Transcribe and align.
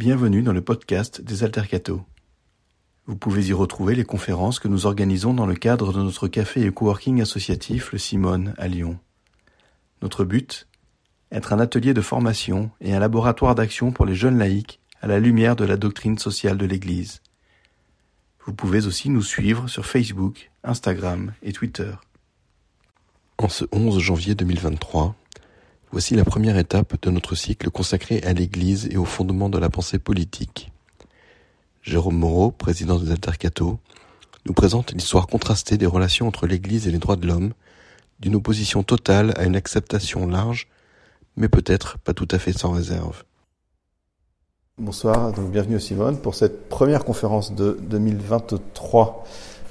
Bienvenue 0.00 0.40
dans 0.40 0.54
le 0.54 0.62
podcast 0.62 1.20
des 1.20 1.44
Altercato. 1.44 2.00
Vous 3.04 3.16
pouvez 3.16 3.48
y 3.48 3.52
retrouver 3.52 3.94
les 3.94 4.04
conférences 4.04 4.58
que 4.58 4.66
nous 4.66 4.86
organisons 4.86 5.34
dans 5.34 5.44
le 5.44 5.54
cadre 5.54 5.92
de 5.92 6.02
notre 6.02 6.26
café 6.26 6.64
et 6.64 6.70
coworking 6.70 7.20
associatif 7.20 7.92
Le 7.92 7.98
Simone 7.98 8.54
à 8.56 8.66
Lyon. 8.66 8.98
Notre 10.00 10.24
but 10.24 10.68
Être 11.30 11.52
un 11.52 11.60
atelier 11.60 11.92
de 11.92 12.00
formation 12.00 12.70
et 12.80 12.94
un 12.94 12.98
laboratoire 12.98 13.54
d'action 13.54 13.92
pour 13.92 14.06
les 14.06 14.14
jeunes 14.14 14.38
laïcs 14.38 14.80
à 15.02 15.06
la 15.06 15.20
lumière 15.20 15.54
de 15.54 15.66
la 15.66 15.76
doctrine 15.76 16.16
sociale 16.16 16.56
de 16.56 16.64
l'Église. 16.64 17.20
Vous 18.46 18.54
pouvez 18.54 18.86
aussi 18.86 19.10
nous 19.10 19.22
suivre 19.22 19.68
sur 19.68 19.84
Facebook, 19.84 20.50
Instagram 20.64 21.34
et 21.42 21.52
Twitter. 21.52 21.92
En 23.36 23.50
ce 23.50 23.66
11 23.70 23.98
janvier 23.98 24.34
2023, 24.34 25.14
voici 25.92 26.14
la 26.14 26.24
première 26.24 26.56
étape 26.56 26.94
de 27.02 27.10
notre 27.10 27.34
cycle 27.34 27.70
consacré 27.70 28.22
à 28.22 28.32
l'Église 28.32 28.88
et 28.90 28.96
au 28.96 29.04
fondement 29.04 29.48
de 29.48 29.58
la 29.58 29.70
pensée 29.70 29.98
politique. 29.98 30.72
Jérôme 31.82 32.18
Moreau, 32.18 32.50
président 32.50 32.98
des 32.98 33.10
Altercato, 33.10 33.78
nous 34.46 34.52
présente 34.52 34.92
l'histoire 34.92 35.26
contrastée 35.26 35.78
des 35.78 35.86
relations 35.86 36.28
entre 36.28 36.46
l'Église 36.46 36.86
et 36.86 36.90
les 36.90 36.98
droits 36.98 37.16
de 37.16 37.26
l'homme, 37.26 37.52
d'une 38.20 38.36
opposition 38.36 38.82
totale 38.82 39.32
à 39.36 39.44
une 39.44 39.56
acceptation 39.56 40.26
large, 40.26 40.68
mais 41.36 41.48
peut-être 41.48 41.98
pas 41.98 42.14
tout 42.14 42.28
à 42.30 42.38
fait 42.38 42.52
sans 42.52 42.72
réserve. 42.72 43.24
Bonsoir, 44.78 45.32
donc 45.32 45.50
bienvenue 45.50 45.80
Simone 45.80 46.18
pour 46.18 46.34
cette 46.34 46.68
première 46.68 47.04
conférence 47.04 47.54
de 47.54 47.78
2023 47.82 49.24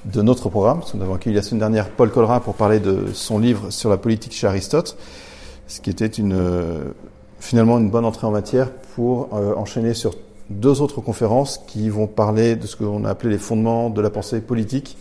de 0.05 0.21
notre 0.21 0.49
programme. 0.49 0.81
Nous 0.93 1.01
avons 1.01 1.15
accueilli 1.15 1.35
la 1.35 1.41
semaine 1.41 1.59
dernière 1.59 1.89
Paul 1.89 2.11
Collerin 2.11 2.39
pour 2.39 2.55
parler 2.55 2.79
de 2.79 3.07
son 3.13 3.39
livre 3.39 3.71
sur 3.71 3.89
la 3.89 3.97
politique 3.97 4.33
chez 4.33 4.47
Aristote, 4.47 4.97
ce 5.69 5.79
qui 5.79 5.89
était 5.89 6.07
une, 6.07 6.33
euh, 6.33 6.83
finalement 7.39 7.77
une 7.77 7.89
bonne 7.89 8.03
entrée 8.03 8.27
en 8.27 8.31
matière 8.31 8.69
pour 8.95 9.29
euh, 9.33 9.53
enchaîner 9.55 9.93
sur 9.93 10.15
deux 10.49 10.81
autres 10.81 10.99
conférences 10.99 11.61
qui 11.67 11.89
vont 11.89 12.07
parler 12.07 12.55
de 12.55 12.67
ce 12.67 12.75
qu'on 12.75 13.05
a 13.05 13.09
appelé 13.11 13.29
les 13.29 13.37
fondements 13.37 13.89
de 13.89 14.01
la 14.01 14.09
pensée 14.09 14.41
politique 14.41 14.97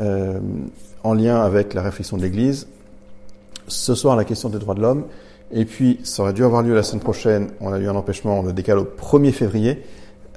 euh, 0.00 0.40
en 1.04 1.14
lien 1.14 1.40
avec 1.40 1.72
la 1.72 1.82
réflexion 1.82 2.16
de 2.16 2.22
l'Église. 2.22 2.66
Ce 3.68 3.94
soir, 3.94 4.16
la 4.16 4.24
question 4.24 4.48
des 4.48 4.58
droits 4.58 4.74
de 4.74 4.82
l'homme. 4.82 5.04
Et 5.52 5.64
puis, 5.64 6.00
ça 6.02 6.24
aurait 6.24 6.32
dû 6.32 6.44
avoir 6.44 6.62
lieu 6.62 6.74
la 6.74 6.82
semaine 6.82 7.02
prochaine. 7.02 7.50
On 7.60 7.72
a 7.72 7.78
eu 7.78 7.86
un 7.86 7.94
empêchement, 7.94 8.40
on 8.40 8.42
le 8.42 8.52
décale 8.52 8.78
au 8.78 8.84
1er 8.84 9.32
février. 9.32 9.82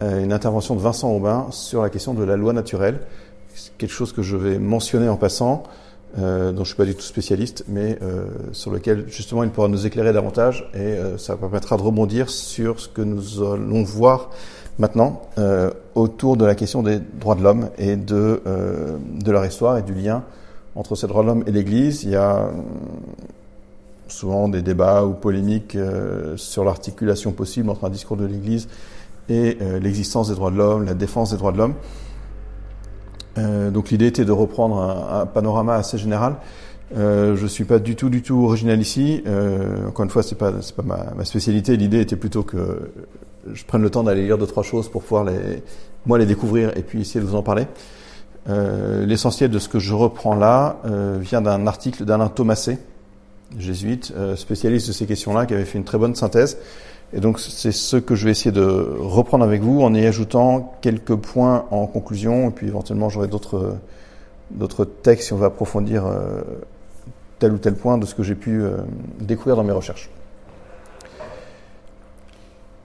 une 0.02 0.32
intervention 0.32 0.76
de 0.76 0.82
Vincent 0.82 1.12
Aubin 1.12 1.48
sur 1.52 1.82
la 1.82 1.90
question 1.90 2.14
de 2.14 2.24
la 2.24 2.36
loi 2.36 2.54
naturelle 2.54 3.00
quelque 3.78 3.92
chose 3.92 4.14
que 4.14 4.22
je 4.22 4.36
vais 4.36 4.60
mentionner 4.60 5.10
en 5.10 5.18
passant, 5.18 5.64
euh, 6.18 6.52
dont 6.52 6.64
je 6.64 6.70
suis 6.70 6.78
pas 6.78 6.86
du 6.86 6.96
tout 6.96 7.02
spécialiste, 7.02 7.66
mais 7.68 7.98
euh, 8.02 8.28
sur 8.54 8.72
lequel 8.72 9.06
justement 9.08 9.44
il 9.44 9.50
pourra 9.50 9.68
nous 9.68 9.86
éclairer 9.86 10.14
davantage 10.14 10.70
et 10.74 10.78
euh, 10.78 11.18
ça 11.18 11.36
permettra 11.36 11.78
de 11.78 11.82
rebondir 11.82 12.30
sur 12.30 12.80
ce 12.80 12.88
que 12.88 13.02
nous 13.02 13.44
allons 13.44 13.84
voir 13.84 14.30
maintenant 14.80 15.24
euh, 15.38 15.72
autour 15.94 16.38
de 16.38 16.46
la 16.46 16.56
question 16.56 16.84
des 16.84 17.00
droits 17.00 17.36
de 17.36 17.44
l'homme 17.44 17.70
et 17.78 17.96
de, 17.96 18.42
euh, 18.48 18.98
de 19.12 19.32
leur 19.32 19.46
histoire 19.46 19.78
et 19.78 19.82
du 19.82 19.94
lien 19.94 20.24
entre 20.76 20.96
ces 20.96 21.08
droits 21.08 21.24
de 21.24 21.28
l'homme 21.28 21.44
et 21.48 21.52
l'Église. 21.52 22.04
Il 22.04 22.12
y 22.12 22.16
a 22.16 22.50
souvent 24.08 24.48
des 24.50 24.62
débats 24.62 25.04
ou 25.04 25.14
polémiques 25.14 25.78
sur 26.36 26.64
l'articulation 26.64 27.32
possible 27.32 27.70
entre 27.70 27.86
un 27.86 27.90
discours 27.90 28.18
de 28.18 28.26
l'Église 28.26 28.68
et 29.30 29.58
l'existence 29.82 30.28
des 30.28 30.36
droits 30.36 30.52
de 30.52 30.58
l'homme, 30.58 30.84
la 30.84 30.94
défense 30.94 31.32
des 31.32 31.38
droits 31.38 31.54
de 31.54 31.58
l'homme. 31.58 31.76
Euh, 33.38 33.72
donc 33.72 33.90
l'idée 33.90 34.08
était 34.08 34.26
de 34.26 34.32
reprendre 34.32 34.80
un, 34.80 35.26
panorama 35.26 35.76
assez 35.76 35.98
général. 35.98 36.38
Euh, 36.96 37.36
je 37.36 37.48
suis 37.48 37.66
pas 37.66 37.80
du 37.80 37.96
tout 37.96 38.10
du 38.10 38.22
tout 38.22 38.46
original 38.46 38.80
ici. 38.80 39.24
Euh, 39.26 39.88
encore 39.88 40.06
une 40.06 40.12
fois, 40.12 40.24
c'est 40.24 40.38
pas 40.38 40.54
c'est 40.62 40.76
pas 40.76 40.84
ma, 40.84 41.26
spécialité. 41.26 41.76
L'idée 41.78 42.00
était 42.00 42.16
plutôt 42.16 42.44
que 42.44 42.92
je 43.52 43.66
prenne 43.66 43.82
le 43.82 43.90
temps 43.90 44.04
d'aller 44.04 44.24
lire 44.24 44.38
deux 44.38 44.48
trois 44.48 44.64
choses 44.64 44.90
pour 44.90 45.02
pouvoir 45.04 45.24
les 45.24 45.64
moi 46.06 46.18
les 46.18 46.26
découvrir 46.26 46.78
et 46.78 46.84
puis 46.84 47.02
essayer 47.02 47.20
de 47.20 47.26
vous 47.26 47.36
en 47.36 47.44
parler. 47.44 47.68
Euh, 48.48 49.06
L'essentiel 49.06 49.50
de 49.50 49.58
ce 49.58 49.68
que 49.68 49.80
je 49.80 49.94
reprends 49.94 50.36
là 50.36 50.78
euh, 50.86 51.18
vient 51.20 51.42
d'un 51.42 51.66
article 51.66 52.06
d'Alain 52.06 52.28
Thomasé, 52.28 52.78
jésuite, 53.58 54.14
spécialiste 54.36 54.88
de 54.88 54.94
ces 54.94 55.08
questions-là, 55.08 55.48
qui 55.48 55.56
avait 55.56 55.66
fait 55.66 55.80
une 55.80 55.84
très 55.84 55.98
bonne 55.98 56.14
synthèse 56.14 56.58
et 57.16 57.22
donc 57.22 57.40
c'est 57.40 57.72
ce 57.72 57.96
que 57.96 58.14
je 58.14 58.26
vais 58.26 58.32
essayer 58.32 58.52
de 58.52 58.98
reprendre 59.00 59.46
avec 59.46 59.62
vous 59.62 59.82
en 59.82 59.94
y 59.94 60.06
ajoutant 60.06 60.76
quelques 60.82 61.16
points 61.16 61.66
en 61.72 61.88
conclusion, 61.88 62.50
et 62.50 62.52
puis 62.52 62.68
éventuellement 62.68 63.10
j'aurai 63.10 63.30
d'autres 63.30 64.86
textes 65.02 65.28
si 65.28 65.34
on 65.34 65.38
va 65.38 65.46
approfondir 65.46 66.06
euh, 66.06 66.42
tel 67.40 67.54
ou 67.54 67.58
tel 67.58 67.76
point 67.76 67.98
de 67.98 68.06
ce 68.06 68.16
que 68.16 68.22
j'ai 68.22 68.36
pu 68.36 68.62
euh, 68.62 68.80
découvrir 69.22 69.56
dans 69.56 69.64
mes 69.64 69.72
recherches. 69.72 70.10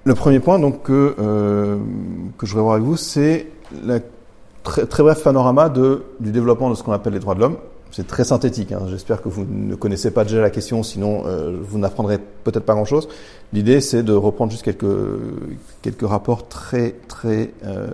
Le 0.04 0.14
premier 0.14 0.38
point 0.38 0.60
donc 0.60 0.84
que, 0.84 1.16
euh, 1.18 1.78
je 2.40 2.46
voudrais 2.46 2.62
voir 2.62 2.74
avec 2.74 2.86
vous, 2.86 2.96
c'est 2.96 3.48
le 3.84 4.00
très, 4.62 5.02
bref 5.02 5.24
panorama 5.24 5.68
du 5.68 6.30
développement 6.30 6.70
de 6.70 6.76
ce 6.76 6.84
qu'on 6.84 6.92
appelle 6.92 7.14
les 7.14 7.18
droits 7.18 7.34
de 7.34 7.40
l'homme. 7.40 7.56
C'est 7.92 8.06
très 8.06 8.24
synthétique. 8.24 8.72
Hein. 8.72 8.82
J'espère 8.88 9.20
que 9.22 9.28
vous 9.28 9.44
ne 9.44 9.74
connaissez 9.74 10.10
pas 10.10 10.24
déjà 10.24 10.40
la 10.40 10.50
question, 10.50 10.82
sinon 10.82 11.24
euh, 11.26 11.56
vous 11.60 11.78
n'apprendrez 11.78 12.18
peut-être 12.18 12.64
pas 12.64 12.74
grand-chose. 12.74 13.08
L'idée, 13.52 13.80
c'est 13.80 14.02
de 14.02 14.12
reprendre 14.12 14.52
juste 14.52 14.64
quelques 14.64 14.86
quelques 15.82 16.08
rapports 16.08 16.48
très 16.48 16.92
très 17.08 17.52
euh, 17.64 17.88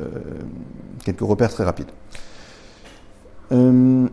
quelques 1.04 1.20
repères 1.20 1.50
très 1.50 1.64
rapides. 1.64 1.90
Euh, 3.52 4.06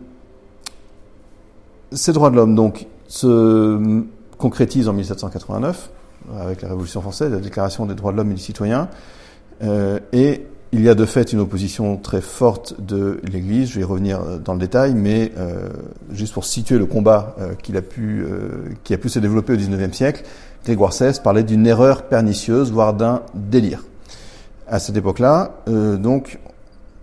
ces 1.92 2.12
droits 2.12 2.30
de 2.30 2.36
l'homme, 2.36 2.54
donc, 2.54 2.86
se 3.06 4.02
concrétisent 4.38 4.88
en 4.88 4.94
1789 4.94 5.90
avec 6.40 6.62
la 6.62 6.68
Révolution 6.68 7.02
française, 7.02 7.30
la 7.30 7.38
Déclaration 7.38 7.84
des 7.86 7.94
droits 7.94 8.12
de 8.12 8.16
l'homme 8.16 8.30
et 8.30 8.34
du 8.34 8.40
citoyen, 8.40 8.88
et 10.12 10.46
il 10.74 10.82
y 10.82 10.88
a 10.88 10.96
de 10.96 11.04
fait 11.04 11.32
une 11.32 11.38
opposition 11.38 11.96
très 11.96 12.20
forte 12.20 12.80
de 12.80 13.20
l'Église, 13.22 13.70
je 13.70 13.74
vais 13.76 13.80
y 13.82 13.84
revenir 13.84 14.40
dans 14.40 14.54
le 14.54 14.58
détail, 14.58 14.94
mais 14.94 15.30
euh, 15.38 15.68
juste 16.12 16.34
pour 16.34 16.44
situer 16.44 16.78
le 16.78 16.86
combat 16.86 17.36
euh, 17.38 17.52
euh, 17.52 18.68
qui 18.82 18.92
a 18.92 18.98
pu 18.98 19.08
se 19.08 19.18
développer 19.20 19.52
au 19.52 19.56
XIXe 19.56 19.96
siècle, 19.96 20.24
Grégoire 20.64 20.90
XVI 20.90 21.20
parlait 21.22 21.44
d'une 21.44 21.64
erreur 21.66 22.02
pernicieuse, 22.02 22.72
voire 22.72 22.92
d'un 22.94 23.22
délire. 23.34 23.84
À 24.66 24.80
cette 24.80 24.96
époque-là, 24.96 25.62
euh, 25.68 25.96
donc, 25.96 26.40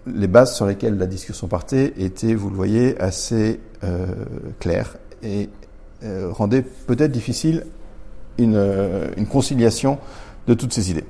les 0.06 0.28
bases 0.28 0.54
sur 0.54 0.66
lesquelles 0.66 0.98
la 0.98 1.06
discussion 1.06 1.48
partait 1.48 1.94
étaient, 1.98 2.34
vous 2.34 2.50
le 2.50 2.56
voyez, 2.56 3.00
assez 3.00 3.62
euh, 3.86 4.08
claires 4.60 4.98
et 5.24 5.48
euh, 6.04 6.30
rendaient 6.32 6.64
peut-être 6.64 7.12
difficile 7.12 7.66
une 8.40 9.28
conciliation 9.30 10.00
de 10.48 10.56
toutes 10.56 10.74
ces 10.74 10.90
idées. 10.90 11.06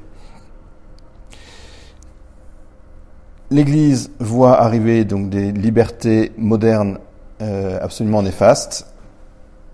L'Église 3.51 4.11
voit 4.19 4.61
arriver 4.61 5.03
donc 5.03 5.29
des 5.29 5.51
libertés 5.51 6.31
modernes 6.37 6.99
euh, 7.41 7.77
absolument 7.81 8.21
néfastes. 8.21 8.87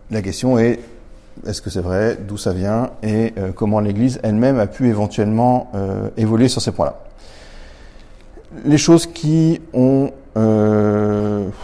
La 0.10 0.24
question 0.24 0.58
est 0.58 0.80
est-ce 1.46 1.62
que 1.62 1.70
c'est 1.70 1.82
vrai? 1.82 2.18
D'où 2.28 2.38
ça 2.38 2.54
vient? 2.54 2.90
Et 3.04 3.36
euh, 3.38 3.52
comment 3.56 3.80
l'Église 3.80 4.20
elle-même 4.24 4.58
a 4.58 4.66
pu 4.66 4.88
éventuellement 4.88 5.70
euh, 5.76 6.10
évoluer 6.18 6.48
sur 6.48 6.60
ces 6.60 6.72
points-là? 6.72 6.96
Les 8.66 8.80
choses 8.80 9.06
qui 9.06 9.62
ont 9.74 10.12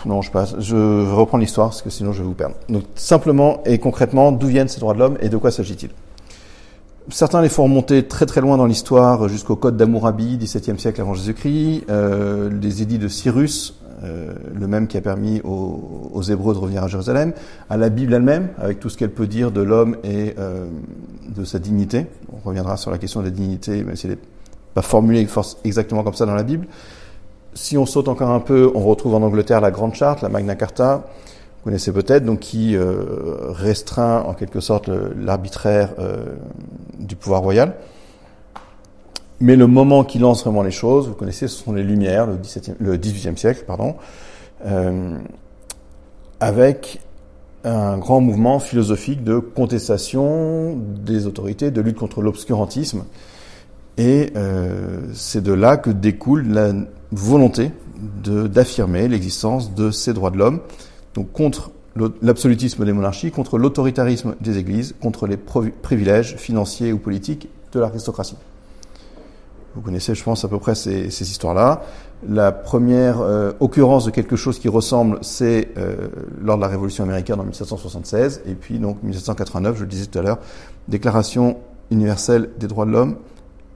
non, 0.06 0.23
je 0.23 0.31
passe. 0.31 0.56
Je 0.57 0.75
vais 0.75 1.13
reprendre 1.13 1.41
l'histoire 1.41 1.68
parce 1.69 1.84
que 1.84 1.91
sinon 1.91 2.12
je 2.12 2.23
vais 2.23 2.28
vous 2.28 2.34
perdre. 2.34 2.56
Donc 2.69 2.84
simplement 2.96 3.62
et 3.66 3.78
concrètement, 3.78 4.31
d'où 4.31 4.47
viennent 4.47 4.68
ces 4.68 4.79
droits 4.79 4.96
de 4.96 5.00
l'homme 5.00 5.18
et 5.19 5.29
de 5.29 5.38
quoi 5.38 5.52
s'agit-il? 5.52 5.90
Certains 7.09 7.41
les 7.41 7.50
font 7.50 7.64
remonter 7.64 8.08
très 8.08 8.25
très 8.25 8.40
loin 8.40 8.56
dans 8.56 8.66
l'histoire, 8.66 9.28
jusqu'au 9.28 9.58
Code 9.58 9.75
d'Amourabi, 9.75 10.38
XVIIe 10.38 10.80
siècle 10.80 11.02
avant 11.02 11.14
Jésus-Christ, 11.14 11.84
euh, 11.90 12.50
les 12.62 12.81
édits 12.81 12.97
de 12.97 13.09
Cyrus, 13.09 13.78
euh, 14.03 14.34
le 14.53 14.68
même 14.68 14.88
qui 14.88 14.96
a 14.96 15.02
permis 15.02 15.41
aux, 15.44 16.09
aux, 16.14 16.22
Hébreux 16.22 16.53
de 16.53 16.59
revenir 16.59 16.81
à 16.81 16.88
Jérusalem, 16.88 17.34
à 17.69 17.75
la 17.75 17.90
Bible 17.90 18.14
elle-même, 18.14 18.50
avec 18.58 18.80
tout 18.80 18.88
ce 18.88 18.97
qu'elle 18.97 19.12
peut 19.12 19.28
dire 19.28 19.52
de 19.52 19.59
l'homme 19.62 19.97
et 20.06 20.34
euh, 20.40 20.66
de 21.28 21.44
sa 21.44 21.59
dignité. 21.59 22.08
On 22.31 22.47
reviendra 22.47 22.78
sur 22.78 22.90
la 22.90 22.97
question 22.97 23.20
de 23.20 23.25
la 23.25 23.31
dignité, 23.31 23.84
même 23.84 23.97
si 23.97 24.08
elle 24.08 24.14
n'est 24.14 24.20
pas 24.73 24.82
formulée 24.82 25.28
exactement 25.66 26.03
comme 26.03 26.14
ça 26.14 26.26
dans 26.26 26.35
la 26.35 26.44
Bible. 26.44 26.67
Si 27.53 27.78
on 27.78 27.85
saute 27.85 28.08
encore 28.08 28.29
un 28.29 28.40
peu, 28.40 28.72
on 28.76 28.82
retrouve 28.82 29.14
en 29.16 29.22
Angleterre 29.22 29.59
la 29.59 29.72
Grande 29.72 29.94
Charte, 29.94 30.22
la 30.22 30.29
Magna 30.29 30.56
Carta, 30.56 31.03
vous 31.63 31.69
connaissez 31.69 31.93
peut-être, 31.93 32.25
donc 32.25 32.41
qui 32.41 32.75
euh, 32.75 33.51
restreint 33.51 34.23
en 34.23 34.33
quelque 34.33 34.59
sorte 34.59 34.89
l'arbitraire 34.89 35.93
euh, 35.97 36.25
du 36.99 37.15
pouvoir 37.15 37.41
royal. 37.41 37.75
Mais 39.39 39.55
le 39.55 39.65
moment 39.65 40.03
qui 40.03 40.19
lance 40.19 40.43
vraiment 40.43 40.61
les 40.61 40.71
choses, 40.71 41.07
vous 41.07 41.13
connaissez, 41.13 41.47
ce 41.47 41.63
sont 41.63 41.71
les 41.71 41.83
Lumières, 41.83 42.27
le, 42.27 42.35
17e, 42.35 42.73
le 42.79 42.97
18e 42.97 43.37
siècle, 43.37 43.63
pardon, 43.65 43.95
euh, 44.65 45.17
avec 46.41 46.99
un 47.63 47.97
grand 47.97 48.19
mouvement 48.19 48.59
philosophique 48.59 49.23
de 49.23 49.39
contestation 49.39 50.75
des 50.77 51.27
autorités, 51.27 51.71
de 51.71 51.79
lutte 51.79 51.97
contre 51.97 52.21
l'obscurantisme. 52.21 53.05
Et 53.97 54.33
euh, 54.35 54.99
c'est 55.13 55.41
de 55.41 55.53
là 55.53 55.77
que 55.77 55.91
découle 55.91 56.45
la 56.49 56.73
volonté 57.13 57.71
d'affirmer 58.21 59.07
l'existence 59.07 59.73
de 59.73 59.91
ces 59.91 60.11
droits 60.11 60.31
de 60.31 60.37
l'homme 60.37 60.59
donc 61.13 61.31
contre 61.31 61.71
l'absolutisme 62.21 62.85
des 62.85 62.93
monarchies, 62.93 63.31
contre 63.31 63.57
l'autoritarisme 63.57 64.35
des 64.41 64.57
églises, 64.57 64.95
contre 65.01 65.27
les 65.27 65.37
privilèges 65.37 66.35
financiers 66.37 66.91
ou 66.91 66.97
politiques 66.97 67.49
de 67.71 67.79
l'aristocratie. 67.79 68.37
Vous 69.75 69.81
connaissez, 69.81 70.13
je 70.13 70.23
pense, 70.23 70.45
à 70.45 70.47
peu 70.47 70.59
près 70.59 70.75
ces, 70.75 71.07
histoires-là. 71.07 71.81
La 72.27 72.51
première 72.51 73.21
euh, 73.21 73.53
occurrence 73.59 74.05
de 74.05 74.11
quelque 74.11 74.35
chose 74.35 74.59
qui 74.59 74.69
ressemble, 74.69 75.17
c'est 75.21 75.69
euh, 75.77 76.09
lors 76.41 76.57
de 76.57 76.61
la 76.61 76.67
Révolution 76.67 77.03
américaine 77.03 77.39
en 77.39 77.43
1776, 77.43 78.43
et 78.45 78.53
puis 78.53 78.79
donc 78.79 79.01
1789, 79.03 79.77
je 79.77 79.81
le 79.81 79.87
disais 79.87 80.05
tout 80.05 80.19
à 80.19 80.21
l'heure, 80.21 80.39
Déclaration 80.87 81.57
universelle 81.91 82.49
des 82.59 82.67
droits 82.67 82.85
de 82.85 82.91
l'homme 82.91 83.17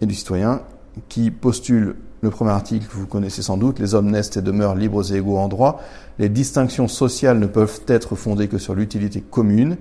et 0.01 0.05
du 0.05 0.13
citoyen, 0.13 0.61
qui 1.09 1.31
postule 1.31 1.95
le 2.21 2.29
premier 2.29 2.51
article 2.51 2.87
vous 2.91 3.05
connaissez 3.05 3.41
sans 3.41 3.57
doute, 3.57 3.79
les 3.79 3.95
hommes 3.95 4.09
naissent 4.09 4.35
et 4.37 4.41
demeurent 4.41 4.75
libres 4.75 5.13
et 5.13 5.17
égaux 5.17 5.37
en 5.37 5.47
droit, 5.47 5.81
les 6.19 6.29
distinctions 6.29 6.87
sociales 6.87 7.39
ne 7.39 7.47
peuvent 7.47 7.81
être 7.87 8.15
fondées 8.15 8.47
que 8.47 8.57
sur 8.57 8.75
l'utilité 8.75 9.21
commune, 9.21 9.77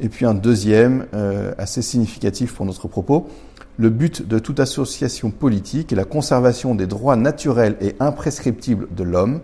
et 0.00 0.08
puis 0.08 0.24
un 0.26 0.34
deuxième, 0.34 1.06
euh, 1.14 1.52
assez 1.58 1.82
significatif 1.82 2.54
pour 2.54 2.66
notre 2.66 2.88
propos, 2.88 3.28
le 3.78 3.90
but 3.90 4.26
de 4.26 4.38
toute 4.38 4.60
association 4.60 5.30
politique 5.30 5.92
est 5.92 5.96
la 5.96 6.04
conservation 6.04 6.74
des 6.74 6.86
droits 6.86 7.16
naturels 7.16 7.76
et 7.80 7.94
imprescriptibles 7.98 8.88
de 8.94 9.02
l'homme. 9.02 9.40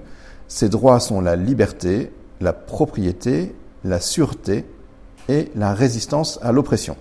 Ces 0.48 0.68
droits 0.68 1.00
sont 1.00 1.20
la 1.20 1.36
liberté, 1.36 2.10
la 2.40 2.52
propriété, 2.52 3.54
la 3.84 4.00
sûreté 4.00 4.66
et 5.28 5.50
la 5.54 5.72
résistance 5.72 6.38
à 6.42 6.52
l'oppression. 6.52 6.96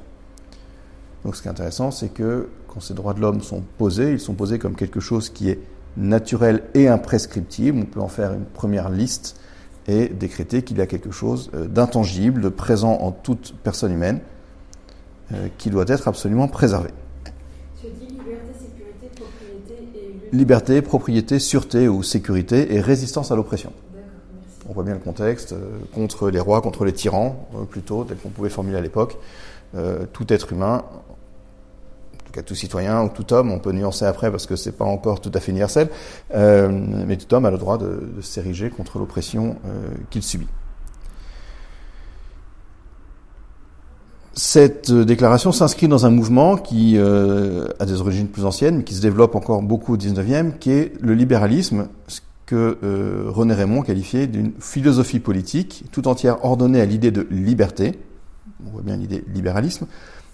Donc 1.25 1.35
ce 1.35 1.41
qui 1.41 1.47
est 1.47 1.51
intéressant, 1.51 1.91
c'est 1.91 2.09
que 2.09 2.47
quand 2.75 2.81
ces 2.81 2.93
droits 2.93 3.13
de 3.13 3.21
l'homme 3.21 3.41
sont 3.41 3.63
posés, 3.77 4.11
ils 4.11 4.19
sont 4.19 4.33
posés 4.33 4.59
comme 4.59 4.75
quelque 4.75 4.99
chose 4.99 5.29
qui 5.29 5.49
est 5.49 5.59
naturel 5.95 6.63
et 6.73 6.89
imprescriptible. 6.89 7.79
On 7.79 7.85
peut 7.85 8.01
en 8.01 8.09
faire 8.09 8.33
une 8.33 8.43
première 8.43 8.89
liste 8.89 9.39
et 9.87 10.09
décréter 10.09 10.61
qu'il 10.61 10.77
y 10.77 10.81
a 10.81 10.85
quelque 10.85 11.11
chose 11.11 11.49
euh, 11.53 11.67
d'intangible, 11.67 12.41
de 12.41 12.49
présent 12.49 12.97
en 12.99 13.11
toute 13.11 13.55
personne 13.63 13.93
humaine, 13.93 14.19
euh, 15.31 15.47
qui 15.57 15.69
doit 15.69 15.85
être 15.87 16.09
absolument 16.09 16.49
préservé. 16.49 16.89
liberté, 20.33 20.81
propriété, 20.81 21.39
sûreté 21.39 21.87
ou 21.87 22.03
sécurité 22.03 22.75
et 22.75 22.81
résistance 22.81 23.31
à 23.31 23.37
l'oppression. 23.37 23.71
On 24.67 24.73
voit 24.73 24.83
bien 24.83 24.95
le 24.95 24.99
contexte, 24.99 25.53
euh, 25.53 25.79
contre 25.93 26.29
les 26.29 26.41
rois, 26.41 26.61
contre 26.61 26.83
les 26.83 26.91
tyrans, 26.91 27.47
euh, 27.55 27.63
plutôt, 27.63 28.03
tel 28.03 28.17
qu'on 28.17 28.29
pouvait 28.29 28.49
formuler 28.49 28.77
à 28.77 28.81
l'époque. 28.81 29.17
Tout 30.13 30.31
être 30.31 30.53
humain, 30.53 30.85
en 32.37 32.43
tout 32.43 32.55
citoyen 32.55 33.03
ou 33.03 33.09
tout 33.09 33.33
homme, 33.33 33.51
on 33.51 33.59
peut 33.59 33.71
nuancer 33.71 34.05
après 34.05 34.31
parce 34.31 34.45
que 34.45 34.55
c'est 34.55 34.71
pas 34.71 34.85
encore 34.85 35.21
tout 35.21 35.31
à 35.33 35.39
fait 35.39 35.51
universel, 35.51 35.89
mais 36.33 37.17
tout 37.17 37.33
homme 37.33 37.45
a 37.45 37.51
le 37.51 37.57
droit 37.57 37.77
de, 37.77 38.21
s'ériger 38.21 38.69
contre 38.69 38.99
l'oppression 38.99 39.57
qu'il 40.09 40.23
subit. 40.23 40.47
Cette 44.37 44.89
euh, 44.89 45.05
déclaration 45.05 45.53
s'inscrit 45.53 45.87
dans 45.87 46.05
un 46.05 46.09
mouvement 46.09 46.57
qui 46.57 46.97
euh, 46.97 47.69
a 47.79 47.85
des 47.85 48.01
origines 48.01 48.27
plus 48.27 48.43
anciennes, 48.43 48.77
mais 48.77 48.83
qui 48.83 48.93
se 48.93 49.01
développe 49.01 49.33
encore 49.33 49.61
beaucoup 49.61 49.93
au 49.93 49.97
XIXe, 49.97 50.55
qui 50.59 50.71
est 50.71 50.91
le 51.01 51.13
libéralisme, 51.13 51.87
ce 52.07 52.19
que 52.45 52.77
euh, 52.83 53.23
René 53.27 53.53
Raymond 53.53 53.81
qualifiait 53.81 54.27
d'une 54.27 54.51
philosophie 54.59 55.21
politique 55.21 55.85
tout 55.93 56.09
entière 56.09 56.43
ordonnée 56.43 56.81
à 56.81 56.85
l'idée 56.85 57.11
de 57.11 57.25
liberté, 57.31 57.97
on 58.67 58.71
voit 58.71 58.81
bien 58.81 58.97
l'idée 58.97 59.23
libéralisme, 59.33 59.87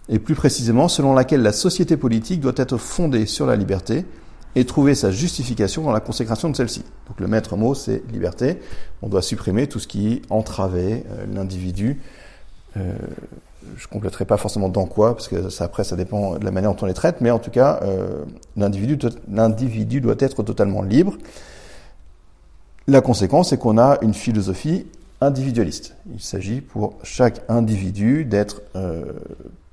et 0.10 0.20
plus 0.20 0.36
précisément 0.36 0.88
selon 0.88 1.14
laquelle 1.14 1.42
la 1.42 1.54
société 1.54 1.98
politique 1.98 2.42
doit 2.42 2.54
être 2.58 2.78
fondée 2.78 3.26
sur 3.26 3.46
la 3.46 3.56
liberté 3.56 4.06
et 4.56 4.66
trouver 4.66 4.96
sa 4.96 5.12
justification 5.12 5.84
dans 5.84 5.92
la 5.92 6.02
consécration 6.02 6.50
de 6.50 6.56
celle-ci. 6.56 6.84
Donc 7.08 7.20
le 7.20 7.28
maître 7.28 7.56
mot, 7.56 7.74
c'est 7.74 8.04
liberté. 8.12 8.60
On 9.02 9.08
doit 9.08 9.22
supprimer 9.22 9.68
tout 9.68 9.80
ce 9.80 9.88
qui 9.88 10.22
entravait 10.30 11.06
l'individu 11.34 12.02
je 13.78 13.88
compléterai 13.88 14.26
pas 14.26 14.38
forcément 14.38 14.70
dans 14.70 14.86
quoi, 14.86 15.16
parce 15.16 15.28
que 15.28 15.50
ça, 15.50 15.66
après 15.66 15.84
ça 15.84 15.96
dépend 15.96 16.38
de 16.38 16.46
la 16.46 16.52
manière 16.52 16.74
dont 16.74 16.84
on 16.84 16.86
les 16.86 16.94
traite, 16.94 17.22
mais 17.22 17.32
en 17.32 17.40
tout 17.40 17.52
cas, 17.52 17.80
euh, 17.84 18.24
l'individu 18.56 20.02
doit 20.02 20.16
être 20.20 20.44
totalement 20.44 20.82
libre. 20.82 21.18
La 22.88 23.02
conséquence, 23.02 23.50
c'est 23.50 23.58
qu'on 23.58 23.78
a 23.78 23.98
une 24.02 24.14
philosophie 24.14 24.88
individualiste. 25.22 25.96
Il 26.12 26.22
s'agit 26.22 26.62
pour 26.62 26.98
chaque 27.04 27.42
individu 27.48 28.26
d'être 28.26 28.62
euh, 28.76 29.04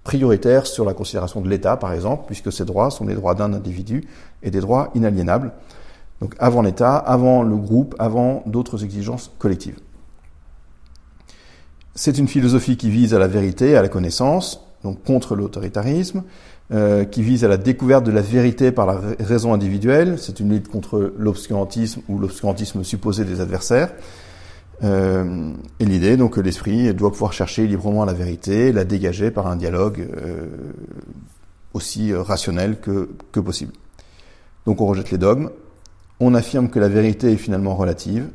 prioritaire 0.08 0.66
sur 0.66 0.86
la 0.86 0.94
considération 0.94 1.42
de 1.42 1.50
l'État, 1.50 1.76
par 1.76 1.92
exemple, 1.92 2.22
puisque 2.28 2.50
ces 2.50 2.64
droits 2.64 2.90
sont 2.90 3.06
les 3.06 3.14
droits 3.14 3.34
d'un 3.34 3.52
individu 3.52 4.08
et 4.42 4.50
des 4.50 4.60
droits 4.60 4.88
inaliénables. 4.94 5.52
Donc 6.22 6.34
avant 6.38 6.62
l'État, 6.62 6.96
avant 6.96 7.42
le 7.42 7.56
groupe, 7.56 7.94
avant 7.98 8.42
d'autres 8.46 8.84
exigences 8.84 9.30
collectives. 9.38 9.78
C'est 11.94 12.16
une 12.16 12.26
philosophie 12.26 12.78
qui 12.78 12.88
vise 12.88 13.12
à 13.12 13.18
la 13.18 13.28
vérité, 13.28 13.76
à 13.76 13.82
la 13.82 13.88
connaissance, 13.88 14.64
donc 14.82 15.04
contre 15.04 15.36
l'autoritarisme, 15.36 16.22
euh, 16.72 17.04
qui 17.04 17.22
vise 17.22 17.44
à 17.44 17.48
la 17.48 17.58
découverte 17.58 18.04
de 18.04 18.10
la 18.10 18.22
vérité 18.22 18.72
par 18.72 18.86
la 18.86 18.98
raison 19.20 19.52
individuelle. 19.52 20.18
C'est 20.18 20.40
une 20.40 20.48
lutte 20.48 20.68
contre 20.68 21.12
l'obscurantisme 21.18 22.00
ou 22.08 22.18
l'obscurantisme 22.18 22.82
supposé 22.82 23.26
des 23.26 23.42
adversaires. 23.42 23.92
Euh, 24.84 25.52
et 25.80 25.84
l'idée, 25.84 26.16
donc, 26.16 26.34
que 26.34 26.40
l'esprit 26.40 26.94
doit 26.94 27.10
pouvoir 27.10 27.32
chercher 27.32 27.66
librement 27.66 28.04
la 28.04 28.12
vérité, 28.12 28.72
la 28.72 28.84
dégager 28.84 29.30
par 29.30 29.46
un 29.46 29.56
dialogue 29.56 30.08
euh, 30.16 30.46
aussi 31.74 32.14
rationnel 32.14 32.80
que, 32.80 33.10
que 33.32 33.40
possible. 33.40 33.72
Donc 34.66 34.80
on 34.80 34.86
rejette 34.86 35.10
les 35.10 35.18
dogmes, 35.18 35.50
on 36.20 36.34
affirme 36.34 36.68
que 36.68 36.78
la 36.78 36.88
vérité 36.88 37.32
est 37.32 37.36
finalement 37.36 37.74
relative, 37.74 38.28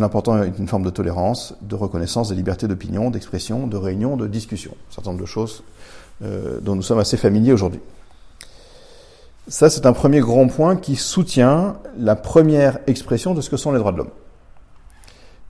L'important 0.00 0.42
est 0.42 0.58
une 0.58 0.68
forme 0.68 0.84
de 0.84 0.90
tolérance, 0.90 1.54
de 1.60 1.74
reconnaissance 1.74 2.30
des 2.30 2.34
libertés 2.34 2.68
d'opinion, 2.68 3.10
d'expression, 3.10 3.66
de 3.66 3.76
réunion, 3.76 4.16
de 4.16 4.26
discussion. 4.26 4.72
Un 4.72 4.94
certain 4.94 5.10
nombre 5.10 5.20
de 5.20 5.26
choses 5.26 5.62
euh, 6.22 6.58
dont 6.60 6.74
nous 6.74 6.82
sommes 6.82 7.00
assez 7.00 7.16
familiers 7.16 7.52
aujourd'hui. 7.52 7.80
Ça, 9.48 9.68
c'est 9.68 9.84
un 9.86 9.92
premier 9.92 10.20
grand 10.20 10.46
point 10.46 10.76
qui 10.76 10.96
soutient 10.96 11.76
la 11.98 12.14
première 12.14 12.78
expression 12.86 13.34
de 13.34 13.40
ce 13.40 13.50
que 13.50 13.56
sont 13.56 13.72
les 13.72 13.78
droits 13.78 13.92
de 13.92 13.98
l'homme. 13.98 14.10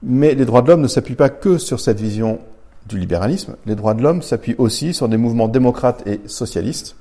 Mais 0.02 0.34
les 0.34 0.44
droits 0.44 0.62
de 0.62 0.68
l'homme 0.68 0.80
ne 0.80 0.88
s'appuient 0.88 1.14
pas 1.14 1.28
que 1.28 1.58
sur 1.58 1.80
cette 1.80 2.00
vision 2.00 2.38
du 2.86 2.98
libéralisme. 2.98 3.56
Les 3.66 3.74
droits 3.74 3.94
de 3.94 4.02
l'homme 4.02 4.22
s'appuient 4.22 4.56
aussi 4.58 4.94
sur 4.94 5.08
des 5.08 5.16
mouvements 5.16 5.48
démocrates 5.48 6.06
et 6.06 6.20
socialistes 6.26 6.96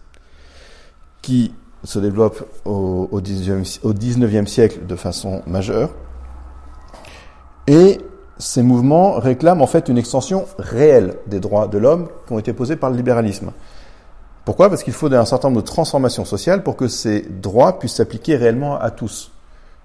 qui 1.22 1.54
se 1.84 2.00
développent 2.00 2.46
au, 2.66 3.08
au, 3.12 3.22
19, 3.22 3.80
au 3.84 3.94
19e 3.94 4.46
siècle 4.46 4.86
de 4.86 4.96
façon 4.96 5.42
majeure 5.48 5.92
et 7.70 8.00
ces 8.40 8.64
mouvements 8.64 9.20
réclament 9.20 9.62
en 9.62 9.68
fait 9.68 9.90
une 9.90 9.98
extension 10.00 10.46
réelle 10.58 11.16
des 11.28 11.40
droits 11.40 11.68
de 11.68 11.78
l'homme 11.78 12.08
qui 12.26 12.34
ont 12.34 12.40
été 12.40 12.52
posés 12.52 12.76
par 12.76 12.90
le 12.90 12.96
libéralisme. 12.96 13.52
Pourquoi? 14.44 14.70
Parce 14.70 14.82
qu'il 14.82 14.94
faut 14.94 15.14
un 15.14 15.26
certain 15.26 15.50
nombre 15.50 15.62
de 15.62 15.68
transformations 15.68 16.26
sociales 16.26 16.64
pour 16.64 16.76
que 16.76 16.88
ces 16.88 17.22
droits 17.22 17.78
puissent 17.78 17.96
s'appliquer 17.96 18.38
réellement 18.38 18.80
à 18.80 18.90
tous, 18.90 19.32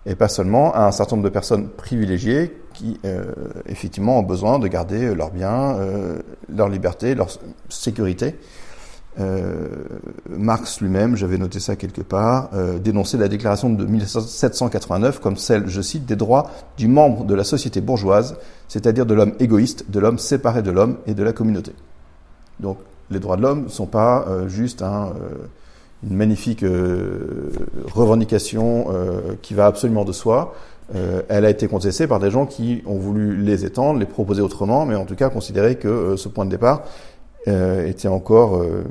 et 0.07 0.15
pas 0.15 0.29
seulement 0.29 0.75
à 0.75 0.87
un 0.87 0.93
certain 0.93 1.17
nombre 1.17 1.29
de 1.29 1.33
personnes 1.33 1.69
privilégiées 1.69 2.57
qui, 2.73 3.01
euh, 3.05 3.25
effectivement, 3.67 4.19
ont 4.19 4.23
besoin 4.23 4.59
de 4.59 4.69
garder 4.69 5.15
leurs 5.15 5.31
biens, 5.31 5.77
euh, 5.77 6.19
leur 6.49 6.69
liberté, 6.69 7.15
leur 7.15 7.29
sécurité, 7.69 8.37
euh, 9.21 9.69
Marx 10.29 10.81
lui-même, 10.81 11.17
j'avais 11.17 11.39
noté 11.39 11.61
ça 11.61 11.77
quelque 11.77 12.01
part, 12.01 12.51
euh, 12.53 12.79
dénonçait 12.79 13.17
la 13.17 13.29
déclaration 13.29 13.71
de 13.71 13.85
1789 13.85 15.21
comme 15.21 15.37
celle, 15.37 15.69
je 15.69 15.81
cite, 15.81 16.05
des 16.05 16.17
droits 16.17 16.51
du 16.77 16.89
membre 16.89 17.25
de 17.25 17.35
la 17.35 17.45
société 17.45 17.81
bourgeoise, 17.81 18.37
c'est-à-dire 18.67 19.07
de 19.07 19.15
l'homme 19.15 19.35
égoïste, 19.39 19.89
de 19.89 20.01
l'homme 20.01 20.19
séparé 20.19 20.63
de 20.63 20.71
l'homme 20.73 20.97
et 21.07 21.15
de 21.15 21.23
la 21.23 21.33
communauté. 21.33 21.73
Donc 22.59 22.79
les 23.11 23.21
droits 23.21 23.37
de 23.37 23.43
l'homme 23.43 23.65
ne 23.65 23.69
sont 23.69 23.87
pas 23.87 24.25
euh, 24.29 24.49
juste 24.49 24.83
un, 24.83 25.13
une 26.09 26.17
magnifique 26.17 26.65
revendication 27.93 28.89
qui 29.43 29.55
va 29.55 29.67
absolument 29.67 30.05
de 30.05 30.13
soi. 30.13 30.55
elle 31.29 31.45
a 31.45 31.51
été 31.51 31.67
contestée 31.67 32.07
par 32.07 32.21
des 32.21 32.31
gens 32.31 32.47
qui 32.47 32.83
ont 32.87 32.99
voulu 32.99 33.37
les 33.37 33.65
étendre, 33.65 33.99
les 33.99 34.07
proposer 34.07 34.43
autrement, 34.43 34.87
mais 34.87 34.97
en 34.97 35.07
tout 35.07 35.17
cas 35.17 35.31
considérer 35.31 35.77
que 35.77 36.17
ce 36.17 36.29
point 36.29 36.45
de 36.45 36.51
départ 36.51 36.83
euh, 37.47 37.87
était 37.87 38.09
encore 38.09 38.57
euh, 38.57 38.85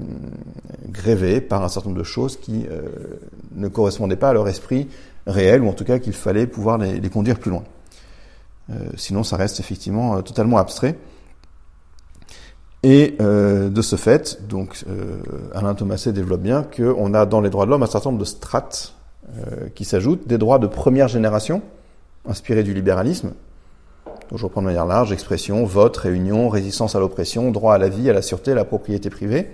grévé 0.87 1.41
par 1.41 1.63
un 1.63 1.69
certain 1.69 1.89
nombre 1.89 1.99
de 1.99 2.05
choses 2.05 2.37
qui 2.37 2.67
euh, 2.69 2.83
ne 3.55 3.67
correspondaient 3.67 4.15
pas 4.15 4.29
à 4.29 4.33
leur 4.33 4.47
esprit 4.47 4.89
réel, 5.25 5.63
ou 5.63 5.69
en 5.69 5.73
tout 5.73 5.85
cas 5.85 5.97
qu'il 5.97 6.13
fallait 6.13 6.45
pouvoir 6.45 6.77
les, 6.77 7.09
conduire 7.09 7.39
plus 7.39 7.49
loin. 7.49 7.63
Euh, 8.69 8.75
sinon, 8.95 9.23
ça 9.23 9.37
reste 9.37 9.59
effectivement 9.59 10.21
totalement 10.21 10.57
abstrait. 10.57 10.95
Et 12.83 13.15
de 13.19 13.81
ce 13.81 13.95
fait, 13.95 14.45
donc 14.49 14.83
Alain 15.55 15.73
Thomaset 15.73 16.11
développe 16.11 16.41
bien 16.41 16.63
qu'on 16.63 17.13
a 17.13 17.25
dans 17.25 17.39
les 17.39 17.49
droits 17.49 17.65
de 17.65 17.71
l'homme 17.71 17.83
un 17.83 17.87
certain 17.87 18.09
nombre 18.09 18.19
de 18.19 18.25
strates 18.25 18.93
qui 19.73 19.85
s'ajoutent, 19.85 20.27
des 20.27 20.37
droits 20.37 20.59
de 20.59 20.67
première 20.67 21.07
génération, 21.07 21.61
inspirés 22.27 22.63
du 22.63 22.73
libéralisme, 22.73 23.31
donc 24.33 24.39
je 24.39 24.45
reprends 24.45 24.61
de 24.61 24.65
manière 24.65 24.85
large, 24.85 25.11
expression, 25.11 25.63
vote, 25.63 25.95
réunion, 25.97 26.49
résistance 26.49 26.95
à 26.95 26.99
l'oppression, 26.99 27.51
droit 27.51 27.75
à 27.75 27.77
la 27.77 27.89
vie, 27.89 28.09
à 28.09 28.13
la 28.13 28.21
sûreté, 28.21 28.51
à 28.51 28.55
la 28.55 28.65
propriété 28.65 29.09
privée. 29.09 29.51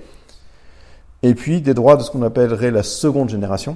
Et 1.21 1.33
puis 1.33 1.62
des 1.62 1.74
droits 1.74 1.98
de 1.98 2.03
ce 2.03 2.12
qu'on 2.12 2.21
appellerait 2.21 2.71
la 2.71 2.83
seconde 2.83 3.29
génération. 3.29 3.75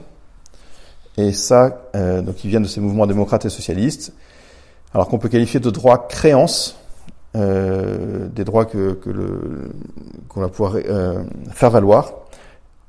Et 1.17 1.33
ça, 1.33 1.81
euh, 1.95 2.21
donc 2.21 2.43
ils 2.45 2.49
viennent 2.49 2.63
de 2.63 2.67
ces 2.67 2.79
mouvements 2.79 3.05
démocrates 3.05 3.45
et 3.45 3.49
socialistes, 3.49 4.13
alors 4.93 5.07
qu'on 5.09 5.19
peut 5.19 5.29
qualifier 5.29 5.59
de 5.59 5.69
droits 5.69 6.07
créances, 6.07 6.77
euh, 7.35 8.27
des 8.27 8.43
droits 8.43 8.65
que, 8.65 8.95
qu'on 10.27 10.39
va 10.39 10.49
pouvoir 10.49 10.75
euh, 10.75 11.23
faire 11.49 11.71
valoir 11.71 12.13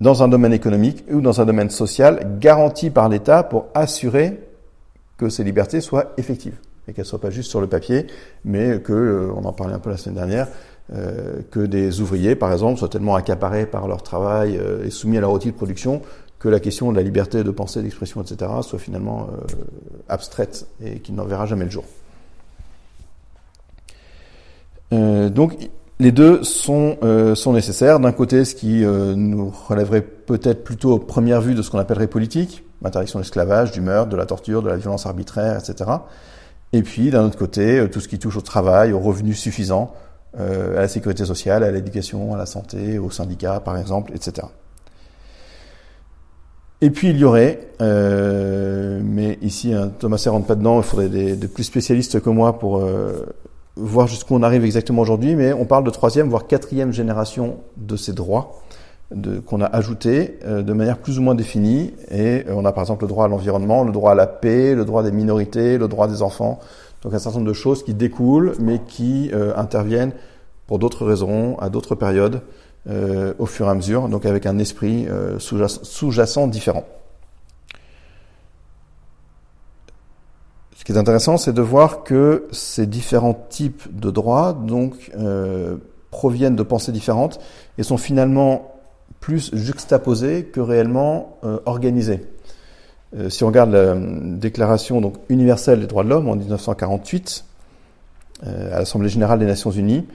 dans 0.03 0.23
un 0.23 0.29
domaine 0.29 0.53
économique 0.53 1.03
ou 1.11 1.23
dans 1.23 1.41
un 1.41 1.47
domaine 1.47 1.71
social 1.71 2.37
garanti 2.41 2.91
par 2.91 3.09
l'État 3.09 3.43
pour 3.43 3.69
assurer 3.73 4.39
que 5.17 5.31
ces 5.31 5.45
libertés 5.45 5.81
soient 5.81 6.13
effectives 6.19 6.59
et 6.87 6.93
qu'elles 6.93 7.05
ne 7.05 7.09
soient 7.09 7.23
pas 7.23 7.31
juste 7.31 7.49
sur 7.49 7.63
le 7.63 7.69
papier, 7.69 8.07
mais 8.45 8.81
que, 8.81 8.93
euh, 8.93 9.33
on 9.35 9.47
en 9.47 9.55
parlait 9.55 9.73
un 9.73 9.79
peu 9.79 9.89
la 9.89 9.97
semaine 9.97 10.17
dernière, 10.17 10.49
que 11.51 11.61
des 11.61 12.03
ouvriers, 12.03 12.37
par 12.37 12.53
exemple, 12.53 12.79
soient 12.79 12.91
tellement 12.91 13.15
accaparés 13.15 13.65
par 13.65 13.89
leur 13.89 14.03
travail 14.03 14.61
et 14.85 14.91
soumis 14.91 15.17
à 15.17 15.23
leur 15.23 15.33
outil 15.33 15.51
de 15.51 15.57
production 15.57 16.03
que 16.39 16.51
la 16.51 16.61
question 16.61 16.93
de 16.93 16.97
la 16.99 17.03
liberté 17.03 17.43
de 17.43 17.51
pensée, 17.51 17.81
d'expression, 17.81 18.21
etc., 18.21 18.51
soit 18.61 18.79
finalement 18.79 19.29
abstraite 20.11 20.67
et 20.85 21.01
qui 21.01 21.13
n'en 21.13 21.25
verra 21.25 21.47
jamais 21.47 21.65
le 21.65 21.71
jour. 21.71 21.85
Donc, 25.31 25.57
les 26.01 26.13
deux 26.13 26.43
sont, 26.43 26.97
sont 27.35 27.53
nécessaires. 27.53 28.01
D'un 28.01 28.13
côté, 28.13 28.45
ce 28.45 28.55
qui 28.55 28.83
nous 28.83 29.53
relèverait 29.69 30.03
peut-être 30.03 30.65
plutôt 30.65 30.93
aux 30.93 30.99
premières 30.99 31.41
vues 31.41 31.55
de 31.55 31.63
ce 31.63 31.71
qu'on 31.71 31.79
appellerait 31.79 32.07
politique, 32.07 32.65
l'interdiction 32.83 33.19
de 33.19 33.25
l'esclavage, 33.25 33.73
du 33.73 33.81
meurtre, 33.81 34.11
de 34.11 34.17
la 34.17 34.27
torture, 34.27 34.63
de 34.63 34.69
la 34.69 34.77
violence 34.77 35.07
arbitraire, 35.07 35.59
etc. 35.59 35.91
Et 36.73 36.83
puis, 36.83 37.11
d'un 37.11 37.25
autre 37.25 37.39
côté, 37.39 37.79
euh, 37.79 37.89
tout 37.89 38.01
ce 38.01 38.09
qui 38.09 38.19
touche 38.19 38.37
au 38.37 38.41
travail, 38.41 38.93
aux 38.93 38.99
revenus 38.99 39.39
suffisants, 39.39 39.95
euh, 40.39 40.77
à 40.77 40.81
la 40.81 40.89
sécurité 40.89 41.25
sociale, 41.25 41.63
à 41.63 41.71
l'éducation, 41.71 42.35
à 42.35 42.37
la 42.37 42.47
santé, 42.47 42.99
aux 42.99 43.11
syndicats, 43.11 43.61
par 43.61 43.79
exemple, 43.79 44.13
etc. 44.15 44.49
Et 46.81 46.91
puis 46.91 47.11
il 47.11 47.19
y 47.19 47.25
aurait, 47.25 47.69
euh, 47.81 49.01
mais 49.03 49.39
ici 49.41 49.73
hein, 49.73 49.93
Thomas 49.99 50.21
ne 50.27 50.31
rentre 50.31 50.47
pas 50.47 50.57
dedans, 50.57 50.79
il 50.79 50.83
faudrait 50.83 51.09
des, 51.09 51.37
plus 51.49 51.63
spécialistes 51.63 52.21
que 52.21 52.29
moi 52.29 52.59
pour 52.59 52.79
euh, 52.79 53.25
voir 53.77 54.07
jusqu'où 54.07 54.35
on 54.35 54.43
arrive 54.43 54.65
exactement 54.65 55.03
aujourd'hui, 55.03 55.35
mais 55.35 55.53
on 55.53 55.65
parle 55.65 55.85
de 55.85 55.91
troisième, 55.91 56.29
voire 56.29 56.47
quatrième 56.47 56.93
génération 56.93 57.59
de 57.77 57.97
ces 57.97 58.13
droits 58.13 58.63
qu'on 59.47 59.61
a 59.61 59.67
ajouté 59.67 60.39
euh, 60.45 60.63
de 60.63 60.73
manière 60.73 60.99
plus 60.99 61.19
ou 61.19 61.23
moins 61.23 61.35
définie. 61.35 61.95
Et 62.11 62.45
euh, 62.49 62.55
on 62.55 62.65
a 62.65 62.73
par 62.73 62.83
exemple 62.83 63.05
le 63.05 63.09
droit 63.09 63.27
à 63.27 63.29
l'environnement, 63.29 63.85
le 63.85 63.93
droit 63.93 64.13
à 64.13 64.15
la 64.15 64.27
paix, 64.27 64.75
le 64.75 64.85
droit 64.85 65.03
des 65.03 65.13
minorités, 65.13 65.79
le 65.79 65.89
droit 65.89 66.09
des 66.09 66.23
enfants. 66.23 66.59
Donc 67.03 67.15
un 67.15 67.19
certain 67.19 67.39
nombre 67.39 67.49
de 67.49 67.55
choses 67.55 67.85
qui 67.85 67.95
découlent, 67.95 68.55
mais 68.59 68.81
qui 68.87 69.31
euh, 69.33 69.53
interviennent 69.57 70.13
pour 70.67 70.79
d'autres 70.79 71.05
raisons, 71.05 71.59
à 71.59 71.69
d'autres 71.69 71.95
périodes, 71.95 72.41
au 73.39 73.47
fur 73.47 73.67
et 73.67 73.71
à 73.71 73.75
mesure, 73.75 74.09
donc 74.09 74.27
avec 74.27 74.45
un 74.45 74.59
esprit 74.59 75.07
sous-jacent 75.39 76.47
différent. 76.49 76.85
Ce 80.75 80.85
qui 80.85 80.93
est 80.93 80.99
intéressant, 80.99 81.37
c'est 81.37 81.53
de 81.53 81.63
voir 81.63 82.03
que 82.03 82.47
ces 82.51 82.87
différents 82.87 83.35
types 83.49 83.97
de 83.97 84.11
droits 84.11 84.53
donc, 84.53 85.13
proviennent 86.11 86.57
de 86.57 86.63
pensées 86.63 86.93
différentes 86.93 87.41
et 87.79 87.83
sont 87.83 87.97
finalement 87.97 88.75
plus 89.25 89.51
juxtaposé 89.55 90.45
que 90.45 90.61
réellement 90.61 91.39
euh, 91.45 91.59
organisé. 91.65 92.21
Euh, 93.17 93.31
si 93.31 93.43
on 93.43 93.47
regarde 93.47 93.73
la 93.73 93.79
euh, 93.79 94.37
Déclaration 94.37 95.01
donc, 95.01 95.15
universelle 95.31 95.81
des 95.81 95.87
droits 95.87 96.05
de 96.05 96.11
l'homme 96.11 96.29
en 96.29 96.37
1948, 96.37 97.45
à 98.43 98.79
l'Assemblée 98.79 99.09
générale 99.09 99.39
des 99.39 99.47
Nations 99.47 99.71
unies, 99.71 100.07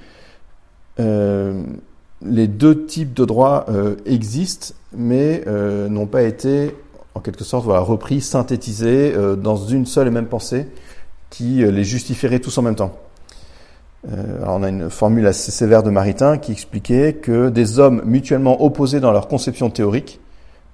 les 1.00 2.48
deux 2.48 2.86
types 2.86 3.14
de 3.16 3.26
droits 3.26 3.66
existent, 4.06 4.76
mais 4.94 5.44
n'ont 5.90 6.06
pas 6.06 6.22
été, 6.24 6.76
en 7.16 7.20
quelque 7.20 7.44
sorte, 7.44 7.66
voilà, 7.66 7.82
repris, 7.82 8.22
synthétisés 8.22 9.14
dans 9.38 9.58
une 9.58 9.86
seule 9.86 10.08
et 10.08 10.12
même 10.12 10.28
pensée 10.28 10.68
qui 11.30 11.64
les 11.64 11.84
justifierait 11.84 12.40
tous 12.40 12.58
en 12.58 12.62
même 12.62 12.76
temps. 12.76 12.94
Euh, 14.08 14.40
on 14.46 14.64
a 14.64 14.70
une 14.70 14.90
formule 14.90 15.28
assez 15.28 15.52
sévère 15.52 15.84
de 15.84 15.90
Maritain 15.90 16.38
qui 16.38 16.54
expliquait 16.54 17.14
que 17.14 17.50
des 17.50 17.80
hommes 17.80 18.02
mutuellement 18.06 18.64
opposés 18.64 19.00
dans 19.00 19.12
leur 19.12 19.28
conception 19.28 19.70
théorique 19.70 20.20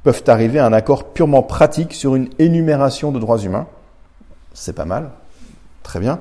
peuvent 0.03 0.23
arriver 0.27 0.59
à 0.59 0.67
un 0.67 0.73
accord 0.73 1.05
purement 1.05 1.41
pratique 1.41 1.93
sur 1.93 2.15
une 2.15 2.29
énumération 2.37 3.11
de 3.11 3.19
droits 3.19 3.39
humains. 3.39 3.65
C'est 4.53 4.73
pas 4.73 4.85
mal, 4.85 5.09
très 5.81 5.99
bien, 5.99 6.19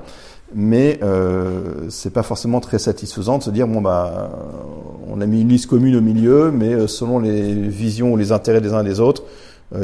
mais 0.55 0.99
euh, 1.03 1.87
c'est 1.89 2.09
pas 2.09 2.23
forcément 2.23 2.59
très 2.59 2.79
satisfaisant 2.79 3.37
de 3.37 3.43
se 3.43 3.51
dire 3.51 3.67
bon 3.67 3.81
bah 3.81 4.31
on 5.07 5.21
a 5.21 5.25
mis 5.27 5.41
une 5.41 5.49
liste 5.49 5.67
commune 5.67 5.95
au 5.95 6.01
milieu, 6.01 6.51
mais 6.51 6.73
euh, 6.73 6.87
selon 6.87 7.19
les 7.19 7.53
visions 7.53 8.13
ou 8.13 8.17
les 8.17 8.31
intérêts 8.31 8.61
des 8.61 8.73
uns 8.73 8.81
et 8.81 8.85
des 8.85 8.99
autres, 8.99 9.23
euh, 9.23 9.29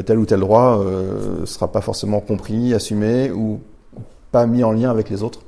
tel 0.06 0.18
ou 0.18 0.26
tel 0.26 0.40
droit 0.40 0.82
ne 0.84 1.44
sera 1.44 1.70
pas 1.70 1.80
forcément 1.80 2.20
compris, 2.20 2.72
assumé 2.74 3.30
ou 3.30 3.60
pas 4.30 4.46
mis 4.46 4.64
en 4.64 4.72
lien 4.72 4.90
avec 4.90 5.10
les 5.10 5.22
autres. 5.22 5.40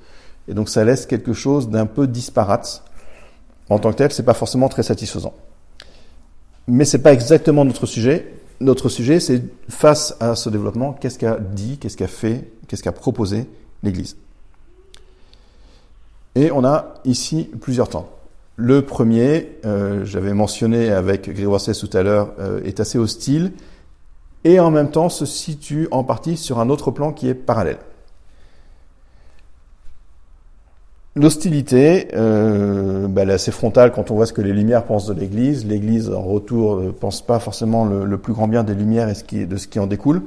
Et 0.48 0.54
donc 0.54 0.68
ça 0.68 0.84
laisse 0.84 1.06
quelque 1.06 1.32
chose 1.32 1.68
d'un 1.68 1.86
peu 1.86 2.06
disparate. 2.06 2.84
En 3.70 3.78
tant 3.78 3.92
que 3.92 3.96
tel, 3.96 4.12
c'est 4.12 4.24
pas 4.24 4.34
forcément 4.34 4.68
très 4.68 4.82
satisfaisant. 4.82 5.32
Mais 6.66 6.84
c'est 6.84 6.98
pas 6.98 7.12
exactement 7.12 7.64
notre 7.64 7.86
sujet. 7.86 8.34
Notre 8.60 8.88
sujet, 8.88 9.20
c'est 9.20 9.42
face 9.68 10.16
à 10.20 10.36
ce 10.36 10.48
développement, 10.48 10.92
qu'est-ce 10.92 11.18
qu'a 11.18 11.38
dit, 11.38 11.78
qu'est-ce 11.78 11.96
qu'a 11.96 12.06
fait, 12.06 12.50
qu'est-ce 12.68 12.82
qu'a 12.82 12.92
proposé 12.92 13.46
l'Église. 13.82 14.16
Et 16.34 16.50
on 16.50 16.64
a 16.64 16.94
ici 17.04 17.50
plusieurs 17.60 17.88
temps. 17.88 18.10
Le 18.56 18.82
premier, 18.82 19.58
euh, 19.64 20.04
j'avais 20.04 20.32
mentionné 20.32 20.90
avec 20.90 21.28
Grégoire 21.28 21.60
tout 21.62 21.90
à 21.92 22.02
l'heure, 22.02 22.32
euh, 22.38 22.62
est 22.64 22.80
assez 22.80 22.98
hostile 22.98 23.52
et 24.44 24.60
en 24.60 24.70
même 24.70 24.90
temps 24.90 25.08
se 25.08 25.26
situe 25.26 25.88
en 25.90 26.04
partie 26.04 26.36
sur 26.36 26.60
un 26.60 26.70
autre 26.70 26.90
plan 26.90 27.12
qui 27.12 27.28
est 27.28 27.34
parallèle. 27.34 27.78
L'hostilité, 31.16 32.08
euh, 32.14 33.06
bah, 33.06 33.22
elle 33.22 33.30
est 33.30 33.34
assez 33.34 33.52
frontale 33.52 33.92
quand 33.92 34.10
on 34.10 34.16
voit 34.16 34.26
ce 34.26 34.32
que 34.32 34.42
les 34.42 34.52
Lumières 34.52 34.84
pensent 34.84 35.06
de 35.06 35.14
l'Église. 35.14 35.64
L'Église, 35.64 36.10
en 36.10 36.22
retour, 36.22 36.80
ne 36.80 36.90
pense 36.90 37.24
pas 37.24 37.38
forcément 37.38 37.84
le, 37.84 38.18
plus 38.18 38.32
grand 38.32 38.48
bien 38.48 38.64
des 38.64 38.74
Lumières 38.74 39.08
et 39.08 39.46
de 39.46 39.56
ce 39.56 39.68
qui 39.68 39.78
en 39.78 39.86
découle. 39.86 40.22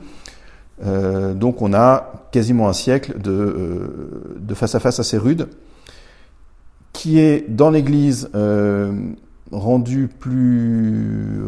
Euh, 0.86 1.34
donc 1.34 1.62
on 1.62 1.74
a 1.74 2.28
quasiment 2.32 2.70
un 2.70 2.74
siècle 2.74 3.20
de, 3.20 3.32
euh, 3.32 4.36
de, 4.40 4.54
face 4.54 4.76
à 4.76 4.80
face 4.80 5.00
assez 5.00 5.18
rude, 5.18 5.48
qui 6.94 7.20
est 7.20 7.50
dans 7.50 7.72
l'Église 7.72 8.30
euh, 8.36 8.92
rendu 9.52 10.08
plus 10.08 11.42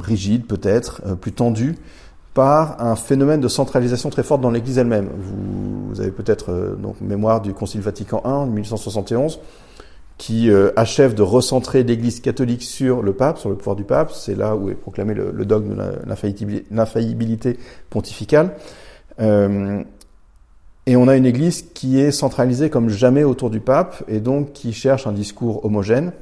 rigide 0.00 0.46
peut-être, 0.46 1.02
euh, 1.06 1.14
plus 1.14 1.32
tendu, 1.32 1.76
par 2.38 2.80
un 2.80 2.94
phénomène 2.94 3.40
de 3.40 3.48
centralisation 3.48 4.10
très 4.10 4.22
forte 4.22 4.40
dans 4.40 4.52
l'Église 4.52 4.78
elle-même. 4.78 5.08
Vous, 5.18 6.00
avez 6.00 6.12
peut-être 6.12 6.52
euh, 6.52 6.76
donc 6.76 7.00
mémoire 7.00 7.40
du 7.40 7.52
Concile 7.52 7.80
Vatican 7.80 8.22
I 8.24 8.28
en 8.28 8.46
1871 8.46 9.40
qui 10.18 10.48
euh, 10.48 10.70
achève 10.76 11.14
de 11.14 11.22
recentrer 11.22 11.82
l'Église 11.82 12.20
catholique 12.20 12.62
sur 12.62 13.02
le 13.02 13.12
pape, 13.12 13.38
sur 13.38 13.48
le 13.48 13.56
pouvoir 13.56 13.74
du 13.74 13.82
pape. 13.82 14.12
C'est 14.12 14.36
là 14.36 14.54
où 14.54 14.68
est 14.68 14.74
proclamé 14.74 15.14
le, 15.14 15.44
dogme 15.44 15.74
de 15.74 15.82
l'infaillibilité 16.70 17.58
pontificale. 17.90 18.52
Euh, 19.20 19.82
et 20.86 20.94
on 20.94 21.08
a 21.08 21.16
une 21.16 21.26
Église 21.26 21.62
qui 21.74 21.98
est 21.98 22.12
centralisée 22.12 22.70
comme 22.70 22.88
jamais 22.88 23.24
autour 23.24 23.50
du 23.50 23.58
pape 23.58 24.04
et 24.06 24.20
donc 24.20 24.52
qui 24.52 24.72
cherche 24.72 25.08
un 25.08 25.12
discours 25.12 25.64
homogène. 25.64 26.12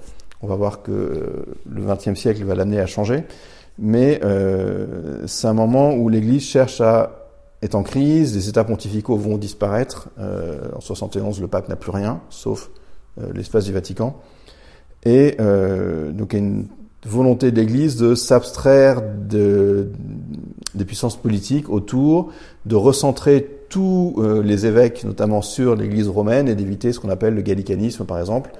On 0.40 0.46
va 0.46 0.56
voir 0.56 0.82
que 0.82 1.46
le 1.70 1.82
XXe 1.82 2.18
siècle 2.18 2.42
va 2.44 2.54
l'amener 2.54 2.80
à 2.80 2.86
changer 2.86 3.24
mais 3.78 4.20
euh, 4.24 5.26
c'est 5.26 5.46
un 5.46 5.54
moment 5.54 5.94
où 5.94 6.08
l'Église 6.08 6.42
cherche 6.42 6.80
à 6.80 7.26
être 7.62 7.74
en 7.74 7.82
crise, 7.82 8.34
les 8.34 8.48
États 8.48 8.64
pontificaux 8.64 9.16
vont 9.16 9.38
disparaître. 9.38 10.08
Euh, 10.18 10.60
en 10.74 10.80
71, 10.80 11.40
le 11.40 11.48
pape 11.48 11.68
n'a 11.68 11.76
plus 11.76 11.90
rien, 11.90 12.20
sauf 12.30 12.70
euh, 13.20 13.32
l'espace 13.34 13.64
du 13.64 13.72
Vatican. 13.72 14.16
Et 15.04 15.36
euh, 15.40 16.10
donc 16.12 16.32
il 16.32 16.38
y 16.38 16.42
a 16.42 16.44
une 16.44 16.66
volonté 17.06 17.50
de 17.50 17.56
l'Église 17.56 17.96
de 17.96 18.14
s'abstraire 18.14 19.00
de, 19.02 19.90
des 20.74 20.84
puissances 20.84 21.16
politiques 21.16 21.70
autour, 21.70 22.30
de 22.66 22.74
recentrer 22.74 23.48
tous 23.68 24.14
euh, 24.18 24.42
les 24.42 24.66
évêques, 24.66 25.04
notamment 25.04 25.42
sur 25.42 25.76
l'Église 25.76 26.08
romaine, 26.08 26.48
et 26.48 26.54
d'éviter 26.54 26.92
ce 26.92 27.00
qu'on 27.00 27.08
appelle 27.08 27.34
le 27.34 27.42
gallicanisme, 27.42 28.04
par 28.04 28.18
exemple, 28.18 28.50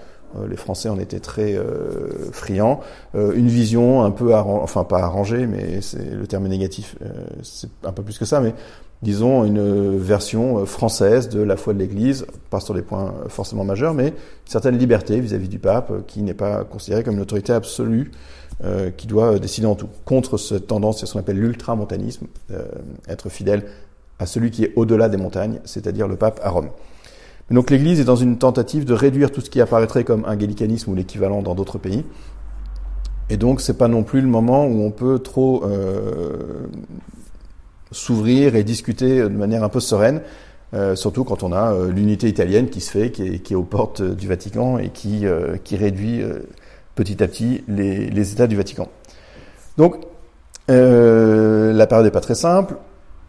les 0.49 0.57
Français 0.57 0.88
en 0.88 0.99
étaient 0.99 1.21
très 1.21 1.55
euh, 1.55 2.31
friands. 2.33 2.81
Euh, 3.14 3.33
une 3.35 3.49
vision 3.49 4.02
un 4.02 4.11
peu, 4.11 4.35
enfin 4.35 4.85
pas 4.85 5.00
arrangée, 5.00 5.47
mais 5.47 5.81
c'est 5.81 6.11
le 6.11 6.26
terme 6.26 6.47
négatif, 6.49 6.97
c'est 7.43 7.71
un 7.85 7.93
peu 7.93 8.02
plus 8.02 8.19
que 8.19 8.25
ça, 8.25 8.40
mais 8.40 8.55
disons 9.02 9.45
une 9.45 9.99
version 9.99 10.64
française 10.66 11.28
de 11.28 11.40
la 11.40 11.57
foi 11.57 11.75
de 11.75 11.78
l'Église, 11.78 12.26
pas 12.50 12.61
sur 12.61 12.75
les 12.75 12.83
points 12.83 13.14
forcément 13.28 13.64
majeurs, 13.64 13.95
mais 13.95 14.14
certaines 14.45 14.78
libertés 14.78 15.21
vis-à-vis 15.21 15.49
du 15.49 15.59
pape, 15.59 16.07
qui 16.07 16.23
n'est 16.23 16.35
pas 16.35 16.64
considéré 16.64 17.02
comme 17.02 17.14
une 17.14 17.23
autorité 17.23 17.52
absolue, 17.52 18.11
qui 18.97 19.07
doit 19.07 19.38
décider 19.38 19.66
en 19.66 19.75
tout. 19.75 19.88
Contre 20.07 20.38
cette 20.38 20.66
tendance, 20.66 21.00
c'est 21.00 21.07
ce 21.07 21.12
qu'on 21.12 21.21
appelle 21.21 21.38
l'ultramontanisme, 21.38 22.26
être 23.07 23.28
fidèle 23.28 23.64
à 24.19 24.25
celui 24.25 24.50
qui 24.50 24.64
est 24.64 24.73
au-delà 24.76 25.09
des 25.09 25.19
montagnes, 25.19 25.61
c'est-à-dire 25.64 26.09
le 26.09 26.16
pape 26.16 26.40
à 26.43 26.49
Rome 26.49 26.71
donc 27.50 27.71
l'Église 27.71 28.00
est 28.00 28.05
dans 28.05 28.17
une 28.17 28.38
tentative 28.38 28.85
de 28.85 28.93
réduire 28.93 29.31
tout 29.31 29.41
ce 29.41 29.50
qui 29.50 29.61
apparaîtrait 29.61 30.05
comme 30.05 30.25
un 30.26 30.37
gallicanisme 30.37 30.91
ou 30.91 30.95
l'équivalent 30.95 31.43
dans 31.43 31.55
d'autres 31.55 31.79
pays. 31.79 32.05
Et 33.31 33.37
donc 33.37 33.61
c'est 33.61 33.76
pas 33.79 33.88
non 33.88 34.03
plus 34.03 34.21
le 34.21 34.29
moment 34.29 34.67
où 34.67 34.83
on 34.83 34.91
peut 34.91 35.19
trop 35.19 35.65
euh, 35.65 36.67
s'ouvrir 37.91 38.55
et 38.57 38.65
discuter 38.65 39.21
de 39.21 39.29
manière 39.29 39.65
un 39.65 39.69
peu 39.69 39.81
sereine, 39.81 40.21
euh, 40.75 40.97
surtout 40.97 41.25
quand 41.25 41.43
on 41.43 41.53
a 41.53 41.73
euh, 41.73 41.91
l'unité 41.91 42.29
italienne 42.29 42.69
qui 42.69 42.81
se 42.81 42.91
fait, 42.91 43.11
qui 43.11 43.23
est, 43.23 43.38
qui 43.41 43.53
est 43.53 43.57
aux 43.57 43.62
portes 43.62 44.03
du 44.03 44.29
Vatican 44.29 44.79
et 44.79 44.91
qui, 44.91 45.25
qui 45.65 45.76
réduit 45.76 46.23
petit 46.95 47.23
à 47.23 47.29
petit 47.29 47.65
les, 47.69 48.11
les 48.11 48.33
États 48.33 48.47
du 48.47 48.57
Vatican. 48.57 48.88
Donc 49.76 49.97
Euh, 50.69 51.73
la 51.73 51.87
période 51.87 52.07
n'est 52.07 52.12
pas 52.12 52.21
très 52.21 52.35
simple. 52.35 52.76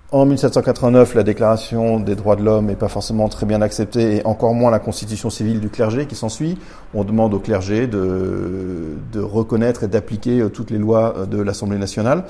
En 0.10 0.26
1789, 0.26 1.16
la 1.16 1.24
Déclaration 1.24 2.00
des 2.00 2.16
droits 2.16 2.38
de 2.38 2.42
l'homme 2.44 2.68
n'est 2.68 2.78
pas 2.78 2.88
forcément 2.88 3.28
très 3.28 3.46
bien 3.46 3.62
acceptée, 3.62 4.18
et 4.18 4.26
encore 4.26 4.54
moins 4.54 4.72
la 4.72 4.80
constitution 4.80 5.30
civile 5.30 5.60
du 5.60 5.68
clergé 5.68 6.06
qui 6.06 6.16
s'ensuit. 6.16 6.58
On 6.94 7.04
demande 7.04 7.34
au 7.34 7.40
clergé 7.40 7.88
de, 7.88 8.96
de 9.12 9.20
reconnaître 9.20 9.84
et 9.84 9.90
d'appliquer 9.90 10.40
euh, 10.40 10.48
toutes 10.48 10.72
les 10.72 10.78
lois 10.78 11.14
euh, 11.18 11.26
de 11.26 11.42
l'Assemblée 11.42 11.78
nationale. 11.78 12.24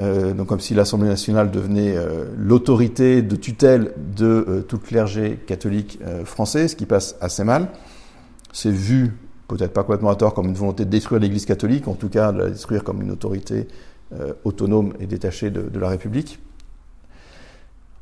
Euh, 0.00 0.34
donc 0.34 0.46
comme 0.46 0.60
si 0.60 0.72
l'Assemblée 0.72 1.08
nationale 1.08 1.50
devenait 1.50 1.96
euh, 1.96 2.26
l'autorité 2.38 3.22
de 3.22 3.34
tutelle 3.34 3.92
de 4.16 4.64
tout 4.68 4.76
le 4.76 4.86
clergé 4.86 5.40
catholique 5.48 5.98
français, 6.24 6.68
ce 6.68 6.76
qui 6.76 6.86
passe 6.86 7.16
assez 7.20 7.42
mal. 7.42 7.70
C'est 8.52 8.70
vu, 8.70 9.16
peut-être 9.48 9.72
pas 9.72 9.82
complètement 9.82 10.10
à 10.10 10.14
tort, 10.14 10.32
comme 10.32 10.46
une 10.46 10.54
volonté 10.54 10.84
de 10.84 10.90
détruire 10.90 11.20
l'Église 11.20 11.44
catholique, 11.44 11.88
en 11.88 11.94
tout 11.94 12.08
cas 12.08 12.30
de 12.30 12.38
la 12.38 12.50
détruire 12.50 12.84
comme 12.84 13.02
une 13.02 13.10
autorité 13.10 13.66
autonome 14.44 14.92
et 14.98 15.06
détachée 15.06 15.50
de, 15.50 15.62
de 15.62 15.78
la 15.78 15.88
République 15.88 16.40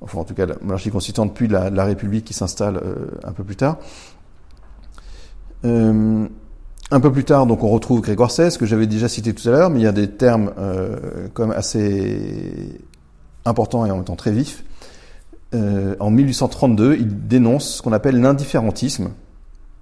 enfin 0.00 0.18
en 0.18 0.24
tout 0.24 0.34
cas 0.34 0.46
la 0.46 0.56
monarchie 0.62 0.90
constituante, 0.90 1.34
puis 1.34 1.48
la, 1.48 1.84
République 1.84 2.24
qui 2.24 2.34
s'installe 2.34 2.76
euh, 2.76 3.06
un 3.24 3.32
peu 3.32 3.44
plus 3.44 3.56
tard. 3.56 3.78
Euh, 5.64 6.26
un 6.90 7.00
peu 7.00 7.12
plus 7.12 7.24
tard, 7.24 7.46
donc 7.46 7.62
on 7.62 7.68
retrouve 7.68 8.00
Grégoire 8.00 8.30
XVI, 8.30 8.56
que 8.56 8.64
j'avais 8.64 8.86
déjà 8.86 9.08
cité 9.08 9.34
tout 9.34 9.46
à 9.48 9.52
l'heure, 9.52 9.70
mais 9.70 9.80
il 9.80 9.82
y 9.82 9.88
a 9.88 9.92
des 9.92 10.08
termes 10.08 10.52
euh, 10.58 11.28
comme 11.34 11.50
assez 11.50 12.80
importants 13.44 13.84
et 13.84 13.90
en 13.90 13.96
même 13.96 14.04
temps 14.04 14.16
très 14.16 14.32
vifs. 14.32 14.64
Euh, 15.54 15.96
en 16.00 16.10
1832, 16.10 16.96
il 16.98 17.26
dénonce 17.26 17.76
ce 17.76 17.82
qu'on 17.82 17.92
appelle 17.92 18.20
l'indifférentisme, 18.20 19.10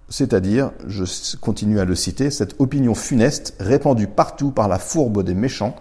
c'est-à-dire, 0.09 0.73
je 0.87 1.05
continue 1.37 1.79
à 1.79 1.85
le 1.85 1.95
citer, 1.95 2.31
cette 2.31 2.57
opinion 2.61 2.95
funeste 2.95 3.55
répandue 3.61 4.09
partout 4.09 4.51
par 4.51 4.67
la 4.67 4.79
fourbe 4.79 5.23
des 5.23 5.35
méchants, 5.35 5.77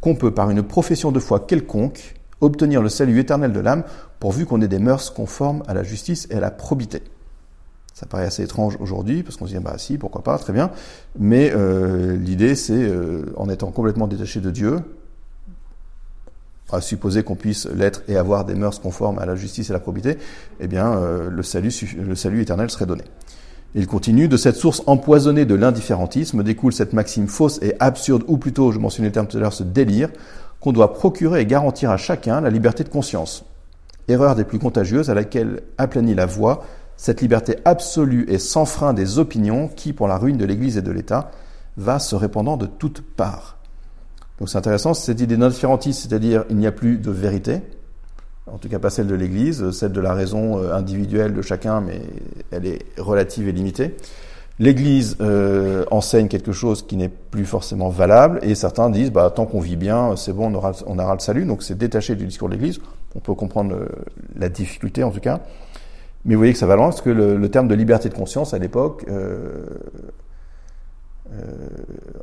qu'on 0.00 0.14
peut 0.14 0.30
par 0.30 0.50
une 0.50 0.62
profession 0.62 1.10
de 1.10 1.20
foi 1.20 1.40
quelconque 1.40 2.15
obtenir 2.40 2.82
le 2.82 2.88
salut 2.88 3.18
éternel 3.18 3.52
de 3.52 3.60
l'âme, 3.60 3.84
pourvu 4.20 4.46
qu'on 4.46 4.60
ait 4.60 4.68
des 4.68 4.78
mœurs 4.78 5.12
conformes 5.12 5.62
à 5.66 5.74
la 5.74 5.82
justice 5.82 6.26
et 6.30 6.34
à 6.36 6.40
la 6.40 6.50
probité. 6.50 7.02
Ça 7.94 8.04
paraît 8.04 8.26
assez 8.26 8.42
étrange 8.42 8.76
aujourd'hui, 8.78 9.22
parce 9.22 9.38
qu'on 9.38 9.46
se 9.46 9.54
dit, 9.54 9.58
bah 9.58 9.78
si, 9.78 9.96
pourquoi 9.96 10.22
pas, 10.22 10.36
très 10.36 10.52
bien. 10.52 10.70
Mais 11.18 11.50
euh, 11.54 12.14
l'idée, 12.16 12.54
c'est, 12.54 12.74
euh, 12.74 13.32
en 13.36 13.48
étant 13.48 13.70
complètement 13.70 14.06
détaché 14.06 14.40
de 14.40 14.50
Dieu, 14.50 14.80
à 16.70 16.82
supposer 16.82 17.22
qu'on 17.22 17.36
puisse 17.36 17.66
l'être 17.66 18.02
et 18.08 18.16
avoir 18.16 18.44
des 18.44 18.54
mœurs 18.54 18.80
conformes 18.80 19.18
à 19.18 19.24
la 19.24 19.34
justice 19.34 19.70
et 19.70 19.72
à 19.72 19.74
la 19.74 19.80
probité, 19.80 20.18
eh 20.60 20.66
bien, 20.66 20.92
euh, 20.92 21.30
le, 21.30 21.42
salut, 21.42 21.72
le 21.96 22.14
salut 22.14 22.42
éternel 22.42 22.70
serait 22.70 22.86
donné. 22.86 23.04
Il 23.74 23.86
continue, 23.86 24.28
de 24.28 24.36
cette 24.36 24.56
source 24.56 24.82
empoisonnée 24.86 25.44
de 25.44 25.54
l'indifférentisme 25.54 26.42
découle 26.42 26.72
cette 26.72 26.92
maxime 26.92 27.28
fausse 27.28 27.58
et 27.62 27.74
absurde, 27.80 28.24
ou 28.26 28.36
plutôt, 28.36 28.72
je 28.72 28.78
mentionnais 28.78 29.08
le 29.08 29.12
terme 29.12 29.26
tout 29.26 29.36
à 29.36 29.40
l'heure, 29.40 29.52
ce 29.52 29.64
délire, 29.64 30.10
qu'on 30.66 30.72
doit 30.72 30.94
procurer 30.94 31.42
et 31.42 31.46
garantir 31.46 31.92
à 31.92 31.96
chacun 31.96 32.40
la 32.40 32.50
liberté 32.50 32.82
de 32.82 32.88
conscience. 32.88 33.44
Erreur 34.08 34.34
des 34.34 34.42
plus 34.42 34.58
contagieuses 34.58 35.10
à 35.10 35.14
laquelle 35.14 35.62
aplanit 35.78 36.16
la 36.16 36.26
voie 36.26 36.64
cette 36.96 37.20
liberté 37.20 37.58
absolue 37.64 38.26
et 38.28 38.38
sans 38.38 38.64
frein 38.64 38.92
des 38.92 39.20
opinions 39.20 39.68
qui, 39.68 39.92
pour 39.92 40.08
la 40.08 40.18
ruine 40.18 40.36
de 40.36 40.44
l'Église 40.44 40.76
et 40.76 40.82
de 40.82 40.90
l'État, 40.90 41.30
va 41.76 42.00
se 42.00 42.16
répandant 42.16 42.56
de 42.56 42.66
toutes 42.66 43.00
parts. 43.00 43.58
Donc 44.40 44.48
c'est 44.48 44.58
intéressant, 44.58 44.92
cette 44.92 45.20
idée 45.20 45.36
d'indifférentisme, 45.36 46.08
c'est-à-dire 46.08 46.44
il 46.50 46.56
n'y 46.56 46.66
a 46.66 46.72
plus 46.72 46.98
de 46.98 47.12
vérité, 47.12 47.60
en 48.46 48.58
tout 48.58 48.68
cas 48.68 48.80
pas 48.80 48.90
celle 48.90 49.06
de 49.06 49.14
l'Église, 49.14 49.70
celle 49.70 49.92
de 49.92 50.00
la 50.00 50.14
raison 50.14 50.58
euh, 50.58 50.74
individuelle 50.74 51.32
de 51.32 51.42
chacun, 51.42 51.80
mais 51.80 52.00
elle 52.50 52.66
est 52.66 52.80
relative 52.98 53.46
et 53.46 53.52
limitée. 53.52 53.94
L'Église 54.58 55.16
euh, 55.20 55.84
enseigne 55.90 56.28
quelque 56.28 56.52
chose 56.52 56.86
qui 56.86 56.96
n'est 56.96 57.10
plus 57.10 57.44
forcément 57.44 57.90
valable, 57.90 58.38
et 58.42 58.54
certains 58.54 58.88
disent, 58.88 59.12
bah, 59.12 59.30
tant 59.34 59.44
qu'on 59.44 59.60
vit 59.60 59.76
bien, 59.76 60.16
c'est 60.16 60.32
bon, 60.32 60.50
on 60.50 60.54
aura, 60.54 60.72
on 60.86 60.98
aura 60.98 61.12
le 61.14 61.20
salut. 61.20 61.44
Donc 61.44 61.62
c'est 61.62 61.76
détaché 61.76 62.14
du 62.14 62.26
discours 62.26 62.48
de 62.48 62.54
l'Église. 62.54 62.80
On 63.14 63.18
peut 63.18 63.34
comprendre 63.34 63.76
la 64.34 64.48
difficulté 64.48 65.02
en 65.04 65.10
tout 65.10 65.20
cas. 65.20 65.40
Mais 66.26 66.34
vous 66.34 66.40
voyez 66.40 66.52
que 66.52 66.58
ça 66.58 66.66
va 66.66 66.74
loin, 66.74 66.86
parce 66.86 67.02
que 67.02 67.10
le, 67.10 67.36
le 67.36 67.48
terme 67.50 67.68
de 67.68 67.74
liberté 67.74 68.08
de 68.08 68.14
conscience 68.14 68.52
à 68.52 68.58
l'époque, 68.58 69.04
euh, 69.08 69.64
euh 71.32 71.42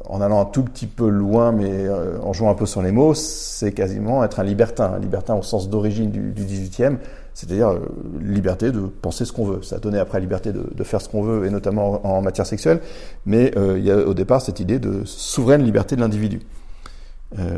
en 0.06 0.22
allant 0.22 0.42
un 0.42 0.46
tout 0.46 0.64
petit 0.64 0.86
peu 0.88 1.08
loin, 1.08 1.52
mais 1.52 1.72
euh, 1.72 2.20
en 2.22 2.34
jouant 2.34 2.52
un 2.52 2.56
peu 2.56 2.66
sur 2.66 2.82
les 2.82 2.92
mots, 2.92 3.14
c'est 3.14 3.72
quasiment 3.72 4.24
être 4.24 4.42
un 4.42 4.44
libertin, 4.44 4.92
un 4.94 5.00
libertin 5.00 5.36
au 5.36 5.42
sens 5.42 5.70
d'origine 5.70 6.12
du, 6.12 6.32
du 6.32 6.44
18e, 6.44 6.98
c'est-à-dire 7.34 7.70
euh, 7.70 7.80
liberté 8.22 8.72
de 8.72 8.82
penser 8.82 9.26
ce 9.26 9.32
qu'on 9.32 9.46
veut. 9.46 9.62
Ça 9.64 9.78
a 9.78 9.80
donné 9.80 10.00
après 10.00 10.20
la 10.20 10.22
liberté 10.22 10.52
de, 10.52 10.66
de, 10.74 10.84
faire 10.84 11.02
ce 11.02 11.10
qu'on 11.10 11.24
veut, 11.24 11.46
et 11.46 11.50
notamment 11.50 12.06
en, 12.06 12.22
matière 12.22 12.46
sexuelle, 12.46 12.80
mais 13.26 13.52
euh, 13.58 13.78
il 13.78 13.86
y 13.86 13.92
a 13.92 13.98
au 13.98 14.14
départ 14.14 14.42
cette 14.42 14.60
idée 14.60 14.80
de 14.80 15.04
souveraine 15.06 15.64
liberté 15.64 15.96
de 15.96 16.02
l'individu. 16.02 16.42
Euh, 17.40 17.58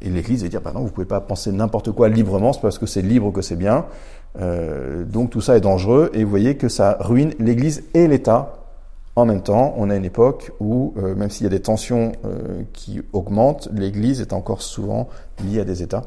et 0.00 0.10
l'Église 0.10 0.42
va 0.42 0.48
dire, 0.48 0.60
bah 0.60 0.72
non, 0.74 0.80
vous 0.80 0.90
pouvez 0.90 1.06
pas 1.06 1.20
penser 1.20 1.52
n'importe 1.52 1.92
quoi 1.92 2.08
librement, 2.08 2.52
c'est 2.52 2.60
parce 2.60 2.78
que 2.78 2.86
c'est 2.86 3.02
libre 3.02 3.32
que 3.32 3.40
c'est 3.40 3.56
bien. 3.56 3.86
Euh, 4.40 5.04
donc 5.04 5.30
tout 5.30 5.40
ça 5.40 5.56
est 5.56 5.60
dangereux, 5.60 6.10
et 6.12 6.24
vous 6.24 6.30
voyez 6.30 6.56
que 6.56 6.68
ça 6.68 6.96
ruine 7.00 7.32
l'Église 7.38 7.84
et 7.94 8.08
l'État 8.08 8.54
en 9.14 9.26
même 9.26 9.42
temps. 9.42 9.74
On 9.76 9.90
a 9.90 9.96
une 9.96 10.04
époque 10.04 10.52
où, 10.60 10.94
euh, 10.96 11.14
même 11.14 11.30
s'il 11.30 11.44
y 11.44 11.46
a 11.46 11.50
des 11.50 11.60
tensions 11.60 12.12
euh, 12.24 12.62
qui 12.72 13.00
augmentent, 13.12 13.68
l'Église 13.72 14.20
est 14.20 14.32
encore 14.32 14.62
souvent 14.62 15.08
liée 15.44 15.60
à 15.60 15.64
des 15.64 15.82
États. 15.82 16.02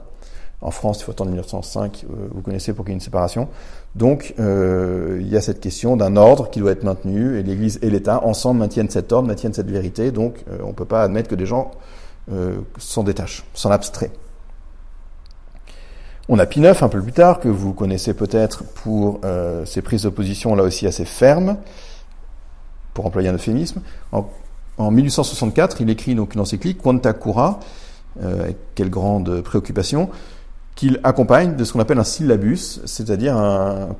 En 0.66 0.72
France, 0.72 1.00
il 1.00 1.04
faut 1.04 1.12
attendre 1.12 1.30
1905, 1.30 2.06
euh, 2.10 2.28
vous 2.32 2.42
connaissez, 2.42 2.74
pour 2.74 2.86
qu'il 2.86 2.94
y 2.94 2.96
ait 2.96 2.98
une 2.98 3.00
séparation. 3.00 3.50
Donc, 3.94 4.34
euh, 4.40 5.20
il 5.22 5.28
y 5.28 5.38
a 5.38 5.42
cette 5.42 5.60
question 5.60 5.96
d'un 5.96 6.16
ordre 6.16 6.50
qui 6.50 6.60
doit 6.60 6.72
être 6.72 6.84
maintenu, 6.84 7.38
et 7.38 7.44
l'Église 7.44 7.78
et 7.84 7.92
l'État, 7.92 8.26
ensemble, 8.26 8.62
maintiennent 8.62 8.90
cet 8.90 9.12
ordre, 9.12 9.28
maintiennent 9.28 9.54
cette 9.54 9.70
vérité. 9.70 10.10
Donc, 10.10 10.44
euh, 10.50 10.58
on 10.64 10.70
ne 10.70 10.74
peut 10.74 10.86
pas 10.86 11.04
admettre 11.04 11.30
que 11.30 11.36
des 11.36 11.46
gens 11.46 11.72
s'en 12.80 13.04
détachent, 13.04 13.46
s'en 13.54 13.70
abstraient. 13.70 14.10
On 16.28 16.40
a 16.40 16.48
Pie 16.48 16.66
un 16.66 16.74
peu 16.74 17.00
plus 17.00 17.14
tard, 17.14 17.40
que 17.40 17.48
vous 17.48 17.74
connaissez 17.74 18.16
peut-être 18.16 18.64
pour 18.64 19.22
ses 19.66 19.84
prises 19.84 20.02
de 20.02 20.10
position 20.10 20.56
là 20.56 20.64
aussi 20.64 20.88
assez 20.88 21.06
fermes, 21.06 21.58
pour 22.96 23.06
employer 23.06 23.30
un 23.30 23.36
euphémisme. 23.36 23.82
En, 24.12 24.28
en 24.80 24.90
1864, 24.90 25.82
il 25.82 25.92
écrit 25.92 26.16
donc 26.16 26.34
une 26.34 26.42
encyclique, 26.42 26.80
Quanta 26.80 27.14
Cura, 27.14 27.60
euh, 28.24 28.52
quelle 28.76 28.90
grande 28.90 29.42
préoccupation, 29.42 30.10
qu'il 30.76 31.00
accompagne 31.04 31.56
de 31.56 31.64
ce 31.64 31.74
qu'on 31.74 31.80
appelle 31.80 32.00
un 32.00 32.04
syllabus, 32.04 32.82
c'est-à-dire 32.86 33.36
un, 33.38 33.96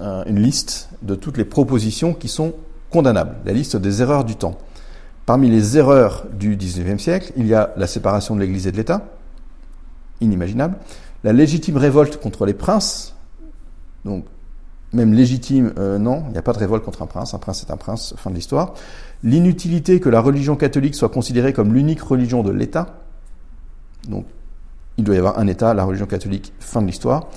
un, 0.00 0.24
une 0.26 0.38
liste 0.38 0.90
de 1.02 1.14
toutes 1.14 1.38
les 1.38 1.44
propositions 1.44 2.14
qui 2.14 2.28
sont 2.28 2.54
condamnables, 2.90 3.36
la 3.44 3.52
liste 3.52 3.76
des 3.76 4.02
erreurs 4.02 4.24
du 4.24 4.36
temps. 4.36 4.58
Parmi 5.24 5.50
les 5.50 5.76
erreurs 5.76 6.26
du 6.32 6.56
XIXe 6.56 7.02
siècle, 7.02 7.32
il 7.36 7.46
y 7.46 7.54
a 7.54 7.72
la 7.76 7.86
séparation 7.86 8.36
de 8.36 8.40
l'Église 8.40 8.66
et 8.66 8.72
de 8.72 8.76
l'État, 8.76 9.08
inimaginable, 10.20 10.76
la 11.24 11.32
légitime 11.32 11.78
révolte 11.78 12.18
contre 12.18 12.46
les 12.46 12.54
princes, 12.54 13.16
donc 14.04 14.24
même 14.92 15.12
légitime, 15.12 15.72
euh, 15.78 15.98
non, 15.98 16.24
il 16.28 16.32
n'y 16.32 16.38
a 16.38 16.42
pas 16.42 16.52
de 16.52 16.58
révolte 16.58 16.84
contre 16.84 17.02
un 17.02 17.06
prince, 17.06 17.34
un 17.34 17.38
prince 17.38 17.62
est 17.62 17.72
un 17.72 17.76
prince, 17.76 18.14
fin 18.16 18.30
de 18.30 18.36
l'histoire. 18.36 18.74
L'inutilité 19.24 19.98
que 19.98 20.08
la 20.08 20.20
religion 20.20 20.54
catholique 20.54 20.94
soit 20.94 21.08
considérée 21.08 21.52
comme 21.52 21.74
l'unique 21.74 22.00
religion 22.00 22.42
de 22.42 22.52
l'État, 22.52 23.00
donc 24.08 24.26
il 24.98 25.04
doit 25.04 25.14
y 25.14 25.18
avoir 25.18 25.38
un 25.38 25.46
État, 25.46 25.74
la 25.74 25.84
religion 25.84 26.06
catholique, 26.06 26.52
fin 26.60 26.82
de 26.82 26.86
l'histoire. 26.86 27.28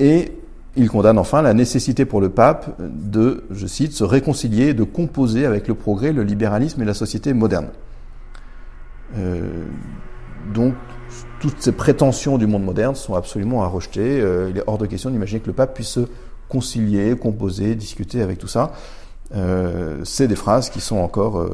Et 0.00 0.32
il 0.76 0.88
condamne 0.88 1.18
enfin 1.18 1.42
la 1.42 1.54
nécessité 1.54 2.04
pour 2.04 2.20
le 2.20 2.30
pape 2.30 2.80
de, 2.80 3.44
je 3.50 3.66
cite, 3.66 3.92
se 3.92 4.04
réconcilier, 4.04 4.74
de 4.74 4.84
composer 4.84 5.46
avec 5.46 5.68
le 5.68 5.74
progrès, 5.74 6.12
le 6.12 6.22
libéralisme 6.22 6.80
et 6.82 6.84
la 6.84 6.94
société 6.94 7.32
moderne. 7.32 7.68
Euh, 9.16 9.66
donc, 10.54 10.74
toutes 11.40 11.60
ces 11.60 11.72
prétentions 11.72 12.38
du 12.38 12.46
monde 12.46 12.64
moderne 12.64 12.94
sont 12.94 13.14
absolument 13.14 13.62
à 13.62 13.66
rejeter. 13.66 14.20
Euh, 14.20 14.50
il 14.50 14.58
est 14.58 14.62
hors 14.66 14.78
de 14.78 14.86
question 14.86 15.10
d'imaginer 15.10 15.40
que 15.40 15.46
le 15.46 15.52
pape 15.52 15.74
puisse 15.74 15.88
se 15.88 16.06
concilier, 16.48 17.16
composer, 17.16 17.74
discuter 17.74 18.22
avec 18.22 18.38
tout 18.38 18.48
ça. 18.48 18.72
Euh, 19.34 20.00
c'est 20.04 20.28
des 20.28 20.36
phrases 20.36 20.70
qui 20.70 20.80
sont 20.80 20.98
encore 20.98 21.46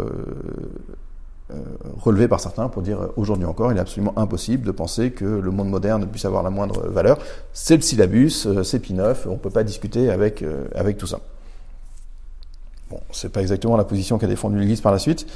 relevé 2.01 2.29
par 2.29 2.41
certains 2.41 2.69
pour 2.69 2.83
dire 2.83 3.09
aujourd'hui 3.17 3.47
encore, 3.47 3.73
il 3.73 3.79
est 3.79 3.81
absolument 3.81 4.13
impossible 4.19 4.67
de 4.67 4.71
penser 4.71 5.13
que 5.13 5.25
le 5.25 5.51
monde 5.51 5.71
moderne 5.71 6.07
puisse 6.07 6.25
avoir 6.25 6.43
la 6.43 6.51
moindre 6.51 6.87
valeur. 6.89 7.19
C'est 7.53 7.77
le 7.77 7.83
syllabus, 7.83 8.47
euh, 8.47 8.63
c'est 8.63 8.79
Pie 8.79 8.93
IX, 8.93 9.15
on 9.27 9.33
ne 9.33 9.37
peut 9.37 9.51
pas 9.51 9.65
discuter 9.65 10.11
avec, 10.11 10.43
euh, 10.43 10.67
avec 10.75 10.99
tout 10.99 11.07
ça. 11.07 11.21
Bon, 12.91 13.01
c'est 13.11 13.33
pas 13.33 13.41
exactement 13.41 13.77
la 13.77 13.85
position 13.85 14.19
qu'a 14.19 14.27
défendue 14.27 14.59
l'Église 14.59 14.81
par 14.81 14.93
la 14.93 14.99
suite. 14.99 15.27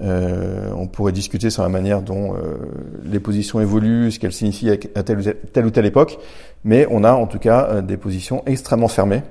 Euh, 0.00 0.70
on 0.74 0.86
pourrait 0.86 1.12
discuter 1.12 1.50
sur 1.50 1.62
la 1.62 1.68
manière 1.68 2.00
dont 2.00 2.34
euh, 2.34 2.56
les 3.04 3.20
positions 3.20 3.60
évoluent, 3.60 4.10
ce 4.10 4.18
qu'elles 4.18 4.32
signifient 4.32 4.70
à 4.94 5.02
telle 5.02 5.66
ou 5.66 5.70
telle, 5.70 5.86
époque, 5.86 6.18
mais 6.64 6.86
on 6.90 7.04
a 7.04 7.12
en 7.12 7.26
tout 7.26 7.38
cas 7.38 7.68
euh, 7.68 7.82
des 7.82 7.98
positions 7.98 8.42
extrêmement 8.46 8.88
fermées, 8.88 9.22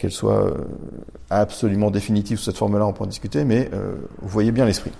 qu'elles 0.00 0.10
soient 0.10 0.52
absolument 1.30 1.92
définitives 1.92 2.38
sous 2.38 2.46
cette 2.46 2.56
forme-là, 2.56 2.84
on 2.84 2.92
pourra 2.92 3.04
en 3.04 3.08
discuter, 3.08 3.44
mais 3.44 3.70
vous 4.20 4.28
voyez 4.28 4.50
bien 4.50 4.64
l'esprit. 4.64 4.90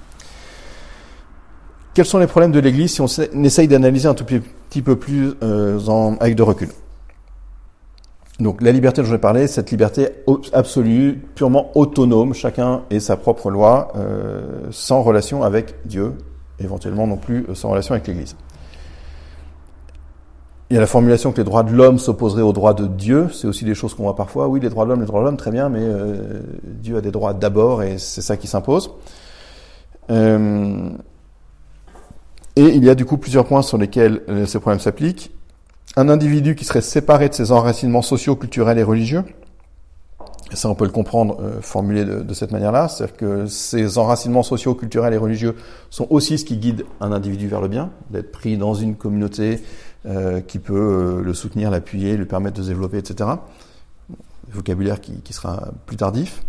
Quels 1.95 2.07
sont 2.07 2.19
les 2.19 2.27
problèmes 2.27 2.53
de 2.53 2.61
l'Église 2.61 2.93
si 2.93 3.01
on 3.01 3.07
essaye 3.45 3.69
d'analyser 3.69 4.09
un 4.09 4.15
tout 4.15 4.25
petit 4.25 4.83
peu 4.83 4.97
plus 4.97 5.33
euh, 5.43 5.79
avec 6.21 6.37
de 6.37 6.43
recul? 6.43 6.69
Donc 8.39 8.63
la 8.63 8.73
liberté 8.73 9.03
dont 9.03 9.07
je 9.07 9.13
vais 9.13 9.19
parler, 9.19 9.47
cette 9.47 9.71
liberté 9.71 10.09
absolue, 10.53 11.21
purement 11.35 11.71
autonome, 11.75 12.33
chacun 12.33 12.83
ait 12.91 13.01
sa 13.01 13.17
propre 13.17 13.51
loi, 13.51 13.93
euh, 13.97 14.69
sans 14.71 15.03
relation 15.03 15.43
avec 15.43 15.75
Dieu 15.85 16.15
éventuellement 16.61 17.07
non 17.07 17.17
plus 17.17 17.47
sans 17.55 17.71
relation 17.71 17.95
avec 17.95 18.07
l'Église. 18.07 18.37
Il 20.71 20.75
y 20.75 20.77
a 20.77 20.81
la 20.81 20.87
formulation 20.87 21.33
que 21.33 21.39
les 21.39 21.45
droits 21.45 21.65
de 21.65 21.73
l'homme 21.73 21.99
s'opposeraient 21.99 22.43
aux 22.43 22.53
droits 22.53 22.75
de 22.75 22.87
Dieu. 22.87 23.29
C'est 23.33 23.49
aussi 23.49 23.65
des 23.65 23.75
choses 23.75 23.95
qu'on 23.95 24.05
voit 24.05 24.15
parfois. 24.15 24.47
Oui, 24.47 24.61
les 24.61 24.69
droits 24.69 24.85
de 24.85 24.91
l'homme, 24.91 25.01
les 25.01 25.07
droits 25.07 25.21
de 25.21 25.25
l'homme, 25.25 25.37
très 25.37 25.51
bien, 25.51 25.69
mais 25.69 25.83
euh, 25.83 26.41
Dieu 26.63 26.97
a 26.97 27.01
des 27.01 27.11
droits 27.11 27.35
d'abord 27.35 27.83
et 27.83 27.99
c'est 27.99 28.21
ça 28.21 28.37
qui 28.37 28.47
s'impose. 28.47 28.93
Euh, 30.11 30.91
et 32.57 32.67
il 32.67 32.85
y 32.85 32.91
a 32.91 32.95
du 32.95 33.05
coup 33.05 33.17
plusieurs 33.17 33.45
points 33.45 33.63
sur 33.63 33.79
lesquels 33.79 34.23
euh, 34.29 34.47
ces 34.47 34.59
problèmes 34.59 34.81
s'appliquent. 34.81 35.33
Un 35.97 36.09
individu 36.09 36.55
qui 36.55 36.65
serait 36.65 36.83
séparé 36.83 37.29
de 37.29 37.35
ses 37.35 37.51
enracinements 37.53 38.03
sociaux, 38.03 38.37
culturels 38.37 38.79
et 38.79 38.83
religieux. 38.85 39.25
ça, 40.53 40.69
on 40.69 40.77
peut 40.77 40.85
le 40.85 40.93
comprendre 40.93 41.59
formulé 41.63 42.05
de, 42.05 42.35
cette 42.35 42.53
manière-là. 42.53 42.87
C'est-à-dire 42.87 43.17
que 43.17 43.47
ces 43.47 43.99
enracinements 43.99 44.45
sociaux, 44.45 44.77
culturels 44.77 45.15
et 45.15 45.17
religieux 45.17 45.57
sont 45.91 46.07
aussi 46.11 46.39
ce 46.39 46.45
qui 46.45 46.59
guide 46.59 46.85
un 47.01 47.11
individu 47.11 47.49
vers 47.49 47.61
le 47.61 47.67
bien, 47.67 47.91
d'être 48.11 48.31
pris 48.31 48.57
dans 48.57 48.75
une 48.75 48.95
communauté, 48.95 49.61
euh, 50.07 50.41
qui 50.41 50.59
peut 50.59 50.75
euh, 50.75 51.23
le 51.23 51.35
soutenir, 51.35 51.71
l'appuyer, 51.71 52.17
lui 52.17 52.25
permettre 52.25 52.57
de 52.57 52.63
se 52.63 52.69
développer, 52.69 52.97
etc. 52.97 53.29
Vocabulaire 54.51 54.99
qui 55.01 55.33
sera 55.35 55.73
plus 55.85 55.99
tardif. 55.99 56.43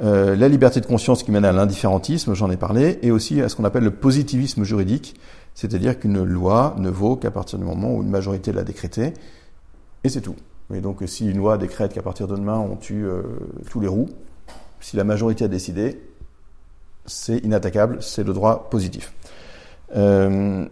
Euh, 0.00 0.36
la 0.36 0.48
liberté 0.48 0.80
de 0.80 0.86
conscience 0.86 1.22
qui 1.22 1.30
mène 1.30 1.44
à 1.44 1.52
l'indifférentisme, 1.52 2.32
j'en 2.34 2.50
ai 2.50 2.56
parlé, 2.56 2.98
et 3.02 3.10
aussi 3.10 3.42
à 3.42 3.48
ce 3.48 3.56
qu'on 3.56 3.64
appelle 3.64 3.84
le 3.84 3.90
positivisme 3.90 4.64
juridique, 4.64 5.20
c'est-à-dire 5.54 5.98
qu'une 5.98 6.22
loi 6.22 6.74
ne 6.78 6.88
vaut 6.88 7.16
qu'à 7.16 7.30
partir 7.30 7.58
du 7.58 7.64
moment 7.64 7.94
où 7.94 8.02
une 8.02 8.08
majorité 8.08 8.52
l'a 8.52 8.64
décrétée, 8.64 9.12
et 10.04 10.08
c'est 10.08 10.22
tout. 10.22 10.36
Et 10.72 10.80
donc 10.80 11.02
si 11.06 11.28
une 11.28 11.36
loi 11.36 11.58
décrète 11.58 11.92
qu'à 11.92 12.00
partir 12.00 12.26
de 12.26 12.36
demain 12.36 12.58
on 12.58 12.76
tue 12.76 13.04
euh, 13.04 13.22
tous 13.70 13.80
les 13.80 13.88
roues, 13.88 14.08
si 14.80 14.96
la 14.96 15.04
majorité 15.04 15.44
a 15.44 15.48
décidé, 15.48 16.00
c'est 17.04 17.38
inattaquable, 17.38 17.98
c'est 18.00 18.24
le 18.24 18.32
droit 18.32 18.70
positif. 18.70 19.12
Euh, 19.94 20.64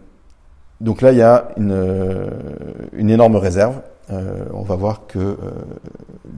donc 0.79 1.01
là, 1.01 1.11
il 1.11 1.19
y 1.19 1.21
a 1.21 1.49
une, 1.57 2.31
une 2.93 3.09
énorme 3.11 3.35
réserve. 3.35 3.81
Euh, 4.09 4.45
on 4.53 4.63
va 4.63 4.75
voir 4.75 5.07
que 5.07 5.19
euh, 5.19 5.35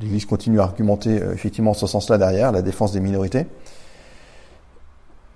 l'Église 0.02 0.26
continue 0.26 0.60
à 0.60 0.64
argumenter 0.64 1.22
euh, 1.22 1.34
effectivement 1.34 1.72
en 1.72 1.76
ce 1.76 1.88
sens-là 1.88 2.18
derrière, 2.18 2.52
la 2.52 2.62
défense 2.62 2.92
des 2.92 3.00
minorités. 3.00 3.48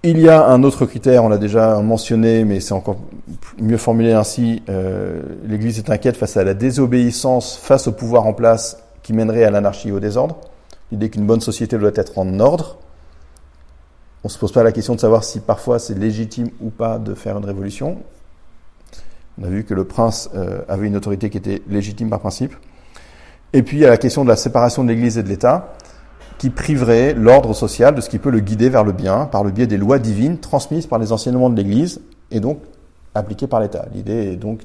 Il 0.03 0.19
y 0.19 0.29
a 0.29 0.45
un 0.45 0.63
autre 0.63 0.85
critère, 0.85 1.23
on 1.23 1.29
l'a 1.29 1.37
déjà 1.37 1.81
mentionné, 1.81 2.45
mais 2.45 2.59
c'est 2.59 2.73
encore 2.73 2.97
mieux 3.59 3.77
formulé 3.77 4.13
ainsi. 4.13 4.61
L'Église 5.43 5.79
est 5.79 5.89
inquiète 5.89 6.15
face 6.15 6.37
à 6.37 6.43
la 6.43 6.53
désobéissance 6.53 7.57
face 7.57 7.87
au 7.87 7.91
pouvoir 7.91 8.25
en 8.25 8.33
place 8.33 8.77
qui 9.01 9.11
mènerait 9.11 9.43
à 9.43 9.49
l'anarchie 9.49 9.89
et 9.89 9.91
au 9.91 9.99
désordre. 9.99 10.37
L'idée 10.91 11.09
qu'une 11.09 11.25
bonne 11.25 11.41
société 11.41 11.77
doit 11.77 11.91
être 11.95 12.19
en 12.19 12.39
ordre. 12.39 12.77
On 14.23 14.29
se 14.29 14.37
pose 14.37 14.51
pas 14.51 14.63
la 14.63 14.71
question 14.71 14.95
de 14.95 14.99
savoir 14.99 15.23
si 15.23 15.39
parfois 15.39 15.79
c'est 15.79 15.97
légitime 15.97 16.51
ou 16.61 16.69
pas 16.69 16.99
de 16.99 17.13
faire 17.13 17.37
une 17.37 17.45
révolution. 17.45 17.97
On 19.39 19.45
a 19.45 19.49
vu 19.49 19.63
que 19.63 19.73
le 19.73 19.85
prince 19.85 20.29
euh, 20.35 20.61
avait 20.67 20.87
une 20.87 20.95
autorité 20.95 21.29
qui 21.29 21.37
était 21.37 21.61
légitime 21.69 22.09
par 22.09 22.19
principe. 22.19 22.53
Et 23.53 23.63
puis 23.63 23.77
il 23.77 23.79
y 23.81 23.85
a 23.85 23.89
la 23.89 23.97
question 23.97 24.23
de 24.23 24.29
la 24.29 24.35
séparation 24.35 24.83
de 24.83 24.89
l'Église 24.89 25.17
et 25.17 25.23
de 25.23 25.29
l'État, 25.29 25.73
qui 26.37 26.49
priverait 26.49 27.13
l'ordre 27.13 27.53
social 27.53 27.95
de 27.95 28.01
ce 28.01 28.09
qui 28.09 28.19
peut 28.19 28.29
le 28.29 28.39
guider 28.39 28.69
vers 28.69 28.83
le 28.83 28.91
bien 28.91 29.25
par 29.25 29.43
le 29.43 29.51
biais 29.51 29.67
des 29.67 29.77
lois 29.77 29.99
divines 29.99 30.37
transmises 30.37 30.85
par 30.85 30.99
les 30.99 31.11
enseignements 31.11 31.49
de 31.49 31.55
l'Église 31.55 32.01
et 32.31 32.39
donc 32.39 32.59
appliquées 33.15 33.47
par 33.47 33.59
l'État. 33.59 33.85
L'idée 33.93 34.33
est 34.33 34.35
donc 34.35 34.61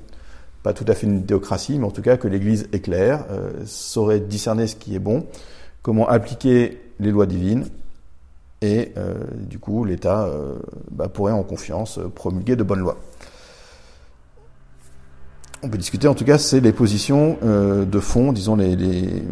pas 0.63 0.73
tout 0.73 0.85
à 0.87 0.95
fait 0.95 1.07
une 1.07 1.25
théocratie, 1.25 1.79
mais 1.79 1.87
en 1.87 1.91
tout 1.91 2.03
cas 2.03 2.17
que 2.17 2.29
l'Église 2.29 2.69
est 2.73 2.81
claire, 2.81 3.25
euh, 3.31 3.51
saurait 3.65 4.21
discerner 4.21 4.67
ce 4.67 4.77
qui 4.77 4.95
est 4.95 5.01
bon, 5.01 5.27
comment 5.83 6.09
appliquer 6.09 6.81
les 7.01 7.11
lois 7.11 7.27
divines, 7.27 7.65
et 8.61 8.93
euh, 8.97 9.15
du 9.35 9.59
coup 9.59 9.85
l'État 9.85 10.25
euh, 10.25 10.55
bah, 10.91 11.09
pourrait 11.09 11.33
en 11.33 11.43
confiance 11.43 11.99
promulguer 12.15 12.55
de 12.55 12.63
bonnes 12.63 12.81
lois 12.81 12.99
on 15.63 15.69
peut 15.69 15.79
discuter, 15.79 16.09
en 16.09 16.15
tout 16.15 16.25
cas, 16.25 16.39
c'est 16.39 16.61
les 16.61 16.73
positions 16.73 17.39
euh, 17.45 17.85
de 17.85 18.01
fond, 18.01 18.33
disons 18.33 18.57
les, 18.57 19.23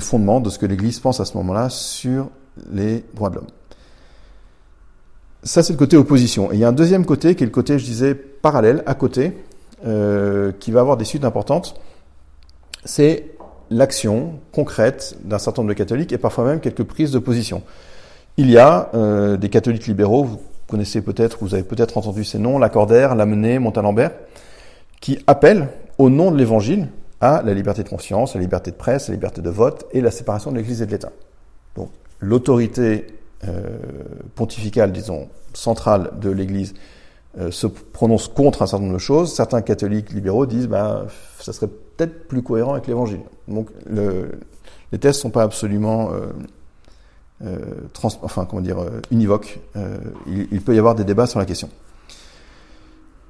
fondements 0.00 0.40
de 0.40 0.48
ce 0.48 0.58
que 0.58 0.66
l'Église 0.66 1.00
pense 1.00 1.20
à 1.20 1.24
ce 1.24 1.36
moment-là 1.36 1.68
sur 1.68 2.28
les 2.72 3.04
droits 3.14 3.30
de 3.30 3.36
l'homme. 3.36 3.46
Ça, 5.42 5.62
c'est 5.62 5.72
le 5.72 5.78
côté 5.78 5.96
opposition. 5.96 6.52
Et 6.52 6.56
il 6.56 6.60
y 6.60 6.64
a 6.64 6.68
un 6.68 6.72
deuxième 6.72 7.04
côté, 7.04 7.34
qui 7.34 7.42
est 7.42 7.46
le 7.46 7.52
côté, 7.52 7.78
je 7.78 7.84
disais, 7.84 8.14
parallèle, 8.14 8.84
à 8.86 8.94
côté, 8.94 9.36
euh, 9.84 10.52
qui 10.60 10.70
va 10.70 10.80
avoir 10.80 10.96
des 10.96 11.04
suites 11.04 11.24
importantes. 11.24 11.74
C'est 12.84 13.32
l'action 13.70 14.34
concrète 14.52 15.16
d'un 15.24 15.38
certain 15.38 15.62
nombre 15.62 15.74
de 15.74 15.78
catholiques 15.78 16.12
et 16.12 16.18
parfois 16.18 16.44
même 16.44 16.60
quelques 16.60 16.84
prises 16.84 17.10
de 17.10 17.18
position. 17.18 17.62
Il 18.36 18.50
y 18.50 18.58
a 18.58 18.90
euh, 18.94 19.36
des 19.36 19.48
catholiques 19.48 19.86
libéraux, 19.86 20.24
vous 20.24 20.40
connaissez 20.68 21.02
peut-être, 21.02 21.38
vous 21.40 21.54
avez 21.54 21.64
peut-être 21.64 21.98
entendu 21.98 22.24
ces 22.24 22.38
noms, 22.38 22.58
Lacordaire, 22.58 23.14
Lamennais, 23.14 23.58
Montalembert, 23.58 24.12
qui 25.02 25.18
appelle, 25.26 25.68
au 25.98 26.08
nom 26.08 26.30
de 26.30 26.38
l'Évangile, 26.38 26.88
à 27.20 27.42
la 27.42 27.52
liberté 27.52 27.82
de 27.82 27.88
conscience, 27.88 28.34
la 28.34 28.40
liberté 28.40 28.70
de 28.70 28.76
presse, 28.76 29.08
la 29.08 29.14
liberté 29.14 29.42
de 29.42 29.50
vote 29.50 29.84
et 29.92 30.00
la 30.00 30.10
séparation 30.10 30.50
de 30.50 30.56
l'Église 30.56 30.80
et 30.80 30.86
de 30.86 30.92
l'État. 30.92 31.12
Donc 31.76 31.90
l'autorité 32.20 33.06
euh, 33.44 33.78
pontificale, 34.34 34.92
disons, 34.92 35.28
centrale 35.52 36.12
de 36.20 36.30
l'Église 36.30 36.72
euh, 37.38 37.50
se 37.50 37.66
prononce 37.66 38.28
contre 38.28 38.62
un 38.62 38.66
certain 38.66 38.84
nombre 38.84 38.94
de 38.94 39.00
choses. 39.00 39.34
Certains 39.34 39.60
catholiques 39.60 40.12
libéraux 40.12 40.46
disent, 40.46 40.68
bah, 40.68 41.06
ça 41.40 41.52
serait 41.52 41.68
peut-être 41.68 42.28
plus 42.28 42.42
cohérent 42.42 42.72
avec 42.72 42.86
l'Évangile. 42.86 43.20
Donc 43.48 43.70
le, 43.86 44.30
les 44.92 44.98
thèses 44.98 45.18
sont 45.18 45.30
pas 45.30 45.42
absolument 45.42 46.12
euh, 46.12 46.26
euh 47.44 47.58
trans, 47.92 48.10
enfin 48.22 48.44
comment 48.44 48.62
dire 48.62 48.78
euh, 48.78 49.00
univoques. 49.10 49.58
Euh, 49.74 49.98
il, 50.28 50.46
il 50.52 50.60
peut 50.60 50.76
y 50.76 50.78
avoir 50.78 50.94
des 50.94 51.04
débats 51.04 51.26
sur 51.26 51.40
la 51.40 51.44
question. 51.44 51.68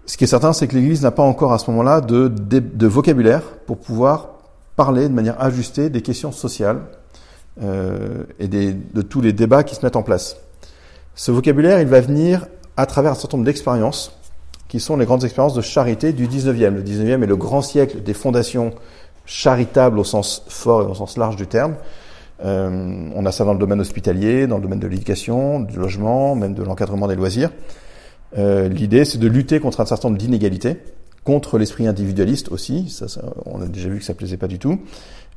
Ce 0.05 0.17
qui 0.17 0.25
est 0.25 0.29
certain, 0.29 0.53
c'est 0.53 0.67
que 0.67 0.75
l'Église 0.75 1.03
n'a 1.03 1.12
pas 1.12 1.23
encore 1.23 1.53
à 1.53 1.59
ce 1.59 1.71
moment-là 1.71 2.01
de, 2.01 2.29
de, 2.29 2.59
de, 2.59 2.87
vocabulaire 2.87 3.43
pour 3.67 3.79
pouvoir 3.79 4.31
parler 4.75 5.09
de 5.09 5.15
manière 5.15 5.41
ajustée 5.41 5.91
des 5.91 6.03
questions 6.03 6.33
sociales 6.33 6.81
euh, 7.62 8.25
et 8.41 8.49
des, 8.49 8.73
de 8.73 9.03
tous 9.03 9.21
les 9.21 9.33
débats 9.33 9.62
qui 9.62 9.75
se 9.77 9.85
mettent 9.85 9.97
en 9.97 10.03
place. 10.03 10.37
Ce 11.15 11.31
vocabulaire, 11.31 11.81
il 11.81 11.87
va 11.87 12.01
venir 12.01 12.47
à 12.77 12.87
travers 12.87 13.12
un 13.12 13.15
certain 13.15 13.37
nombre 13.37 13.47
d'expériences 13.47 14.19
qui 14.67 14.81
sont 14.81 14.97
les 14.97 15.05
grandes 15.05 15.23
expériences 15.23 15.55
de 15.55 15.61
charité 15.61 16.12
du 16.12 16.27
19e. 16.27 16.71
Le 16.71 16.83
19e 16.83 17.23
est 17.23 17.27
le 17.27 17.37
grand 17.37 17.62
siècle 17.62 18.03
des 18.03 18.15
fondations 18.15 18.73
charitables 19.25 19.99
au 19.99 20.05
sens 20.05 20.45
fort 20.49 20.83
et 20.83 20.87
au 20.87 20.95
sens 20.95 21.17
large 21.17 21.37
du 21.37 21.47
terme. 21.47 21.77
Euh, 22.45 23.09
on 23.15 23.25
a 23.25 23.31
ça 23.31 23.45
dans 23.45 23.53
le 23.53 23.59
domaine 23.59 23.81
hospitalier, 23.81 24.47
dans 24.49 24.57
le 24.57 24.62
domaine 24.62 24.81
de 24.81 24.88
l'éducation, 24.88 25.61
du 25.61 25.79
logement, 25.79 26.35
même 26.35 26.55
de 26.55 26.62
l'encadrement 26.65 27.07
des 27.07 27.15
loisirs. 27.15 27.51
Euh, 28.38 28.68
L'idée, 28.68 29.05
c'est 29.05 29.18
de 29.18 29.29
lutter 29.29 29.61
contre 29.61 29.81
un 29.81 29.87
certain 29.87 30.09
nombre 30.09 30.18
d'inégalités, 30.18 30.79
contre 31.25 31.59
l'esprit 31.59 31.87
individualiste 31.87 32.51
aussi. 32.51 32.88
Ça, 32.88 33.09
ça, 33.09 33.23
on 33.47 33.61
a 33.61 33.66
déjà 33.66 33.88
vu 33.88 33.99
que 33.99 34.05
ça 34.05 34.14
plaisait 34.14 34.37
pas 34.37 34.49
du 34.49 34.59
tout. 34.59 34.81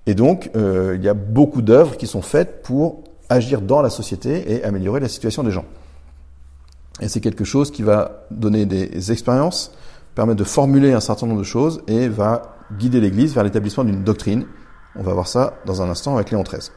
Et 0.05 0.13
donc, 0.13 0.51
euh, 0.55 0.95
il 0.97 1.03
y 1.03 1.09
a 1.09 1.13
beaucoup 1.13 1.61
d'œuvres 1.61 1.97
qui 1.97 2.07
sont 2.07 2.21
faites 2.21 2.61
pour 2.61 3.03
agir 3.29 3.61
dans 3.61 3.81
la 3.81 3.89
société 3.89 4.51
et 4.51 4.63
améliorer 4.63 4.99
la 4.99 5.09
situation 5.09 5.43
des 5.43 5.51
gens. 5.51 5.65
Et 7.01 7.07
c'est 7.07 7.21
quelque 7.21 7.43
chose 7.43 7.71
qui 7.71 7.81
va 7.81 8.25
donner 8.31 8.65
des 8.65 9.11
expériences, 9.11 9.73
permettre 10.13 10.39
de 10.39 10.43
formuler 10.45 10.93
un 10.93 10.99
certain 11.01 11.27
nombre 11.27 11.39
de 11.39 11.45
choses 11.45 11.81
et 11.87 12.07
va 12.07 12.55
guider 12.77 13.01
l'Église 13.01 13.33
vers 13.33 13.43
l'établissement 13.43 13.83
d'une 13.83 14.03
doctrine. 14.03 14.45
On 14.95 15.03
va 15.03 15.13
voir 15.13 15.27
ça 15.27 15.55
dans 15.65 15.81
un 15.81 15.89
instant 15.89 16.15
avec 16.15 16.31
Léon 16.31 16.43
XIII. 16.43 16.71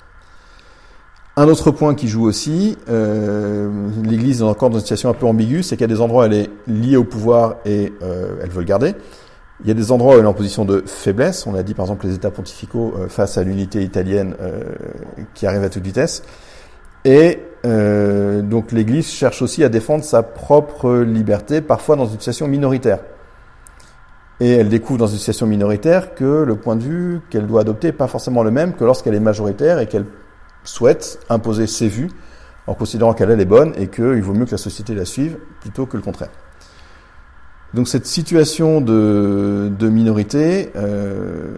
Un 1.38 1.46
autre 1.46 1.70
point 1.70 1.94
qui 1.94 2.08
joue 2.08 2.24
aussi, 2.24 2.76
euh, 2.88 3.70
l'Église 4.02 4.40
est 4.40 4.44
encore 4.44 4.70
dans 4.70 4.78
une 4.78 4.82
situation 4.82 5.08
un 5.08 5.14
peu 5.14 5.24
ambiguë, 5.24 5.62
c'est 5.62 5.76
qu'il 5.76 5.82
y 5.82 5.90
a 5.92 5.94
des 5.94 6.00
endroits 6.00 6.24
où 6.24 6.26
elle 6.26 6.32
est 6.32 6.50
liée 6.66 6.96
au 6.96 7.04
pouvoir 7.04 7.58
et 7.64 7.92
euh, 8.02 8.40
elle 8.42 8.50
veut 8.50 8.58
le 8.58 8.66
garder. 8.66 8.96
Il 9.62 9.68
y 9.68 9.70
a 9.70 9.74
des 9.74 9.92
endroits 9.92 10.16
où 10.16 10.18
elle 10.18 10.24
est 10.24 10.28
en 10.28 10.34
position 10.34 10.64
de 10.64 10.82
faiblesse. 10.84 11.46
On 11.46 11.54
a 11.54 11.62
dit 11.62 11.74
par 11.74 11.84
exemple 11.84 12.08
les 12.08 12.16
États 12.16 12.32
pontificaux 12.32 12.92
euh, 12.98 13.08
face 13.08 13.38
à 13.38 13.44
l'unité 13.44 13.84
italienne 13.84 14.34
euh, 14.40 14.64
qui 15.34 15.46
arrive 15.46 15.62
à 15.62 15.68
toute 15.68 15.84
vitesse. 15.84 16.24
Et 17.04 17.38
euh, 17.64 18.42
donc 18.42 18.72
l'Église 18.72 19.06
cherche 19.06 19.40
aussi 19.40 19.62
à 19.62 19.68
défendre 19.68 20.02
sa 20.02 20.24
propre 20.24 20.92
liberté, 20.92 21.60
parfois 21.60 21.94
dans 21.94 22.06
une 22.06 22.18
situation 22.18 22.48
minoritaire. 22.48 22.98
Et 24.40 24.54
elle 24.54 24.70
découvre 24.70 24.98
dans 24.98 25.06
une 25.06 25.18
situation 25.18 25.46
minoritaire 25.46 26.16
que 26.16 26.42
le 26.42 26.56
point 26.56 26.74
de 26.74 26.82
vue 26.82 27.20
qu'elle 27.30 27.46
doit 27.46 27.60
adopter 27.60 27.86
n'est 27.86 27.92
pas 27.92 28.08
forcément 28.08 28.42
le 28.42 28.50
même 28.50 28.72
que 28.72 28.82
lorsqu'elle 28.82 29.14
est 29.14 29.20
majoritaire 29.20 29.78
et 29.78 29.86
qu'elle 29.86 30.04
souhaite 30.64 31.20
imposer 31.28 31.66
ses 31.66 31.88
vues 31.88 32.10
en 32.66 32.74
considérant 32.74 33.14
qu'elle 33.14 33.30
est 33.30 33.44
bonne 33.44 33.72
et 33.76 33.88
qu'il 33.88 34.22
vaut 34.22 34.34
mieux 34.34 34.44
que 34.44 34.50
la 34.50 34.58
société 34.58 34.94
la 34.94 35.04
suive 35.04 35.38
plutôt 35.60 35.86
que 35.86 35.96
le 35.96 36.02
contraire. 36.02 36.30
Donc 37.74 37.88
cette 37.88 38.06
situation 38.06 38.80
de, 38.80 39.70
minorité, 39.80 40.70
euh, 40.76 41.56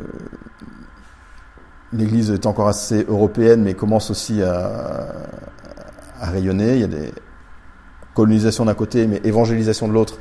l'Église 1.93 2.31
est 2.31 2.47
encore 2.47 2.69
assez 2.69 3.05
européenne, 3.09 3.63
mais 3.63 3.75
commence 3.75 4.11
aussi 4.11 4.43
à, 4.43 5.09
à 6.21 6.31
rayonner. 6.31 6.75
Il 6.75 6.81
y 6.81 6.85
a 6.85 6.89
des 6.89 7.13
colonisations 8.15 8.65
d'un 8.65 8.75
côté, 8.75 9.07
mais 9.07 9.21
évangélisation 9.25 9.89
de 9.89 9.93
l'autre, 9.93 10.19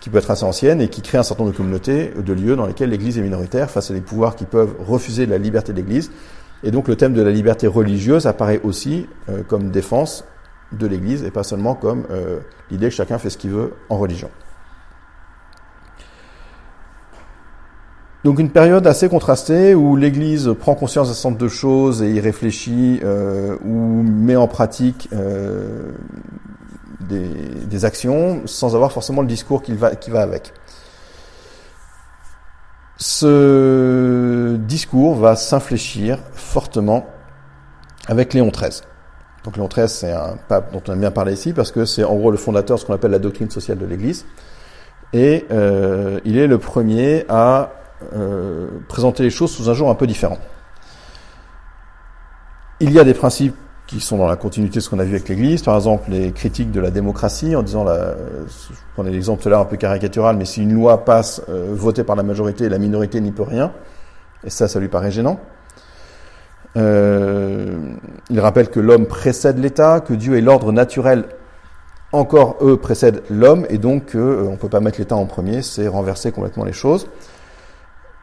qui 0.00 0.10
peut 0.10 0.18
être 0.18 0.30
assez 0.30 0.44
ancienne 0.44 0.80
et 0.80 0.88
qui 0.88 1.02
crée 1.02 1.18
un 1.18 1.22
certain 1.22 1.44
nombre 1.44 1.52
de 1.52 1.56
communautés, 1.56 2.12
de 2.16 2.32
lieux 2.32 2.56
dans 2.56 2.66
lesquels 2.66 2.90
l'Église 2.90 3.18
est 3.18 3.22
minoritaire 3.22 3.70
face 3.70 3.90
à 3.90 3.94
des 3.94 4.00
pouvoirs 4.00 4.36
qui 4.36 4.44
peuvent 4.44 4.74
refuser 4.86 5.26
la 5.26 5.38
liberté 5.38 5.72
de 5.72 5.78
l'Église 5.78 6.10
et 6.62 6.70
donc 6.70 6.88
le 6.88 6.96
thème 6.96 7.12
de 7.12 7.22
la 7.22 7.30
liberté 7.30 7.66
religieuse 7.66 8.26
apparaît 8.26 8.60
aussi 8.64 9.06
euh, 9.28 9.42
comme 9.42 9.70
défense 9.70 10.24
de 10.72 10.86
l'Église 10.86 11.22
et 11.22 11.30
pas 11.30 11.44
seulement 11.44 11.74
comme 11.74 12.06
l'idée 12.72 12.88
que 12.88 12.94
chacun 12.94 13.18
fait 13.18 13.30
ce 13.30 13.38
qu'il 13.38 13.50
veut 13.50 13.74
en 13.88 13.98
religion. 13.98 14.30
Donc 18.26 18.40
une 18.40 18.50
période 18.50 18.84
assez 18.88 19.08
contrastée 19.08 19.76
où 19.76 19.94
l'Église 19.94 20.52
prend 20.58 20.74
conscience 20.74 21.06
d'un 21.06 21.14
certain 21.14 21.36
de 21.36 21.46
choses 21.46 22.02
et 22.02 22.10
y 22.10 22.18
réfléchit 22.18 22.98
euh, 23.04 23.56
ou 23.64 24.02
met 24.02 24.34
en 24.34 24.48
pratique 24.48 25.08
euh, 25.12 25.92
des, 27.08 27.84
actions 27.84 28.42
sans 28.46 28.74
avoir 28.74 28.90
forcément 28.90 29.22
le 29.22 29.28
discours 29.28 29.62
qui 29.62 29.74
va 29.74 30.20
avec. 30.20 30.52
Ce 32.96 34.56
discours 34.56 35.16
va 35.16 35.36
s'infléchir 35.36 36.18
fortement 36.32 37.06
avec 38.08 38.32
Léon 38.32 38.48
XIII. 38.48 38.80
Donc 39.44 39.56
Léon 39.56 39.68
XIII, 39.68 39.88
c'est 39.88 40.12
un 40.12 40.36
pape 40.48 40.72
dont 40.72 40.82
on 40.88 40.94
aime 40.94 41.00
bien 41.00 41.10
parler 41.10 41.34
ici 41.34 41.52
parce 41.52 41.70
que 41.70 41.84
c'est 41.84 42.04
en 42.04 42.16
gros 42.16 42.30
le 42.30 42.38
fondateur 42.38 42.76
de 42.76 42.80
ce 42.80 42.86
qu'on 42.86 42.94
appelle 42.94 43.10
la 43.10 43.18
doctrine 43.18 43.50
sociale 43.50 43.78
de 43.78 43.86
l'Église. 43.86 44.24
Et 45.12 45.44
euh, 45.50 46.20
il 46.24 46.38
est 46.38 46.46
le 46.46 46.58
premier 46.58 47.24
à 47.28 47.72
euh, 48.14 48.68
présenter 48.88 49.22
les 49.22 49.30
choses 49.30 49.50
sous 49.50 49.70
un 49.70 49.74
jour 49.74 49.90
un 49.90 49.94
peu 49.94 50.06
différent. 50.06 50.38
Il 52.80 52.92
y 52.92 52.98
a 52.98 53.04
des 53.04 53.14
principes 53.14 53.56
qui 53.86 54.00
sont 54.00 54.18
dans 54.18 54.26
la 54.26 54.36
continuité 54.36 54.76
de 54.76 54.80
ce 54.80 54.90
qu'on 54.90 54.98
a 54.98 55.04
vu 55.04 55.14
avec 55.14 55.28
l'Église, 55.28 55.62
par 55.62 55.76
exemple 55.76 56.10
les 56.10 56.32
critiques 56.32 56.72
de 56.72 56.80
la 56.80 56.90
démocratie, 56.90 57.54
en 57.54 57.62
disant, 57.62 57.84
la, 57.84 58.14
je 58.46 58.74
prenais 58.94 59.10
l'exemple 59.10 59.48
là 59.48 59.60
un 59.60 59.64
peu 59.64 59.76
caricatural, 59.76 60.36
mais 60.36 60.44
si 60.44 60.62
une 60.62 60.74
loi 60.74 61.04
passe 61.04 61.42
euh, 61.48 61.68
votée 61.72 62.02
par 62.02 62.16
la 62.16 62.22
majorité, 62.22 62.68
la 62.68 62.78
minorité 62.78 63.20
n'y 63.20 63.30
peut 63.30 63.44
rien, 63.44 63.72
et 64.44 64.50
ça, 64.50 64.66
ça 64.68 64.80
lui 64.80 64.88
paraît 64.88 65.10
gênant. 65.10 65.38
Euh, 66.76 67.78
il 68.28 68.40
rappelle 68.40 68.68
que 68.68 68.80
l'homme 68.80 69.06
précède 69.06 69.58
l'État, 69.58 70.00
que 70.00 70.14
Dieu 70.14 70.36
est 70.36 70.42
l'ordre 70.42 70.72
naturel, 70.72 71.24
encore 72.12 72.56
eux 72.62 72.76
précèdent 72.76 73.22
l'homme, 73.30 73.66
et 73.70 73.78
donc 73.78 74.14
euh, 74.14 74.44
on 74.46 74.52
ne 74.52 74.56
peut 74.56 74.68
pas 74.68 74.80
mettre 74.80 74.98
l'État 74.98 75.16
en 75.16 75.26
premier, 75.26 75.62
c'est 75.62 75.88
renverser 75.88 76.32
complètement 76.32 76.64
les 76.64 76.72
choses. 76.72 77.06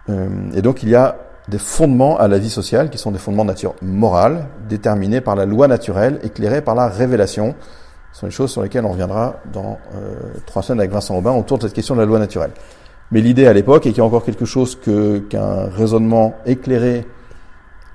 Euh, 0.09 0.27
et 0.53 0.61
donc 0.61 0.83
il 0.83 0.89
y 0.89 0.95
a 0.95 1.15
des 1.47 1.57
fondements 1.57 2.17
à 2.17 2.27
la 2.27 2.37
vie 2.37 2.49
sociale 2.49 2.89
qui 2.89 2.97
sont 2.97 3.11
des 3.11 3.19
fondements 3.19 3.43
de 3.43 3.49
nature 3.49 3.75
morale, 3.81 4.47
déterminés 4.69 5.21
par 5.21 5.35
la 5.35 5.45
loi 5.45 5.67
naturelle, 5.67 6.19
éclairés 6.23 6.61
par 6.61 6.75
la 6.75 6.87
révélation. 6.87 7.55
Ce 8.11 8.19
sont 8.21 8.25
les 8.27 8.31
choses 8.31 8.51
sur 8.51 8.61
lesquelles 8.61 8.85
on 8.85 8.91
reviendra 8.91 9.37
dans 9.51 9.79
euh, 9.95 10.15
trois 10.45 10.61
semaines 10.61 10.79
avec 10.79 10.91
Vincent 10.91 11.17
Aubin 11.17 11.31
autour 11.31 11.57
de 11.57 11.63
cette 11.63 11.73
question 11.73 11.95
de 11.95 11.99
la 11.99 12.05
loi 12.05 12.19
naturelle. 12.19 12.51
Mais 13.11 13.21
l'idée 13.21 13.47
à 13.47 13.53
l'époque 13.53 13.85
est 13.85 13.89
qu'il 13.89 13.99
y 13.99 14.01
a 14.01 14.05
encore 14.05 14.23
quelque 14.23 14.45
chose 14.45 14.75
que, 14.75 15.19
qu'un 15.19 15.65
raisonnement 15.69 16.35
éclairé, 16.45 17.05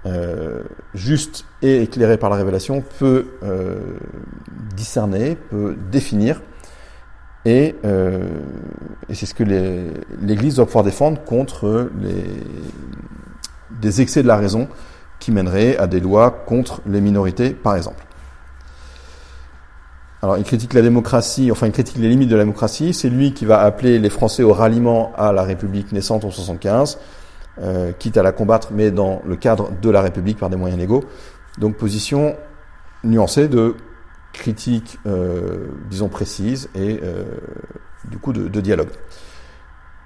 euh, 0.06 0.62
juste 0.94 1.44
et 1.60 1.82
éclairé 1.82 2.18
par 2.18 2.30
la 2.30 2.36
révélation 2.36 2.84
peut 2.98 3.26
euh, 3.42 3.78
discerner, 4.76 5.36
peut 5.50 5.76
définir. 5.90 6.40
Et, 7.44 7.76
euh, 7.84 8.28
et 9.08 9.14
c'est 9.14 9.26
ce 9.26 9.34
que 9.34 9.44
l'Église 10.22 10.56
doit 10.56 10.66
pouvoir 10.66 10.84
défendre 10.84 11.22
contre 11.24 11.90
les, 12.00 12.24
des 13.70 14.00
excès 14.00 14.22
de 14.22 14.28
la 14.28 14.36
raison 14.36 14.68
qui 15.18 15.32
mèneraient 15.32 15.76
à 15.76 15.86
des 15.86 16.00
lois 16.00 16.30
contre 16.30 16.80
les 16.86 17.00
minorités, 17.00 17.50
par 17.50 17.76
exemple. 17.76 18.04
Alors, 20.20 20.36
il 20.36 20.44
critique 20.44 20.74
la 20.74 20.82
démocratie, 20.82 21.50
enfin, 21.52 21.66
il 21.66 21.72
critique 21.72 21.96
les 21.96 22.08
limites 22.08 22.28
de 22.28 22.34
la 22.34 22.42
démocratie. 22.42 22.92
C'est 22.92 23.08
lui 23.08 23.32
qui 23.32 23.44
va 23.44 23.60
appeler 23.60 23.98
les 23.98 24.10
Français 24.10 24.42
au 24.42 24.52
ralliement 24.52 25.12
à 25.16 25.32
la 25.32 25.42
République 25.42 25.92
naissante 25.92 26.24
en 26.24 26.30
75, 26.30 26.98
euh, 27.60 27.92
quitte 27.96 28.16
à 28.16 28.22
la 28.22 28.32
combattre, 28.32 28.70
mais 28.72 28.90
dans 28.90 29.22
le 29.24 29.36
cadre 29.36 29.70
de 29.80 29.90
la 29.90 30.02
République 30.02 30.38
par 30.38 30.50
des 30.50 30.56
moyens 30.56 30.80
légaux. 30.80 31.04
Donc, 31.58 31.76
position 31.76 32.34
nuancée 33.04 33.46
de 33.46 33.76
critique, 34.32 34.98
euh, 35.06 35.68
disons, 35.88 36.08
précise 36.08 36.68
et 36.74 37.00
euh, 37.02 37.24
du 38.10 38.18
coup 38.18 38.32
de, 38.32 38.48
de, 38.48 38.60
dialogue. 38.60 38.90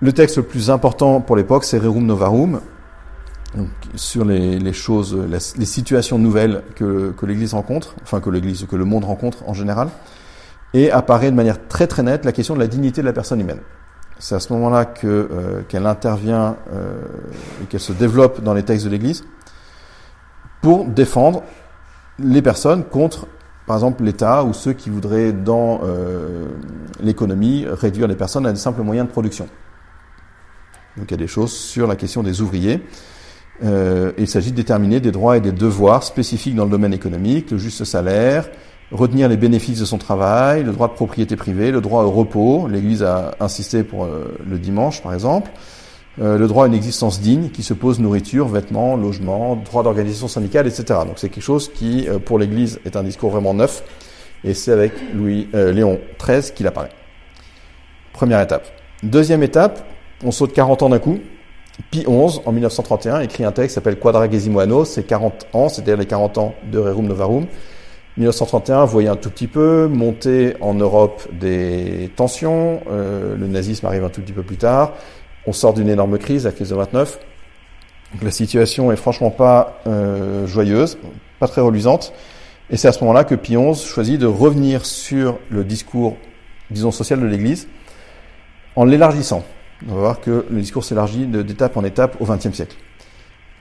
Le 0.01 0.12
texte 0.12 0.37
le 0.37 0.42
plus 0.42 0.70
important 0.70 1.20
pour 1.20 1.37
l'époque, 1.37 1.64
c'est 1.64 1.79
Rerum 1.79 2.05
Novarum, 2.05 2.61
donc, 3.57 3.69
sur 3.97 4.25
les, 4.25 4.59
les 4.59 4.73
choses, 4.73 5.15
les 5.15 5.67
situations 5.67 6.19
nouvelles 6.19 6.62
que, 6.75 7.11
que 7.11 7.27
l'Église 7.27 7.53
rencontre, 7.53 7.95
enfin 8.03 8.21
que 8.21 8.31
l'Église, 8.31 8.67
que 8.67 8.77
le 8.77 8.87
monde 8.87 9.05
rencontre 9.05 9.47
en 9.47 9.53
général, 9.53 9.88
et 10.75 10.91
apparaît 10.91 11.31
de 11.31 11.37
manière 11.37 11.67
très 11.69 11.87
très 11.87 12.03
nette 12.03 12.25
la 12.25 12.33
question 12.33 12.55
de 12.55 12.61
la 12.61 12.67
dignité 12.67 13.03
de 13.03 13.07
la 13.07 13.12
personne 13.12 13.41
humaine. 13.41 13.61
C'est 14.19 14.35
à 14.35 14.41
ce 14.41 14.53
moment-là 14.53 14.85
que 14.85 15.07
euh, 15.07 15.62
qu'elle 15.69 15.87
intervient 15.87 16.57
euh, 16.73 17.03
et 17.62 17.67
qu'elle 17.67 17.81
se 17.81 17.93
développe 17.93 18.43
dans 18.43 18.55
les 18.55 18.62
textes 18.62 18.87
de 18.87 18.91
l'Église 18.91 19.25
pour 20.61 20.85
défendre 20.87 21.43
les 22.19 22.41
personnes 22.41 22.85
contre 22.85 23.27
par 23.67 23.77
exemple 23.77 24.05
l'État 24.05 24.45
ou 24.45 24.53
ceux 24.53 24.73
qui 24.73 24.91
voudraient 24.91 25.33
dans 25.33 25.81
euh, 25.83 26.47
l'économie 27.01 27.67
réduire 27.69 28.07
les 28.07 28.15
personnes 28.15 28.47
à 28.47 28.53
des 28.53 28.59
simples 28.59 28.83
moyens 28.83 29.09
de 29.09 29.12
production. 29.12 29.49
Donc 30.97 31.07
il 31.09 31.11
y 31.11 31.15
a 31.15 31.19
des 31.19 31.27
choses 31.27 31.53
sur 31.53 31.87
la 31.87 31.97
question 31.97 32.23
des 32.23 32.41
ouvriers. 32.41 32.83
Euh, 33.64 34.12
il 34.18 34.29
s'agit 34.29 34.51
de 34.51 34.57
déterminer 34.57 35.01
des 35.01 35.12
droits 35.12 35.37
et 35.37 35.40
des 35.40 35.53
devoirs 35.53 36.03
spécifiques 36.03 36.55
dans 36.55 36.64
le 36.64 36.70
domaine 36.70 36.92
économique, 36.92 37.51
le 37.51 37.59
juste 37.59 37.85
salaire, 37.85 38.48
retenir 38.90 39.29
les 39.29 39.37
bénéfices 39.37 39.81
de 39.81 39.85
son 39.85 39.98
travail, 39.98 40.64
le 40.64 40.72
droit 40.72 40.88
de 40.88 40.94
propriété 40.94 41.37
privée, 41.37 41.70
le 41.70 41.81
droit 41.81 42.03
au 42.03 42.11
repos. 42.11 42.66
L'Église 42.68 43.03
a 43.03 43.33
insisté 43.40 43.85
pour 43.85 44.05
euh, 44.05 44.37
le 44.48 44.59
dimanche, 44.59 45.03
par 45.03 45.14
exemple. 45.14 45.51
Euh, 46.20 46.37
le 46.37 46.46
droit 46.46 46.64
à 46.64 46.68
une 46.68 46.75
existence 46.75 47.20
digne 47.20 47.48
qui 47.48 47.62
se 47.62 47.72
pose 47.72 47.98
nourriture, 47.98 48.46
vêtements, 48.46 48.96
logement, 48.96 49.57
droit 49.57 49.83
d'organisation 49.83 50.29
syndicale, 50.29 50.66
etc. 50.66 51.01
Donc 51.07 51.14
c'est 51.16 51.31
quelque 51.31 51.42
chose 51.42 51.72
qui, 51.72 52.07
euh, 52.07 52.18
pour 52.18 52.38
l'Église, 52.38 52.81
est 52.85 52.96
un 52.96 53.03
discours 53.03 53.31
vraiment 53.31 53.55
neuf, 53.55 53.83
et 54.44 54.53
c'est 54.53 54.72
avec 54.72 54.92
Louis 55.14 55.48
euh, 55.55 55.72
Léon 55.72 56.01
XIII 56.22 56.53
qu'il 56.55 56.66
apparaît. 56.66 56.90
Première 58.12 58.42
étape. 58.42 58.66
Deuxième 59.03 59.42
étape, 59.42 59.87
on 60.22 60.33
saute 60.33 60.53
40 60.53 60.83
ans 60.83 60.90
d'un 60.90 60.98
coup. 60.98 61.18
Pie 61.90 62.05
XI, 62.05 62.40
en 62.45 62.53
1931, 62.53 63.21
écrit 63.21 63.45
un 63.45 63.53
texte 63.53 63.71
qui 63.71 63.75
s'appelle 63.75 63.99
Quadragesimo 63.99 64.61
Anno, 64.61 64.85
c'est 64.85 65.05
40 65.05 65.47
ans, 65.53 65.68
c'est-à-dire 65.68 65.97
les 65.97 66.07
40 66.07 66.38
ans 66.38 66.55
de 66.71 66.79
Rerum 66.79 67.07
Novarum. 67.07 67.47
1931, 68.16 68.85
vous 68.85 68.92
voyez 68.92 69.09
un 69.09 69.16
tout 69.16 69.31
petit 69.31 69.47
peu 69.47 69.88
monter 69.88 70.55
en 70.61 70.75
Europe 70.75 71.27
des 71.33 72.11
tensions, 72.14 72.83
le 72.90 73.47
nazisme 73.47 73.87
arrive 73.87 74.05
un 74.05 74.11
tout 74.11 74.21
petit 74.21 74.35
peu 74.35 74.42
plus 74.42 74.59
tard, 74.59 74.92
on 75.47 75.53
sort 75.53 75.73
d'une 75.73 75.88
énorme 75.88 76.18
crise, 76.18 76.45
la 76.45 76.53
crise 76.53 76.68
de 76.68 76.75
29. 76.75 77.18
Donc 78.12 78.23
la 78.23 78.31
situation 78.31 78.92
est 78.92 78.97
franchement 78.97 79.31
pas 79.31 79.81
euh, 79.87 80.47
joyeuse, 80.47 80.99
pas 81.38 81.49
très 81.49 81.61
reluisante. 81.61 82.12
Et 82.71 82.77
c'est 82.77 82.88
à 82.88 82.92
ce 82.92 83.01
moment-là 83.01 83.25
que 83.25 83.35
Pie 83.35 83.57
XI 83.57 83.87
choisit 83.87 84.21
de 84.21 84.27
revenir 84.27 84.87
sur 84.87 85.38
le 85.51 85.64
discours, 85.64 86.16
disons, 86.71 86.90
social 86.90 87.21
de 87.21 87.27
l'Église, 87.27 87.68
en 88.77 88.85
l'élargissant. 88.85 89.45
On 89.88 89.95
va 89.95 90.01
voir 90.01 90.21
que 90.21 90.47
le 90.49 90.61
discours 90.61 90.85
s'élargit 90.85 91.27
d'étape 91.27 91.77
en 91.77 91.85
étape 91.85 92.16
au 92.21 92.25
XXe 92.25 92.53
siècle. 92.53 92.77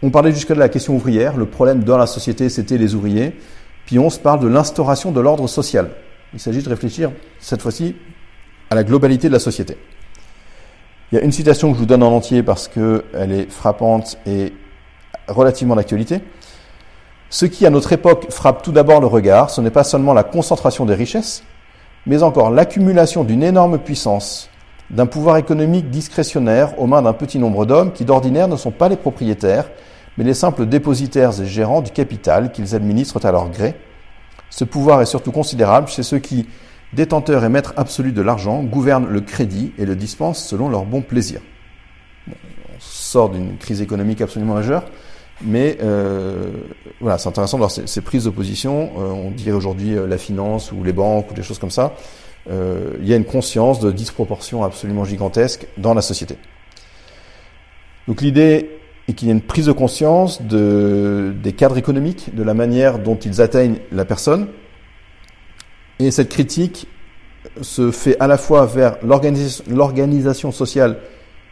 On 0.03 0.09
parlait 0.09 0.31
jusque 0.31 0.49
de 0.49 0.59
la 0.59 0.69
question 0.69 0.95
ouvrière. 0.95 1.37
Le 1.37 1.45
problème 1.45 1.83
dans 1.83 1.97
la 1.97 2.07
société, 2.07 2.49
c'était 2.49 2.77
les 2.77 2.95
ouvriers. 2.95 3.35
Pie 3.85 3.97
XI 3.97 4.19
parle 4.19 4.39
de 4.39 4.47
l'instauration 4.47 5.11
de 5.11 5.19
l'ordre 5.19 5.47
social. 5.47 5.89
Il 6.33 6.39
s'agit 6.39 6.61
de 6.61 6.69
réfléchir, 6.69 7.11
cette 7.39 7.61
fois-ci, 7.61 7.95
à 8.69 8.75
la 8.75 8.83
globalité 8.83 9.27
de 9.27 9.33
la 9.33 9.39
société. 9.39 9.77
Il 11.11 11.17
y 11.17 11.21
a 11.21 11.23
une 11.23 11.31
citation 11.31 11.69
que 11.69 11.75
je 11.75 11.79
vous 11.79 11.85
donne 11.85 12.03
en 12.03 12.15
entier 12.15 12.41
parce 12.41 12.67
qu'elle 12.67 13.31
est 13.31 13.51
frappante 13.51 14.17
et 14.25 14.53
relativement 15.27 15.75
d'actualité. 15.75 16.21
Ce 17.29 17.45
qui, 17.45 17.65
à 17.65 17.69
notre 17.69 17.91
époque, 17.93 18.27
frappe 18.29 18.61
tout 18.61 18.71
d'abord 18.71 19.01
le 19.01 19.07
regard, 19.07 19.49
ce 19.49 19.61
n'est 19.61 19.71
pas 19.71 19.83
seulement 19.83 20.13
la 20.13 20.23
concentration 20.23 20.85
des 20.85 20.95
richesses, 20.95 21.43
mais 22.05 22.23
encore 22.23 22.49
l'accumulation 22.51 23.23
d'une 23.23 23.43
énorme 23.43 23.79
puissance, 23.79 24.49
d'un 24.91 25.05
pouvoir 25.05 25.37
économique 25.37 25.89
discrétionnaire 25.89 26.77
aux 26.79 26.85
mains 26.85 27.01
d'un 27.01 27.13
petit 27.13 27.39
nombre 27.39 27.65
d'hommes 27.65 27.93
qui, 27.93 28.05
d'ordinaire, 28.05 28.47
ne 28.47 28.57
sont 28.57 28.71
pas 28.71 28.89
les 28.89 28.97
propriétaires, 28.97 29.69
mais 30.17 30.23
les 30.23 30.33
simples 30.33 30.65
dépositaires 30.65 31.41
et 31.41 31.45
gérants 31.45 31.81
du 31.81 31.91
capital 31.91 32.51
qu'ils 32.51 32.75
administrent 32.75 33.25
à 33.25 33.31
leur 33.31 33.49
gré. 33.49 33.75
Ce 34.49 34.65
pouvoir 34.65 35.01
est 35.01 35.05
surtout 35.05 35.31
considérable 35.31 35.87
chez 35.87 36.03
ceux 36.03 36.19
qui, 36.19 36.45
détenteurs 36.91 37.45
et 37.45 37.49
maîtres 37.49 37.73
absolus 37.77 38.11
de 38.11 38.21
l'argent, 38.21 38.63
gouvernent 38.63 39.07
le 39.07 39.21
crédit 39.21 39.71
et 39.77 39.85
le 39.85 39.95
dispensent 39.95 40.45
selon 40.45 40.67
leur 40.67 40.83
bon 40.83 41.01
plaisir. 41.01 41.39
on 42.27 42.33
sort 42.79 43.29
d'une 43.29 43.57
crise 43.57 43.81
économique 43.81 44.19
absolument 44.19 44.55
majeure, 44.55 44.83
mais 45.41 45.77
euh, 45.81 46.51
voilà, 46.99 47.17
c'est 47.17 47.29
intéressant 47.29 47.57
de 47.57 47.61
voir 47.61 47.71
ces, 47.71 48.01
prises 48.01 48.25
de 48.25 48.29
position. 48.29 48.91
Euh, 48.97 49.09
on 49.09 49.31
dirait 49.31 49.51
aujourd'hui 49.51 49.97
euh, 49.97 50.05
la 50.05 50.17
finance 50.17 50.73
ou 50.73 50.83
les 50.83 50.93
banques 50.93 51.31
ou 51.31 51.33
des 51.33 51.43
choses 51.43 51.59
comme 51.59 51.71
ça. 51.71 51.93
Il 52.49 53.07
y 53.07 53.13
a 53.13 53.15
une 53.15 53.25
conscience 53.25 53.79
de 53.79 53.91
disproportion 53.91 54.63
absolument 54.63 55.05
gigantesque 55.05 55.67
dans 55.77 55.93
la 55.93 56.01
société. 56.01 56.37
Donc 58.07 58.21
l'idée 58.21 58.79
est 59.07 59.13
qu'il 59.13 59.27
y 59.27 59.31
a 59.31 59.33
une 59.33 59.41
prise 59.41 59.67
de 59.67 59.71
conscience 59.71 60.41
de, 60.41 61.33
des 61.41 61.53
cadres 61.53 61.77
économiques, 61.77 62.35
de 62.35 62.43
la 62.43 62.53
manière 62.53 62.99
dont 62.99 63.15
ils 63.15 63.41
atteignent 63.41 63.77
la 63.91 64.05
personne, 64.05 64.47
et 65.99 66.09
cette 66.11 66.29
critique 66.29 66.87
se 67.61 67.91
fait 67.91 68.17
à 68.19 68.27
la 68.27 68.37
fois 68.37 68.65
vers 68.65 68.97
l'organisation 69.03 70.51
sociale 70.51 70.97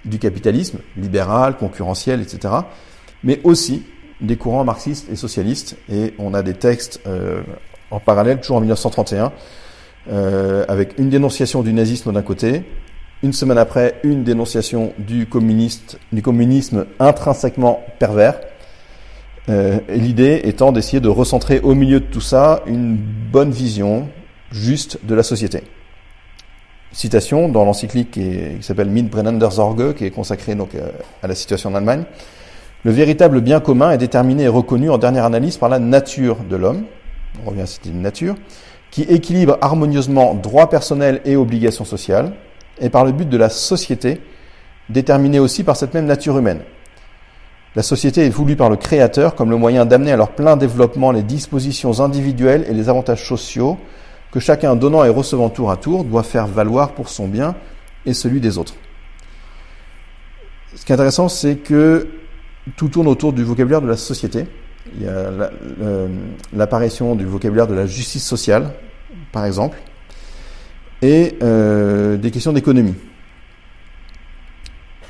du 0.06 0.18
capitalisme, 0.18 0.80
libéral, 0.98 1.58
concurrentiel, 1.58 2.22
etc., 2.22 2.54
mais 3.24 3.42
aussi 3.44 3.84
des 4.22 4.38
courants 4.38 4.64
marxistes 4.64 5.08
et 5.12 5.16
socialistes. 5.16 5.78
Et 5.92 6.14
on 6.18 6.34
a 6.34 6.42
des 6.42 6.54
textes 6.54 7.02
euh, 7.06 7.42
en 7.92 8.00
parallèle, 8.00 8.40
toujours 8.40 8.58
en 8.58 8.62
1931, 8.62 9.32
euh, 10.10 10.66
avec 10.68 10.98
une 10.98 11.10
dénonciation 11.10 11.62
du 11.62 11.74
nazisme 11.74 12.14
d'un 12.14 12.22
côté, 12.22 12.64
une 13.22 13.34
semaine 13.34 13.58
après, 13.58 14.00
une 14.04 14.24
dénonciation 14.24 14.94
du, 14.98 15.26
communiste, 15.26 16.00
du 16.12 16.22
communisme 16.22 16.86
intrinsèquement 17.00 17.84
pervers. 18.00 18.40
Euh, 19.50 19.80
l'idée 19.90 20.42
étant 20.44 20.72
d'essayer 20.72 21.00
de 21.00 21.10
recentrer 21.10 21.60
au 21.60 21.74
milieu 21.74 22.00
de 22.00 22.06
tout 22.06 22.22
ça 22.22 22.62
une 22.66 22.96
bonne 22.96 23.52
vision 23.52 24.08
juste 24.52 25.00
de 25.04 25.16
la 25.16 25.24
société. 25.24 25.64
Citation 26.92 27.50
dans 27.50 27.66
l'encyclique 27.66 28.12
qui, 28.12 28.40
s'appelle 28.62 28.90
Mitbrennender 28.90 29.50
Sorge, 29.52 29.96
qui 29.96 30.06
est 30.06 30.12
consacrée 30.12 30.56
donc 30.56 30.74
euh, 30.76 30.90
à 31.22 31.28
la 31.28 31.36
situation 31.36 31.70
en 31.70 31.76
Allemagne. 31.76 32.04
Le 32.84 32.92
véritable 32.92 33.42
bien 33.42 33.60
commun 33.60 33.92
est 33.92 33.98
déterminé 33.98 34.44
et 34.44 34.48
reconnu 34.48 34.90
en 34.90 34.98
dernière 34.98 35.26
analyse 35.26 35.58
par 35.58 35.68
la 35.68 35.80
nature 35.80 36.38
de 36.50 36.56
l'homme. 36.56 36.86
On 37.46 37.50
revient 37.50 37.62
à 37.62 37.66
cette 37.66 37.86
nature, 37.94 38.36
qui 38.92 39.04
équilibre 39.04 39.58
harmonieusement 39.62 40.34
droits 40.34 40.70
personnels 40.70 41.22
et 41.26 41.36
obligations 41.36 41.86
sociales, 41.86 42.34
et 42.80 42.90
par 42.90 43.06
le 43.06 43.12
but 43.12 43.30
de 43.30 43.38
la 43.38 43.50
société, 43.50 44.22
déterminée 44.90 45.40
aussi 45.40 45.64
par 45.64 45.76
cette 45.76 45.94
même 45.94 46.06
nature 46.06 46.38
humaine. 46.38 46.62
La 47.76 47.84
société 47.84 48.26
est 48.26 48.30
voulue 48.30 48.56
par 48.56 48.70
le 48.70 48.78
Créateur 48.78 49.36
comme 49.36 49.52
le 49.52 49.58
moyen 49.58 49.86
d'amener 49.86 50.12
à 50.12 50.18
leur 50.18 50.32
plein 50.32 50.58
développement 50.58 51.12
les 51.12 51.22
dispositions 51.22 52.00
individuelles 52.00 52.66
et 52.68 52.74
les 52.74 52.90
avantages 52.90 53.28
sociaux 53.28 53.78
que 54.32 54.40
chacun 54.40 54.76
donnant 54.76 55.04
et 55.04 55.10
recevant 55.10 55.50
tour 55.50 55.70
à 55.70 55.78
tour 55.78 56.04
doit 56.04 56.24
faire 56.24 56.48
valoir 56.48 56.94
pour 56.94 57.10
son 57.10 57.28
bien 57.28 57.56
et 58.06 58.14
celui 58.14 58.40
des 58.40 58.58
autres. 58.58 58.76
Ce 60.76 60.84
qui 60.84 60.92
est 60.92 60.96
intéressant, 60.96 61.30
c'est 61.30 61.58
que 61.58 62.08
tout 62.76 62.90
tourne 62.90 63.08
autour 63.08 63.34
du 63.34 63.44
vocabulaire 63.44 63.82
de 63.82 63.88
la 63.88 63.98
société. 63.98 64.46
Il 64.96 65.04
y 65.04 65.08
a 65.08 65.30
l'apparition 66.54 67.16
du 67.16 67.26
vocabulaire 67.26 67.68
de 67.68 67.76
la 67.76 67.86
justice 67.86 68.26
sociale, 68.26 68.72
par 69.32 69.46
exemple, 69.46 69.78
et 71.02 71.38
euh, 71.44 72.18
des 72.18 72.32
questions 72.32 72.54
d'économie. 72.54 72.96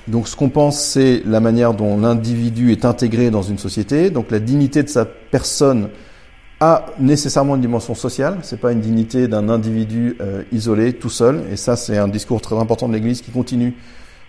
Donc 0.07 0.27
ce 0.27 0.35
qu'on 0.35 0.49
pense, 0.49 0.79
c'est 0.79 1.21
la 1.25 1.39
manière 1.39 1.73
dont 1.73 1.97
l'individu 1.97 2.71
est 2.71 2.83
intégré 2.83 3.29
dans 3.29 3.43
une 3.43 3.59
société. 3.59 4.09
Donc 4.09 4.31
la 4.31 4.39
dignité 4.39 4.81
de 4.81 4.89
sa 4.89 5.05
personne 5.05 5.89
a 6.59 6.87
nécessairement 6.99 7.55
une 7.55 7.61
dimension 7.61 7.93
sociale. 7.93 8.39
C'est 8.41 8.59
pas 8.59 8.71
une 8.71 8.81
dignité 8.81 9.27
d'un 9.27 9.49
individu 9.49 10.17
euh, 10.19 10.43
isolé, 10.51 10.93
tout 10.93 11.09
seul. 11.09 11.43
Et 11.51 11.55
ça, 11.55 11.75
c'est 11.75 11.97
un 11.97 12.07
discours 12.07 12.41
très 12.41 12.57
important 12.57 12.87
de 12.87 12.93
l'Église 12.93 13.21
qui 13.21 13.31
continue, 13.31 13.75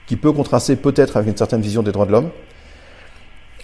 qui 0.06 0.16
peut 0.16 0.32
contraster 0.32 0.76
peut-être 0.76 1.16
avec 1.16 1.30
une 1.30 1.36
certaine 1.36 1.62
vision 1.62 1.82
des 1.82 1.92
droits 1.92 2.06
de 2.06 2.12
l'homme. 2.12 2.30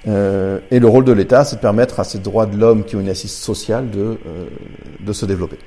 Euh, 0.07 0.61
et 0.71 0.79
le 0.79 0.87
rôle 0.87 1.05
de 1.05 1.13
l'État, 1.13 1.45
c'est 1.45 1.57
de 1.57 1.61
permettre 1.61 2.01
à 2.01 2.05
ces 2.05 2.19
droits 2.19 2.47
de 2.47 2.57
l'homme 2.57 2.85
qui 2.85 2.97
ont 2.97 3.01
une 3.01 3.09
assise 3.09 3.33
sociale 3.33 3.91
de, 3.91 4.19
euh, 4.27 4.47
de 5.01 5.13
se 5.13 5.27
développer. 5.27 5.59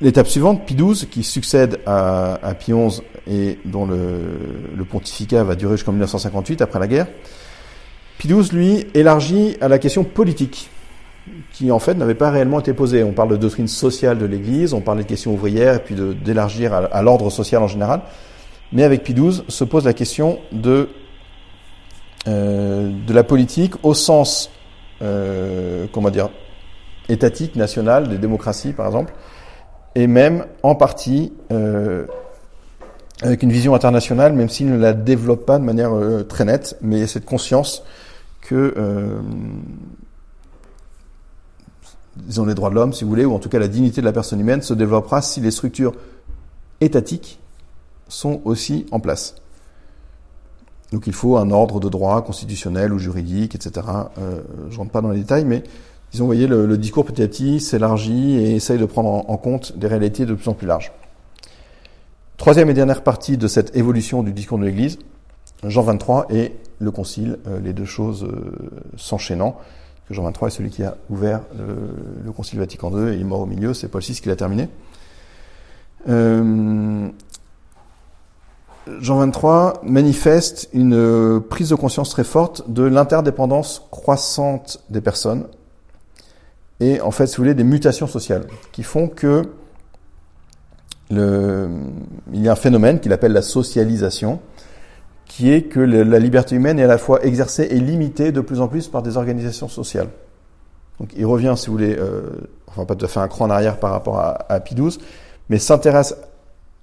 L'étape 0.00 0.26
suivante, 0.26 0.66
Pie 0.66 0.74
XII, 0.74 1.06
qui 1.06 1.22
succède 1.22 1.78
à, 1.86 2.34
à 2.42 2.54
Pie 2.54 2.72
XI 2.72 3.02
et 3.30 3.58
dont 3.64 3.86
le, 3.86 4.84
pontificat 4.84 5.44
va 5.44 5.54
durer 5.54 5.76
jusqu'en 5.76 5.92
1958, 5.92 6.60
après 6.60 6.80
la 6.80 6.88
guerre, 6.88 7.06
Pie 8.18 8.28
XII, 8.28 8.50
lui, 8.52 8.86
élargit 8.94 9.56
à 9.60 9.68
la 9.68 9.78
question 9.78 10.04
politique, 10.04 10.70
qui 11.52 11.70
en 11.70 11.78
fait 11.78 11.94
n'avait 11.94 12.14
pas 12.14 12.30
réellement 12.30 12.60
été 12.60 12.72
posée. 12.72 13.04
On 13.04 13.12
parle 13.12 13.30
de 13.30 13.36
doctrine 13.36 13.68
sociale 13.68 14.18
de 14.18 14.26
l'Église, 14.26 14.74
on 14.74 14.80
parle 14.80 14.98
de 14.98 15.02
questions 15.04 15.32
ouvrières, 15.32 15.76
et 15.76 15.78
puis 15.78 15.94
d'élargir 15.94 16.72
à, 16.74 17.02
l'ordre 17.02 17.30
social 17.30 17.62
en 17.62 17.68
général. 17.68 18.00
Mais 18.72 18.82
avec 18.82 19.04
Pie 19.04 19.14
XII 19.14 19.44
se 19.48 19.64
pose 19.64 19.84
la 19.84 19.92
question 19.92 20.40
de, 20.50 20.88
de 22.26 23.12
la 23.12 23.24
politique 23.24 23.74
au 23.82 23.94
sens, 23.94 24.50
euh, 25.02 25.86
comment 25.92 26.10
dire, 26.10 26.30
étatique, 27.08 27.56
national, 27.56 28.08
des 28.08 28.18
démocraties 28.18 28.72
par 28.72 28.86
exemple, 28.86 29.12
et 29.94 30.06
même 30.06 30.46
en 30.62 30.74
partie 30.74 31.32
euh, 31.50 32.06
avec 33.22 33.42
une 33.42 33.52
vision 33.52 33.74
internationale, 33.74 34.32
même 34.32 34.48
s'il 34.48 34.70
ne 34.70 34.78
la 34.78 34.92
développe 34.92 35.46
pas 35.46 35.58
de 35.58 35.64
manière 35.64 35.94
euh, 35.94 36.22
très 36.22 36.44
nette, 36.44 36.76
mais 36.80 37.06
cette 37.06 37.24
conscience 37.24 37.84
que, 38.40 38.74
euh, 38.76 39.20
disons, 42.16 42.44
les 42.44 42.54
droits 42.54 42.70
de 42.70 42.74
l'homme, 42.74 42.92
si 42.92 43.04
vous 43.04 43.10
voulez, 43.10 43.24
ou 43.24 43.34
en 43.34 43.38
tout 43.38 43.48
cas 43.48 43.58
la 43.58 43.68
dignité 43.68 44.00
de 44.00 44.06
la 44.06 44.12
personne 44.12 44.40
humaine, 44.40 44.62
se 44.62 44.74
développera 44.74 45.22
si 45.22 45.40
les 45.40 45.50
structures 45.50 45.94
étatiques 46.80 47.38
sont 48.08 48.40
aussi 48.44 48.86
en 48.90 48.98
place. 48.98 49.36
Donc 50.92 51.06
il 51.06 51.12
faut 51.12 51.38
un 51.38 51.50
ordre 51.50 51.80
de 51.80 51.88
droit 51.88 52.22
constitutionnel 52.22 52.92
ou 52.92 52.98
juridique, 52.98 53.54
etc. 53.54 53.86
Euh, 54.18 54.42
je 54.70 54.76
rentre 54.76 54.90
pas 54.90 55.00
dans 55.00 55.10
les 55.10 55.20
détails, 55.20 55.44
mais 55.44 55.62
disons, 56.12 56.24
vous 56.24 56.28
voyez, 56.28 56.46
le, 56.46 56.76
discours 56.76 57.06
petit 57.06 57.22
à 57.22 57.28
petit 57.28 57.60
s'élargit 57.60 58.36
et 58.36 58.54
essaye 58.56 58.78
de 58.78 58.84
prendre 58.84 59.28
en, 59.28 59.36
compte 59.38 59.76
des 59.78 59.86
réalités 59.86 60.26
de 60.26 60.34
plus 60.34 60.48
en 60.48 60.54
plus 60.54 60.66
larges. 60.66 60.92
Troisième 62.36 62.68
et 62.68 62.74
dernière 62.74 63.02
partie 63.02 63.38
de 63.38 63.48
cette 63.48 63.74
évolution 63.76 64.22
du 64.22 64.32
discours 64.32 64.58
de 64.58 64.64
l'Église, 64.64 64.98
Jean 65.64 65.82
23 65.82 66.26
et 66.30 66.52
le 66.78 66.90
Concile, 66.90 67.38
euh, 67.46 67.60
les 67.60 67.72
deux 67.72 67.84
choses 67.84 68.24
euh, 68.24 68.52
s'enchaînant. 68.96 69.56
Jean 70.10 70.24
23 70.24 70.48
est 70.48 70.50
celui 70.50 70.70
qui 70.70 70.82
a 70.82 70.96
ouvert 71.08 71.40
le, 71.56 72.32
Concile 72.32 72.58
Vatican 72.58 72.90
II 72.90 73.12
et 73.12 73.14
il 73.14 73.20
est 73.20 73.24
mort 73.24 73.40
au 73.40 73.46
milieu, 73.46 73.72
c'est 73.72 73.88
Paul 73.88 74.02
VI 74.02 74.20
qui 74.20 74.28
l'a 74.28 74.36
terminé. 74.36 74.68
Euh, 76.08 77.08
Jean 79.00 79.18
23 79.18 79.82
manifeste 79.84 80.68
une 80.72 81.40
prise 81.40 81.68
de 81.68 81.74
conscience 81.74 82.10
très 82.10 82.24
forte 82.24 82.70
de 82.70 82.82
l'interdépendance 82.82 83.86
croissante 83.90 84.82
des 84.90 85.00
personnes 85.00 85.46
et 86.82 87.00
en 87.00 87.12
fait, 87.12 87.28
si 87.28 87.36
vous 87.36 87.44
voulez, 87.44 87.54
des 87.54 87.62
mutations 87.62 88.08
sociales 88.08 88.44
qui 88.72 88.82
font 88.82 89.06
que 89.06 89.42
le, 91.12 91.68
il 92.32 92.42
y 92.42 92.48
a 92.48 92.52
un 92.52 92.56
phénomène 92.56 92.98
qu'il 92.98 93.12
appelle 93.12 93.32
la 93.32 93.42
socialisation, 93.42 94.40
qui 95.26 95.52
est 95.52 95.62
que 95.62 95.78
la 95.78 96.18
liberté 96.18 96.56
humaine 96.56 96.80
est 96.80 96.84
à 96.84 96.88
la 96.88 96.98
fois 96.98 97.24
exercée 97.24 97.68
et 97.70 97.78
limitée 97.78 98.32
de 98.32 98.40
plus 98.40 98.60
en 98.60 98.66
plus 98.66 98.88
par 98.88 99.02
des 99.02 99.16
organisations 99.16 99.68
sociales. 99.68 100.08
Donc 100.98 101.10
il 101.16 101.24
revient, 101.24 101.54
si 101.56 101.66
vous 101.66 101.72
voulez, 101.72 101.96
euh, 101.96 102.22
enfin 102.66 102.84
pas 102.84 102.96
tout 102.96 103.04
à 103.04 103.08
fait 103.08 103.20
un 103.20 103.28
cran 103.28 103.44
en 103.44 103.50
arrière 103.50 103.78
par 103.78 103.92
rapport 103.92 104.18
à, 104.18 104.52
à 104.52 104.58
Pie 104.58 104.74
XII, 104.74 104.98
mais 105.50 105.58
s'intéresse 105.58 106.16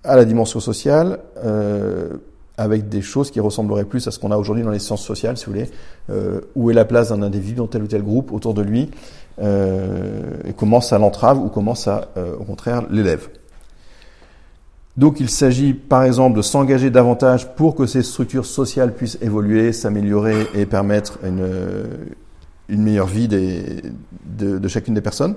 à 0.03 0.15
la 0.15 0.25
dimension 0.25 0.59
sociale 0.59 1.19
euh, 1.43 2.17
avec 2.57 2.89
des 2.89 3.01
choses 3.01 3.31
qui 3.31 3.39
ressembleraient 3.39 3.85
plus 3.85 4.07
à 4.07 4.11
ce 4.11 4.19
qu'on 4.19 4.31
a 4.31 4.37
aujourd'hui 4.37 4.63
dans 4.63 4.71
les 4.71 4.79
sciences 4.79 5.05
sociales, 5.05 5.37
si 5.37 5.45
vous 5.45 5.53
voulez. 5.53 5.69
Euh, 6.09 6.41
où 6.55 6.69
est 6.69 6.73
la 6.73 6.85
place 6.85 7.09
d'un 7.09 7.21
individu 7.21 7.55
dans 7.55 7.67
tel 7.67 7.83
ou 7.83 7.87
tel 7.87 8.03
groupe 8.03 8.31
autour 8.31 8.53
de 8.53 8.61
lui 8.61 8.89
euh, 9.41 10.33
et 10.45 10.53
comment 10.53 10.81
ça 10.81 10.97
l'entrave 10.97 11.39
ou 11.39 11.47
comment 11.47 11.75
ça, 11.75 12.09
au 12.39 12.43
contraire, 12.43 12.83
l'élève. 12.89 13.29
Donc 14.97 15.21
il 15.21 15.29
s'agit 15.29 15.73
par 15.73 16.03
exemple 16.03 16.35
de 16.35 16.41
s'engager 16.41 16.89
davantage 16.89 17.55
pour 17.55 17.73
que 17.73 17.85
ces 17.85 18.03
structures 18.03 18.45
sociales 18.45 18.93
puissent 18.93 19.17
évoluer, 19.21 19.71
s'améliorer 19.71 20.47
et 20.53 20.65
permettre 20.65 21.19
une, 21.23 22.83
meilleure 22.83 23.07
vie 23.07 23.29
de, 23.29 24.67
chacune 24.67 24.93
des 24.93 25.01
personnes. 25.01 25.35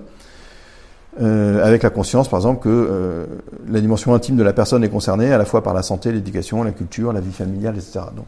Euh, 1.20 1.62
avec 1.62 1.82
la 1.82 1.90
conscience, 1.90 2.28
par 2.28 2.38
exemple, 2.38 2.62
que 2.62 2.70
euh, 2.70 3.26
la 3.68 3.80
dimension 3.80 4.14
intime 4.14 4.36
de 4.36 4.42
la 4.42 4.54
personne 4.54 4.82
est 4.82 4.88
concernée 4.88 5.30
à 5.32 5.36
la 5.36 5.44
fois 5.44 5.62
par 5.62 5.74
la 5.74 5.82
santé, 5.82 6.10
l'éducation, 6.10 6.62
la 6.62 6.72
culture, 6.72 7.12
la 7.12 7.20
vie 7.20 7.32
familiale, 7.32 7.74
etc. 7.76 8.00
Donc, 8.16 8.24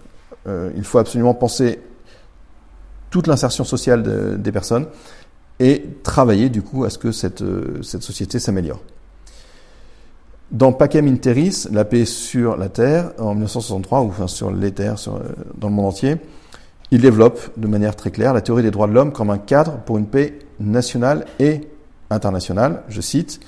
euh, 0.46 0.70
il 0.76 0.84
faut 0.84 0.98
absolument 0.98 1.32
penser 1.32 1.80
toute 3.10 3.26
l'insertion 3.26 3.64
sociale 3.64 4.02
des 4.42 4.52
personnes 4.52 4.86
et 5.60 5.84
travailler 6.02 6.48
du 6.48 6.62
coup 6.62 6.84
à 6.84 6.90
ce 6.90 6.98
que 6.98 7.12
cette, 7.12 7.42
euh, 7.42 7.82
cette 7.82 8.02
société 8.02 8.38
s'améliore. 8.38 8.80
Dans 10.50 10.72
Pacem 10.72 11.06
Interis, 11.08 11.66
la 11.72 11.84
paix 11.84 12.04
sur 12.04 12.56
la 12.56 12.68
Terre, 12.68 13.12
en 13.18 13.34
1963, 13.34 14.00
ou 14.00 14.08
enfin 14.08 14.26
sur 14.26 14.50
les 14.50 14.72
terres 14.72 14.98
sur, 14.98 15.16
euh, 15.16 15.20
dans 15.56 15.68
le 15.68 15.74
monde 15.74 15.86
entier, 15.86 16.16
il 16.90 17.00
développe 17.00 17.40
de 17.56 17.66
manière 17.66 17.96
très 17.96 18.10
claire 18.10 18.34
la 18.34 18.40
théorie 18.40 18.62
des 18.62 18.70
droits 18.70 18.86
de 18.86 18.92
l'homme 18.92 19.12
comme 19.12 19.30
un 19.30 19.38
cadre 19.38 19.78
pour 19.86 19.96
une 19.96 20.06
paix 20.06 20.38
nationale 20.60 21.24
et 21.38 21.62
internationale. 22.10 22.82
Je 22.88 23.00
cite, 23.00 23.40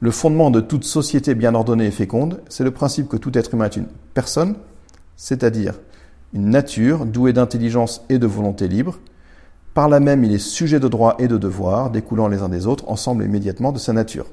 Le 0.00 0.10
fondement 0.10 0.50
de 0.50 0.60
toute 0.60 0.84
société 0.84 1.34
bien 1.34 1.54
ordonnée 1.54 1.86
et 1.86 1.90
féconde, 1.90 2.40
c'est 2.48 2.64
le 2.64 2.70
principe 2.70 3.08
que 3.08 3.16
tout 3.16 3.36
être 3.36 3.54
humain 3.54 3.66
est 3.66 3.76
une 3.76 3.88
personne, 4.14 4.56
c'est-à-dire 5.16 5.74
une 6.32 6.50
nature 6.50 7.06
douée 7.06 7.32
d'intelligence 7.32 8.02
et 8.08 8.18
de 8.18 8.26
volonté 8.26 8.68
libre, 8.68 8.98
par 9.74 9.88
là 9.88 10.00
même, 10.00 10.24
il 10.24 10.34
est 10.34 10.38
sujet 10.38 10.80
de 10.80 10.88
droits 10.88 11.14
et 11.18 11.28
de 11.28 11.38
devoirs, 11.38 11.90
découlant 11.90 12.26
les 12.26 12.42
uns 12.42 12.48
des 12.48 12.66
autres, 12.66 12.88
ensemble 12.88 13.24
immédiatement 13.24 13.70
de 13.70 13.78
sa 13.78 13.92
nature. 13.92 14.26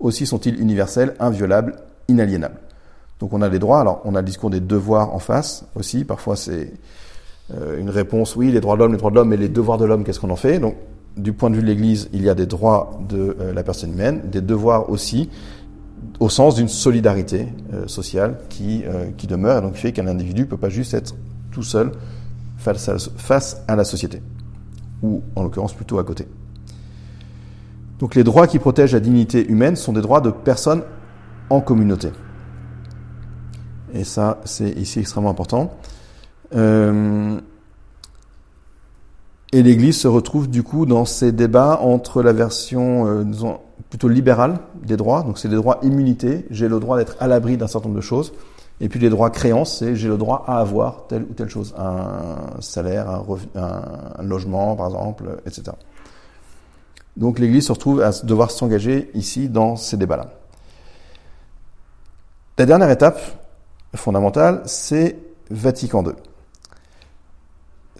Aussi 0.00 0.26
sont-ils 0.26 0.60
universels, 0.60 1.14
inviolables, 1.20 1.76
inaliénables. 2.08 2.58
Donc 3.20 3.32
on 3.32 3.40
a 3.40 3.48
les 3.48 3.60
droits, 3.60 3.80
alors 3.80 4.02
on 4.04 4.16
a 4.16 4.20
le 4.20 4.26
discours 4.26 4.50
des 4.50 4.60
devoirs 4.60 5.14
en 5.14 5.20
face 5.20 5.64
aussi, 5.76 6.04
parfois 6.04 6.34
c'est 6.34 6.72
euh, 7.54 7.78
une 7.78 7.88
réponse, 7.88 8.34
oui, 8.34 8.50
les 8.50 8.60
droits 8.60 8.74
de 8.74 8.80
l'homme, 8.80 8.92
les 8.92 8.98
droits 8.98 9.12
de 9.12 9.16
l'homme, 9.16 9.28
mais 9.28 9.36
les 9.36 9.48
devoirs 9.48 9.78
de 9.78 9.84
l'homme, 9.84 10.02
qu'est-ce 10.02 10.18
qu'on 10.18 10.30
en 10.30 10.36
fait? 10.36 10.60
Du 11.16 11.32
point 11.32 11.50
de 11.50 11.56
vue 11.56 11.62
de 11.62 11.66
l'Église, 11.66 12.08
il 12.12 12.22
y 12.22 12.28
a 12.28 12.34
des 12.34 12.46
droits 12.46 12.98
de 13.08 13.36
euh, 13.38 13.52
la 13.52 13.62
personne 13.62 13.92
humaine, 13.92 14.22
des 14.30 14.40
devoirs 14.40 14.90
aussi, 14.90 15.30
au 16.20 16.28
sens 16.28 16.56
d'une 16.56 16.68
solidarité 16.68 17.48
euh, 17.72 17.86
sociale 17.86 18.38
qui, 18.48 18.84
qui 19.16 19.26
demeure, 19.26 19.58
et 19.58 19.60
donc 19.62 19.74
fait 19.74 19.92
qu'un 19.92 20.06
individu 20.06 20.42
ne 20.42 20.46
peut 20.46 20.56
pas 20.56 20.68
juste 20.68 20.94
être 20.94 21.14
tout 21.50 21.62
seul 21.62 21.92
face 22.56 22.88
à, 22.88 22.96
face 23.16 23.62
à 23.68 23.76
la 23.76 23.84
société 23.84 24.20
ou 25.02 25.22
en 25.36 25.42
l'occurrence 25.42 25.74
plutôt 25.74 25.98
à 25.98 26.04
côté. 26.04 26.26
Donc 27.98 28.14
les 28.14 28.24
droits 28.24 28.46
qui 28.46 28.58
protègent 28.58 28.94
la 28.94 29.00
dignité 29.00 29.46
humaine 29.46 29.76
sont 29.76 29.92
des 29.92 30.00
droits 30.00 30.20
de 30.20 30.30
personnes 30.30 30.82
en 31.50 31.60
communauté. 31.60 32.08
Et 33.92 34.04
ça, 34.04 34.40
c'est 34.44 34.70
ici 34.70 34.98
extrêmement 34.98 35.30
important. 35.30 35.78
Euh, 36.54 37.38
et 39.54 39.62
l'Église 39.62 40.00
se 40.00 40.08
retrouve 40.08 40.50
du 40.50 40.64
coup 40.64 40.84
dans 40.84 41.04
ces 41.04 41.30
débats 41.30 41.78
entre 41.80 42.24
la 42.24 42.32
version 42.32 43.06
euh, 43.06 43.24
plutôt 43.88 44.08
libérale 44.08 44.58
des 44.82 44.96
droits, 44.96 45.22
donc 45.22 45.38
c'est 45.38 45.46
les 45.46 45.54
droits 45.54 45.78
immunité, 45.84 46.44
j'ai 46.50 46.66
le 46.66 46.80
droit 46.80 46.98
d'être 46.98 47.14
à 47.20 47.28
l'abri 47.28 47.56
d'un 47.56 47.68
certain 47.68 47.86
nombre 47.86 48.00
de 48.00 48.04
choses, 48.04 48.32
et 48.80 48.88
puis 48.88 48.98
les 48.98 49.10
droits 49.10 49.30
créances, 49.30 49.78
c'est 49.78 49.94
j'ai 49.94 50.08
le 50.08 50.16
droit 50.16 50.42
à 50.48 50.58
avoir 50.58 51.06
telle 51.06 51.22
ou 51.22 51.34
telle 51.34 51.48
chose, 51.48 51.72
un 51.78 52.60
salaire, 52.60 53.08
un, 53.54 53.82
un 54.18 54.22
logement 54.24 54.74
par 54.74 54.86
exemple, 54.86 55.38
etc. 55.46 55.70
Donc 57.16 57.38
l'Église 57.38 57.68
se 57.68 57.72
retrouve 57.72 58.02
à 58.02 58.10
devoir 58.24 58.50
s'engager 58.50 59.12
ici 59.14 59.48
dans 59.48 59.76
ces 59.76 59.96
débats-là. 59.96 60.32
La 62.58 62.66
dernière 62.66 62.90
étape 62.90 63.20
fondamentale, 63.94 64.62
c'est 64.64 65.16
Vatican 65.48 66.02
II. 66.02 66.14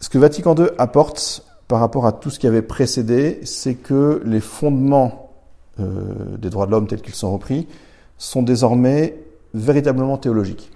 Ce 0.05 0.11
que 0.11 0.19
Vatican 0.19 0.55
II 0.55 0.67
apporte 0.77 1.47
par 1.67 1.81
rapport 1.81 2.05
à 2.05 2.13
tout 2.13 2.29
ce 2.29 2.39
qui 2.39 2.47
avait 2.47 2.61
précédé, 2.61 3.41
c'est 3.45 3.75
que 3.75 4.21
les 4.27 4.41
fondements 4.41 5.33
euh, 5.81 6.37
des 6.37 6.51
droits 6.51 6.67
de 6.67 6.73
l'homme 6.73 6.87
tels 6.87 7.01
qu'ils 7.01 7.15
sont 7.15 7.33
repris 7.33 7.67
sont 8.19 8.43
désormais 8.43 9.17
véritablement 9.55 10.19
théologiques. 10.19 10.71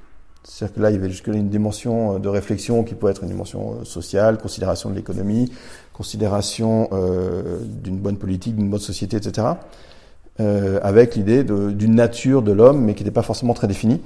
C'est-à-dire 0.45 0.77
que 0.77 0.81
là, 0.81 0.91
il 0.91 0.95
y 0.95 0.97
avait 0.97 1.11
jusque-là 1.11 1.37
une 1.37 1.51
dimension 1.51 2.15
euh, 2.15 2.19
de 2.19 2.29
réflexion 2.31 2.85
qui 2.85 2.95
peut 2.95 3.11
être 3.11 3.23
une 3.23 3.29
dimension 3.29 3.75
euh, 3.75 3.85
sociale, 3.85 4.39
considération 4.39 4.89
de 4.89 4.95
l'économie, 4.95 5.53
considération 5.93 6.89
euh, 6.93 7.59
d'une 7.63 7.99
bonne 7.99 8.17
politique, 8.17 8.57
d'une 8.57 8.71
bonne 8.71 8.81
société, 8.81 9.19
etc. 9.19 9.47
Euh, 10.41 10.79
avec 10.85 11.17
l'idée 11.17 11.43
d'une 11.43 11.97
nature 11.97 12.43
de 12.43 12.53
l'homme, 12.53 12.85
mais 12.85 12.95
qui 12.95 13.03
n'était 13.03 13.13
pas 13.13 13.23
forcément 13.23 13.55
très 13.55 13.67
définie. 13.67 14.01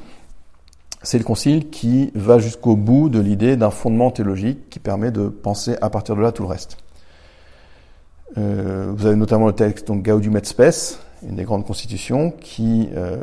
C'est 1.03 1.19
le 1.19 1.25
Concile 1.25 1.71
qui 1.71 2.11
va 2.15 2.39
jusqu'au 2.39 2.77
bout 2.77 3.09
de 3.09 3.19
l'idée 3.19 3.57
d'un 3.57 3.71
fondement 3.71 4.11
théologique 4.11 4.71
qui 4.71 4.79
permet 4.79 5.11
de 5.11 5.29
penser 5.29 5.77
à 5.81 5.91
partir 5.91 6.17
de 6.17 6.21
là 6.21 6.33
tout 6.33 6.43
le 6.43 6.49
reste. 6.49 6.77
Euh, 8.39 8.93
vous 8.95 9.07
avez 9.07 9.17
notamment 9.17 9.47
le 9.47 9.53
texte 9.53 9.87
donc 9.87 10.05
Gaudium 10.05 10.37
et 10.37 10.45
Spes, 10.45 10.99
une 11.23 11.37
des 11.37 11.45
grandes 11.45 11.67
constitutions, 11.67 12.31
qui 12.31 12.89
euh, 12.95 13.17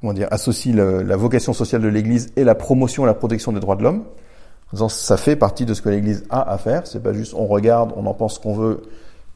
comment 0.00 0.12
dire, 0.12 0.28
associe 0.30 0.74
la 0.74 1.16
vocation 1.16 1.52
sociale 1.52 1.82
de 1.82 1.88
l'Église 1.88 2.32
et 2.36 2.44
la 2.44 2.54
promotion 2.54 3.04
et 3.04 3.06
la 3.06 3.14
protection 3.14 3.52
des 3.52 3.60
droits 3.60 3.76
de 3.76 3.82
l'homme 3.82 4.04
ça 4.88 5.16
fait 5.16 5.36
partie 5.36 5.64
de 5.64 5.74
ce 5.74 5.82
que 5.82 5.88
l'Église 5.88 6.24
a 6.30 6.50
à 6.50 6.58
faire. 6.58 6.86
C'est 6.86 7.02
pas 7.02 7.12
juste 7.12 7.34
on 7.34 7.46
regarde, 7.46 7.92
on 7.96 8.06
en 8.06 8.14
pense 8.14 8.38
qu'on 8.38 8.54
veut, 8.54 8.82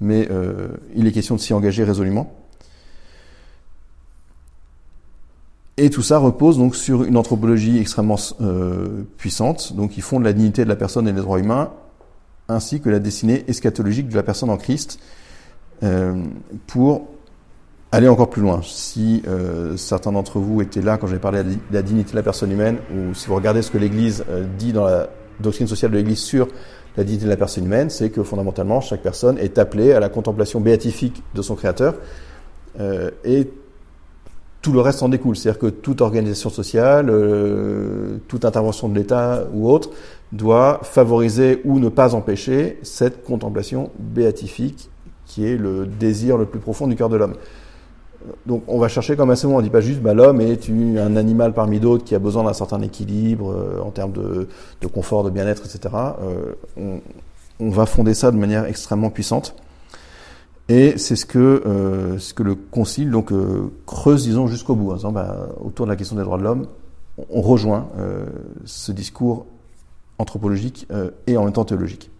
mais 0.00 0.28
euh, 0.30 0.68
il 0.94 1.06
est 1.06 1.12
question 1.12 1.34
de 1.34 1.40
s'y 1.40 1.52
engager 1.52 1.84
résolument. 1.84 2.32
Et 5.76 5.90
tout 5.90 6.02
ça 6.02 6.18
repose 6.18 6.58
donc 6.58 6.76
sur 6.76 7.02
une 7.02 7.16
anthropologie 7.16 7.78
extrêmement 7.78 8.16
euh, 8.40 9.02
puissante. 9.16 9.74
Donc 9.74 9.96
ils 9.96 10.02
font 10.02 10.20
de 10.20 10.24
la 10.24 10.32
dignité 10.32 10.64
de 10.64 10.68
la 10.68 10.76
personne 10.76 11.08
et 11.08 11.12
des 11.12 11.20
droits 11.20 11.40
humains, 11.40 11.72
ainsi 12.48 12.80
que 12.80 12.88
la 12.88 13.00
destinée 13.00 13.44
eschatologique 13.48 14.08
de 14.08 14.14
la 14.14 14.22
personne 14.22 14.50
en 14.50 14.56
Christ, 14.56 15.00
euh, 15.82 16.14
pour 16.68 17.08
aller 17.94 18.08
encore 18.08 18.30
plus 18.30 18.42
loin. 18.42 18.60
Si 18.64 19.22
euh, 19.28 19.76
certains 19.76 20.12
d'entre 20.12 20.38
vous 20.38 20.60
étaient 20.60 20.82
là 20.82 20.96
quand 20.96 21.06
j'ai 21.06 21.18
parlé 21.18 21.44
de 21.44 21.56
la 21.70 21.82
dignité 21.82 22.10
de 22.10 22.16
la 22.16 22.22
personne 22.22 22.50
humaine, 22.50 22.78
ou 22.92 23.14
si 23.14 23.28
vous 23.28 23.36
regardez 23.36 23.62
ce 23.62 23.70
que 23.70 23.78
l'Église 23.78 24.24
euh, 24.30 24.46
dit 24.58 24.72
dans 24.72 24.84
la 24.84 25.08
doctrine 25.40 25.68
sociale 25.68 25.92
de 25.92 25.96
l'Église 25.96 26.18
sur 26.18 26.48
la 26.96 27.04
dignité 27.04 27.24
de 27.24 27.30
la 27.30 27.36
personne 27.36 27.64
humaine, 27.64 27.90
c'est 27.90 28.10
que 28.10 28.22
fondamentalement, 28.22 28.80
chaque 28.80 29.02
personne 29.02 29.38
est 29.38 29.58
appelée 29.58 29.92
à 29.92 30.00
la 30.00 30.08
contemplation 30.08 30.60
béatifique 30.60 31.22
de 31.34 31.42
son 31.42 31.54
Créateur, 31.54 31.94
euh, 32.80 33.10
et 33.24 33.48
tout 34.64 34.72
le 34.72 34.80
reste 34.80 35.02
en 35.02 35.10
découle. 35.10 35.36
C'est-à-dire 35.36 35.60
que 35.60 35.66
toute 35.66 36.00
organisation 36.00 36.48
sociale, 36.48 37.10
euh, 37.10 38.16
toute 38.28 38.46
intervention 38.46 38.88
de 38.88 38.94
l'État 38.94 39.44
ou 39.52 39.70
autre, 39.70 39.90
doit 40.32 40.80
favoriser 40.82 41.60
ou 41.64 41.78
ne 41.78 41.90
pas 41.90 42.14
empêcher 42.14 42.78
cette 42.82 43.24
contemplation 43.24 43.90
béatifique 43.98 44.88
qui 45.26 45.46
est 45.46 45.56
le 45.56 45.86
désir 45.86 46.38
le 46.38 46.46
plus 46.46 46.60
profond 46.60 46.86
du 46.86 46.96
cœur 46.96 47.08
de 47.08 47.16
l'homme 47.16 47.34
donc 48.46 48.62
on 48.68 48.78
va 48.78 48.88
chercher 48.88 49.16
comme 49.16 49.30
assez 49.30 49.42
souvent, 49.42 49.58
on 49.58 49.62
dit 49.62 49.70
pas 49.70 49.80
juste 49.80 50.00
bah, 50.00 50.14
l'homme 50.14 50.40
est 50.40 50.68
un 50.70 51.16
animal 51.16 51.52
parmi 51.52 51.80
d'autres 51.80 52.04
qui 52.04 52.14
a 52.14 52.18
besoin 52.18 52.44
d'un 52.44 52.52
certain 52.52 52.80
équilibre 52.80 53.50
euh, 53.52 53.80
en 53.82 53.90
termes 53.90 54.12
de, 54.12 54.86
confort, 54.86 55.24
de 55.24 55.30
bien-être, 55.30 55.62
etc. 55.66 55.94
Euh, 56.22 57.00
on, 57.60 57.70
va 57.70 57.86
fonder 57.86 58.14
ça 58.14 58.30
de 58.30 58.36
manière 58.36 58.64
extrêmement 58.66 59.10
puissante. 59.10 59.54
Et 60.68 60.96
c'est 60.96 61.16
ce 61.16 61.26
que 61.26 61.38
euh, 61.38 62.18
ce 62.18 62.32
que 62.32 62.42
le 62.42 62.54
concile 62.54 63.10
donc 63.10 63.32
creuse 63.86 64.24
disons 64.24 64.46
jusqu'au 64.46 64.74
bout, 64.74 64.92
en 64.92 64.96
disant 64.96 65.12
bah, 65.12 65.48
autour 65.60 65.86
de 65.86 65.90
la 65.90 65.96
question 65.96 66.16
des 66.16 66.22
droits 66.22 66.38
de 66.38 66.44
l'homme, 66.44 66.66
on 67.30 67.42
rejoint 67.42 67.88
ce 68.64 68.90
discours 68.90 69.46
anthropologique 70.18 70.88
et 71.26 71.36
en 71.36 71.44
même 71.44 71.52
temps 71.52 71.64
théologique. 71.64 72.10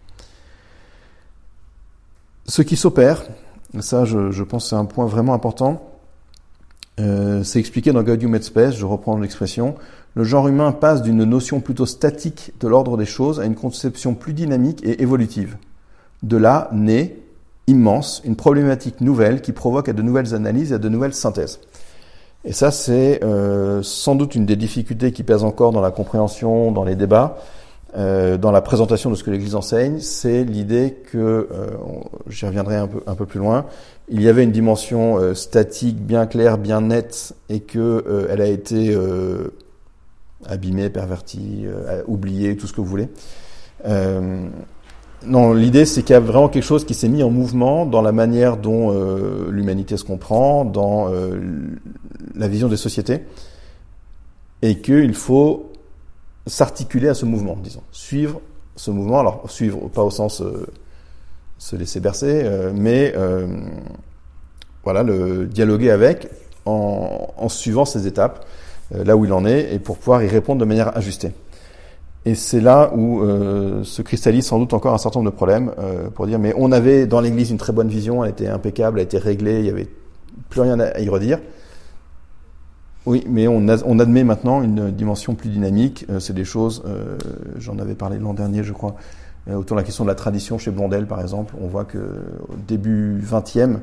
Ce 2.45 2.61
qui 2.61 2.77
s'opère, 2.77 3.23
ça 3.79 4.05
je, 4.05 4.31
je 4.31 4.43
pense 4.43 4.69
c'est 4.69 4.75
un 4.75 4.85
point 4.85 5.05
vraiment 5.05 5.33
important, 5.33 5.95
euh, 6.99 7.43
c'est 7.43 7.59
expliqué 7.59 7.91
dans 7.91 8.03
Gaudium 8.03 8.35
et 8.35 8.41
Spes, 8.41 8.71
je 8.71 8.85
reprends 8.85 9.17
l'expression. 9.17 9.75
Le 10.13 10.23
genre 10.23 10.47
humain 10.47 10.71
passe 10.71 11.01
d'une 11.01 11.23
notion 11.25 11.59
plutôt 11.59 11.85
statique 11.85 12.53
de 12.59 12.67
l'ordre 12.67 12.95
des 12.97 13.05
choses 13.05 13.39
à 13.39 13.45
une 13.45 13.55
conception 13.55 14.15
plus 14.15 14.33
dynamique 14.33 14.81
et 14.83 15.01
évolutive. 15.01 15.57
De 16.23 16.37
là 16.37 16.69
naît, 16.71 17.19
immense, 17.67 18.21
une 18.25 18.35
problématique 18.35 19.01
nouvelle 19.01 19.41
qui 19.41 19.51
provoque 19.51 19.89
à 19.89 19.93
de 19.93 20.01
nouvelles 20.01 20.33
analyses 20.33 20.71
et 20.71 20.75
à 20.75 20.77
de 20.77 20.89
nouvelles 20.89 21.13
synthèses. 21.13 21.59
Et 22.43 22.53
ça, 22.53 22.69
c'est 22.69 23.23
euh, 23.23 23.81
sans 23.81 24.15
doute 24.15 24.35
une 24.35 24.45
des 24.45 24.55
difficultés 24.55 25.11
qui 25.11 25.23
pèsent 25.23 25.43
encore 25.43 25.71
dans 25.71 25.81
la 25.81 25.91
compréhension, 25.91 26.71
dans 26.71 26.83
les 26.83 26.95
débats, 26.95 27.37
euh, 27.97 28.37
dans 28.37 28.51
la 28.51 28.61
présentation 28.61 29.09
de 29.09 29.15
ce 29.15 29.23
que 29.23 29.31
l'Église 29.31 29.55
enseigne, 29.55 29.99
c'est 29.99 30.43
l'idée 30.43 30.97
que, 31.11 31.17
euh, 31.51 31.67
j'y 32.27 32.45
reviendrai 32.45 32.75
un 32.75 32.87
peu, 32.87 33.01
un 33.07 33.15
peu 33.15 33.25
plus 33.25 33.39
loin, 33.39 33.65
il 34.09 34.21
y 34.21 34.29
avait 34.29 34.43
une 34.43 34.51
dimension 34.51 35.17
euh, 35.17 35.33
statique 35.33 35.97
bien 35.97 36.27
claire, 36.27 36.57
bien 36.57 36.81
nette, 36.81 37.33
et 37.49 37.61
que 37.61 37.79
euh, 37.79 38.27
elle 38.29 38.41
a 38.41 38.47
été 38.47 38.93
euh, 38.93 39.51
abîmée, 40.45 40.89
pervertie, 40.89 41.65
oubliée, 42.05 42.55
tout 42.55 42.67
ce 42.67 42.73
que 42.73 42.81
vous 42.81 42.87
voulez. 42.87 43.09
Non, 45.27 45.53
l'idée 45.53 45.85
c'est 45.85 46.01
qu'il 46.03 46.13
y 46.13 46.17
a 46.17 46.19
vraiment 46.19 46.49
quelque 46.49 46.63
chose 46.63 46.85
qui 46.85 46.93
s'est 46.93 47.09
mis 47.09 47.23
en 47.23 47.29
mouvement 47.29 47.85
dans 47.85 48.01
la 48.01 48.11
manière 48.11 48.57
dont 48.57 48.91
l'humanité 49.49 49.97
se 49.97 50.03
comprend, 50.03 50.65
dans 50.65 51.09
la 52.35 52.47
vision 52.47 52.67
des 52.67 52.77
sociétés, 52.77 53.21
et 54.61 54.79
qu'il 54.79 55.13
faut 55.13 55.71
s'articuler 56.47 57.09
à 57.09 57.13
ce 57.13 57.25
mouvement, 57.25 57.57
disons, 57.61 57.83
suivre 57.91 58.41
ce 58.75 58.91
mouvement. 58.91 59.19
Alors 59.19 59.49
suivre 59.49 59.87
pas 59.89 60.03
au 60.03 60.11
sens 60.11 60.41
se 61.57 61.75
laisser 61.75 61.99
bercer, 61.99 62.41
euh, 62.43 62.71
mais 62.75 63.13
euh, 63.15 63.47
voilà, 64.83 65.03
le 65.03 65.45
dialoguer 65.45 65.91
avec 65.91 66.27
en, 66.65 67.33
en 67.37 67.49
suivant 67.49 67.85
ces 67.85 68.07
étapes, 68.07 68.45
euh, 68.93 69.03
là 69.03 69.15
où 69.15 69.25
il 69.25 69.33
en 69.33 69.45
est, 69.45 69.73
et 69.73 69.79
pour 69.79 69.97
pouvoir 69.97 70.23
y 70.23 70.27
répondre 70.27 70.59
de 70.59 70.65
manière 70.65 70.95
ajustée. 70.97 71.31
Et 72.25 72.33
c'est 72.33 72.59
là 72.59 72.91
où 72.95 73.21
euh, 73.21 73.83
se 73.83 74.01
cristallise 74.01 74.45
sans 74.45 74.57
doute 74.57 74.73
encore 74.73 74.93
un 74.93 74.97
certain 74.97 75.19
nombre 75.19 75.31
de 75.31 75.35
problèmes 75.35 75.71
euh, 75.77 76.09
pour 76.09 76.25
dire 76.25 76.39
mais 76.39 76.53
on 76.57 76.71
avait 76.71 77.05
dans 77.05 77.21
l'Église 77.21 77.51
une 77.51 77.57
très 77.57 77.71
bonne 77.71 77.87
vision, 77.87 78.23
elle 78.23 78.31
était 78.31 78.47
impeccable, 78.47 78.99
elle 78.99 79.05
était 79.05 79.19
réglée, 79.19 79.59
il 79.59 79.65
y 79.65 79.69
avait 79.69 79.87
plus 80.49 80.61
rien 80.61 80.79
à 80.79 80.99
y 80.99 81.07
redire. 81.07 81.39
Oui, 83.05 83.23
mais 83.29 83.47
on, 83.47 83.67
on 83.85 83.99
admet 83.99 84.23
maintenant 84.23 84.63
une 84.63 84.89
dimension 84.89 85.35
plus 85.35 85.49
dynamique. 85.49 86.07
c'est 86.17 86.33
des 86.33 86.43
choses, 86.43 86.83
j'en 87.59 87.77
avais 87.77 87.93
parlé 87.93 88.17
l'an 88.17 88.33
dernier, 88.33 88.63
je 88.63 88.73
crois, 88.73 88.95
euh, 89.49 89.55
autour 89.55 89.75
de 89.75 89.81
la 89.81 89.85
question 89.85 90.03
de 90.03 90.09
la 90.09 90.15
tradition 90.15 90.57
chez 90.57 90.71
Blondel, 90.71 91.05
par 91.05 91.21
exemple, 91.21 91.55
on 91.61 91.67
voit 91.67 91.85
que 91.85 91.97
au 91.97 92.55
début 92.67 93.19
20e, 93.21 93.77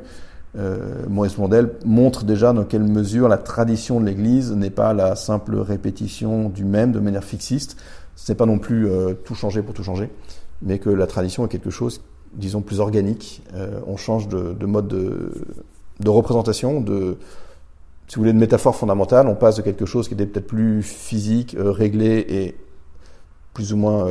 euh, 0.59 1.05
Maurice 1.09 1.37
Blondel 1.37 1.71
montre 1.85 2.25
déjà 2.25 2.53
dans 2.53 2.65
quelle 2.65 2.83
mesure 2.83 3.29
la 3.29 3.39
tradition 3.39 4.01
de 4.01 4.07
l'Église 4.07 4.53
n'est 4.53 4.71
pas 4.71 4.93
la 4.93 5.15
simple 5.17 5.57
répétition 5.57 6.49
du 6.49 6.65
même 6.65 6.93
de 6.93 7.01
manière 7.01 7.25
fixiste. 7.25 7.77
Ce 8.17 8.31
n'est 8.31 8.37
pas 8.37 8.47
non 8.47 8.59
plus 8.59 8.89
euh, 8.89 9.15
tout 9.15 9.35
changer 9.35 9.63
pour 9.63 9.75
tout 9.75 9.83
changer, 9.83 10.11
mais 10.61 10.79
que 10.79 10.91
la 10.91 11.07
tradition 11.07 11.45
est 11.45 11.49
quelque 11.49 11.71
chose, 11.71 12.03
disons, 12.35 12.61
plus 12.61 12.81
organique. 12.81 13.43
Euh, 13.55 13.81
on 13.87 13.97
change 13.97 14.29
de, 14.29 14.53
de 14.53 14.67
mode 14.67 14.89
de, 14.89 15.33
de, 16.01 16.11
représentation, 16.11 16.81
de, 16.81 17.17
si 18.09 18.17
vous 18.17 18.23
voulez, 18.23 18.33
de 18.33 18.39
métaphore 18.39 18.77
fondamentale. 18.77 19.27
On 19.27 19.35
passe 19.35 19.57
de 19.57 19.63
quelque 19.63 19.87
chose 19.87 20.09
qui 20.09 20.15
était 20.15 20.27
peut-être 20.27 20.47
plus 20.47 20.83
physique, 20.83 21.57
réglé 21.59 22.25
et 22.29 22.57
plus 23.55 23.73
ou 23.73 23.77
moins 23.77 24.07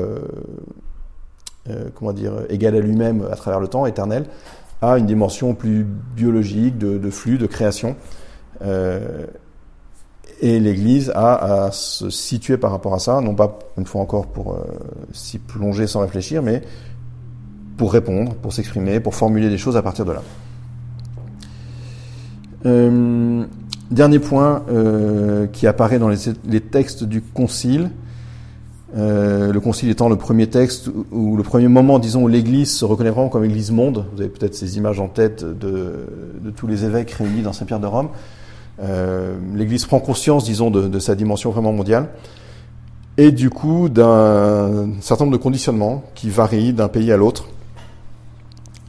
euh, 1.70 1.90
comment 1.94 2.12
dire, 2.12 2.34
égal 2.50 2.76
à 2.76 2.80
lui-même 2.80 3.28
à 3.32 3.36
travers 3.36 3.60
le 3.60 3.68
temps, 3.68 3.86
éternel, 3.86 4.26
à 4.82 4.98
une 4.98 5.06
dimension 5.06 5.54
plus 5.54 5.84
biologique, 5.84 6.80
de, 6.80 7.10
flux, 7.12 7.38
de 7.38 7.46
création. 7.46 7.96
Et 10.44 10.60
l'Église 10.60 11.12
a 11.14 11.66
à 11.66 11.72
se 11.72 12.10
situer 12.10 12.58
par 12.58 12.72
rapport 12.72 12.96
à 12.96 13.00
ça, 13.00 13.22
non 13.22 13.36
pas 13.36 13.60
une 13.78 13.86
fois 13.86 14.02
encore 14.02 14.26
pour 14.26 14.54
euh, 14.54 14.58
s'y 15.14 15.38
plonger 15.38 15.86
sans 15.86 16.00
réfléchir, 16.00 16.42
mais 16.42 16.64
pour 17.78 17.94
répondre, 17.94 18.34
pour 18.34 18.52
s'exprimer, 18.52 19.00
pour 19.00 19.14
formuler 19.14 19.50
des 19.50 19.60
choses 19.60 19.78
à 19.78 19.84
partir 19.84 20.04
de 20.04 20.14
là. 20.14 20.24
Euh, 22.66 23.46
dernier 23.92 24.18
point 24.18 24.64
euh, 24.72 25.46
qui 25.46 25.68
apparaît 25.68 26.00
dans 26.00 26.10
les, 26.10 26.62
textes 26.62 27.04
du 27.04 27.22
Concile, 27.22 27.92
le 28.96 29.60
Concile 29.60 29.90
étant 29.90 30.10
le 30.10 30.16
premier 30.16 30.48
texte 30.48 30.90
ou 31.12 31.38
le 31.38 31.44
premier 31.44 31.68
moment, 31.68 32.00
disons, 32.00 32.24
où 32.24 32.28
l'Église 32.28 32.74
se 32.74 32.84
reconnaît 32.84 33.12
vraiment 33.12 33.30
comme 33.30 33.44
Église 33.44 33.70
monde. 33.70 34.06
Vous 34.16 34.22
avez 34.22 34.30
peut-être 34.30 34.56
ces 34.56 34.78
images 34.78 35.00
en 35.00 35.08
tête 35.08 35.46
de 35.46 36.08
tous 36.56 36.66
les 36.66 36.84
évêques 36.84 37.12
réunis 37.12 37.44
dans 37.44 37.54
Saint-Pierre 37.54 37.80
de 37.80 37.88
Rome. 37.88 38.10
Euh, 38.82 39.38
L'Église 39.54 39.86
prend 39.86 40.00
conscience, 40.00 40.44
disons, 40.46 40.72
de, 40.72 41.00
sa 41.00 41.16
dimension 41.16 41.52
vraiment 41.52 41.74
mondiale, 41.74 42.10
et 43.18 43.32
du 43.32 43.50
coup 43.50 43.90
d'un 43.90 44.90
certain 45.02 45.26
nombre 45.26 45.38
de 45.38 45.44
conditionnements 45.44 46.04
qui 46.16 46.30
varient 46.30 46.74
d'un 46.74 46.88
pays 46.88 47.12
à 47.12 47.18
l'autre, 47.18 47.48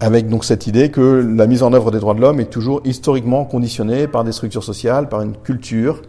avec 0.01 0.29
donc 0.29 0.45
cette 0.45 0.67
idée 0.67 0.91
que 0.91 1.01
la 1.01 1.47
mise 1.47 1.63
en 1.63 1.73
œuvre 1.73 1.91
des 1.91 2.01
droits 2.01 2.15
de 2.15 2.21
l'homme 2.21 2.41
est 2.41 2.51
toujours 2.51 2.81
historiquement 2.85 3.45
conditionnée 3.45 4.07
par 4.07 4.25
des 4.25 4.33
structures 4.33 4.65
sociales, 4.65 5.09
par 5.09 5.21
une 5.21 5.37
culture, 5.37 6.03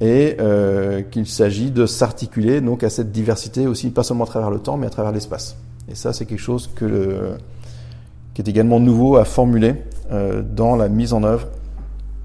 et 0.00 0.36
euh, 0.40 1.02
qu'il 1.02 1.26
s'agit 1.26 1.70
de 1.70 1.84
s'articuler 1.84 2.62
donc 2.62 2.82
à 2.82 2.88
cette 2.90 3.12
diversité 3.12 3.66
aussi, 3.66 3.90
pas 3.90 4.02
seulement 4.02 4.24
à 4.24 4.28
travers 4.28 4.50
le 4.50 4.58
temps, 4.58 4.78
mais 4.78 4.86
à 4.86 4.90
travers 4.90 5.12
l'espace. 5.12 5.56
Et 5.90 5.94
ça, 5.94 6.12
c'est 6.12 6.24
quelque 6.24 6.40
chose 6.40 6.70
qui 6.74 8.42
est 8.42 8.48
également 8.48 8.80
nouveau 8.80 9.16
à 9.16 9.24
formuler 9.24 9.74
euh, 10.12 10.42
dans 10.42 10.76
la 10.76 10.88
mise 10.88 11.12
en 11.12 11.24
œuvre 11.24 11.48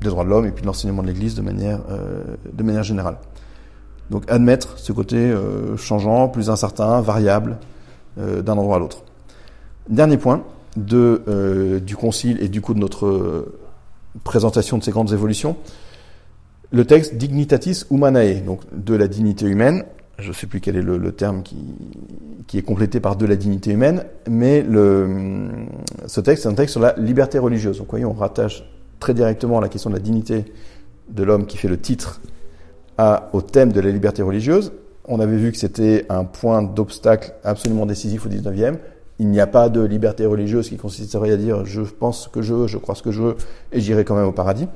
des 0.02 0.10
droits 0.10 0.24
de 0.24 0.30
l'homme 0.30 0.46
et 0.46 0.52
puis 0.52 0.62
de 0.62 0.68
l'enseignement 0.68 1.02
de 1.02 1.08
l'Église 1.08 1.36
de 1.36 1.42
manière, 1.42 1.80
euh, 1.90 2.24
de 2.52 2.64
manière 2.64 2.84
générale. 2.84 3.18
Donc 4.10 4.30
admettre 4.30 4.78
ce 4.78 4.92
côté 4.92 5.18
euh, 5.18 5.78
changeant, 5.78 6.28
plus 6.28 6.50
incertain, 6.50 7.02
variable 7.02 7.58
euh, 8.20 8.42
d'un 8.42 8.58
endroit 8.58 8.78
à 8.78 8.80
l'autre. 8.80 9.04
Dernier 9.90 10.18
point 10.18 10.44
de, 10.76 11.80
du 11.86 11.96
Concile 11.96 12.42
et 12.42 12.50
du 12.50 12.60
coup 12.60 12.74
de 12.74 12.80
notre 12.80 13.48
présentation 14.26 14.78
de 14.78 14.84
ces 14.84 14.92
grandes 14.92 15.14
évolutions, 15.14 15.56
le 16.72 16.84
texte 16.86 17.16
Dignitatis 17.16 17.84
Humanae, 17.92 18.42
donc 18.42 18.62
de 18.74 18.96
la 18.96 19.08
dignité 19.08 19.46
humaine. 19.46 19.86
Je 20.18 20.30
ne 20.30 20.34
sais 20.34 20.48
plus 20.48 20.60
quel 20.60 20.76
est 20.76 20.82
le, 20.82 21.12
terme 21.12 21.44
qui, 21.44 21.58
qui 22.48 22.58
est 22.58 22.62
complété 22.62 23.00
par 23.00 23.16
de 23.16 23.26
la 23.26 23.36
dignité 23.36 23.72
humaine, 23.72 24.06
mais 24.30 24.62
le, 24.62 25.48
ce 26.08 26.20
texte 26.20 26.44
c'est 26.44 26.50
un 26.50 26.54
texte 26.54 26.74
sur 26.74 26.82
la 26.82 26.94
liberté 26.98 27.38
religieuse. 27.38 27.78
Donc, 27.78 27.90
voyez, 27.90 28.06
on 28.06 28.14
rattache 28.14 28.64
très 29.00 29.14
directement 29.14 29.60
la 29.60 29.70
question 29.70 29.90
de 29.90 29.96
la 29.96 30.02
dignité 30.02 30.46
de 31.10 31.24
l'homme 31.24 31.46
qui 31.46 31.58
fait 31.58 31.68
le 31.68 31.80
titre 31.80 32.22
au 33.34 33.42
thème 33.42 33.72
de 33.72 33.80
la 33.82 33.92
liberté 33.92 34.22
religieuse. 34.22 34.72
On 35.08 35.20
avait 35.20 35.38
vu 35.38 35.52
que 35.52 35.58
c'était 35.58 36.06
un 36.10 36.24
point 36.24 36.64
d'obstacle 36.64 37.34
absolument 37.44 37.86
décisif 37.86 38.26
au 38.26 38.30
19e. 38.30 38.78
Il 39.20 39.30
n'y 39.30 39.40
a 39.40 39.48
pas 39.48 39.70
de 39.70 39.82
liberté 39.82 40.26
religieuse 40.26 40.70
qui 40.70 40.78
consisterait 40.78 41.32
à 41.32 41.38
dire 41.38 41.66
je 41.66 41.82
pense 41.82 42.24
ce 42.24 42.30
que 42.30 42.42
je 42.42 42.54
veux, 42.54 42.68
je 42.68 42.78
crois 42.78 42.96
ce 42.96 43.04
que 43.04 43.12
je 43.12 43.22
veux 43.22 43.36
et 43.72 43.80
j'irai 43.80 44.04
quand 44.04 44.16
même 44.16 44.26
au 44.26 44.32
paradis. 44.32 44.68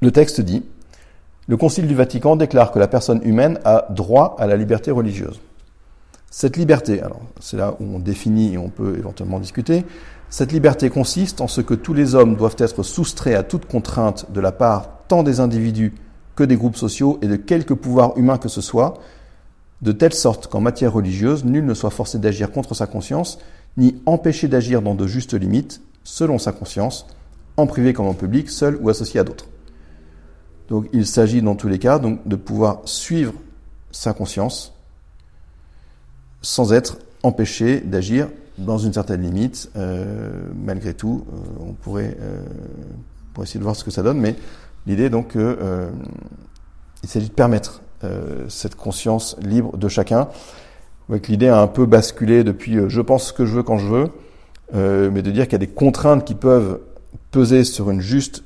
Le 0.00 0.10
texte 0.10 0.40
dit 0.40 0.62
Le 1.48 1.56
Concile 1.56 1.86
du 1.86 1.94
Vatican 1.94 2.36
déclare 2.36 2.72
que 2.72 2.78
la 2.78 2.88
personne 2.88 3.20
humaine 3.24 3.58
a 3.64 3.86
droit 3.90 4.36
à 4.38 4.46
la 4.46 4.56
liberté 4.56 4.90
religieuse. 4.90 5.40
Cette 6.30 6.56
liberté, 6.56 7.00
alors 7.00 7.20
c'est 7.40 7.56
là 7.56 7.76
où 7.80 7.84
on 7.84 7.98
définit 7.98 8.54
et 8.54 8.58
on 8.58 8.68
peut 8.68 8.96
éventuellement 8.98 9.38
discuter, 9.38 9.84
cette 10.34 10.50
liberté 10.50 10.90
consiste 10.90 11.40
en 11.40 11.46
ce 11.46 11.60
que 11.60 11.74
tous 11.74 11.94
les 11.94 12.16
hommes 12.16 12.34
doivent 12.34 12.56
être 12.58 12.82
soustraits 12.82 13.36
à 13.36 13.44
toute 13.44 13.66
contrainte 13.66 14.32
de 14.32 14.40
la 14.40 14.50
part 14.50 14.88
tant 15.06 15.22
des 15.22 15.38
individus 15.38 15.94
que 16.34 16.42
des 16.42 16.56
groupes 16.56 16.74
sociaux 16.74 17.20
et 17.22 17.28
de 17.28 17.36
quelque 17.36 17.72
pouvoir 17.72 18.18
humain 18.18 18.36
que 18.36 18.48
ce 18.48 18.60
soit, 18.60 18.94
de 19.80 19.92
telle 19.92 20.12
sorte 20.12 20.48
qu'en 20.48 20.60
matière 20.60 20.92
religieuse, 20.92 21.44
nul 21.44 21.64
ne 21.64 21.72
soit 21.72 21.90
forcé 21.90 22.18
d'agir 22.18 22.50
contre 22.50 22.74
sa 22.74 22.88
conscience, 22.88 23.38
ni 23.76 24.02
empêché 24.06 24.48
d'agir 24.48 24.82
dans 24.82 24.96
de 24.96 25.06
justes 25.06 25.34
limites, 25.34 25.80
selon 26.02 26.40
sa 26.40 26.50
conscience, 26.50 27.06
en 27.56 27.68
privé 27.68 27.92
comme 27.92 28.08
en 28.08 28.14
public, 28.14 28.50
seul 28.50 28.76
ou 28.82 28.88
associé 28.88 29.20
à 29.20 29.22
d'autres. 29.22 29.46
Donc 30.68 30.88
il 30.92 31.06
s'agit 31.06 31.42
dans 31.42 31.54
tous 31.54 31.68
les 31.68 31.78
cas 31.78 32.00
donc, 32.00 32.26
de 32.26 32.34
pouvoir 32.34 32.80
suivre 32.86 33.34
sa 33.92 34.12
conscience 34.12 34.74
sans 36.42 36.72
être 36.72 36.98
empêché 37.22 37.78
d'agir 37.78 38.26
dans 38.58 38.78
une 38.78 38.92
certaine 38.92 39.22
limite, 39.22 39.70
euh, 39.76 40.46
malgré 40.54 40.94
tout, 40.94 41.24
euh, 41.32 41.66
on 41.68 41.72
pourrait 41.72 42.16
euh, 42.20 42.42
pour 43.32 43.42
essayer 43.42 43.58
de 43.58 43.64
voir 43.64 43.74
ce 43.74 43.84
que 43.84 43.90
ça 43.90 44.02
donne, 44.02 44.18
mais 44.18 44.36
l'idée 44.86 45.10
donc 45.10 45.32
qu'il 45.32 45.40
euh, 45.40 45.90
s'agit 47.02 47.28
de 47.28 47.34
permettre 47.34 47.82
euh, 48.04 48.44
cette 48.48 48.76
conscience 48.76 49.36
libre 49.42 49.76
de 49.76 49.88
chacun, 49.88 50.28
avec 51.08 51.28
l'idée 51.28 51.48
a 51.48 51.60
un 51.60 51.66
peu 51.66 51.84
basculé 51.86 52.44
depuis 52.44 52.78
je 52.88 53.00
pense 53.00 53.28
ce 53.28 53.32
que 53.32 53.44
je 53.44 53.56
veux 53.56 53.62
quand 53.62 53.76
je 53.76 53.86
veux, 53.86 54.10
mais 55.10 55.22
de 55.22 55.30
dire 55.30 55.44
qu'il 55.44 55.52
y 55.52 55.56
a 55.62 55.66
des 55.66 55.66
contraintes 55.66 56.24
qui 56.24 56.34
peuvent 56.34 56.80
peser 57.30 57.64
sur 57.64 57.90
une 57.90 58.00
juste 58.00 58.42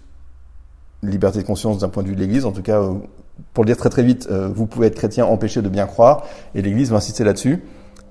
liberté 1.03 1.39
de 1.39 1.47
conscience 1.47 1.79
d'un 1.79 1.89
point 1.89 2.03
de 2.03 2.09
vue 2.09 2.17
de 2.17 2.21
l'Église, 2.21 2.45
en 2.45 2.51
tout 2.51 2.63
cas, 2.63 2.83
pour 3.55 3.63
le 3.63 3.69
dire 3.69 3.77
très 3.77 3.91
très 3.91 4.03
vite, 4.03 4.29
vous 4.29 4.67
pouvez 4.67 4.89
être 4.89 4.97
chrétien 4.97 5.25
empêché 5.25 5.63
de 5.63 5.69
bien 5.69 5.87
croire, 5.87 6.25
et 6.57 6.63
l'Église 6.63 6.91
va 6.91 6.97
insister 6.97 7.23
là-dessus 7.23 7.63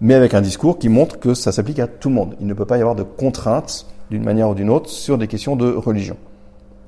mais 0.02 0.14
avec 0.14 0.34
un 0.34 0.42
discours 0.42 0.78
qui 0.78 0.90
montre 0.90 1.20
que 1.20 1.34
ça 1.34 1.52
s'applique 1.52 1.80
à 1.80 1.88
tout 1.88 2.10
le 2.10 2.16
monde. 2.16 2.36
Il 2.40 2.48
ne 2.48 2.54
peut 2.54 2.66
pas 2.66 2.78
y 2.78 2.82
avoir 2.82 2.96
de 2.96 3.04
contraintes 3.04 3.86
d'une 4.10 4.24
manière 4.24 4.50
ou 4.50 4.56
d'une 4.56 4.70
autre 4.70 4.90
sur 4.90 5.18
des 5.18 5.28
questions 5.28 5.56
de 5.56 5.70
religion. 5.72 6.18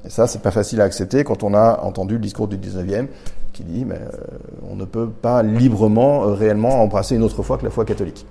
Et 0.05 0.09
ça, 0.09 0.27
c'est 0.27 0.41
pas 0.41 0.51
facile 0.51 0.81
à 0.81 0.85
accepter 0.85 1.23
quand 1.23 1.43
on 1.43 1.53
a 1.53 1.81
entendu 1.83 2.15
le 2.15 2.21
discours 2.21 2.47
du 2.47 2.57
19e 2.57 3.07
qui 3.51 3.63
dit 3.63 3.83
mais 3.83 3.95
euh, 3.95 4.37
on 4.69 4.75
ne 4.75 4.85
peut 4.85 5.09
pas 5.09 5.43
librement, 5.43 6.23
euh, 6.23 6.33
réellement 6.33 6.81
embrasser 6.81 7.15
une 7.15 7.23
autre 7.23 7.43
foi 7.43 7.57
que 7.57 7.65
la 7.65 7.71
foi 7.71 7.83
catholique. 7.83 8.25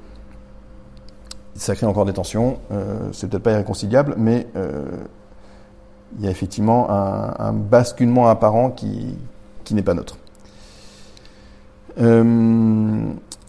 Ça 1.55 1.75
crée 1.75 1.87
encore 1.87 2.05
des 2.05 2.13
tensions, 2.13 2.59
euh, 2.71 3.09
c'est 3.13 3.29
peut-être 3.29 3.43
pas 3.43 3.53
irréconciliable, 3.53 4.15
mais 4.17 4.47
euh, 4.57 4.87
il 6.19 6.25
y 6.25 6.29
a 6.29 6.31
effectivement 6.31 6.89
un, 6.89 7.35
un 7.39 7.53
basculement 7.53 8.29
apparent 8.29 8.71
qui, 8.71 9.17
qui 9.65 9.75
n'est 9.75 9.83
pas 9.83 9.95
neutre. 9.95 10.17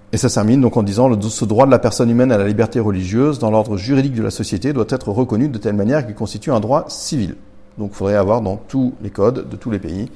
Euh, 0.10 0.14
et 0.14 0.18
ça 0.18 0.30
termine 0.30 0.62
donc 0.62 0.78
en 0.78 0.84
disant 0.84 1.10
ce 1.22 1.46
droit 1.46 1.66
de 1.66 1.72
la 1.72 1.80
personne 1.80 2.10
humaine 2.10 2.32
à 2.32 2.38
la 2.38 2.48
liberté 2.48 2.80
religieuse 2.80 3.40
dans 3.40 3.52
l'ordre 3.52 3.78
juridique 3.78 4.16
de 4.16 4.24
la 4.24 4.32
société 4.32 4.74
doit 4.74 4.88
être 4.90 5.10
reconnu 5.10 5.50
de 5.50 5.58
telle 5.58 5.76
manière 5.76 6.06
qu'il 6.06 6.16
constitue 6.16 6.52
un 6.52 6.60
droit 6.60 6.86
civil. 6.88 7.36
Donc 7.78 7.92
il 7.94 7.96
faudrait 7.96 8.16
avoir 8.16 8.42
dans 8.42 8.58
tous 8.58 8.94
les 9.02 9.10
codes 9.10 9.50
de 9.50 9.56
tous 9.56 9.72
les 9.72 9.80
pays 9.80 10.12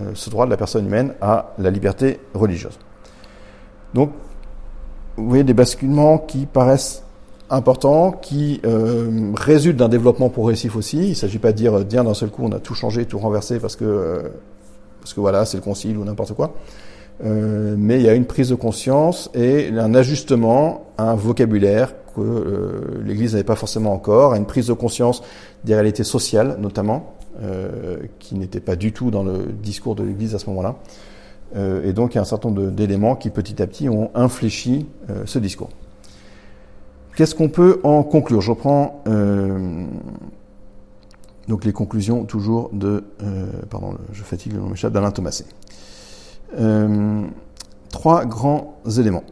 euh, 0.00 0.10
ce 0.14 0.30
droit 0.30 0.44
de 0.46 0.50
la 0.50 0.56
personne 0.56 0.86
humaine 0.86 1.14
à 1.20 1.54
la 1.58 1.70
liberté 1.70 2.20
religieuse. 2.34 2.78
Donc 3.94 4.10
vous 5.16 5.28
voyez 5.28 5.44
des 5.44 5.54
basculements 5.54 6.18
qui 6.18 6.44
paraissent 6.44 7.02
importants, 7.48 8.10
qui 8.12 8.60
euh, 8.64 9.32
résultent 9.34 9.78
d'un 9.78 9.88
développement 9.88 10.28
progressif 10.28 10.76
aussi. 10.76 10.98
Il 10.98 11.10
ne 11.10 11.14
s'agit 11.14 11.38
pas 11.38 11.52
de 11.52 11.56
dire, 11.56 11.72
tiens, 11.88 12.04
d'un 12.04 12.14
seul 12.14 12.30
coup, 12.30 12.42
on 12.44 12.52
a 12.52 12.58
tout 12.58 12.74
changé, 12.74 13.06
tout 13.06 13.18
renversé 13.18 13.58
parce 13.60 13.76
que, 13.76 13.84
euh, 13.84 14.28
parce 15.00 15.14
que 15.14 15.20
voilà, 15.20 15.44
c'est 15.44 15.56
le 15.56 15.62
concile 15.62 15.96
ou 15.96 16.04
n'importe 16.04 16.34
quoi. 16.34 16.54
Euh, 17.24 17.74
mais 17.78 17.96
il 17.96 18.02
y 18.02 18.08
a 18.08 18.14
une 18.14 18.26
prise 18.26 18.50
de 18.50 18.54
conscience 18.54 19.30
et 19.34 19.70
un 19.70 19.94
ajustement 19.94 20.86
à 20.98 21.10
un 21.10 21.14
vocabulaire 21.14 21.94
que 22.14 22.20
euh, 22.20 23.02
l'Église 23.04 23.32
n'avait 23.32 23.44
pas 23.44 23.56
forcément 23.56 23.92
encore, 23.92 24.32
à 24.32 24.36
une 24.36 24.46
prise 24.46 24.66
de 24.66 24.72
conscience 24.72 25.22
des 25.64 25.74
réalités 25.74 26.04
sociales 26.04 26.56
notamment, 26.58 27.14
euh, 27.42 27.98
qui 28.18 28.34
n'étaient 28.34 28.60
pas 28.60 28.76
du 28.76 28.92
tout 28.92 29.10
dans 29.10 29.22
le 29.22 29.46
discours 29.62 29.94
de 29.94 30.02
l'Église 30.02 30.34
à 30.34 30.38
ce 30.38 30.46
moment-là. 30.50 30.76
Euh, 31.54 31.88
et 31.88 31.92
donc 31.92 32.14
il 32.14 32.16
y 32.16 32.18
a 32.18 32.22
un 32.22 32.26
certain 32.26 32.48
nombre 32.48 32.70
d'éléments 32.70 33.14
qui 33.16 33.30
petit 33.30 33.62
à 33.62 33.66
petit 33.66 33.88
ont 33.88 34.10
infléchi 34.14 34.86
ce 35.26 35.38
discours. 35.38 35.70
Qu'est-ce 37.14 37.34
qu'on 37.34 37.48
peut 37.48 37.80
en 37.82 38.02
conclure? 38.02 38.40
Je 38.40 38.50
reprends 38.50 39.02
donc 41.48 41.64
les 41.64 41.72
conclusions 41.72 42.24
toujours 42.24 42.70
de, 42.72 43.04
pardon, 43.70 43.94
je 44.12 44.22
fatigue 44.22 44.52
le 44.52 44.58
nom 44.58 44.72
d'Alain 44.90 45.12
Thomasé. 45.12 45.44
Euh, 46.58 47.26
trois 47.90 48.24
grands 48.24 48.78
éléments. 48.98 49.24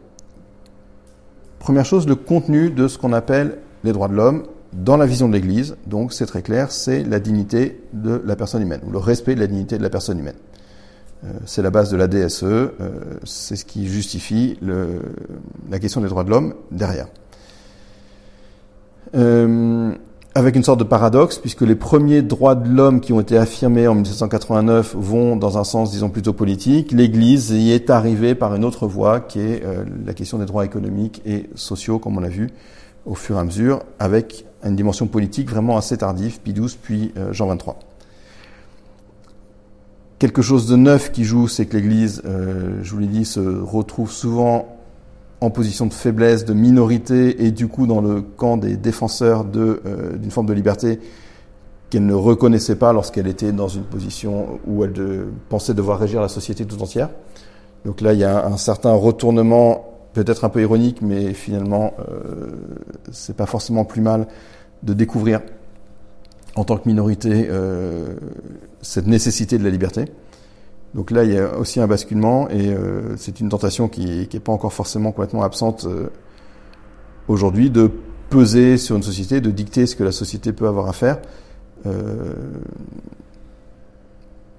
Première 1.59 1.85
chose, 1.85 2.07
le 2.07 2.15
contenu 2.15 2.69
de 2.69 2.87
ce 2.87 2.97
qu'on 2.97 3.13
appelle 3.13 3.59
les 3.83 3.91
droits 3.91 4.07
de 4.07 4.13
l'homme 4.13 4.43
dans 4.73 4.97
la 4.97 5.05
vision 5.05 5.27
de 5.27 5.33
l'Église. 5.33 5.77
Donc 5.87 6.13
c'est 6.13 6.25
très 6.25 6.41
clair, 6.41 6.71
c'est 6.71 7.03
la 7.03 7.19
dignité 7.19 7.81
de 7.93 8.21
la 8.25 8.35
personne 8.35 8.61
humaine, 8.61 8.81
ou 8.85 8.91
le 8.91 8.97
respect 8.97 9.35
de 9.35 9.39
la 9.39 9.47
dignité 9.47 9.77
de 9.77 9.83
la 9.83 9.89
personne 9.89 10.19
humaine. 10.19 10.35
Euh, 11.23 11.29
c'est 11.45 11.61
la 11.61 11.69
base 11.71 11.89
de 11.89 11.97
la 11.97 12.07
DSE, 12.07 12.43
euh, 12.43 12.69
c'est 13.23 13.55
ce 13.55 13.65
qui 13.65 13.87
justifie 13.87 14.59
la 14.61 15.79
question 15.79 16.01
des 16.01 16.09
droits 16.09 16.23
de 16.23 16.29
l'homme 16.29 16.53
derrière. 16.71 17.07
Avec 20.37 20.57
une 20.57 20.63
sorte 20.63 20.79
de 20.79 20.83
paradoxe, 20.83 21.37
puisque 21.37 21.61
les 21.61 21.75
premiers 21.75 22.21
droits 22.21 22.55
de 22.55 22.67
l'homme 22.67 22.99
qui 22.99 23.13
ont 23.13 23.21
été 23.21 23.37
affirmés 23.37 23.87
en 23.87 23.95
1789 23.95 24.93
vont 24.97 25.37
dans 25.37 25.57
un 25.57 25.63
sens, 25.63 25.91
disons, 25.91 26.09
plutôt 26.09 26.33
politique. 26.33 26.91
L'Église 26.91 27.51
y 27.51 27.71
est 27.71 27.89
arrivée 27.89 28.35
par 28.35 28.53
une 28.53 28.65
autre 28.65 28.85
voie, 28.85 29.21
qui 29.21 29.39
est 29.39 29.63
euh, 29.63 29.85
la 30.05 30.13
question 30.13 30.37
des 30.37 30.45
droits 30.45 30.65
économiques 30.65 31.21
et 31.25 31.49
sociaux, 31.55 31.99
comme 31.99 32.17
on 32.17 32.19
l'a 32.19 32.27
vu 32.27 32.49
au 33.05 33.15
fur 33.15 33.37
et 33.37 33.39
à 33.39 33.45
mesure, 33.45 33.83
avec 33.97 34.45
une 34.65 34.75
dimension 34.75 35.07
politique 35.07 35.49
vraiment 35.49 35.77
assez 35.77 35.97
tardive, 35.97 36.41
Pie 36.41 36.51
XII 36.51 36.77
puis 36.81 37.13
euh, 37.15 37.31
Jean 37.31 37.47
XXIII. 37.55 37.75
Quelque 40.19 40.41
chose 40.41 40.67
de 40.67 40.75
neuf 40.75 41.13
qui 41.13 41.23
joue, 41.23 41.47
c'est 41.47 41.65
que 41.65 41.77
l'Église, 41.77 42.21
euh, 42.25 42.79
je 42.83 42.91
vous 42.91 42.99
l'ai 42.99 43.07
dit, 43.07 43.23
se 43.23 43.39
retrouve 43.39 44.11
souvent 44.11 44.74
en 45.41 45.49
position 45.49 45.85
de 45.85 45.93
faiblesse, 45.93 46.45
de 46.45 46.53
minorité, 46.53 47.45
et 47.45 47.51
du 47.51 47.67
coup 47.67 47.87
dans 47.87 48.01
le 48.01 48.21
camp 48.21 48.57
des 48.57 48.77
défenseurs 48.77 49.45
euh, 49.55 50.17
d'une 50.17 50.31
forme 50.31 50.47
de 50.47 50.53
liberté 50.53 50.99
qu'elle 51.89 52.05
ne 52.05 52.13
reconnaissait 52.13 52.75
pas 52.75 52.93
lorsqu'elle 52.93 53.27
était 53.27 53.51
dans 53.51 53.67
une 53.67 53.83
position 53.83 54.59
où 54.65 54.83
elle 54.83 54.93
de, 54.93 55.27
pensait 55.49 55.73
devoir 55.73 55.99
régir 55.99 56.21
la 56.21 56.29
société 56.29 56.65
tout 56.65 56.81
entière. 56.81 57.09
Donc 57.85 58.01
là, 58.01 58.13
il 58.13 58.19
y 58.19 58.23
a 58.23 58.45
un 58.45 58.57
certain 58.57 58.93
retournement, 58.93 59.93
peut-être 60.13 60.45
un 60.45 60.49
peu 60.49 60.61
ironique, 60.61 61.01
mais 61.01 61.33
finalement, 61.33 61.93
euh, 61.99 62.47
c'est 63.11 63.35
pas 63.35 63.45
forcément 63.45 63.85
plus 63.85 64.01
mal 64.01 64.27
de 64.81 64.93
découvrir 64.93 65.41
en 66.55 66.63
tant 66.63 66.77
que 66.77 66.87
minorité 66.87 67.47
euh, 67.49 68.15
cette 68.81 69.07
nécessité 69.07 69.57
de 69.57 69.63
la 69.63 69.69
liberté. 69.69 70.05
Donc 70.95 71.11
là, 71.11 71.25
il 71.25 71.33
y 71.33 71.37
a 71.37 71.57
aussi 71.57 71.81
un 71.81 71.87
basculement 71.87 72.49
et 72.49 72.69
euh, 72.69 73.17
c'est 73.17 73.41
une 73.41 73.49
tentation 73.49 73.89
qui 73.89 74.29
n'est 74.31 74.39
pas 74.39 74.53
encore 74.53 74.71
forcément 74.71 75.11
complètement 75.11 75.43
absente 75.43 75.85
euh, 75.85 76.07
aujourd'hui 77.27 77.69
de 77.69 77.91
peser 78.29 78.77
sur 78.77 78.95
une 78.95 79.03
société, 79.03 79.41
de 79.41 79.51
dicter 79.51 79.87
ce 79.87 79.97
que 79.97 80.05
la 80.05 80.13
société 80.13 80.53
peut 80.53 80.67
avoir 80.67 80.87
à 80.87 80.93
faire 80.93 81.19
euh, 81.85 82.33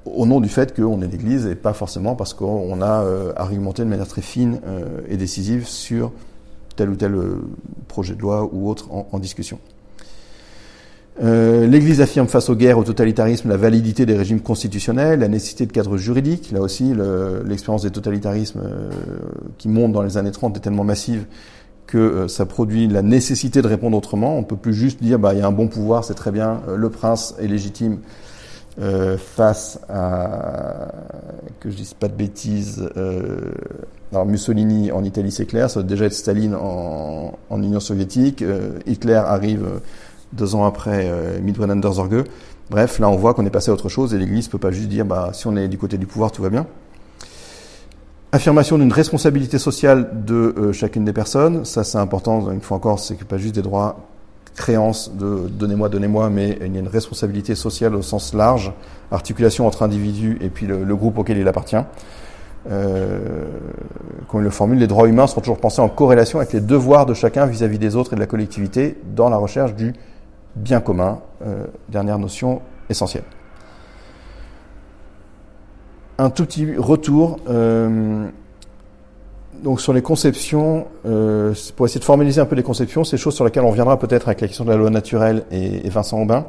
au 0.05 0.27
nom 0.27 0.41
du 0.41 0.51
fait 0.51 0.77
qu'on 0.77 1.01
est 1.01 1.09
l'Église 1.09 1.47
et 1.47 1.55
pas 1.55 1.73
forcément 1.73 2.15
parce 2.15 2.35
qu'on 2.35 2.83
a 2.83 3.05
argumenté 3.35 3.83
de 3.83 3.89
manière 3.89 4.07
très 4.07 4.23
fine 4.23 4.61
et 5.09 5.17
décisive 5.17 5.67
sur 5.67 6.13
tel 6.77 6.91
ou 6.91 6.95
tel 6.95 7.19
projet 7.89 8.15
de 8.15 8.21
loi 8.21 8.49
ou 8.53 8.71
autre 8.71 8.89
en 8.93 9.19
discussion. 9.19 9.59
Euh, 11.23 11.67
L'Église 11.67 12.01
affirme 12.01 12.29
face 12.29 12.51
aux 12.51 12.55
guerres, 12.55 12.79
au 12.79 12.85
totalitarisme, 12.85 13.49
la 13.49 13.57
validité 13.57 14.05
des 14.05 14.17
régimes 14.17 14.41
constitutionnels, 14.41 15.21
la 15.21 15.29
nécessité 15.29 15.67
de 15.67 15.73
cadres 15.73 15.97
juridiques. 15.97 16.53
Là 16.53 16.61
aussi, 16.61 16.93
l'expérience 17.45 17.83
des 17.83 17.91
totalitarismes 17.91 18.61
euh, 18.65 18.91
qui 19.57 19.69
monte 19.69 19.93
dans 19.93 20.03
les 20.03 20.19
années 20.19 20.31
30 20.31 20.57
est 20.57 20.61
tellement 20.61 20.85
massive 20.85 21.25
que 21.87 21.99
euh, 21.99 22.29
ça 22.29 22.45
produit 22.45 22.87
la 22.87 23.03
nécessité 23.03 23.63
de 23.63 23.69
répondre 23.69 23.97
autrement. 23.97 24.37
On 24.37 24.43
peut 24.43 24.57
plus 24.57 24.75
juste 24.75 25.03
dire, 25.03 25.19
bah, 25.19 25.33
il 25.33 25.39
y 25.39 25.43
a 25.43 25.47
un 25.47 25.53
bon 25.53 25.69
pouvoir, 25.69 26.05
c'est 26.05 26.15
très 26.15 26.33
bien, 26.33 26.61
le 26.75 26.91
prince 26.91 27.35
est 27.39 27.47
légitime 27.47 27.99
face 29.17 29.81
à, 29.89 30.93
que 31.61 31.71
je 31.71 31.77
dise 31.77 31.95
pas 31.95 32.09
de 32.09 32.13
bêtises, 32.13 32.87
alors 34.13 34.27
Mussolini 34.27 34.93
en 34.93 35.03
Italie 35.03 35.33
c'est 35.33 35.47
clair, 35.47 35.71
ça 35.71 35.81
doit 35.81 35.89
déjà 35.89 36.05
être 36.05 36.13
Staline 36.13 36.55
en 36.55 37.33
Union 37.63 37.81
soviétique, 37.81 38.45
Hitler 38.87 39.15
arrive 39.15 39.65
deux 40.33 40.55
ans 40.55 40.65
après 40.65 41.09
euh, 41.09 41.41
Midway 41.41 41.67
Bref, 42.69 42.99
là 42.99 43.09
on 43.09 43.17
voit 43.17 43.35
qu'on 43.35 43.47
est 43.47 43.51
passé 43.51 43.71
à 43.71 43.75
autre 43.75 43.89
chose 43.89 44.13
et 44.13 44.19
l'Église 44.19 44.47
ne 44.47 44.53
peut 44.53 44.59
pas 44.59 44.73
juste 44.73 44.89
dire 44.89 45.05
bah, 45.05 45.31
si 45.33 45.47
on 45.47 45.57
est 45.57 45.69
du 45.69 45.79
côté 45.79 45.99
du 45.99 46.07
pouvoir, 46.07 46.33
tout 46.33 46.43
va 46.43 46.51
bien. 46.51 46.67
Affirmation 48.33 48.77
d'une 48.77 48.93
responsabilité 48.93 49.59
sociale 49.59 50.25
de 50.27 50.55
euh, 50.59 50.73
chacune 50.73 51.05
des 51.05 51.13
personnes, 51.13 51.65
ça 51.65 51.85
c'est 51.85 51.99
important, 51.99 52.51
une 52.51 52.61
fois 52.61 52.77
encore, 52.77 52.99
c'est 52.99 53.23
pas 53.25 53.39
juste 53.39 53.55
des 53.55 53.63
droits 53.63 53.97
créances 54.57 55.13
de 55.15 55.49
donnez-moi, 55.49 55.89
donnez-moi, 55.89 56.29
mais 56.31 56.59
il 56.61 56.73
y 56.73 56.77
a 56.77 56.81
une 56.81 56.89
responsabilité 56.89 57.55
sociale 57.55 57.95
au 57.95 58.03
sens 58.03 58.35
large, 58.35 58.73
articulation 59.13 59.67
entre 59.67 59.85
individus 59.85 60.39
et 60.41 60.49
puis 60.49 60.67
le, 60.67 60.97
groupe 60.97 61.19
auquel 61.19 61.39
il 61.39 61.47
appartient. 61.47 61.77
Euh, 62.69 63.19
comme 64.29 64.41
il 64.41 64.45
le 64.45 64.51
formule, 64.51 64.79
les 64.79 64.89
droits 64.89 65.09
humains 65.09 65.29
sont 65.29 65.41
toujours 65.41 65.61
pensés 65.61 65.81
en 65.81 65.89
corrélation 65.89 66.41
avec 66.41 66.53
les 66.53 66.61
devoirs 66.61 67.07
de 67.07 67.15
chacun 67.15 67.47
vis 67.47 67.63
à 67.63 67.69
-vis 67.69 67.79
des 67.79 67.95
autres 67.95 68.15
et 68.15 68.17
de 68.17 68.21
la 68.21 68.27
collectivité 68.27 68.97
dans 69.15 69.29
la 69.29 69.37
recherche 69.37 69.75
du 69.75 69.95
bien 70.57 70.81
commun, 70.81 71.21
euh, 71.45 71.67
dernière 71.89 72.19
notion 72.19 72.63
essentielle. 72.89 73.25
Un 76.19 76.31
tout 76.31 76.47
petit 76.47 76.77
retour 76.77 77.39
euh, 77.49 78.27
donc 79.63 79.81
sur 79.81 79.93
les 79.93 80.03
conceptions, 80.03 80.87
euh, 81.05 81.55
pour 81.77 81.87
essayer 81.87 82.01
de 82.01 82.05
formaliser 82.05 82.41
un 82.41 82.47
peu 82.47 82.57
les 82.57 82.63
conceptions, 82.63 83.05
c'est 83.05 83.17
choses 83.17 83.35
sur 83.35 83.45
lesquelles 83.45 83.65
on 83.65 83.71
reviendra 83.71 83.99
peut-être 83.99 84.29
avec 84.29 84.41
la 84.41 84.49
question 84.49 84.65
de 84.65 84.71
la 84.71 84.77
loi 84.77 84.91
naturelle 84.91 85.45
et, 85.51 85.89
Vincent 85.89 86.21
Aubin, 86.21 86.47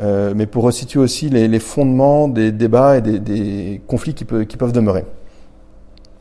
mais 0.00 0.46
pour 0.46 0.64
resituer 0.64 1.00
aussi 1.00 1.28
les, 1.28 1.58
fondements 1.58 2.28
des 2.28 2.50
débats 2.52 2.96
et 2.96 3.00
des, 3.02 3.82
conflits 3.86 4.14
qui, 4.14 4.24
qui 4.24 4.56
peuvent 4.56 4.72
demeurer. 4.72 5.04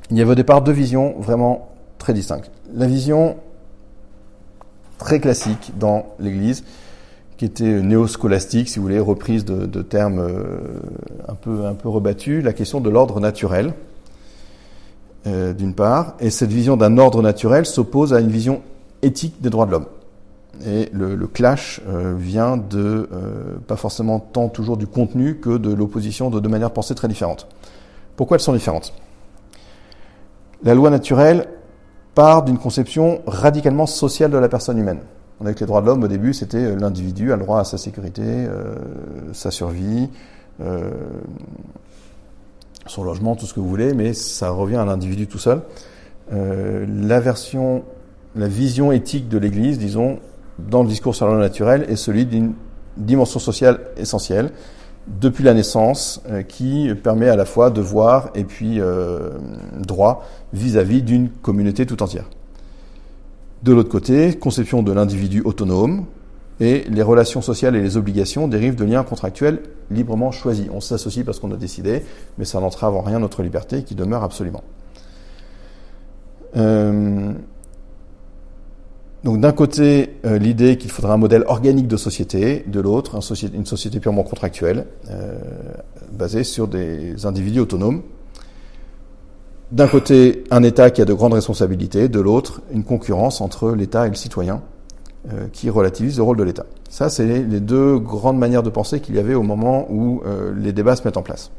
Il 0.10 0.18
y 0.18 0.22
avait 0.22 0.32
au 0.32 0.36
départ 0.36 0.62
deux 0.62 0.74
visions 0.74 1.16
vraiment 1.20 1.70
très 1.98 2.14
distinctes. 2.14 2.52
La 2.74 2.88
vision 2.88 3.38
très 4.98 5.22
classique 5.22 5.72
dans 5.80 6.08
l'Église, 6.20 6.66
qui 7.42 7.46
était 7.46 7.82
néo-scolastique, 7.82 8.70
si 8.70 8.78
vous 8.78 8.84
voulez, 8.84 9.00
reprise 9.00 9.46
de, 9.46 9.82
termes 9.82 10.20
euh, 10.20 10.80
un, 11.28 11.34
peu, 11.34 11.66
un 11.66 11.74
peu 11.74 11.90
rebattus, 11.90 12.44
la 12.44 12.54
question 12.54 12.82
de 12.82 12.88
l'ordre 12.88 13.20
naturel, 13.20 13.74
euh, 15.26 15.52
d'une 15.52 15.74
part, 15.74 16.14
et 16.20 16.30
cette 16.30 16.52
vision 16.52 16.78
d'un 16.78 17.00
ordre 17.00 17.24
naturel 17.24 17.66
s'oppose 17.66 18.14
à 18.14 18.20
une 18.20 18.30
vision 18.30 18.62
éthique 19.02 19.42
des 19.42 19.50
droits 19.50 19.66
de 19.66 19.72
l'homme. 19.72 19.88
Et 20.68 20.90
le, 20.94 21.18
clash 21.26 21.82
euh, 21.90 22.14
vient 22.16 22.58
de, 22.58 23.10
pas 23.66 23.76
forcément 23.76 24.20
tant 24.20 24.48
toujours 24.48 24.78
du 24.78 24.86
contenu 24.86 25.38
que 25.38 25.58
de 25.58 25.74
l'opposition 25.74 26.30
de 26.30 26.40
deux 26.40 26.50
manières 26.50 26.70
de 26.70 26.76
penser 26.76 26.94
très 26.94 27.08
différentes. 27.08 27.48
Pourquoi 28.18 28.38
elles 28.38 28.42
sont 28.42 28.54
différentes? 28.54 28.94
La 30.62 30.76
loi 30.76 30.92
naturelle 30.92 31.48
part 32.14 32.44
d'une 32.44 32.60
conception 32.60 33.24
radicalement 33.26 33.88
sociale 33.88 34.30
de 34.30 34.38
la 34.38 34.48
personne 34.48 34.78
humaine. 34.78 35.00
On 35.42 35.48
a 35.48 35.56
que 35.56 35.62
les 35.62 35.66
droits 35.66 35.82
de 35.82 35.88
l'homme, 35.88 36.04
au 36.04 36.08
début, 36.08 36.36
c'était 36.36 36.64
euh, 36.64 36.76
l'individu 36.76 37.34
a 37.34 37.36
le 37.36 37.42
droit 37.42 37.60
à 37.60 37.64
sa 37.64 37.80
sécurité, 37.80 38.22
euh, 38.24 38.76
sa 39.34 39.50
survie, 39.50 40.08
euh, 40.62 40.92
son 42.86 43.04
logement, 43.04 43.36
tout 43.36 43.48
ce 43.48 43.54
que 43.56 43.60
vous 43.60 43.68
voulez, 43.68 43.96
mais 43.96 44.14
ça 44.14 44.52
revient 44.52 44.76
à 44.76 44.86
l'individu 44.86 45.26
tout 45.26 45.40
seul. 45.40 45.62
la 46.32 47.20
version, 47.20 47.84
la 48.36 48.48
vision 48.48 48.92
éthique 48.92 49.30
de 49.30 49.40
l'Église, 49.40 49.80
disons, 49.80 50.20
dans 50.60 50.84
le 50.84 50.90
discours 50.90 51.16
sur 51.16 51.26
la 51.26 51.34
loi 51.34 51.42
naturelle, 51.42 51.86
est 51.90 51.96
celui 51.96 52.26
d'une 52.26 52.54
dimension 52.96 53.40
sociale 53.40 53.80
essentielle 53.98 54.52
depuis 55.08 55.44
la 55.44 55.54
naissance, 55.56 56.22
qui 56.48 56.94
permet 57.04 57.30
à 57.30 57.36
la 57.36 57.46
fois 57.46 57.72
devoir 57.72 58.30
et 58.36 58.44
puis 58.44 58.80
droit 59.78 60.26
vis-à-vis 60.54 61.02
d'une 61.02 61.30
communauté 61.30 61.86
tout 61.86 62.02
entière. 62.04 62.26
De 63.64 63.74
l'autre 63.74 63.90
côté, 63.90 64.34
conception 64.38 64.82
de 64.82 64.92
l'individu 64.92 65.42
autonome, 65.44 66.06
et 66.62 66.84
les 66.90 67.02
relations 67.02 67.42
sociales 67.42 67.76
et 67.76 67.82
les 67.82 67.98
obligations 67.98 68.48
dérivent 68.48 68.76
de 68.76 68.86
liens 68.86 69.04
contractuels 69.04 69.62
librement 69.90 70.32
choisis. 70.32 70.68
On 70.72 70.80
s'associe 70.80 71.26
parce 71.26 71.40
qu'on 71.40 71.52
a 71.52 71.58
décidé, 71.58 72.04
mais 72.38 72.46
ça 72.46 72.60
n'entrave 72.60 72.96
en 72.96 73.02
rien 73.02 73.20
notre 73.20 73.42
liberté 73.42 73.84
qui 73.84 73.96
demeure 73.96 74.24
absolument. 74.24 74.64
Euh, 76.56 77.32
donc 79.24 79.40
d'un 79.40 79.52
côté, 79.52 80.18
euh, 80.26 80.38
l'idée 80.38 80.78
qu'il 80.78 80.92
faudra 80.92 81.14
un 81.14 81.18
modèle 81.18 81.44
organique 81.48 81.88
de 81.88 81.98
société, 81.98 82.64
de 82.68 82.80
l'autre, 82.80 83.20
une 83.54 83.66
société 83.66 84.00
purement 84.00 84.24
contractuelle, 84.24 84.86
euh, 85.10 85.40
basée 86.12 86.44
sur 86.44 86.68
des 86.68 87.26
individus 87.26 87.60
autonomes 87.60 88.04
d'un 89.72 89.88
côté 89.88 90.44
un 90.52 90.64
État 90.64 90.92
qui 90.92 91.02
a 91.02 91.06
de 91.06 91.14
grandes 91.14 91.34
responsabilités, 91.34 92.10
de 92.10 92.20
l'autre 92.20 92.62
une 92.74 92.84
concurrence 92.84 93.42
entre 93.42 93.72
l'État 93.72 94.06
et 94.06 94.10
le 94.10 94.16
citoyen 94.16 94.62
euh, 95.32 95.48
qui 95.52 95.70
relativise 95.70 96.18
le 96.18 96.24
rôle 96.24 96.38
de 96.38 96.44
l'État. 96.44 96.66
Ça, 96.90 97.10
c'est 97.10 97.26
les, 97.26 97.60
deux 97.60 97.98
grandes 98.00 98.38
manières 98.38 98.64
de 98.64 98.70
penser 98.70 99.00
qu'il 99.00 99.16
y 99.16 99.20
avait 99.20 99.34
au 99.34 99.44
moment 99.44 99.88
où 99.90 100.22
euh, 100.26 100.54
les 100.58 100.74
débats 100.74 100.96
se 100.96 101.04
mettent 101.06 101.18
en 101.18 101.24
place. 101.24 101.52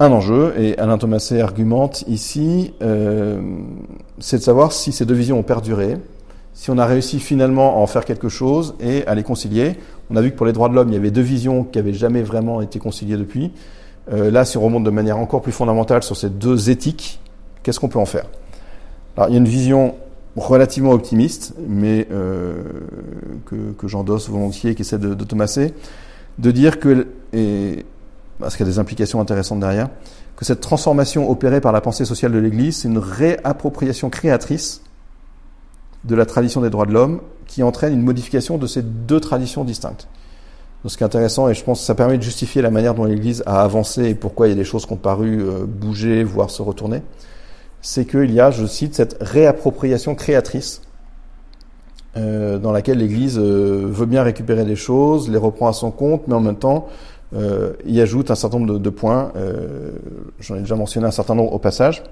Un 0.00 0.12
enjeu, 0.12 0.54
et 0.56 0.78
Alain 0.78 0.96
Thomaset 0.96 1.40
argumente 1.40 2.04
ici, 2.06 2.72
euh, 2.82 3.40
c'est 4.20 4.38
de 4.38 4.42
savoir 4.42 4.72
si 4.72 4.92
ces 4.92 5.04
deux 5.04 5.14
visions 5.14 5.40
ont 5.40 5.42
perduré, 5.42 5.96
si 6.54 6.70
on 6.70 6.78
a 6.78 6.86
réussi 6.86 7.18
finalement 7.18 7.74
à 7.74 7.78
en 7.78 7.86
faire 7.86 8.04
quelque 8.04 8.28
chose 8.28 8.74
et 8.80 9.04
à 9.06 9.14
les 9.14 9.24
concilier. 9.24 9.76
On 10.10 10.16
a 10.16 10.20
vu 10.22 10.30
que 10.30 10.36
pour 10.36 10.46
les 10.46 10.52
droits 10.52 10.68
de 10.68 10.74
l'homme, 10.74 10.88
il 10.88 10.94
y 10.94 10.96
avait 10.96 11.10
deux 11.10 11.20
visions 11.20 11.64
qui 11.64 11.78
n'avaient 11.78 11.92
jamais 11.92 12.22
vraiment 12.22 12.62
été 12.62 12.78
conciliées 12.78 13.16
depuis. 13.16 13.52
Euh, 14.12 14.30
là, 14.30 14.44
si 14.44 14.56
on 14.56 14.62
remonte 14.62 14.84
de 14.84 14.90
manière 14.90 15.18
encore 15.18 15.42
plus 15.42 15.52
fondamentale 15.52 16.02
sur 16.02 16.16
ces 16.16 16.30
deux 16.30 16.70
éthiques, 16.70 17.20
qu'est-ce 17.62 17.80
qu'on 17.80 17.88
peut 17.88 17.98
en 17.98 18.06
faire? 18.06 18.26
Il 19.26 19.32
y 19.32 19.34
a 19.34 19.38
une 19.38 19.48
vision 19.48 19.96
relativement 20.36 20.92
optimiste, 20.92 21.54
mais 21.66 22.06
euh, 22.12 22.62
que, 23.46 23.72
que 23.76 23.88
j'endosse 23.88 24.28
volontiers, 24.28 24.74
qui 24.74 24.82
essaie 24.82 24.98
de, 24.98 25.14
de 25.14 25.24
Thomasser, 25.24 25.74
de 26.38 26.50
dire 26.52 26.78
que, 26.78 27.08
et, 27.32 27.84
parce 28.38 28.56
qu'il 28.56 28.64
y 28.64 28.68
a 28.68 28.72
des 28.72 28.78
implications 28.78 29.20
intéressantes 29.20 29.60
derrière, 29.60 29.88
que 30.36 30.44
cette 30.44 30.60
transformation 30.60 31.28
opérée 31.28 31.60
par 31.60 31.72
la 31.72 31.80
pensée 31.80 32.04
sociale 32.04 32.30
de 32.30 32.38
l'Église, 32.38 32.78
c'est 32.78 32.88
une 32.88 32.98
réappropriation 32.98 34.08
créatrice 34.08 34.82
de 36.04 36.14
la 36.14 36.26
tradition 36.26 36.60
des 36.60 36.70
droits 36.70 36.86
de 36.86 36.92
l'homme 36.92 37.20
qui 37.48 37.64
entraîne 37.64 37.92
une 37.92 38.02
modification 38.02 38.56
de 38.56 38.68
ces 38.68 38.82
deux 38.82 39.18
traditions 39.18 39.64
distinctes. 39.64 40.06
Donc, 40.82 40.92
ce 40.92 40.96
qui 40.96 41.02
est 41.02 41.06
intéressant, 41.06 41.48
et 41.48 41.54
je 41.54 41.64
pense 41.64 41.80
que 41.80 41.86
ça 41.86 41.94
permet 41.94 42.18
de 42.18 42.22
justifier 42.22 42.62
la 42.62 42.70
manière 42.70 42.94
dont 42.94 43.04
l'Église 43.04 43.42
a 43.46 43.62
avancé 43.62 44.10
et 44.10 44.14
pourquoi 44.14 44.46
il 44.46 44.50
y 44.50 44.52
a 44.52 44.56
des 44.56 44.64
choses 44.64 44.86
qui 44.86 44.92
ont 44.92 44.96
paru 44.96 45.42
euh, 45.42 45.64
bouger, 45.66 46.22
voire 46.22 46.50
se 46.50 46.62
retourner, 46.62 47.02
c'est 47.80 48.04
qu'il 48.04 48.32
y 48.32 48.40
a, 48.40 48.50
je 48.50 48.66
cite, 48.66 48.94
cette 48.94 49.16
réappropriation 49.20 50.14
créatrice 50.14 50.82
euh, 52.16 52.58
dans 52.58 52.72
laquelle 52.72 52.98
l'Église 52.98 53.38
euh, 53.38 53.86
veut 53.86 54.06
bien 54.06 54.22
récupérer 54.22 54.64
des 54.64 54.76
choses, 54.76 55.30
les 55.30 55.38
reprend 55.38 55.68
à 55.68 55.72
son 55.72 55.90
compte, 55.90 56.22
mais 56.26 56.34
en 56.34 56.40
même 56.40 56.56
temps 56.56 56.88
euh, 57.36 57.74
y 57.84 58.00
ajoute 58.00 58.30
un 58.30 58.34
certain 58.34 58.58
nombre 58.58 58.72
de, 58.74 58.78
de 58.78 58.90
points. 58.90 59.32
J'en 60.40 60.56
ai 60.56 60.60
déjà 60.60 60.74
mentionné 60.74 61.06
un 61.06 61.12
certain 61.12 61.34
nombre 61.34 61.52
au 61.52 61.58
passage. 61.58 62.02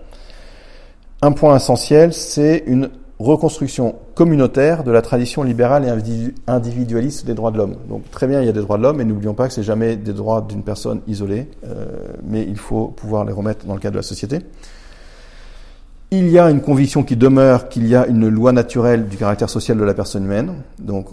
Un 1.23 1.33
point 1.33 1.57
essentiel, 1.57 2.13
c'est 2.13 2.63
une 2.67 2.91
reconstruction 3.19 3.95
communautaire 4.15 4.85
de 4.85 4.91
la 4.91 5.01
tradition 5.01 5.43
libérale 5.43 5.85
et 5.87 6.33
individualiste 6.47 7.25
des 7.25 7.35
droits 7.35 7.51
de 7.51 7.57
l'homme. 7.57 7.77
Donc 7.89 8.11
très 8.11 8.27
bien, 8.27 8.43
il 8.43 8.47
y 8.47 8.49
a 8.49 8.53
des 8.53 8.61
droits 8.61 8.77
de 8.77 8.83
l'homme, 8.83 8.99
mais 8.99 9.05
n'oublions 9.05 9.35
pas 9.35 9.49
que 9.49 9.55
c'est 9.55 9.63
jamais 9.63 9.97
des 9.97 10.13
droits 10.13 10.43
d'une 10.47 10.63
personne 10.63 11.01
isolée, 11.07 11.49
euh, 11.65 11.87
mais 12.25 12.43
il 12.43 12.59
faut 12.59 12.89
pouvoir 12.89 13.25
les 13.25 13.33
remettre 13.33 13.65
dans 13.65 13.75
le 13.75 13.81
cadre 13.81 13.95
de 13.95 13.99
la 13.99 14.03
société. 14.03 14.41
Il 16.11 16.29
y 16.29 16.39
a 16.39 16.51
une 16.51 16.61
conviction 16.61 17.03
qui 17.03 17.17
demeure 17.17 17.69
qu'il 17.69 17.87
y 17.87 17.97
a 17.97 18.07
une 18.07 18.29
loi 18.29 18.53
naturelle 18.53 19.09
du 19.09 19.17
caractère 19.17 19.51
social 19.51 19.77
de 19.77 19.85
la 19.85 19.95
personne 19.95 20.25
humaine. 20.25 20.55
Donc 20.79 21.09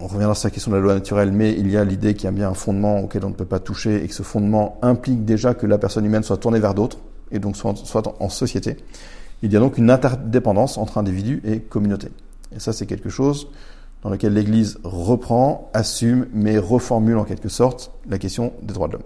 on 0.00 0.06
reviendra 0.06 0.34
sur 0.34 0.46
la 0.46 0.50
question 0.50 0.70
de 0.70 0.76
la 0.76 0.82
loi 0.82 0.94
naturelle, 0.94 1.32
mais 1.32 1.52
il 1.52 1.70
y 1.70 1.76
a 1.76 1.84
l'idée 1.84 2.14
qu'il 2.14 2.24
y 2.24 2.28
a 2.28 2.32
bien 2.32 2.50
un 2.50 2.54
fondement 2.54 3.00
auquel 3.00 3.24
on 3.24 3.30
ne 3.30 3.34
peut 3.34 3.44
pas 3.44 3.58
toucher 3.58 4.04
et 4.04 4.06
que 4.06 4.14
ce 4.14 4.22
fondement 4.22 4.78
implique 4.82 5.24
déjà 5.24 5.54
que 5.54 5.66
la 5.66 5.78
personne 5.78 6.04
humaine 6.04 6.22
soit 6.22 6.36
tournée 6.36 6.60
vers 6.60 6.74
d'autres 6.74 6.98
et 7.32 7.38
donc 7.38 7.56
soit 7.56 7.74
en 8.20 8.28
société. 8.28 8.76
Il 9.42 9.52
y 9.52 9.56
a 9.56 9.60
donc 9.60 9.78
une 9.78 9.90
interdépendance 9.90 10.78
entre 10.78 10.98
individus 10.98 11.40
et 11.44 11.60
communauté. 11.60 12.08
Et 12.54 12.60
ça, 12.60 12.72
c'est 12.72 12.86
quelque 12.86 13.08
chose 13.08 13.48
dans 14.02 14.10
lequel 14.10 14.32
l'Église 14.32 14.78
reprend, 14.84 15.70
assume, 15.74 16.26
mais 16.32 16.58
reformule 16.58 17.18
en 17.18 17.24
quelque 17.24 17.48
sorte 17.48 17.92
la 18.08 18.18
question 18.18 18.52
des 18.62 18.74
droits 18.74 18.88
de 18.88 18.94
l'homme. 18.94 19.02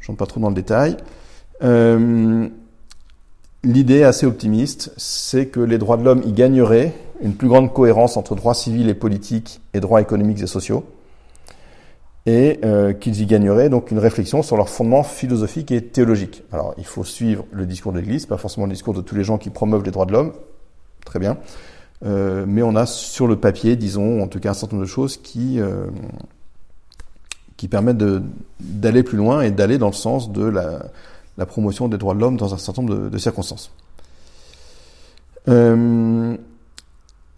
Je 0.00 0.08
rentre 0.08 0.18
pas 0.18 0.26
trop 0.26 0.40
dans 0.40 0.48
le 0.48 0.54
détail. 0.54 0.96
Euh, 1.62 2.48
L'idée 3.64 4.02
assez 4.02 4.26
optimiste, 4.26 4.92
c'est 4.96 5.46
que 5.46 5.60
les 5.60 5.78
droits 5.78 5.96
de 5.96 6.02
l'homme 6.02 6.22
y 6.26 6.32
gagneraient 6.32 6.92
une 7.22 7.34
plus 7.34 7.46
grande 7.46 7.72
cohérence 7.72 8.16
entre 8.16 8.34
droits 8.34 8.54
civils 8.54 8.88
et 8.88 8.94
politiques 8.94 9.60
et 9.72 9.78
droits 9.78 10.00
économiques 10.00 10.42
et 10.42 10.48
sociaux 10.48 10.84
et 12.26 12.60
euh, 12.64 12.92
qu'ils 12.92 13.20
y 13.20 13.26
gagneraient 13.26 13.68
donc 13.68 13.90
une 13.90 13.98
réflexion 13.98 14.42
sur 14.42 14.56
leur 14.56 14.68
fondement 14.68 15.02
philosophique 15.02 15.70
et 15.72 15.82
théologique. 15.82 16.44
Alors, 16.52 16.74
il 16.78 16.84
faut 16.84 17.04
suivre 17.04 17.44
le 17.50 17.66
discours 17.66 17.92
de 17.92 17.98
l'Église, 17.98 18.26
pas 18.26 18.36
forcément 18.36 18.66
le 18.66 18.72
discours 18.72 18.94
de 18.94 19.00
tous 19.00 19.14
les 19.14 19.24
gens 19.24 19.38
qui 19.38 19.50
promeuvent 19.50 19.84
les 19.84 19.90
droits 19.90 20.06
de 20.06 20.12
l'homme, 20.12 20.32
très 21.04 21.18
bien, 21.18 21.38
euh, 22.04 22.44
mais 22.46 22.62
on 22.62 22.76
a 22.76 22.86
sur 22.86 23.26
le 23.26 23.36
papier, 23.36 23.76
disons, 23.76 24.22
en 24.22 24.28
tout 24.28 24.38
cas 24.38 24.50
un 24.50 24.54
certain 24.54 24.76
nombre 24.76 24.86
de 24.86 24.90
choses 24.90 25.16
qui 25.16 25.60
euh, 25.60 25.86
qui 27.56 27.68
permettent 27.68 28.02
d'aller 28.60 29.02
plus 29.04 29.16
loin 29.16 29.42
et 29.42 29.52
d'aller 29.52 29.78
dans 29.78 29.86
le 29.86 29.92
sens 29.92 30.32
de 30.32 30.44
la, 30.44 31.46
promotion 31.46 31.88
des 31.88 31.96
droits 31.96 32.14
de 32.14 32.20
l'homme 32.20 32.36
dans 32.36 32.54
un 32.54 32.58
certain 32.58 32.82
nombre 32.82 32.94
de, 32.94 33.08
de 33.08 33.18
circonstances. 33.18 33.70
Euh, 35.48 36.36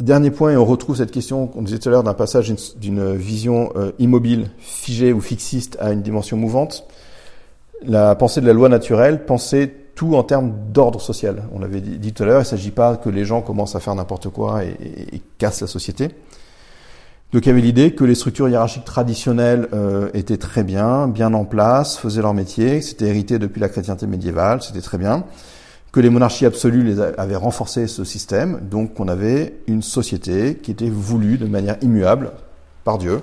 Dernier 0.01 0.32
point, 0.32 0.51
et 0.51 0.57
on 0.57 0.64
retrouve 0.64 0.97
cette 0.97 1.12
question 1.12 1.47
qu'on 1.47 1.62
disait 1.62 1.78
tout 1.78 1.88
à 1.88 1.92
l'heure 1.92 2.03
d'un 2.03 2.14
passage 2.14 2.53
d'une 2.76 3.14
vision 3.14 3.72
euh, 3.76 3.92
immobile, 4.01 4.51
figée 4.59 5.12
ou 5.12 5.20
fixiste 5.20 5.76
à 5.80 5.92
une 5.92 6.03
dimension 6.03 6.36
mouvante. 6.36 6.84
La 7.86 8.16
pensée 8.16 8.40
de 8.40 8.47
la 8.47 8.55
loi 8.55 8.68
naturelle, 8.68 9.24
penser 9.24 9.72
tout 9.95 10.16
en 10.16 10.24
termes 10.24 10.53
d'ordre 10.72 11.01
social. 11.01 11.45
On 11.53 11.61
l'avait 11.61 11.80
dit, 11.80 12.12
tout 12.12 12.24
à 12.24 12.26
l'heure, 12.26 12.38
il 12.38 12.45
ne 12.45 12.49
s'agit 12.49 12.72
pas 12.72 12.97
que 12.97 13.09
les 13.09 13.24
gens 13.24 13.40
commencent 13.40 13.76
à 13.76 13.80
faire 13.80 13.95
n'importe 13.95 14.30
quoi 14.30 14.64
et, 14.64 14.76
et, 15.12 15.22
cassent 15.38 15.61
la 15.61 15.68
société. 15.68 16.09
Donc 17.32 17.47
il 17.47 17.49
y 17.49 17.53
avait 17.53 17.61
l'idée 17.61 17.95
que 17.95 18.03
les 18.03 18.16
structures 18.16 18.49
hiérarchiques 18.49 18.84
traditionnelles 18.84 19.68
euh, 19.72 20.09
étaient 20.12 20.38
très 20.38 20.64
bien, 20.64 21.07
bien 21.07 21.32
en 21.34 21.45
place, 21.45 21.99
faisaient 21.99 22.22
leur 22.22 22.34
métier, 22.34 22.80
c'était 22.80 23.07
hérité 23.07 23.38
depuis 23.38 23.61
la 23.61 23.68
chrétienté 23.68 24.09
médiévale, 24.09 24.61
c'était 24.61 24.80
très 24.80 24.99
bien 24.99 25.24
que 25.95 26.01
les 26.01 26.11
monarchies 26.11 26.45
absolues 26.45 26.82
les 26.82 26.99
avaient 26.99 27.36
renforcé 27.36 27.86
ce 27.86 28.03
système, 28.03 28.59
donc 28.68 28.95
qu'on 28.95 29.07
avait 29.07 29.61
une 29.68 29.80
société 29.80 30.57
qui 30.57 30.72
était 30.72 30.90
voulue 30.90 31.38
de 31.38 31.47
manière 31.47 31.76
immuable 31.82 32.32
par 32.82 32.99
Dieu, 32.99 33.22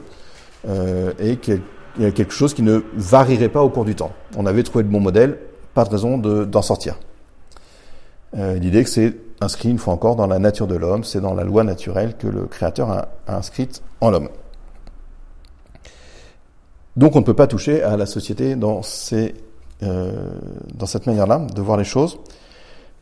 euh, 0.69 1.11
et 1.19 1.35
qu'il 1.35 1.61
y 1.99 2.09
quelque 2.13 2.31
chose 2.31 2.53
qui 2.53 2.61
ne 2.61 2.81
varierait 2.95 3.49
pas 3.49 3.61
au 3.61 3.67
cours 3.67 3.83
du 3.83 3.93
temps. 3.93 4.13
On 4.37 4.45
avait 4.45 4.63
trouvé 4.63 4.85
le 4.85 4.89
bon 4.89 5.01
modèle, 5.01 5.37
pas 5.73 5.83
de 5.83 5.89
raison 5.89 6.17
d'en 6.17 6.61
sortir. 6.61 6.97
Euh, 8.37 8.55
L'idée 8.55 8.85
que 8.85 8.89
c'est 8.89 9.17
inscrit 9.41 9.69
une 9.69 9.77
fois 9.77 9.93
encore 9.93 10.15
dans 10.15 10.27
la 10.27 10.39
nature 10.39 10.67
de 10.67 10.75
l'homme, 10.75 11.03
c'est 11.03 11.19
dans 11.19 11.33
la 11.33 11.43
loi 11.43 11.65
naturelle 11.65 12.15
que 12.15 12.27
le 12.27 12.45
Créateur 12.45 12.89
a, 12.89 13.09
a 13.27 13.35
inscrite 13.35 13.83
en 13.99 14.11
l'homme. 14.11 14.29
Donc 16.95 17.17
on 17.17 17.19
ne 17.19 17.25
peut 17.25 17.33
pas 17.33 17.47
toucher 17.47 17.83
à 17.83 17.97
la 17.97 18.05
société 18.05 18.55
dans, 18.55 18.81
ces, 18.81 19.35
euh, 19.83 20.29
dans 20.73 20.85
cette 20.85 21.05
manière-là 21.05 21.45
de 21.53 21.61
voir 21.61 21.75
les 21.75 21.83
choses. 21.83 22.17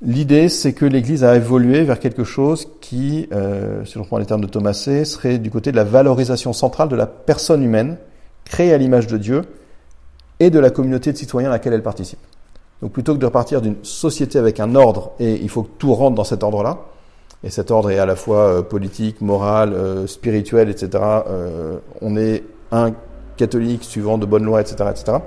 L'idée, 0.02 0.48
c'est 0.48 0.72
que 0.72 0.86
l'Église 0.86 1.26
a 1.26 1.36
évolué 1.36 1.84
vers 1.84 2.00
quelque 2.00 2.24
chose 2.24 2.70
qui, 2.80 3.28
euh, 3.34 3.84
si 3.84 3.98
on 3.98 4.04
reprend 4.04 4.18
les 4.18 4.26
termes 4.26 4.42
de 4.42 4.48
Thomas 4.48 4.74
C., 4.74 5.04
serait 5.04 5.38
du 5.40 5.52
côté 5.52 5.72
de 5.72 5.76
la 5.76 5.84
valorisation 5.84 6.54
centrale 6.54 6.88
de 6.88 6.96
la 6.96 7.06
personne 7.06 7.62
humaine, 7.62 7.98
créée 8.46 8.74
à 8.74 8.78
l'image 8.78 9.08
de 9.08 9.18
Dieu, 9.18 9.42
et 10.40 10.50
de 10.50 10.60
la 10.60 10.70
communauté 10.70 11.12
de 11.12 11.18
citoyens 11.18 11.50
à 11.50 11.52
laquelle 11.52 11.74
elle 11.74 11.84
participe. 11.84 12.20
Donc 12.82 12.94
plutôt 12.94 13.14
que 13.14 13.20
de 13.20 13.26
repartir 13.26 13.62
d'une 13.62 13.76
société 13.84 14.40
avec 14.40 14.62
un 14.62 14.74
ordre, 14.76 15.12
et 15.20 15.34
il 15.34 15.50
faut 15.50 15.64
que 15.64 15.72
tout 15.78 15.94
rentre 15.94 16.16
dans 16.16 16.24
cet 16.24 16.44
ordre-là, 16.44 16.78
et 17.44 17.50
cet 17.50 17.72
ordre 17.72 17.92
est 17.92 18.00
à 18.00 18.06
la 18.06 18.16
fois 18.16 18.40
euh, 18.40 18.62
politique, 18.62 19.22
moral, 19.22 19.74
euh, 19.74 20.08
spirituel, 20.08 20.70
etc., 20.70 21.04
euh, 21.28 21.78
on 22.02 22.16
est 22.16 22.44
un 22.72 22.92
catholique 23.38 23.84
suivant 23.84 24.18
de 24.18 24.26
bonnes 24.26 24.44
lois, 24.44 24.62
etc., 24.62 24.90
etc., 24.92 25.18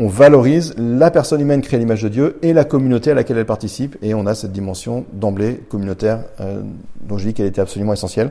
on 0.00 0.08
valorise 0.08 0.74
la 0.78 1.10
personne 1.10 1.42
humaine 1.42 1.60
créée 1.60 1.76
à 1.76 1.78
l'image 1.78 2.02
de 2.02 2.08
Dieu 2.08 2.38
et 2.40 2.54
la 2.54 2.64
communauté 2.64 3.10
à 3.10 3.14
laquelle 3.14 3.36
elle 3.36 3.44
participe, 3.44 3.98
et 4.00 4.14
on 4.14 4.24
a 4.24 4.34
cette 4.34 4.50
dimension 4.50 5.04
d'emblée 5.12 5.60
communautaire 5.68 6.24
euh, 6.40 6.62
dont 7.02 7.18
je 7.18 7.28
dis 7.28 7.34
qu'elle 7.34 7.46
était 7.46 7.60
absolument 7.60 7.92
essentielle. 7.92 8.30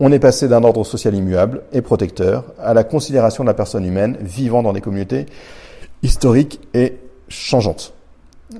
On 0.00 0.10
est 0.10 0.18
passé 0.18 0.48
d'un 0.48 0.64
ordre 0.64 0.82
social 0.82 1.14
immuable 1.14 1.62
et 1.72 1.80
protecteur 1.80 2.46
à 2.58 2.74
la 2.74 2.82
considération 2.82 3.44
de 3.44 3.46
la 3.46 3.54
personne 3.54 3.84
humaine 3.84 4.16
vivant 4.20 4.64
dans 4.64 4.72
des 4.72 4.80
communautés 4.80 5.26
historiques 6.02 6.60
et 6.74 6.94
changeantes. 7.28 7.94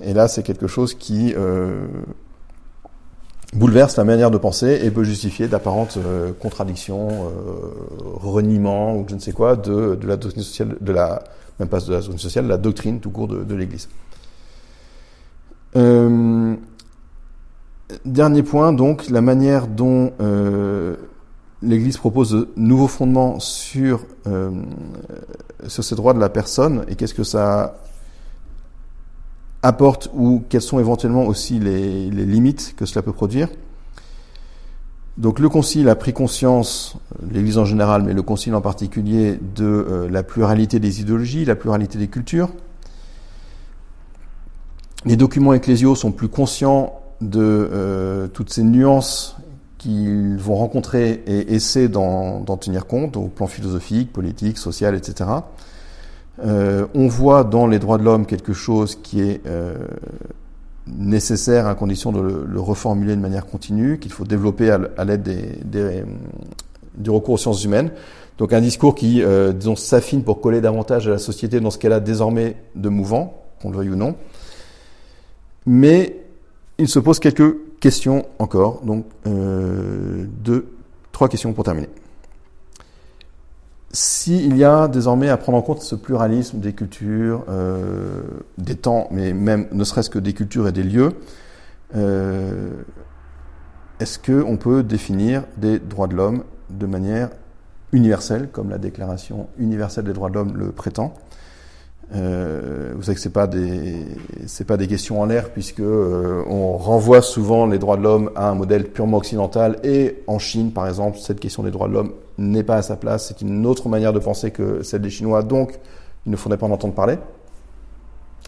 Et 0.05 0.15
là, 0.15 0.29
c'est 0.29 0.45
quelque 0.45 0.69
chose 0.69 0.95
qui 0.95 1.35
euh, 1.37 1.87
bouleverse 3.55 3.97
la 3.97 4.05
manière 4.05 4.31
de 4.31 4.39
penser 4.39 4.81
et 4.85 4.91
peut 4.93 5.03
justifier 5.03 5.49
d'apparentes 5.49 5.97
euh, 5.97 6.31
contradictions, 6.39 7.09
euh, 7.09 7.27
reniements 8.23 8.95
ou 8.95 9.05
je 9.09 9.17
ne 9.17 9.21
sais 9.21 9.33
quoi 9.33 9.57
de, 9.57 9.97
de 9.97 10.07
la 10.07 10.17
doctrine 10.17 10.45
sociale, 10.45 10.77
de 10.81 10.93
la 10.93 11.25
même 11.59 11.69
pas 11.69 11.81
de 11.81 11.93
la 11.93 12.01
zone 12.01 12.19
sociale, 12.19 12.47
la 12.47 12.57
doctrine 12.57 13.01
tout 13.01 13.11
court 13.11 13.29
de, 13.29 13.55
l'Église. 13.55 13.89
Euh, 15.77 16.55
dernier 18.05 18.43
point, 18.43 18.73
donc, 18.73 19.09
la 19.11 19.21
manière 19.21 19.67
dont 19.67 20.13
euh, 20.21 20.97
l'Église 21.63 21.97
propose 21.97 22.33
de 22.33 22.49
nouveaux 22.57 22.89
fondements 22.89 23.39
sur, 23.41 24.05
euh, 24.27 24.51
sur 25.69 25.85
ces 25.85 25.95
droits 25.95 26.15
de 26.15 26.21
la 26.21 26.29
personne 26.29 26.85
et 26.89 26.97
qu'est-ce 26.97 27.15
que 27.15 27.25
ça 27.25 27.77
apporte 29.63 30.11
ou 30.15 30.43
quelles 30.49 30.61
sont 30.61 30.79
éventuellement 30.79 31.25
aussi 31.25 31.59
les 31.59 32.11
limites 32.11 32.75
que 32.77 32.85
cela 32.85 33.03
peut 33.03 33.13
produire. 33.13 33.49
Donc 35.17 35.39
le 35.39 35.49
Concile 35.49 35.89
a 35.89 35.95
pris 35.95 36.13
conscience, 36.13 36.97
l'Église 37.31 37.59
en 37.59 37.65
général, 37.65 38.03
mais 38.03 38.13
le 38.13 38.23
Concile 38.23 38.55
en 38.55 38.61
particulier, 38.61 39.39
de 39.55 39.65
euh, 39.65 40.09
la 40.11 40.25
pluralité 40.25 40.81
des 40.81 41.01
idéologies, 41.01 41.45
la 41.45 41.55
pluralité 41.55 41.99
des 41.99 42.09
cultures. 42.09 42.51
Les 45.05 45.17
documents 45.17 45.55
ecclésiaux 45.55 45.95
sont 45.95 46.11
plus 46.11 46.29
conscients 46.29 47.01
de 47.21 47.41
euh, 47.41 48.27
toutes 48.27 48.51
ces 48.51 48.65
nuances 48.65 49.37
qu'ils 49.79 50.37
vont 50.37 50.57
rencontrer 50.57 51.23
et 51.27 51.55
essaient 51.55 51.89
d'en 51.89 52.43
tenir 52.57 52.87
compte 52.87 53.17
au 53.17 53.29
plan 53.29 53.47
philosophique, 53.47 54.13
politique, 54.13 54.59
social, 54.59 54.95
etc. 54.95 55.31
Euh, 56.45 56.87
on 56.95 57.07
voit 57.07 57.45
dans 57.45 57.67
les 57.67 57.79
droits 57.79 57.99
de 57.99 58.03
l'homme 58.03 58.27
quelque 58.27 58.55
chose 58.55 58.97
qui 58.97 59.21
est 59.21 59.43
nécessaire 60.87 61.67
à 61.67 61.75
condition 61.75 62.13
de 62.13 62.21
le, 62.21 62.61
reformuler 62.61 63.17
de 63.17 63.21
manière 63.21 63.47
continue, 63.47 63.99
qu'il 63.99 64.13
faut 64.13 64.25
développer 64.25 64.71
à, 64.71 65.05
l'aide 65.05 65.23
des, 65.23 66.05
du 66.97 67.11
recours 67.11 67.35
aux 67.35 67.39
sciences 67.39 67.65
humaines. 67.65 67.91
Donc 68.39 68.53
un 68.53 68.61
discours 68.61 68.95
qui, 68.95 69.23
euh, 69.23 69.53
disons, 69.53 69.77
s'affine 69.77 70.23
pour 70.23 70.41
coller 70.41 70.61
davantage 70.61 71.07
à 71.07 71.13
la 71.13 71.19
société 71.19 71.61
dans 71.61 71.71
ce 71.71 71.79
qu'elle 71.79 71.93
a 71.93 72.01
désormais 72.01 72.57
de 72.75 72.89
mouvant, 72.89 73.45
qu'on 73.63 73.71
le 73.71 73.77
veuille 73.77 73.91
ou 73.91 73.97
non. 73.97 74.17
Mais 75.67 76.17
il 76.79 76.89
se 76.89 76.99
pose 76.99 77.21
quelques 77.21 77.57
questions 77.81 78.27
encore, 78.39 78.81
donc 78.83 79.07
euh, 79.27 80.25
deux, 80.43 80.75
trois 81.13 81.29
questions 81.29 81.53
pour 81.53 81.65
terminer 81.65 81.89
s'il 83.95 84.57
y 84.57 84.65
a 84.65 84.89
désormais 84.89 85.29
à 85.29 85.37
prendre 85.37 85.57
en 85.57 85.63
compte 85.63 85.81
ce 85.81 85.95
pluralisme 85.95 86.59
des 86.59 86.73
cultures, 86.73 87.45
euh, 87.49 88.23
des 88.59 88.75
temps, 88.75 89.07
mais 89.13 89.33
même 89.33 89.69
ne 89.71 89.85
serait-ce 89.85 90.11
que 90.11 90.19
des 90.19 90.33
cultures 90.33 90.67
et 90.67 90.73
des 90.73 90.83
lieux, 90.83 91.13
euh, 91.95 92.71
est-ce 94.01 94.19
qu'on 94.19 94.57
peut 94.57 94.83
définir 94.83 95.45
des 95.57 95.79
droits 95.79 96.09
de 96.09 96.17
l'homme 96.17 96.43
de 96.71 96.87
manière 96.87 97.31
universelle, 97.93 98.49
comme 98.51 98.69
la 98.69 98.79
Déclaration 98.79 99.47
universelle 99.59 100.05
des 100.05 100.13
droits 100.13 100.29
de 100.29 100.35
l'homme 100.35 100.57
le 100.57 100.73
prétend? 100.73 101.15
Euh, 102.15 102.93
vous 102.95 103.03
savez 103.03 103.15
que 103.15 103.21
c'est 103.21 103.33
pas 103.33 103.47
des 103.47 104.05
c'est 104.47 104.67
pas 104.67 104.77
des 104.77 104.87
questions 104.87 105.23
en 105.23 105.27
l'air 105.27 105.51
puisque 105.51 105.81
euh, 105.81 106.43
on 106.49 106.77
renvoie 106.77 107.23
souvent 107.23 107.67
les 107.67 107.79
droits 107.79 107.97
de 107.97 108.03
l'homme 108.03 108.31
à 108.37 108.51
un 108.51 108.55
modèle 108.55 108.85
purement 108.85 109.17
occidental 109.17 109.79
et 109.85 110.23
en 110.27 110.39
Chine 110.39 110.71
par 110.71 110.87
exemple 110.87 111.19
cette 111.19 111.41
question 111.41 111.63
des 111.63 111.71
droits 111.71 111.89
de 111.89 111.95
l'homme 111.95 112.13
n'est 112.37 112.63
pas 112.63 112.77
à 112.77 112.83
sa 112.83 112.97
place 112.97 113.29
c'est 113.29 113.41
une 113.41 113.65
autre 113.65 113.89
manière 113.89 114.13
de 114.13 114.19
penser 114.19 114.51
que 114.51 114.83
celle 114.83 115.01
des 115.01 115.09
Chinois 115.09 115.43
donc 115.43 115.79
il 116.27 116.33
ne 116.33 116.37
faudrait 116.37 116.59
pas 116.59 116.67
en 116.67 116.73
entendre 116.73 116.95
parler 116.95 117.17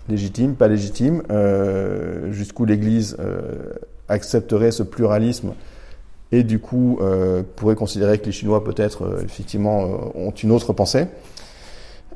légitime, 0.08 0.54
pas 0.54 0.68
légitime, 0.68 1.22
jusqu'où 2.30 2.64
l'Église 2.64 3.16
accepterait 4.08 4.70
ce 4.70 4.84
pluralisme 4.84 5.54
et 6.30 6.44
du 6.44 6.60
coup 6.60 7.00
pourrait 7.56 7.74
considérer 7.74 8.18
que 8.18 8.26
les 8.26 8.32
Chinois 8.32 8.62
peut-être 8.62 9.18
effectivement 9.24 10.12
ont 10.14 10.30
une 10.30 10.52
autre 10.52 10.72
pensée. 10.72 11.06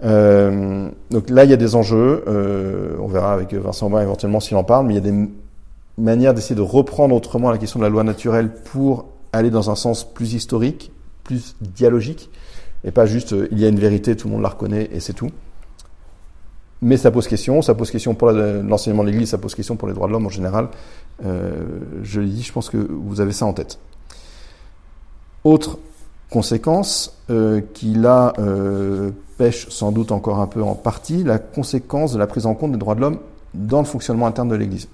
Donc 0.02 1.30
là, 1.30 1.44
il 1.44 1.50
y 1.50 1.52
a 1.52 1.56
des 1.56 1.74
enjeux. 1.74 2.24
on 3.00 3.08
verra 3.08 3.32
avec 3.32 3.54
Vincent 3.54 3.86
Aubin 3.86 4.02
éventuellement 4.02 4.40
s'il 4.40 4.56
en 4.56 4.64
parle, 4.64 4.86
mais 4.86 4.94
il 4.94 4.96
y 4.96 5.08
a 5.08 5.12
des 5.12 5.28
manières 5.98 6.34
d'essayer 6.34 6.56
de 6.56 6.60
reprendre 6.60 7.14
autrement 7.14 7.50
la 7.50 7.58
question 7.58 7.78
de 7.78 7.84
la 7.84 7.90
loi 7.90 8.02
naturelle 8.02 8.50
pour 8.52 9.06
aller 9.32 9.50
dans 9.50 9.70
un 9.70 9.74
sens 9.74 10.04
plus 10.04 10.34
historique, 10.34 10.92
plus 11.24 11.56
dialogique, 11.60 12.30
et 12.84 12.90
pas 12.90 13.06
juste 13.06 13.32
euh, 13.32 13.48
il 13.50 13.58
y 13.58 13.64
a 13.64 13.68
une 13.68 13.78
vérité, 13.78 14.16
tout 14.16 14.28
le 14.28 14.34
monde 14.34 14.42
la 14.42 14.48
reconnaît 14.48 14.88
et 14.92 15.00
c'est 15.00 15.12
tout. 15.12 15.30
Mais 16.82 16.96
ça 16.96 17.10
pose 17.10 17.28
question, 17.28 17.60
ça 17.60 17.74
pose 17.74 17.90
question 17.90 18.14
pour 18.14 18.30
l'enseignement 18.30 19.04
de 19.04 19.10
l'Église, 19.10 19.28
ça 19.28 19.38
pose 19.38 19.54
question 19.54 19.76
pour 19.76 19.86
les 19.86 19.92
droits 19.92 20.06
de 20.06 20.12
l'homme 20.12 20.24
en 20.24 20.30
général. 20.30 20.68
Euh, 21.26 21.62
je 22.02 22.22
l'ai 22.22 22.30
dit, 22.30 22.42
je 22.42 22.52
pense 22.52 22.70
que 22.70 22.78
vous 22.78 23.20
avez 23.20 23.32
ça 23.32 23.44
en 23.44 23.52
tête. 23.52 23.78
Autre 25.44 25.78
conséquence 26.30 27.18
euh, 27.28 27.60
qui 27.74 27.94
là 27.94 28.32
euh, 28.38 29.10
pêche 29.36 29.68
sans 29.68 29.92
doute 29.92 30.12
encore 30.12 30.40
un 30.40 30.46
peu 30.46 30.62
en 30.62 30.74
partie, 30.74 31.24
la 31.24 31.38
conséquence 31.38 32.12
de 32.12 32.18
la 32.18 32.26
prise 32.26 32.46
en 32.46 32.54
compte 32.54 32.72
des 32.72 32.78
droits 32.78 32.94
de 32.94 33.00
l'homme 33.00 33.18
dans 33.54 33.80
le 33.80 33.86
fonctionnement 33.86 34.26
interne 34.26 34.48
de 34.48 34.54
l'Église 34.54 34.88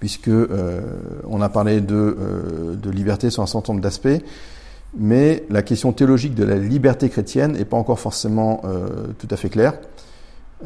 puisque 0.00 0.28
euh, 0.28 0.80
on 1.28 1.40
a 1.40 1.48
parlé 1.48 1.80
de, 1.80 1.94
euh, 1.94 2.74
de, 2.76 2.90
liberté 2.90 3.30
sur 3.30 3.42
un 3.42 3.46
certain 3.46 3.72
nombre 3.72 3.82
d'aspects, 3.82 4.22
mais 4.96 5.44
la 5.50 5.62
question 5.62 5.92
théologique 5.92 6.34
de 6.34 6.44
la 6.44 6.56
liberté 6.56 7.08
chrétienne 7.08 7.52
n'est 7.52 7.64
pas 7.64 7.76
encore 7.76 7.98
forcément 7.98 8.62
euh, 8.64 9.08
tout 9.18 9.28
à 9.30 9.36
fait 9.36 9.48
claire. 9.48 9.74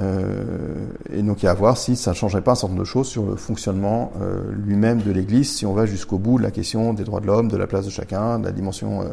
Et 0.00 1.22
donc 1.22 1.42
il 1.42 1.44
y 1.44 1.48
a 1.48 1.50
à 1.50 1.54
voir 1.54 1.76
si 1.76 1.96
ça 1.96 2.12
ne 2.12 2.16
changerait 2.16 2.40
pas 2.40 2.52
un 2.52 2.54
certain 2.54 2.68
nombre 2.68 2.80
de 2.80 2.88
choses 2.88 3.08
sur 3.08 3.26
le 3.26 3.36
fonctionnement 3.36 4.12
lui-même 4.50 5.02
de 5.02 5.12
l'Église, 5.12 5.52
si 5.52 5.66
on 5.66 5.74
va 5.74 5.84
jusqu'au 5.84 6.18
bout 6.18 6.38
de 6.38 6.42
la 6.42 6.50
question 6.50 6.94
des 6.94 7.04
droits 7.04 7.20
de 7.20 7.26
l'homme, 7.26 7.48
de 7.48 7.58
la 7.58 7.66
place 7.66 7.84
de 7.84 7.90
chacun, 7.90 8.38
de 8.38 8.44
la 8.46 8.52
dimension 8.52 9.04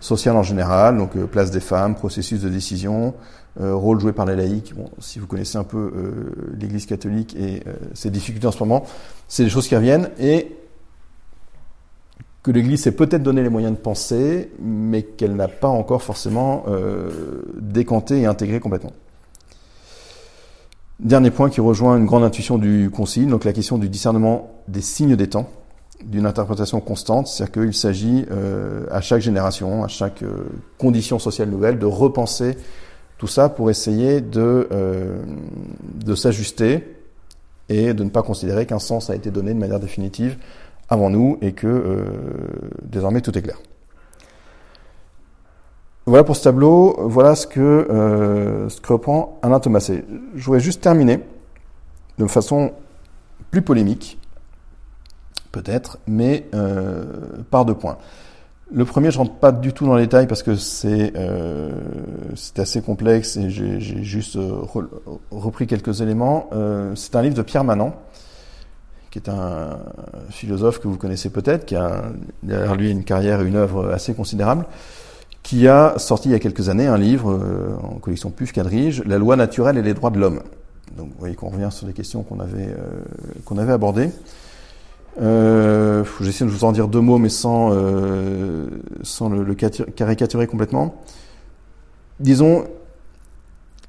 sociale 0.00 0.36
en 0.36 0.42
général, 0.42 0.98
donc 0.98 1.16
place 1.26 1.50
des 1.50 1.60
femmes, 1.60 1.94
processus 1.94 2.40
de 2.40 2.48
décision, 2.48 3.14
euh, 3.60 3.74
rôle 3.74 3.98
joué 3.98 4.12
par 4.12 4.24
les 4.24 4.36
laïcs. 4.36 4.72
Bon, 4.76 4.88
si 5.00 5.18
vous 5.18 5.26
connaissez 5.26 5.58
un 5.58 5.64
peu 5.64 5.90
euh, 5.96 6.54
l'Église 6.60 6.86
catholique 6.86 7.34
et 7.34 7.64
euh, 7.66 7.72
ses 7.92 8.08
difficultés 8.10 8.46
en 8.46 8.52
ce 8.52 8.60
moment, 8.60 8.84
c'est 9.26 9.42
des 9.42 9.50
choses 9.50 9.66
qui 9.66 9.74
reviennent 9.74 10.10
et 10.20 10.54
que 12.44 12.52
l'Église 12.52 12.82
s'est 12.82 12.92
peut-être 12.92 13.24
donné 13.24 13.42
les 13.42 13.48
moyens 13.48 13.74
de 13.74 13.80
penser, 13.80 14.52
mais 14.60 15.02
qu'elle 15.02 15.34
n'a 15.34 15.48
pas 15.48 15.68
encore 15.68 16.02
forcément 16.02 16.64
décanté 17.58 18.20
et 18.20 18.26
intégré 18.26 18.60
complètement. 18.60 18.92
Dernier 21.00 21.30
point 21.30 21.48
qui 21.48 21.60
rejoint 21.60 21.96
une 21.96 22.06
grande 22.06 22.24
intuition 22.24 22.58
du 22.58 22.90
Concile, 22.90 23.28
donc 23.28 23.44
la 23.44 23.52
question 23.52 23.78
du 23.78 23.88
discernement 23.88 24.50
des 24.66 24.80
signes 24.80 25.14
des 25.14 25.28
temps, 25.28 25.48
d'une 26.04 26.26
interprétation 26.26 26.80
constante, 26.80 27.28
c'est-à-dire 27.28 27.62
qu'il 27.62 27.74
s'agit 27.74 28.26
à 28.90 29.00
chaque 29.00 29.20
génération, 29.20 29.84
à 29.84 29.88
chaque 29.88 30.24
condition 30.76 31.18
sociale 31.18 31.50
nouvelle, 31.50 31.78
de 31.78 31.86
repenser 31.86 32.56
tout 33.18 33.26
ça 33.26 33.48
pour 33.48 33.68
essayer 33.68 34.20
de, 34.20 34.68
euh, 34.72 35.18
de 35.82 36.14
s'ajuster 36.14 36.96
et 37.68 37.92
de 37.92 38.04
ne 38.04 38.10
pas 38.10 38.22
considérer 38.22 38.64
qu'un 38.64 38.78
sens 38.78 39.10
a 39.10 39.16
été 39.16 39.30
donné 39.30 39.52
de 39.52 39.58
manière 39.58 39.80
définitive 39.80 40.38
avant 40.88 41.10
nous 41.10 41.36
et 41.42 41.52
que 41.52 41.66
euh, 41.66 42.04
désormais 42.82 43.20
tout 43.20 43.36
est 43.36 43.42
clair. 43.42 43.58
Voilà 46.08 46.24
pour 46.24 46.36
ce 46.36 46.44
tableau, 46.44 46.96
voilà 47.00 47.34
ce 47.34 47.46
que, 47.46 47.60
euh, 47.60 48.66
ce 48.70 48.80
reprend 48.90 49.38
Alain 49.42 49.60
Thomasé. 49.60 50.06
Je 50.34 50.42
voudrais 50.42 50.58
juste 50.58 50.80
terminer 50.80 51.20
de 52.16 52.26
façon 52.26 52.72
plus 53.50 53.60
polémique, 53.60 54.18
peut-être, 55.52 55.98
mais 56.06 56.46
euh, 56.54 57.04
par 57.50 57.66
deux 57.66 57.74
points. 57.74 57.98
Le 58.72 58.86
premier, 58.86 59.10
je 59.10 59.18
rentre 59.18 59.34
pas 59.34 59.52
du 59.52 59.74
tout 59.74 59.84
dans 59.84 59.96
les 59.96 60.04
détails 60.04 60.26
parce 60.26 60.42
que 60.42 60.56
c'est 60.56 61.12
euh, 61.14 61.72
assez 62.56 62.80
complexe 62.80 63.36
et 63.36 63.50
j'ai 63.50 63.78
juste 63.78 64.36
euh, 64.36 64.62
repris 65.30 65.66
quelques 65.66 66.00
éléments. 66.00 66.48
C'est 66.94 67.16
un 67.16 67.22
livre 67.22 67.36
de 67.36 67.42
Pierre 67.42 67.64
Manant, 67.64 67.94
qui 69.10 69.18
est 69.18 69.28
un 69.28 69.78
philosophe 70.30 70.78
que 70.78 70.88
vous 70.88 70.96
connaissez 70.96 71.28
peut-être, 71.28 71.66
qui 71.66 71.76
a 71.76 72.04
derrière 72.42 72.76
lui 72.76 72.90
une 72.90 73.04
carrière 73.04 73.42
et 73.42 73.46
une 73.46 73.56
œuvre 73.56 73.90
assez 73.90 74.14
considérable, 74.14 74.64
qui 75.42 75.66
a 75.68 75.94
sorti 75.98 76.28
il 76.28 76.32
y 76.32 76.34
a 76.34 76.38
quelques 76.38 76.68
années 76.68 76.86
un 76.86 76.98
livre 76.98 77.32
euh, 77.32 77.76
en 77.82 77.98
collection 77.98 78.30
Puf 78.30 78.52
Quadrige, 78.52 79.02
La 79.06 79.18
loi 79.18 79.36
naturelle 79.36 79.78
et 79.78 79.82
les 79.82 79.94
droits 79.94 80.10
de 80.10 80.18
l'homme. 80.18 80.40
Donc 80.96 81.08
vous 81.08 81.18
voyez 81.18 81.34
qu'on 81.34 81.48
revient 81.48 81.68
sur 81.70 81.86
les 81.86 81.92
questions 81.92 82.22
qu'on 82.22 82.40
avait, 82.40 82.68
euh, 82.68 83.02
qu'on 83.44 83.58
avait 83.58 83.72
abordées. 83.72 84.10
Euh, 85.20 86.04
J'essaie 86.20 86.44
de 86.44 86.50
vous 86.50 86.64
en 86.64 86.72
dire 86.72 86.88
deux 86.88 87.00
mots, 87.00 87.18
mais 87.18 87.28
sans, 87.28 87.70
euh, 87.72 88.66
sans 89.02 89.28
le, 89.28 89.54
caricaturer 89.54 90.46
complètement. 90.46 91.02
Disons 92.20 92.64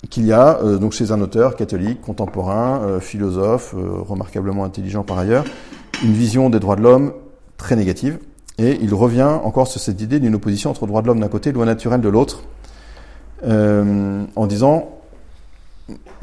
qu'il 0.10 0.26
y 0.26 0.32
a 0.32 0.60
euh, 0.62 0.78
donc 0.78 0.94
chez 0.94 1.12
un 1.12 1.22
auteur 1.22 1.56
catholique, 1.56 2.02
contemporain, 2.02 2.82
euh, 2.84 3.00
philosophe, 3.00 3.76
remarquablement 3.76 4.64
intelligent 4.64 5.04
par 5.04 5.20
ailleurs, 5.20 5.46
une 6.04 6.14
vision 6.14 6.50
des 6.50 6.60
droits 6.60 6.76
de 6.76 6.82
l'homme 6.82 7.14
très 7.58 7.76
négative. 7.76 8.20
Et 8.60 8.78
il 8.82 8.94
revient 8.94 9.40
encore 9.44 9.68
sur 9.68 9.82
cette 9.82 10.02
idée 10.02 10.20
d'une 10.20 10.36
opposition 10.36 10.70
entre 10.70 10.86
droits 10.86 11.02
de 11.02 11.08
l'homme 11.08 11.22
d'un 11.22 11.30
côté 11.30 11.50
et 11.50 11.54
loi 11.54 11.66
naturelle 11.66 12.02
de 12.02 12.10
l'autre, 12.10 12.44
en 13.44 14.48
disant 14.48 15.00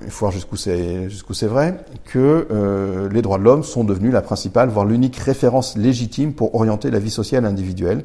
il 0.04 0.10
faut 0.10 0.26
voir 0.26 0.32
jusqu'où 0.32 0.56
c'est 0.56 1.08
c'est 1.32 1.46
vrai, 1.46 1.78
que 2.04 2.46
euh, 2.50 3.08
les 3.08 3.22
droits 3.22 3.38
de 3.38 3.44
l'homme 3.44 3.62
sont 3.62 3.84
devenus 3.84 4.12
la 4.12 4.22
principale, 4.22 4.68
voire 4.68 4.84
l'unique 4.84 5.16
référence 5.16 5.76
légitime 5.76 6.34
pour 6.34 6.54
orienter 6.54 6.90
la 6.90 6.98
vie 6.98 7.10
sociale 7.10 7.44
individuelle, 7.44 8.04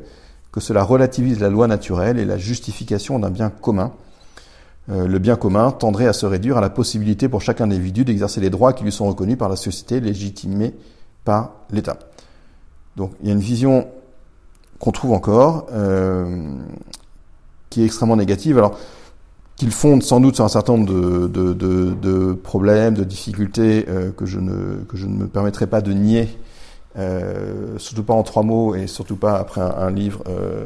que 0.52 0.60
cela 0.60 0.84
relativise 0.84 1.40
la 1.40 1.50
loi 1.50 1.68
naturelle 1.68 2.18
et 2.18 2.26
la 2.26 2.38
justification 2.38 3.20
d'un 3.20 3.30
bien 3.30 3.50
commun. 3.50 3.94
Euh, 4.90 5.08
le 5.08 5.20
bien 5.20 5.36
commun 5.36 5.72
tendrait 5.72 6.08
à 6.08 6.14
se 6.14 6.26
réduire 6.26 6.58
à 6.58 6.62
la 6.62 6.70
possibilité 6.70 7.30
pour 7.30 7.42
chaque 7.42 7.62
individu 7.62 8.04
d'exercer 8.04 8.42
les 8.42 8.50
droits 8.50 8.74
qui 8.74 8.84
lui 8.84 8.92
sont 8.92 9.08
reconnus 9.08 9.38
par 9.38 9.50
la 9.50 9.56
société, 9.56 10.00
légitimés 10.00 10.74
par 11.24 11.54
l'État. 11.72 11.98
Donc 12.98 13.12
il 13.22 13.28
y 13.28 13.30
a 13.30 13.34
une 13.34 13.40
vision 13.40 13.88
qu'on 14.82 14.92
trouve 14.92 15.14
encore, 15.14 15.68
euh, 15.72 16.58
qui 17.70 17.84
est 17.84 17.86
extrêmement 17.86 18.18
négative. 18.18 18.58
Alors 18.58 18.78
qu'il 19.56 19.72
fonde 19.72 20.02
sans 20.02 20.20
doute 20.20 20.36
sur 20.36 20.44
un 20.44 20.50
certain 20.50 20.74
nombre 20.74 20.92
de, 20.92 21.28
de, 21.28 21.54
de, 21.54 21.92
de 21.92 22.34
problèmes, 22.34 22.96
de 22.96 23.04
difficultés 23.04 23.86
euh, 23.88 24.12
que, 24.12 24.26
je 24.26 24.40
ne, 24.40 24.84
que 24.90 24.98
je 24.98 25.06
ne 25.06 25.14
me 25.14 25.28
permettrai 25.28 25.68
pas 25.68 25.82
de 25.82 25.94
nier, 25.94 26.30
euh, 26.98 27.78
surtout 27.78 28.02
pas 28.02 28.16
en 28.16 28.24
trois 28.24 28.42
mots 28.42 28.74
et 28.74 28.88
surtout 28.88 29.16
pas 29.16 29.38
après 29.38 29.62
un, 29.62 29.92
livre 29.92 30.24
euh, 30.28 30.66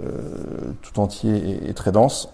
tout 0.82 0.98
entier 1.02 1.60
et, 1.68 1.74
très 1.74 1.92
dense. 1.92 2.30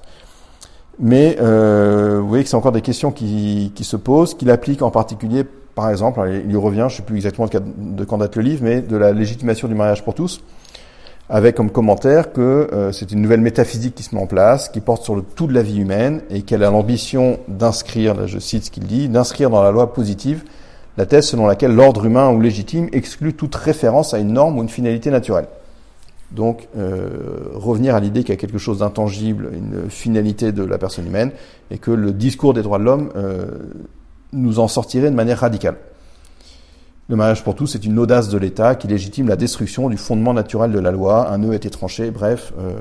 Mais 1.00 1.38
euh, 1.42 2.20
vous 2.22 2.28
voyez 2.28 2.44
que 2.44 2.50
c'est 2.50 2.56
encore 2.56 2.74
des 2.74 2.82
questions 2.82 3.12
qui, 3.12 3.72
qui 3.74 3.84
se 3.84 3.98
posent, 3.98 4.36
qu'il 4.36 4.52
applique 4.52 4.84
en 4.84 4.92
particulier, 4.92 5.44
par 5.74 5.90
exemple, 5.90 6.22
il 6.46 6.52
y 6.52 6.56
revient, 6.56 6.86
je 6.90 6.94
ne 6.94 6.98
sais 6.98 7.02
plus 7.02 7.16
exactement 7.16 7.48
de 7.48 8.04
quand 8.06 8.20
date 8.20 8.36
le 8.36 8.44
livre, 8.44 8.64
mais 8.64 8.82
de 8.82 8.98
la 8.98 9.14
légitimation 9.14 9.68
du 9.68 9.74
mariage 9.74 10.04
pour 10.04 10.14
tous 10.14 10.42
avec 11.32 11.56
comme 11.56 11.72
commentaire 11.72 12.34
que 12.34 12.68
euh, 12.74 12.92
c'est 12.92 13.14
une 13.14 13.22
nouvelle 13.22 13.40
métaphysique 13.40 13.96
qui 13.96 14.04
se 14.04 14.14
met 14.14 14.22
en 14.22 14.28
place, 14.28 14.68
qui 14.68 14.82
porte 14.82 15.04
sur 15.04 15.16
le 15.16 15.22
tout 15.22 15.48
de 15.48 15.54
la 15.54 15.64
vie 15.64 15.80
humaine 15.80 16.22
et 16.30 16.42
qu'elle 16.42 16.62
a 16.62 16.70
l'ambition 16.70 17.40
d'inscrire, 17.48 18.14
là 18.14 18.28
je 18.28 18.38
cite 18.38 18.66
ce 18.66 18.72
qu'il 18.72 18.84
dit, 18.84 19.08
d'inscrire 19.08 19.50
dans 19.50 19.64
la 19.64 19.72
loi 19.72 19.94
positive 19.94 20.44
la 20.98 21.06
thèse 21.06 21.28
selon 21.28 21.48
laquelle 21.48 21.74
l'ordre 21.74 22.06
humain 22.06 22.30
ou 22.32 22.42
légitime 22.42 22.90
exclut 22.92 23.34
toute 23.34 23.56
référence 23.56 24.14
à 24.14 24.20
une 24.20 24.34
norme 24.34 24.60
ou 24.60 24.62
une 24.62 24.70
finalité 24.70 25.10
naturelle. 25.10 25.48
Donc 26.32 26.68
euh, 26.78 27.08
revenir 27.54 27.96
à 27.96 28.02
l'idée 28.02 28.22
qu'il 28.22 28.32
y 28.32 28.38
a 28.38 28.40
quelque 28.40 28.58
chose 28.58 28.80
d'intangible, 28.80 29.52
une 29.54 29.90
finalité 29.90 30.52
de 30.52 30.64
la 30.64 30.78
personne 30.78 31.08
humaine, 31.08 31.32
et 31.72 31.78
que 31.78 31.92
le 31.92 32.12
discours 32.12 32.54
des 32.54 32.62
droits 32.62 32.78
de 32.78 32.84
l'homme 32.84 33.10
euh, 33.16 33.46
nous 34.34 34.60
en 34.60 34.68
sortirait 34.68 35.10
de 35.10 35.16
manière 35.16 35.40
radicale. 35.40 35.78
Le 37.12 37.18
mariage 37.18 37.44
pour 37.44 37.56
tous 37.56 37.68
c'est 37.68 37.84
une 37.84 38.00
audace 38.00 38.30
de 38.30 38.38
l'État 38.38 38.74
qui 38.76 38.88
légitime 38.88 39.28
la 39.28 39.36
destruction 39.36 39.90
du 39.90 39.98
fondement 39.98 40.34
naturel 40.34 40.72
de 40.72 40.80
la 40.80 40.92
loi. 40.92 41.30
Un 41.30 41.40
nœud 41.40 41.52
a 41.52 41.56
été 41.56 41.70
tranché, 41.70 42.10
bref, 42.10 42.54
euh, 42.58 42.72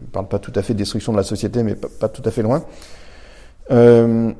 ne 0.00 0.06
parle 0.08 0.26
pas 0.26 0.40
tout 0.40 0.50
à 0.56 0.62
fait 0.62 0.72
de 0.72 0.78
destruction 0.78 1.12
de 1.12 1.18
la 1.18 1.22
société, 1.22 1.62
mais 1.62 1.76
pas, 1.76 2.08
tout 2.08 2.22
à 2.24 2.32
fait 2.32 2.42
loin. 2.42 2.64
Euh, 3.70 4.32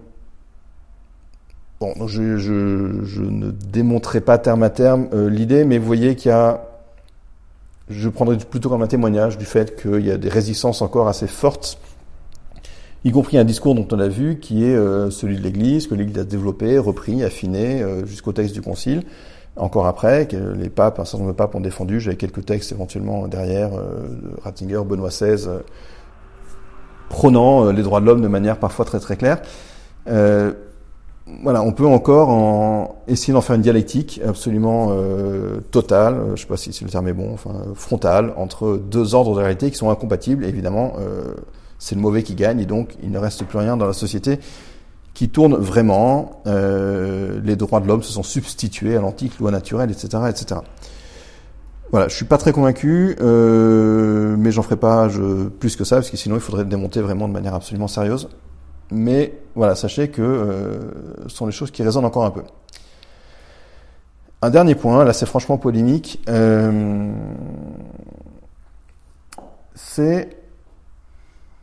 bon, 1.81 1.95
je, 2.09 2.39
je, 2.39 3.05
je, 3.05 3.23
ne 3.23 3.53
démontrerai 3.53 4.21
pas 4.21 4.37
terme 4.39 4.65
à 4.65 4.71
terme 4.71 5.07
euh, 5.15 5.31
l'idée, 5.31 5.65
mais 5.65 5.79
vous 5.79 5.87
voyez 5.87 6.17
qu'il 6.17 6.31
y 6.31 6.35
a, 6.35 6.65
je 7.89 8.09
prendrai 8.09 8.37
plutôt 8.37 8.69
comme 8.69 8.83
un 8.83 8.89
témoignage 8.89 9.39
du 9.39 9.45
fait 9.45 9.81
qu'il 9.81 10.05
y 10.05 10.11
a 10.11 10.19
des 10.19 10.29
résistances 10.29 10.83
encore 10.83 11.07
assez 11.07 11.29
fortes 11.29 11.79
y 13.05 13.11
compris 13.11 13.39
un 13.39 13.45
discours 13.45 13.75
dont 13.75 13.87
on 13.91 13.99
a 13.99 14.09
vu 14.09 14.39
qui 14.39 14.65
est 14.65 14.77
euh, 14.77 15.11
celui 15.11 15.37
de 15.37 15.43
l'Église, 15.43 15.87
que 15.87 15.95
l'Église 15.95 16.19
a 16.19 16.25
développé, 16.25 16.79
repris, 16.79 17.23
affiné 17.25 17.83
euh, 17.83 18.07
jusqu'au 18.07 18.33
texte 18.33 18.55
du 18.55 18.63
Concile. 18.63 19.03
Encore 19.57 19.87
après, 19.87 20.27
que 20.29 20.37
les 20.37 20.71
papes, 20.71 20.99
un 20.99 21.05
certain 21.05 21.19
nombre 21.19 21.33
de 21.33 21.37
papes 21.37 21.55
ont 21.55 21.61
défendu, 21.61 22.01
j'avais 22.01 22.17
quelques 22.17 22.47
textes 22.47 22.73
éventuellement 22.73 23.29
derrière, 23.29 23.75
euh, 23.75 24.09
Ratzinger, 24.43 24.81
Benoît 24.87 25.11
XVI, 25.11 25.47
prônant 27.11 27.71
les 27.71 27.83
droits 27.83 28.01
de 28.01 28.07
l'homme 28.07 28.23
de 28.23 28.29
manière 28.29 28.59
parfois 28.59 28.87
très 28.87 28.99
très 28.99 29.17
claire. 29.17 29.43
voilà, 30.07 31.63
on 31.63 31.73
peut 31.73 31.87
encore 31.87 32.31
en 32.31 33.03
essayer 33.09 33.35
d'en 33.35 33.43
faire 33.43 33.57
une 33.57 33.63
dialectique 33.63 34.23
absolument 34.27 34.89
euh, 34.93 35.61
totale, 35.71 36.23
je 36.35 36.41
sais 36.41 36.47
pas 36.47 36.57
si, 36.57 36.71
le 36.83 36.89
terme 36.89 37.09
est 37.09 37.13
bon, 37.13 37.35
enfin 37.35 37.53
frontale, 37.75 38.33
entre 38.39 38.79
deux 38.79 39.15
ordres 39.15 39.35
de 39.35 39.41
réalité 39.41 39.71
qui 39.71 39.77
sont 39.77 39.91
incompatibles. 39.91 40.47
Évidemment, 40.47 40.95
c'est 41.83 41.97
le 41.97 42.01
mauvais 42.01 42.23
qui 42.23 42.37
gagne, 42.37 42.61
et 42.61 42.65
donc 42.65 42.95
il 43.03 43.11
ne 43.11 43.19
reste 43.19 43.45
plus 43.45 43.59
rien 43.59 43.77
dans 43.77 43.87
la 43.87 43.93
société 43.93 44.39
qui 45.15 45.29
tourne 45.29 45.57
vraiment. 45.57 46.43
Euh, 46.47 47.41
les 47.43 47.57
droits 47.57 47.81
de 47.81 47.89
l'homme 47.89 48.05
se 48.05 48.13
sont 48.13 48.23
substitués 48.23 48.97
à 48.97 49.01
l'antique 49.01 49.41
loi 49.41 49.51
naturelle, 49.51 49.91
etc., 49.91 50.23
etc. 50.29 50.61
Voilà, 51.91 52.07
je 52.07 52.15
suis 52.15 52.25
pas 52.25 52.39
très 52.39 52.53
convaincu, 52.53 53.17
euh, 53.21 54.37
mais 54.39 54.53
j'en 54.53 54.63
ferai 54.63 54.77
pas 54.77 55.09
plus 55.59 55.75
que 55.75 55.83
ça, 55.83 55.97
parce 55.97 56.09
que 56.09 56.17
sinon 56.17 56.37
il 56.37 56.41
faudrait 56.41 56.63
le 56.63 56.71
démonter 56.71 57.01
vraiment 57.01 57.27
de 57.27 57.33
manière 57.33 57.55
absolument 57.55 57.89
sérieuse. 57.89 58.29
Mais 58.93 59.35
voilà, 59.57 59.75
sachez 59.75 60.09
que 60.09 60.23
euh, 60.23 60.79
ce 61.27 61.35
sont 61.35 61.47
les 61.47 61.53
choses 61.53 61.73
qui 61.73 61.83
résonnent 61.83 62.05
encore 62.05 62.25
un 62.25 62.31
peu. 62.31 62.43
Un 64.41 64.51
dernier 64.51 64.77
point, 64.77 65.03
là 65.05 65.13
c'est 65.13 65.27
franchement 65.27 65.59
polémique, 65.59 66.23
euh, 66.29 67.13
c'est 69.75 70.42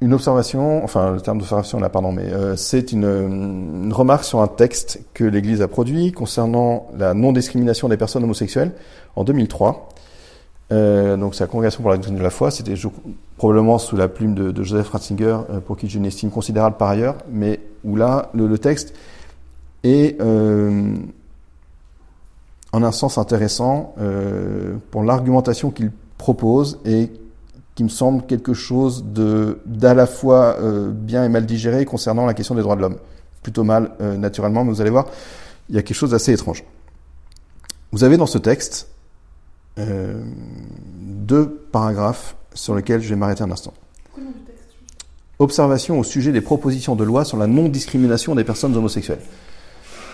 une 0.02 0.14
observation, 0.14 0.84
enfin 0.84 1.12
le 1.12 1.22
terme 1.22 1.40
d'observation 1.40 1.80
là, 1.80 1.90
pardon, 1.90 2.12
mais 2.12 2.32
euh, 2.32 2.56
c'est 2.56 2.92
une, 2.92 3.04
une, 3.04 3.94
remarque 3.94 4.24
sur 4.24 4.42
un 4.42 4.48
texte 4.48 5.02
que 5.14 5.26
l'Église 5.26 5.62
a 5.62 5.68
produit 5.68 6.12
concernant 6.12 6.88
la 6.98 7.14
non-discrimination 7.14 7.90
des 7.90 7.98
personnes 7.98 8.24
homosexuelles 8.24 8.72
en 9.16 9.24
2003. 9.24 9.90
Euh, 10.72 11.18
donc 11.18 11.36
c'est 11.36 11.44
la 11.44 11.48
Congrégation 11.48 11.82
pour 11.82 11.90
la 11.90 11.98
doctrine 11.98 12.18
de 12.18 12.24
la 12.24 12.30
foi, 12.30 12.52
c'était 12.52 12.76
probablement 13.38 13.78
sous 13.78 13.98
la 13.98 14.08
plume 14.08 14.36
de, 14.36 14.52
de 14.52 14.64
Joseph 14.64 14.90
Ratzinger, 14.90 15.40
euh, 15.50 15.60
pour 15.60 15.76
qui 15.78 15.90
j'ai 15.90 15.98
une 15.98 16.06
estime 16.06 16.30
considérable 16.30 16.78
par 16.78 16.90
ailleurs, 16.90 17.18
mais 17.30 17.60
où 17.84 17.96
là 17.96 18.30
le, 18.34 18.48
le 18.48 18.58
texte 18.58 18.94
est 19.84 20.20
euh, 20.22 20.96
en 22.72 22.84
un 22.84 22.92
sens 22.92 23.18
intéressant 23.18 23.96
euh, 24.00 24.76
pour 24.92 25.04
l'argumentation 25.04 25.72
qu'il 25.72 25.92
propose 26.18 26.80
et 26.86 27.12
qui 27.80 27.86
me 27.86 27.90
semble 27.90 28.26
quelque 28.26 28.54
chose 28.54 29.06
de 29.06 29.60
d'à 29.66 29.94
la 29.94 30.06
fois 30.06 30.58
euh, 30.60 30.92
bien 30.92 31.24
et 31.24 31.30
mal 31.30 31.46
digéré 31.46 31.86
concernant 31.86 32.26
la 32.26 32.34
question 32.34 32.54
des 32.54 32.62
droits 32.62 32.76
de 32.76 32.82
l'homme. 32.82 32.98
Plutôt 33.42 33.64
mal, 33.64 33.92
euh, 34.02 34.18
naturellement, 34.18 34.66
mais 34.66 34.74
vous 34.74 34.82
allez 34.82 34.90
voir, 34.90 35.06
il 35.70 35.76
y 35.76 35.78
a 35.78 35.82
quelque 35.82 35.96
chose 35.96 36.12
d'assez 36.12 36.34
étrange. 36.34 36.66
Vous 37.94 38.04
avez 38.04 38.18
dans 38.18 38.26
ce 38.26 38.38
texte 38.38 38.90
euh, 39.78 40.22
deux 41.00 41.48
paragraphes 41.72 42.36
sur 42.54 42.76
lesquels 42.76 43.00
je 43.00 43.08
vais 43.08 43.16
m'arrêter 43.16 43.44
un 43.44 43.52
instant. 43.52 43.74
Observation 45.40 45.98
au 46.00 46.04
sujet 46.04 46.34
des 46.34 46.42
propositions 46.42 46.98
de 46.98 47.06
loi 47.06 47.24
sur 47.24 47.38
la 47.38 47.48
non-discrimination 47.48 48.36
des 48.36 48.44
personnes 48.44 48.76
homosexuelles. 48.76 49.22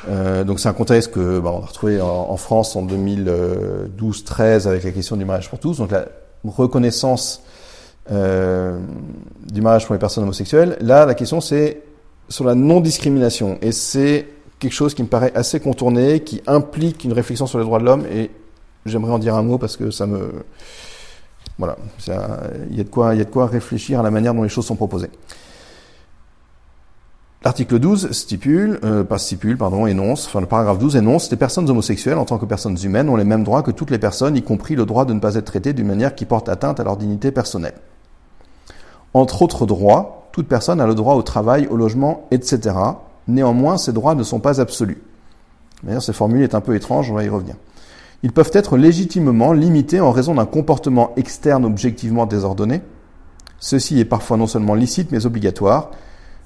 Euh, 0.07 0.43
donc 0.43 0.59
c'est 0.59 0.69
un 0.69 0.73
contexte 0.73 1.11
que 1.13 1.39
bah, 1.39 1.49
on 1.51 1.63
a 1.63 1.65
retrouvé 1.65 1.99
en, 1.99 2.27
en 2.29 2.37
France 2.37 2.75
en 2.75 2.85
2012-13 2.85 4.67
avec 4.67 4.83
la 4.83 4.91
question 4.91 5.17
du 5.17 5.25
mariage 5.25 5.49
pour 5.49 5.57
tous. 5.57 5.79
Donc 5.79 5.89
la 5.89 6.05
reconnaissance 6.49 7.43
euh, 8.11 8.79
du 9.51 9.61
mariage 9.61 9.85
pour 9.85 9.93
les 9.93 9.99
personnes 9.99 10.23
homosexuelles. 10.23 10.77
Là, 10.81 11.05
la 11.05 11.15
question 11.15 11.41
c'est 11.41 11.81
sur 12.29 12.45
la 12.45 12.55
non-discrimination. 12.55 13.57
Et 13.61 13.71
c'est 13.71 14.27
quelque 14.59 14.73
chose 14.73 14.93
qui 14.93 15.03
me 15.03 15.07
paraît 15.07 15.31
assez 15.35 15.59
contourné, 15.59 16.21
qui 16.21 16.41
implique 16.47 17.03
une 17.03 17.13
réflexion 17.13 17.47
sur 17.47 17.59
les 17.59 17.65
droits 17.65 17.79
de 17.79 17.85
l'homme. 17.85 18.05
Et 18.11 18.31
j'aimerais 18.85 19.11
en 19.11 19.19
dire 19.19 19.35
un 19.35 19.43
mot 19.43 19.57
parce 19.57 19.77
que 19.77 19.91
ça 19.91 20.05
me... 20.07 20.31
Voilà, 21.57 21.77
il, 22.07 22.77
y 22.77 22.81
a 22.81 22.83
de 22.83 22.89
quoi, 22.89 23.15
il 23.15 23.19
y 23.19 23.21
a 23.21 23.23
de 23.23 23.29
quoi 23.29 23.47
réfléchir 23.47 23.99
à 23.99 24.03
la 24.03 24.11
manière 24.11 24.33
dont 24.33 24.43
les 24.43 24.49
choses 24.49 24.65
sont 24.65 24.75
proposées. 24.75 25.09
L'article 27.45 27.77
12 27.77 28.11
stipule, 28.11 28.79
euh, 28.83 29.03
pas 29.03 29.19
stipule, 29.19 29.55
pardon, 29.55 29.85
énonce, 29.85 30.25
enfin 30.25 30.41
le 30.41 30.47
paragraphe 30.47 30.79
12 30.79 30.95
énonce, 30.95 31.29
les 31.29 31.37
personnes 31.37 31.69
homosexuelles 31.69 32.17
en 32.17 32.25
tant 32.25 32.39
que 32.39 32.45
personnes 32.45 32.75
humaines 32.83 33.07
ont 33.07 33.15
les 33.15 33.23
mêmes 33.23 33.43
droits 33.43 33.61
que 33.61 33.69
toutes 33.69 33.91
les 33.91 33.99
personnes, 33.99 34.35
y 34.35 34.41
compris 34.41 34.75
le 34.75 34.87
droit 34.87 35.05
de 35.05 35.13
ne 35.13 35.19
pas 35.19 35.35
être 35.35 35.45
traitées 35.45 35.71
d'une 35.71 35.85
manière 35.85 36.15
qui 36.15 36.25
porte 36.25 36.49
atteinte 36.49 36.79
à 36.79 36.83
leur 36.83 36.97
dignité 36.97 37.31
personnelle. 37.31 37.75
Entre 39.13 39.43
autres 39.43 39.67
droits, 39.67 40.27
toute 40.31 40.47
personne 40.47 40.81
a 40.81 40.87
le 40.87 40.95
droit 40.95 41.13
au 41.13 41.21
travail, 41.21 41.67
au 41.67 41.77
logement, 41.77 42.25
etc. 42.31 42.75
Néanmoins, 43.27 43.77
ces 43.77 43.93
droits 43.93 44.15
ne 44.15 44.23
sont 44.23 44.39
pas 44.39 44.59
absolus. 44.59 44.97
D'ailleurs, 45.83 46.01
cette 46.01 46.15
formule 46.15 46.41
est 46.41 46.55
un 46.55 46.61
peu 46.61 46.73
étrange, 46.73 47.11
on 47.11 47.13
va 47.13 47.23
y 47.25 47.29
revenir. 47.29 47.53
Ils 48.23 48.33
peuvent 48.33 48.51
être 48.53 48.75
légitimement 48.75 49.53
limités 49.53 49.99
en 50.01 50.11
raison 50.11 50.33
d'un 50.33 50.47
comportement 50.47 51.13
externe 51.15 51.63
objectivement 51.63 52.25
désordonné. 52.25 52.81
Ceci 53.59 53.99
est 53.99 54.05
parfois 54.05 54.35
non 54.35 54.47
seulement 54.47 54.73
licite, 54.73 55.11
mais 55.11 55.27
obligatoire. 55.27 55.91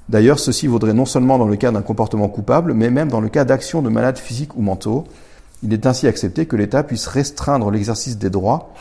D'ailleurs, 0.10 0.40
ceci 0.40 0.68
vaudrait 0.68 0.94
non 0.94 1.06
seulement 1.06 1.38
dans 1.38 1.48
le 1.48 1.56
cas 1.56 1.72
d'un 1.72 1.82
comportement 1.82 2.28
coupable, 2.28 2.74
mais 2.74 2.90
même 2.90 3.10
dans 3.10 3.22
le 3.22 3.30
cas 3.30 3.46
d'actions 3.46 3.82
de 3.82 3.90
malades 3.90 4.18
physiques 4.18 4.56
ou 4.58 4.62
mentaux. 4.62 5.06
Il 5.64 5.72
est 5.72 5.86
ainsi 5.86 6.08
accepté 6.08 6.46
que 6.46 6.56
l'État 6.56 6.84
puisse 6.84 7.08
restreindre 7.08 7.72
l'exercice 7.72 8.18
des 8.18 8.30
droits 8.30 8.74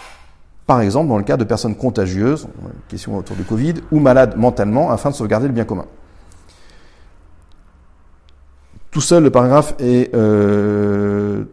par 0.69 0.83
exemple 0.83 1.09
dans 1.09 1.17
le 1.17 1.25
cas 1.25 1.39
de 1.39 1.45
personnes 1.45 1.75
contagieuses, 1.75 2.47
question 2.89 3.17
autour 3.17 3.37
du 3.37 3.43
Covid, 3.43 3.75
ou 3.91 4.01
malades 4.01 4.37
mentalement, 4.37 4.91
afin 4.91 5.09
de 5.09 5.15
sauvegarder 5.15 5.47
le 5.47 5.55
bien 5.55 5.65
commun. 5.65 5.87
Tout 8.91 9.01
seul, 9.01 9.23
le 9.23 9.31
paragraphe 9.31 9.75
est 9.79 10.15
euh, 10.15 11.45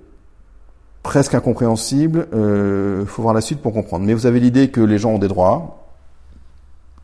presque 1.01 1.33
incompréhensible. 1.33 2.27
Il 2.33 2.37
euh, 2.37 3.05
faut 3.05 3.21
voir 3.21 3.33
la 3.33 3.39
suite 3.39 3.61
pour 3.61 3.71
comprendre. 3.71 4.05
Mais 4.05 4.13
vous 4.13 4.25
avez 4.25 4.41
l'idée 4.41 4.69
que 4.69 4.81
les 4.81 4.97
gens 4.97 5.11
ont 5.11 5.17
des 5.17 5.29
droits, 5.29 5.84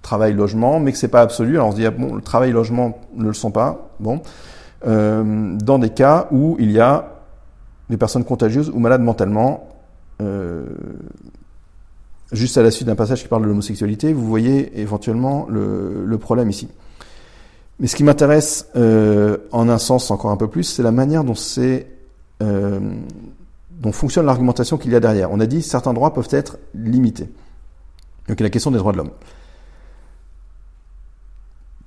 travail, 0.01 0.33
logement, 0.33 0.79
mais 0.79 0.91
que 0.91 0.97
c'est 0.97 1.07
pas 1.07 1.21
absolu. 1.21 1.55
Alors 1.55 1.67
on 1.67 1.71
se 1.71 1.75
dit 1.77 1.85
ah 1.85 1.91
bon, 1.91 2.15
le 2.15 2.21
travail, 2.21 2.51
logement 2.51 2.99
ne 3.15 3.25
le 3.25 3.33
sont 3.33 3.51
pas. 3.51 3.89
Bon, 3.99 4.21
euh, 4.87 5.55
dans 5.57 5.79
des 5.79 5.89
cas 5.89 6.27
où 6.31 6.55
il 6.59 6.71
y 6.71 6.79
a 6.79 7.21
des 7.89 7.97
personnes 7.97 8.23
contagieuses 8.23 8.69
ou 8.69 8.79
malades 8.79 9.01
mentalement. 9.01 9.67
Euh, 10.21 10.65
juste 12.31 12.57
à 12.57 12.63
la 12.63 12.71
suite 12.71 12.87
d'un 12.87 12.95
passage 12.95 13.21
qui 13.21 13.27
parle 13.27 13.41
de 13.41 13.47
l'homosexualité, 13.47 14.13
vous 14.13 14.25
voyez 14.25 14.79
éventuellement 14.79 15.47
le, 15.49 16.17
problème 16.17 16.49
ici. 16.49 16.69
Mais 17.79 17.87
ce 17.87 17.95
qui 17.95 18.03
m'intéresse 18.03 18.67
euh, 18.75 19.37
en 19.51 19.67
un 19.67 19.77
sens 19.77 20.11
encore 20.11 20.31
un 20.31 20.37
peu 20.37 20.47
plus, 20.47 20.63
c'est 20.63 20.83
la 20.83 20.91
manière 20.91 21.23
dont 21.23 21.35
c'est 21.35 21.87
dont 22.39 23.91
fonctionne 23.91 24.25
l'argumentation 24.25 24.77
qu'il 24.77 24.91
y 24.91 24.95
a 24.95 24.99
derrière. 24.99 25.31
On 25.31 25.39
a 25.39 25.45
dit 25.45 25.61
certains 25.61 25.93
droits 25.93 26.11
peuvent 26.11 26.27
être 26.31 26.57
limités. 26.73 27.29
Donc 28.27 28.39
la 28.39 28.49
question 28.49 28.71
des 28.71 28.79
droits 28.79 28.93
de 28.93 28.97
l'homme. 28.97 29.11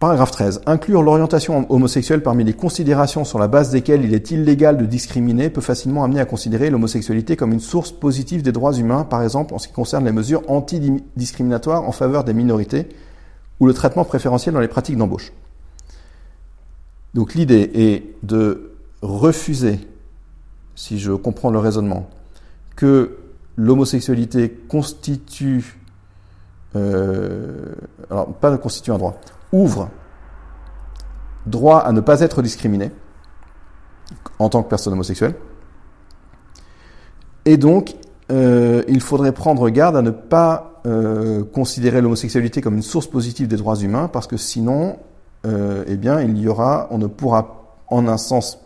Paragraphe 0.01 0.33
13. 0.33 0.63
Inclure 0.67 1.03
l'orientation 1.03 1.71
homosexuelle 1.71 2.23
parmi 2.23 2.43
les 2.43 2.53
considérations 2.53 3.25
sur 3.25 3.39
la 3.39 3.47
base 3.47 3.71
desquelles 3.71 4.05
il 4.05 4.13
est 4.13 4.33
illégal 4.33 4.77
de 4.77 4.87
discriminer 4.87 5.51
peut 5.51 5.61
facilement 5.61 6.03
amener 6.03 6.21
à 6.21 6.25
considérer 6.25 6.69
l'homosexualité 6.69 7.37
comme 7.37 7.53
une 7.53 7.61
source 7.61 7.93
positive 7.93 8.43
des 8.43 8.51
droits 8.51 8.73
humains, 8.73 9.05
par 9.05 9.23
exemple 9.23 9.55
en 9.55 9.59
ce 9.59 9.69
qui 9.69 9.75
concerne 9.75 10.05
les 10.05 10.13
mesures 10.13 10.43
antidiscriminatoires 10.49 11.85
en 11.85 11.93
faveur 11.93 12.25
des 12.25 12.35
minorités 12.35 12.89
ou 13.61 13.67
le 13.67 13.75
traitement 13.75 14.05
préférentiel 14.05 14.53
dans 14.53 14.61
les 14.61 14.69
pratiques 14.69 14.97
d'embauche. 14.97 15.33
Donc 17.15 17.35
l'idée 17.35 17.71
est 17.75 18.03
de 18.25 18.73
refuser, 19.01 19.79
si 20.75 20.99
je 20.99 21.13
comprends 21.13 21.51
le 21.51 21.61
raisonnement, 21.61 22.11
que 22.75 23.19
l'homosexualité 23.57 24.51
constitue, 24.51 25.79
euh, 26.75 27.75
alors 28.11 28.35
pas 28.35 28.59
constitue 28.59 28.91
un 28.91 28.99
droit, 28.99 29.21
ouvre 29.55 29.89
droit 31.47 31.79
à 31.79 31.93
ne 31.93 32.01
pas 32.01 32.21
être 32.21 32.43
discriminé 32.43 32.91
en 34.39 34.49
tant 34.49 34.63
que 34.63 34.69
personne 34.69 34.93
homosexuelle. 34.93 35.35
Et 37.45 37.57
donc, 37.57 37.95
euh, 38.33 38.83
il 38.89 39.01
faudrait 39.01 39.33
prendre 39.33 39.69
garde 39.69 39.97
à 39.97 40.03
ne 40.03 40.11
pas 40.11 40.81
euh, 40.87 41.45
considérer 41.45 42.01
l'homosexualité 42.01 42.61
comme 42.61 42.77
une 42.77 42.83
source 42.83 43.07
positive 43.07 43.49
des 43.49 43.57
droits 43.57 43.77
humains, 43.77 44.09
parce 44.09 44.27
que 44.27 44.37
sinon, 44.37 44.97
euh, 45.47 45.85
eh 45.87 45.97
bien, 45.97 46.21
il 46.21 46.39
y 46.39 46.49
aura, 46.49 46.89
on 46.91 46.99
ne 46.99 47.07
pourra, 47.07 47.83
en 47.89 48.09
un 48.09 48.17
sens, 48.17 48.59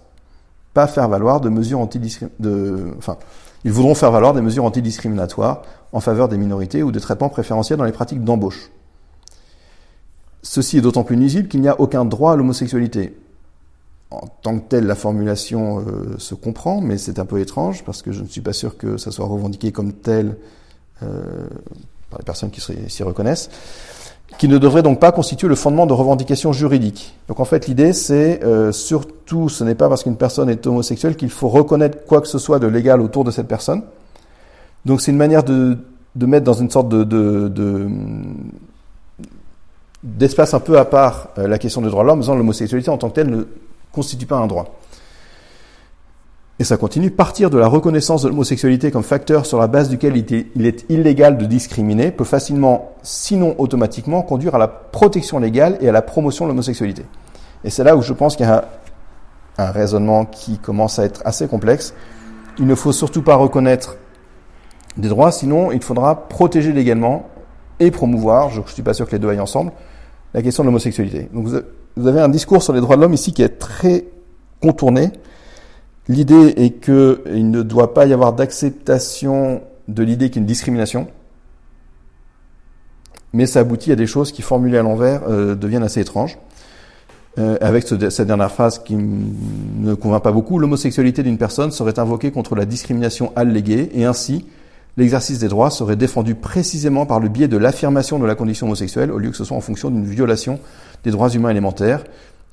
pas 0.75 0.87
faire 0.87 1.09
valoir 1.09 1.41
de 1.41 1.49
mesures 1.49 1.81
antidiscriminatoires. 1.81 2.95
Enfin, 2.97 3.17
ils 3.65 3.73
voudront 3.73 3.97
faire 3.97 4.13
valoir 4.13 4.35
des 4.35 4.41
mesures 4.41 4.65
antidiscriminatoires 4.65 5.63
en 5.93 6.01
faveur 6.01 6.29
des 6.29 6.39
minorités 6.39 6.85
ou 6.85 6.93
des 6.93 7.01
traitements 7.01 7.29
préférentiels 7.29 7.79
dans 7.79 7.85
les 7.85 7.93
pratiques 7.93 8.23
d'embauche. 8.23 8.71
Ceci 10.43 10.79
est 10.79 10.81
d'autant 10.81 11.05
plus 11.05 11.17
nuisible 11.17 11.49
qu'il 11.49 11.61
n'y 11.61 11.69
a 11.69 11.81
aucun 11.81 12.05
droit 12.05 12.33
à 12.33 12.37
l'homosexualité. 12.37 13.15
En 14.11 14.27
tant 14.43 14.59
que 14.59 14.69
tel, 14.69 14.87
la 14.87 14.95
formulation 14.95 15.81
euh, 15.81 16.15
se 16.19 16.35
comprend, 16.35 16.81
mais 16.81 16.97
c'est 16.97 17.19
un 17.19 17.27
peu 17.27 17.41
étrange 17.41 17.85
parce 17.85 18.01
que 18.01 18.13
je 18.13 18.23
ne 18.23 18.29
suis 18.29 18.41
pas 18.41 18.55
sûr 18.55 18.77
que 18.79 18.97
ça 18.97 19.11
soit 19.11 19.27
revendiqué 19.27 19.71
comme 19.73 19.93
tel 19.93 20.37
euh, 21.03 21.23
par 22.09 22.19
les 22.19 22.25
personnes 22.25 22.51
qui 22.51 22.63
s'y 22.89 23.03
reconnaissent, 23.03 23.51
qui 24.39 24.49
ne 24.49 24.57
devrait 24.57 24.83
donc 24.83 24.99
pas 24.99 25.13
constituer 25.13 25.49
le 25.49 25.55
fondement 25.55 25.85
de 25.85 25.93
revendication 25.93 26.55
juridique. 26.55 27.19
Donc 27.27 27.41
en 27.41 27.45
fait, 27.45 27.67
l'idée, 27.67 27.93
c'est 27.93 28.43
euh, 28.45 28.73
surtout, 28.73 29.51
ce 29.51 29.63
n'est 29.63 29.75
pas 29.75 29.91
parce 29.91 30.05
qu'une 30.05 30.17
personne 30.17 30.49
est 30.49 30.67
homosexuelle 30.67 31.17
qu'il 31.17 31.31
faut 31.31 31.49
reconnaître 31.49 32.07
quoi 32.07 32.23
que 32.23 32.29
ce 32.29 32.39
soit 32.39 32.59
de 32.59 32.67
légal 32.67 33.03
autour 33.03 33.25
de 33.25 33.31
cette 33.31 33.49
personne. 33.49 33.83
Donc 34.87 35.03
c'est 35.03 35.11
une 35.11 35.19
manière 35.19 35.45
de, 35.45 35.77
mettre 36.15 36.45
dans 36.45 36.55
une 36.55 36.71
sorte 36.71 36.89
de 36.89 37.05
d'espace 40.03 40.55
un 40.55 40.61
peu 40.61 40.79
à 40.79 40.85
part 40.85 41.29
euh, 41.39 41.49
la 41.49 41.59
question 41.59 41.81
des 41.83 41.89
droits 41.89 42.03
de 42.03 42.09
l'homme, 42.09 42.19
en 42.19 42.23
disant 42.23 42.37
l'homosexualité 42.37 42.91
en 42.91 42.99
tant 42.99 43.09
que 43.09 43.15
telle 43.15 43.31
ne 43.31 43.45
constitue 43.93 44.27
pas 44.27 44.37
un 44.37 44.47
droit. 44.47 44.79
Et 46.61 46.65
ça 46.65 46.77
continue, 46.77 47.13
partir 47.13 47.51
de 47.51 47.59
la 47.59 47.69
reconnaissance 47.69 48.23
de 48.23 48.29
l'homosexualité 48.29 48.91
comme 48.91 49.05
facteur 49.05 49.47
sur 49.47 49.59
la 49.59 49.69
base 49.69 49.89
duquel 49.89 50.17
il 50.17 50.67
est 50.67 50.85
illégal 50.89 51.39
de 51.39 51.47
discriminer 51.47 52.11
peut 52.11 52.25
facilement, 52.25 52.95
sinon 53.03 53.55
automatiquement, 53.59 54.23
conduire 54.23 54.57
à 54.57 54.59
la 54.59 54.67
protection 54.67 55.39
légale 55.39 55.79
et 55.81 55.89
à 55.89 55.93
la 55.93 56.03
promotion 56.03 56.47
de 56.47 56.51
l'homosexualité. 56.51 57.05
Et 57.63 57.71
c'est 57.71 57.85
là 57.85 57.97
où 57.97 58.03
je 58.03 58.13
pense 58.13 58.35
qu'il 58.35 58.47
y 58.47 58.49
a 58.49 58.65
un 59.57 59.71
raisonnement 59.71 60.25
qui 60.25 60.59
commence 60.59 60.99
à 60.99 61.05
être 61.05 61.23
assez 61.25 61.47
complexe. 61.47 61.95
Il 62.59 62.67
ne 62.67 62.75
faut 62.75 62.93
surtout 62.93 63.23
pas 63.23 63.37
reconnaître 63.37 63.97
des 64.97 65.09
droits, 65.09 65.31
sinon 65.31 65.71
il 65.71 65.83
faudra 65.83 66.29
protéger 66.29 66.73
légalement 66.73 67.29
et 67.79 67.93
promouvoir, 67.93 68.51
je 68.51 68.61
ne 68.61 68.67
suis 68.67 68.83
pas 68.83 68.95
sûr 68.95 69.07
que 69.07 69.13
les 69.13 69.21
deux 69.21 69.29
aillent 69.29 69.39
ensemble, 69.39 69.71
la 70.35 70.43
question 70.43 70.63
de 70.63 70.69
l'homosexualité. 70.69 71.29
Donc 71.33 71.49
vous 71.97 72.07
avez 72.07 72.21
un 72.21 72.29
discours 72.29 72.63
sur 72.63 72.73
les 72.73 72.81
droits 72.81 72.97
de 72.97 73.03
l'homme 73.03 73.15
ici 73.15 73.33
qui 73.33 73.43
est 73.43 73.59
très 73.59 74.05
contourné. 74.61 75.11
L'idée 76.09 76.55
est 76.57 76.83
qu'il 76.83 77.51
ne 77.51 77.63
doit 77.63 77.93
pas 77.95 78.07
y 78.07 78.13
avoir 78.13 78.33
d'acceptation 78.33 79.63
de 79.89 80.03
l'idée 80.03 80.29
qu'il 80.29 80.37
y 80.37 80.39
a 80.39 80.43
une 80.43 80.47
discrimination, 80.47 81.07
mais 83.33 83.47
ça 83.47 83.61
aboutit 83.61 83.93
à 83.93 83.97
des 83.97 84.07
choses 84.07 84.33
qui, 84.33 84.43
formulées 84.43 84.79
à 84.79 84.83
l'envers, 84.83 85.23
euh, 85.29 85.55
deviennent 85.55 85.83
assez 85.83 86.01
étranges. 86.01 86.39
Euh, 87.39 87.57
avec 87.61 87.87
cette 87.87 88.23
dernière 88.23 88.51
phrase 88.51 88.81
qui 88.81 88.97
ne 88.97 89.95
convainc 89.95 90.23
pas 90.23 90.33
beaucoup, 90.33 90.59
l'homosexualité 90.59 91.23
d'une 91.23 91.39
personne 91.39 91.71
serait 91.71 91.99
invoquée 91.99 92.33
contre 92.33 92.57
la 92.57 92.65
discrimination 92.65 93.33
alléguée, 93.37 93.91
et 93.95 94.05
ainsi, 94.05 94.47
l'exercice 94.99 95.39
des 95.39 95.49
droits 95.49 95.71
serait 95.71 95.97
défendu 95.97 96.35
précisément 96.35 97.07
par 97.07 97.21
le 97.21 97.29
biais 97.29 97.47
de 97.47 97.57
l'affirmation 97.57 98.19
de 98.19 98.27
la 98.27 98.35
condition 98.35 98.67
homosexuelle, 98.67 99.13
au 99.13 99.19
lieu 99.19 99.31
que 99.31 99.37
ce 99.37 99.45
soit 99.45 99.57
en 99.57 99.61
fonction 99.61 99.91
d'une 99.91 100.05
violation 100.05 100.59
des 101.05 101.13
droits 101.13 101.31
humains 101.31 101.51
élémentaires. 101.51 102.03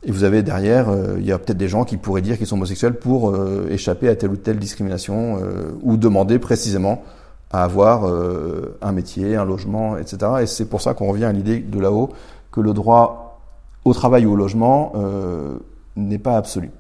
Et 0.04 0.12
vous 0.12 0.24
avez 0.24 0.44
derrière, 0.44 0.90
euh, 0.90 1.16
il 1.18 1.26
y 1.26 1.32
a 1.32 1.40
peut-être 1.40 1.58
des 1.58 1.68
gens 1.68 1.84
qui 1.84 1.98
pourraient 1.98 2.22
dire 2.22 2.38
qu'ils 2.38 2.46
sont 2.46 2.56
homosexuels 2.56 2.94
pour 2.94 3.32
euh, 3.32 3.68
échapper 3.72 4.08
à 4.08 4.16
telle 4.16 4.30
ou 4.30 4.36
telle 4.36 4.60
discrimination, 4.60 5.40
euh, 5.42 5.72
ou 5.82 5.98
demander 5.98 6.38
précisément 6.38 7.04
à 7.52 7.64
avoir 7.64 8.04
un 8.82 8.92
métier, 8.92 9.38
un 9.38 9.46
logement, 9.46 9.98
etc. 9.98 10.18
Et 10.42 10.46
c'est 10.46 10.66
pour 10.66 10.82
ça 10.82 10.94
qu'on 10.94 11.08
revient 11.08 11.26
à 11.26 11.32
l'idée 11.32 11.60
de 11.60 11.80
là-haut 11.80 12.10
que 12.52 12.60
le 12.60 12.74
droit 12.74 13.40
au 13.86 13.94
travail 13.94 14.26
ou 14.26 14.34
au 14.34 14.36
logement 14.36 14.92
n'est 15.96 16.18
pas 16.18 16.36
absolu. 16.36 16.72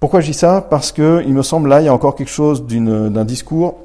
Pourquoi 0.00 0.20
je 0.20 0.26
dis 0.26 0.34
ça? 0.34 0.66
Parce 0.68 0.92
que 0.92 1.22
il 1.26 1.34
me 1.34 1.42
semble 1.42 1.68
là, 1.68 1.82
il 1.82 1.84
y 1.84 1.88
a 1.88 1.94
encore 1.94 2.14
quelque 2.14 2.30
chose 2.30 2.64
d'un 2.66 3.24
discours 3.26 3.76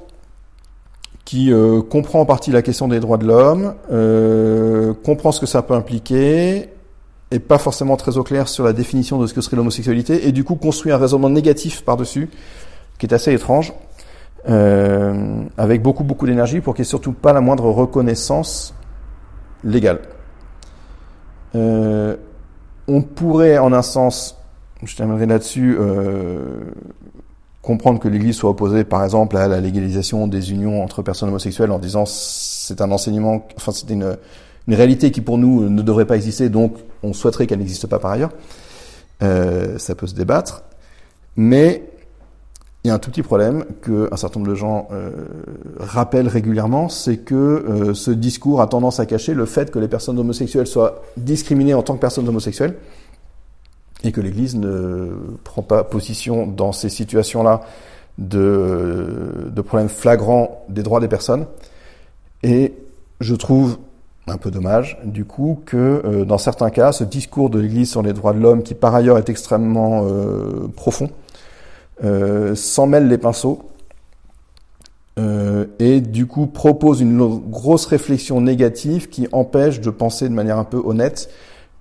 qui 1.26 1.52
euh, 1.52 1.82
comprend 1.82 2.22
en 2.22 2.26
partie 2.26 2.52
la 2.52 2.62
question 2.62 2.88
des 2.88 3.02
droits 3.02 3.18
de 3.18 3.26
l'homme, 3.26 3.74
euh, 3.92 4.94
comprend 5.04 5.34
ce 5.34 5.42
que 5.42 5.46
ça 5.46 5.62
peut 5.62 5.74
impliquer, 5.74 6.70
et 7.32 7.40
pas 7.40 7.58
forcément 7.58 7.98
très 7.98 8.18
au 8.18 8.24
clair 8.24 8.48
sur 8.48 8.64
la 8.64 8.72
définition 8.72 9.20
de 9.20 9.28
ce 9.28 9.34
que 9.34 9.42
serait 9.42 9.58
l'homosexualité, 9.58 10.28
et 10.28 10.32
du 10.32 10.46
coup 10.46 10.56
construit 10.56 10.94
un 10.94 10.98
raisonnement 10.98 11.30
négatif 11.30 11.84
par-dessus, 11.84 12.30
qui 12.98 13.08
est 13.08 13.14
assez 13.14 13.34
étrange, 13.34 13.74
euh, 14.48 15.44
avec 15.58 15.82
beaucoup 15.82 16.06
beaucoup 16.06 16.28
d'énergie 16.28 16.62
pour 16.62 16.76
qu'il 16.76 16.84
n'y 16.84 16.88
ait 16.88 16.90
surtout 16.90 17.12
pas 17.12 17.34
la 17.34 17.42
moindre 17.42 17.66
reconnaissance 17.72 18.74
légale. 19.66 20.00
On 22.88 23.02
pourrait 23.02 23.58
en 23.58 23.74
un 23.74 23.82
sens 23.82 24.38
je 24.84 24.96
terminerai 24.96 25.26
là-dessus, 25.26 25.78
euh, 25.80 26.60
comprendre 27.62 28.00
que 28.00 28.08
l'Église 28.08 28.36
soit 28.36 28.50
opposée, 28.50 28.84
par 28.84 29.04
exemple, 29.04 29.38
à 29.38 29.48
la 29.48 29.60
légalisation 29.60 30.28
des 30.28 30.52
unions 30.52 30.84
entre 30.84 31.02
personnes 31.02 31.30
homosexuelles 31.30 31.72
en 31.72 31.80
disant 31.80 32.06
c'est 32.06 32.82
un 32.82 32.92
enseignement, 32.92 33.48
enfin 33.58 33.72
c'est 33.72 33.90
une, 33.90 34.18
réalité 34.68 35.12
qui 35.12 35.22
pour 35.22 35.38
nous 35.38 35.70
ne 35.70 35.82
devrait 35.82 36.06
pas 36.06 36.16
exister, 36.16 36.50
donc 36.50 36.76
on 37.04 37.14
souhaiterait 37.14 37.48
qu'elle 37.48 37.60
n'existe 37.60 37.88
pas 37.88 38.00
par 38.00 38.12
ailleurs. 38.12 38.32
Euh, 39.24 39.78
ça 39.78 39.96
peut 39.96 40.08
se 40.08 40.16
débattre, 40.16 40.64
mais 41.38 41.84
il 42.86 42.90
y 42.90 42.92
a 42.92 42.94
un 42.94 43.00
tout 43.00 43.10
petit 43.10 43.24
problème 43.24 43.66
que 43.82 44.08
un 44.12 44.16
certain 44.16 44.40
nombre 44.40 44.52
de 44.52 44.56
gens 44.56 44.88
euh, 44.92 45.10
rappellent 45.80 46.28
régulièrement, 46.28 46.88
c'est 46.88 47.18
que 47.18 47.34
euh, 47.34 47.94
ce 47.96 48.12
discours 48.12 48.62
a 48.62 48.68
tendance 48.68 49.00
à 49.00 49.08
cacher 49.08 49.34
le 49.34 49.46
fait 49.46 49.72
que 49.72 49.80
les 49.80 49.88
personnes 49.88 50.20
homosexuelles 50.20 50.68
soient 50.68 51.02
discriminées 51.18 51.74
en 51.74 51.82
tant 51.82 51.96
que 51.96 52.00
personnes 52.00 52.28
homosexuelles 52.30 52.76
et 54.06 54.12
que 54.12 54.22
l'Église 54.22 54.56
ne 54.56 55.10
prend 55.44 55.62
pas 55.62 55.84
position 55.84 56.46
dans 56.46 56.72
ces 56.72 56.90
situations-là 56.90 57.62
de, 58.18 59.62
problèmes 59.66 59.90
flagrants 59.90 60.64
des 60.70 60.84
droits 60.84 61.00
des 61.00 61.08
personnes. 61.08 61.46
Et 62.44 62.74
je 63.20 63.36
trouve 63.36 63.78
un 64.28 64.38
peu 64.38 64.52
dommage, 64.52 64.98
du 65.04 65.26
coup, 65.26 65.60
que 65.66 66.02
euh, 66.06 66.26
dans 66.26 66.38
certains 66.38 66.70
cas, 66.70 66.92
ce 66.92 67.04
discours 67.04 67.50
de 67.50 67.60
l'Église 67.60 67.92
sur 67.92 68.02
les 68.02 68.14
droits 68.14 68.34
de 68.34 68.40
l'homme, 68.40 68.64
qui 68.64 68.74
par 68.74 68.96
ailleurs 68.96 69.18
est 69.18 69.30
extrêmement 69.30 70.06
euh, 70.06 70.68
profond, 70.76 71.10
euh, 72.04 72.56
s'en 72.56 72.88
mêle 72.88 73.08
les 73.08 73.18
pinceaux 73.18 73.70
et 75.80 76.02
du 76.02 76.26
coup 76.28 76.46
propose 76.46 77.00
une 77.00 77.26
grosse 77.50 77.86
réflexion 77.86 78.42
négative 78.42 79.08
qui 79.08 79.30
empêche 79.32 79.80
de 79.80 79.90
penser 79.90 80.28
de 80.28 80.34
manière 80.34 80.58
un 80.58 80.66
peu 80.66 80.82
honnête 80.84 81.30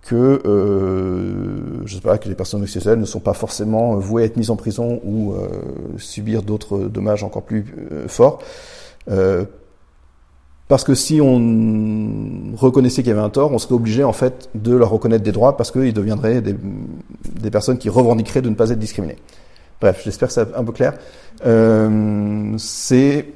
que 0.05 0.43
euh, 0.45 1.83
je 1.87 1.95
sais 1.95 2.01
pas 2.01 2.19
que 2.19 2.29
les 2.29 2.35
personnes 2.35 2.61
homosexuelles 2.61 3.01
ne 3.01 3.07
sont 3.07 3.21
pas 3.21 3.33
forcément 3.33 3.97
vouées 3.97 4.23
à 4.23 4.27
être 4.27 4.37
mises 4.37 4.51
en 4.51 4.57
prison 4.57 5.01
ou 5.03 5.33
euh, 5.33 5.49
subir 5.97 6.43
d'autres 6.43 6.79
dommages 6.79 7.25
encore 7.25 7.43
plus 7.43 7.75
euh, 7.91 8.07
forts. 8.07 8.41
Euh, 9.11 9.45
parce 10.69 10.85
que 10.85 10.95
si 10.95 11.21
on 11.23 12.55
reconnaissait 12.57 13.03
qu'il 13.03 13.11
y 13.11 13.13
avait 13.13 13.21
un 13.21 13.31
tort, 13.31 13.53
on 13.53 13.59
serait 13.59 13.75
obligé 13.75 14.05
en 14.05 14.13
fait 14.13 14.49
de 14.55 14.75
leur 14.75 14.91
reconnaître 14.91 15.25
des 15.25 15.33
droits 15.33 15.57
parce 15.57 15.71
qu'ils 15.71 15.93
deviendraient 15.93 16.41
des, 16.41 16.55
des, 17.41 17.51
personnes 17.51 17.79
qui 17.79 17.89
revendiqueraient 17.89 18.43
de 18.43 18.49
ne 18.49 18.55
pas 18.55 18.71
être 18.71 18.79
discriminées. 18.79 19.19
Bref, 19.81 20.03
j'espère 20.05 20.29
que 20.29 20.35
c'est 20.35 20.55
un 20.55 20.65
peu 20.65 20.73
clair. 20.73 20.95
Euh, 21.47 22.55
c'est 22.59 23.27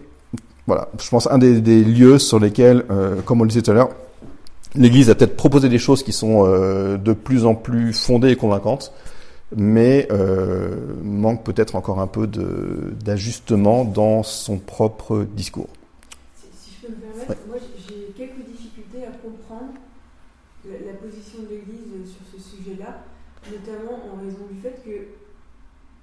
voilà, 0.67 0.89
je 1.01 1.09
pense 1.09 1.31
un 1.31 1.39
des, 1.39 1.61
des 1.61 1.83
lieux 1.83 2.19
sur 2.19 2.39
lesquels, 2.39 2.85
comme 3.25 3.41
on 3.41 3.45
le 3.45 3.49
disait 3.49 3.63
tout 3.63 3.71
à 3.71 3.75
l'heure, 3.75 3.91
L'Église 4.75 5.09
a 5.09 5.15
peut-être 5.15 5.37
proposé 5.37 5.69
des 5.69 5.79
choses 5.79 6.03
qui 6.03 6.13
sont 6.13 6.47
euh, 6.47 6.99
de 6.99 7.13
plus 7.13 7.47
en 7.47 7.55
plus 7.55 7.93
fondées 7.93 8.31
et 8.31 8.37
convaincantes, 8.37 8.93
mais 9.57 10.07
euh, 10.11 10.77
manque 11.03 11.43
peut-être 11.43 11.75
encore 11.75 12.01
un 12.01 12.07
peu 12.07 12.27
d'ajustement 12.27 13.85
dans 13.85 14.23
son 14.23 14.59
propre 14.59 15.25
discours. 15.25 15.71
Si, 16.53 16.77
je 16.83 16.87
peux 16.87 16.93
me 16.93 17.01
permettre, 17.01 17.41
moi 17.49 17.57
j'ai 17.89 18.13
quelques 18.15 18.47
difficultés 18.47 19.05
à 19.05 19.13
comprendre 19.13 19.73
la, 20.67 20.93
position 20.95 21.41
de 21.45 21.49
l'Église 21.49 22.13
sur 22.13 22.21
ce 22.31 22.57
sujet-là, 22.57 23.05
notamment 23.51 23.99
en 24.13 24.23
raison 24.23 24.45
du 24.53 24.61
fait 24.61 24.83
que, 24.85 25.09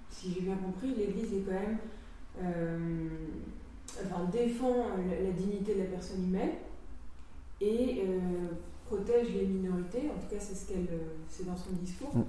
si 0.09 0.33
j'ai 0.33 0.41
bien 0.41 0.55
compris, 0.55 0.95
l'Église 0.97 1.33
est 1.33 1.43
quand 1.45 1.51
même 1.51 1.77
euh, 2.41 3.09
enfin, 4.03 4.27
défend 4.33 4.87
la, 5.07 5.23
la 5.23 5.31
dignité 5.31 5.75
de 5.75 5.79
la 5.79 5.85
personne 5.85 6.23
humaine 6.23 6.55
et 7.61 8.03
euh, 8.07 8.48
protège 8.86 9.27
les 9.34 9.45
minorités. 9.45 10.10
En 10.10 10.19
tout 10.19 10.36
cas, 10.36 10.40
c'est 10.40 10.56
ce 10.56 10.68
qu'elle, 10.68 10.88
euh, 10.91 11.15
c'est 11.30 11.45
dans 11.45 11.57
son 11.57 11.72
discours. 11.82 12.15
Mm. 12.15 12.23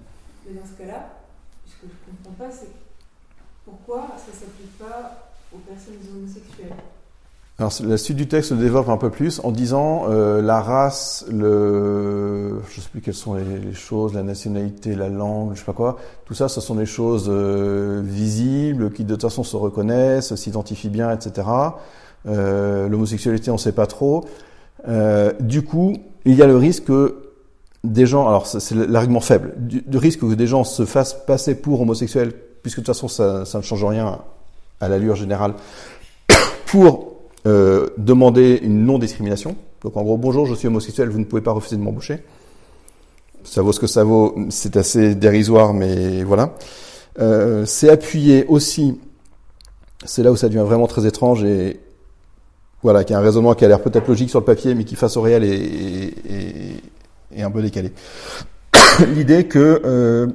Mais 0.46 0.60
dans 0.60 0.66
ce 0.66 0.78
cas-là, 0.78 1.08
ce 1.66 1.72
que 1.74 1.86
je 1.88 2.10
ne 2.10 2.16
comprends 2.16 2.44
pas, 2.44 2.50
c'est 2.50 2.70
pourquoi 3.64 4.06
ça 4.16 4.30
ne 4.32 4.36
s'applique 4.36 4.78
pas 4.78 5.30
aux 5.52 5.58
personnes 5.58 5.96
homosexuelles. 6.14 6.76
Alors 7.58 7.72
la 7.84 7.96
suite 7.96 8.18
du 8.18 8.28
texte 8.28 8.50
se 8.50 8.54
développe 8.54 8.90
un 8.90 8.98
peu 8.98 9.08
plus 9.08 9.40
en 9.42 9.50
disant 9.50 10.10
euh, 10.10 10.42
la 10.42 10.60
race, 10.60 11.24
le, 11.30 12.60
je 12.68 12.82
sais 12.82 12.88
plus 12.90 13.00
quelles 13.00 13.14
sont 13.14 13.34
les, 13.34 13.72
choses, 13.72 14.12
la 14.12 14.22
nationalité, 14.22 14.94
la 14.94 15.08
langue, 15.08 15.54
je 15.54 15.60
sais 15.60 15.64
pas 15.64 15.72
quoi. 15.72 15.96
Tout 16.26 16.34
ça, 16.34 16.48
ce 16.48 16.60
sont 16.60 16.74
des 16.74 16.84
choses 16.84 17.28
euh, 17.30 18.02
visibles 18.04 18.92
qui 18.92 19.04
de 19.04 19.14
toute 19.14 19.22
façon 19.22 19.42
se 19.42 19.56
reconnaissent, 19.56 20.34
s'identifient 20.34 20.90
bien, 20.90 21.10
etc. 21.10 21.48
Euh, 22.26 22.88
L'homosexualité, 22.88 23.50
on 23.50 23.54
ne 23.54 23.58
sait 23.58 23.72
pas 23.72 23.86
trop. 23.86 24.26
Euh, 24.88 25.32
du 25.40 25.62
coup, 25.62 25.96
il 26.24 26.34
y 26.34 26.42
a 26.42 26.46
le 26.46 26.56
risque 26.56 26.84
que 26.84 27.26
des 27.84 28.06
gens, 28.06 28.26
alors 28.26 28.46
c'est 28.46 28.74
l'argument 28.74 29.20
faible, 29.20 29.54
du, 29.58 29.82
risque 29.96 30.20
que 30.20 30.34
des 30.34 30.46
gens 30.46 30.64
se 30.64 30.84
fassent 30.84 31.16
passer 31.26 31.54
pour 31.54 31.80
homosexuels, 31.80 32.32
puisque 32.62 32.78
de 32.78 32.84
toute 32.84 32.94
façon 32.94 33.08
ça, 33.08 33.44
ça 33.44 33.58
ne 33.58 33.62
change 33.62 33.84
rien 33.84 34.20
à 34.80 34.88
l'allure 34.88 35.14
générale, 35.14 35.54
pour 36.66 37.14
euh, 37.46 37.88
demander 37.96 38.58
une 38.62 38.84
non-discrimination. 38.84 39.56
Donc 39.82 39.96
en 39.96 40.02
gros, 40.02 40.16
bonjour, 40.16 40.46
je 40.46 40.54
suis 40.54 40.66
homosexuel, 40.66 41.08
vous 41.10 41.20
ne 41.20 41.24
pouvez 41.24 41.42
pas 41.42 41.52
refuser 41.52 41.76
de 41.76 41.82
m'embaucher. 41.82 42.24
Ça 43.44 43.62
vaut 43.62 43.72
ce 43.72 43.78
que 43.78 43.86
ça 43.86 44.02
vaut, 44.02 44.34
c'est 44.50 44.76
assez 44.76 45.14
dérisoire, 45.14 45.72
mais 45.72 46.24
voilà. 46.24 46.54
Euh, 47.20 47.64
c'est 47.64 47.88
appuyé 47.88 48.44
aussi, 48.46 48.98
c'est 50.04 50.24
là 50.24 50.32
où 50.32 50.36
ça 50.36 50.48
devient 50.48 50.64
vraiment 50.66 50.88
très 50.88 51.06
étrange 51.06 51.44
et, 51.44 51.80
voilà, 52.86 53.02
qui 53.02 53.12
a 53.14 53.18
un 53.18 53.20
raisonnement 53.20 53.54
qui 53.54 53.64
a 53.64 53.68
l'air 53.68 53.82
peut-être 53.82 54.06
logique 54.06 54.30
sur 54.30 54.38
le 54.38 54.44
papier, 54.44 54.76
mais 54.76 54.84
qui 54.84 54.94
face 54.94 55.16
au 55.16 55.20
réel 55.20 55.42
est, 55.42 57.42
un 57.42 57.50
peu 57.50 57.60
décalé. 57.60 57.92
L'idée 59.16 59.48
que 59.48 59.82
euh, 59.84 60.28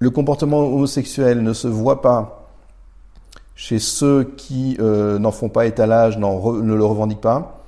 le 0.00 0.10
comportement 0.10 0.66
homosexuel 0.66 1.44
ne 1.44 1.52
se 1.52 1.68
voit 1.68 2.02
pas 2.02 2.48
chez 3.54 3.78
ceux 3.78 4.24
qui 4.36 4.78
euh, 4.80 5.20
n'en 5.20 5.30
font 5.30 5.48
pas 5.48 5.66
étalage, 5.66 6.18
ne 6.18 6.74
le 6.74 6.84
revendiquent 6.84 7.20
pas. 7.20 7.62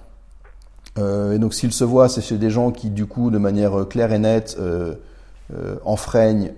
Euh, 0.99 1.35
et 1.35 1.39
donc 1.39 1.55
s'il 1.55 1.73
se 1.73 1.85
voit, 1.85 2.09
c'est 2.09 2.23
chez 2.23 2.39
des 2.39 2.51
gens 2.51 2.73
qui, 2.73 2.91
du 2.91 3.07
coup, 3.07 3.31
de 3.31 3.39
manière 3.39 3.87
claire 3.89 4.13
et 4.13 4.19
nette, 4.19 4.59
enfreignent 5.85 6.51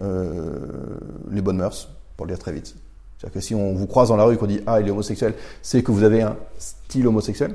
les 1.31 1.43
bonnes 1.43 1.59
mœurs, 1.59 1.91
pour 2.17 2.25
le 2.25 2.33
dire 2.33 2.39
très 2.39 2.53
vite. 2.53 2.75
C'est-à-dire 3.25 3.41
que 3.41 3.41
si 3.41 3.55
on 3.55 3.73
vous 3.73 3.87
croise 3.87 4.09
dans 4.09 4.17
la 4.17 4.25
rue 4.25 4.35
et 4.35 4.37
qu'on 4.37 4.47
dit 4.47 4.61
ah 4.67 4.81
il 4.83 4.87
est 4.87 4.91
homosexuel, 4.91 5.33
c'est 5.63 5.83
que 5.83 5.91
vous 5.91 6.03
avez 6.03 6.21
un 6.21 6.37
style 6.59 7.07
homosexuel 7.07 7.55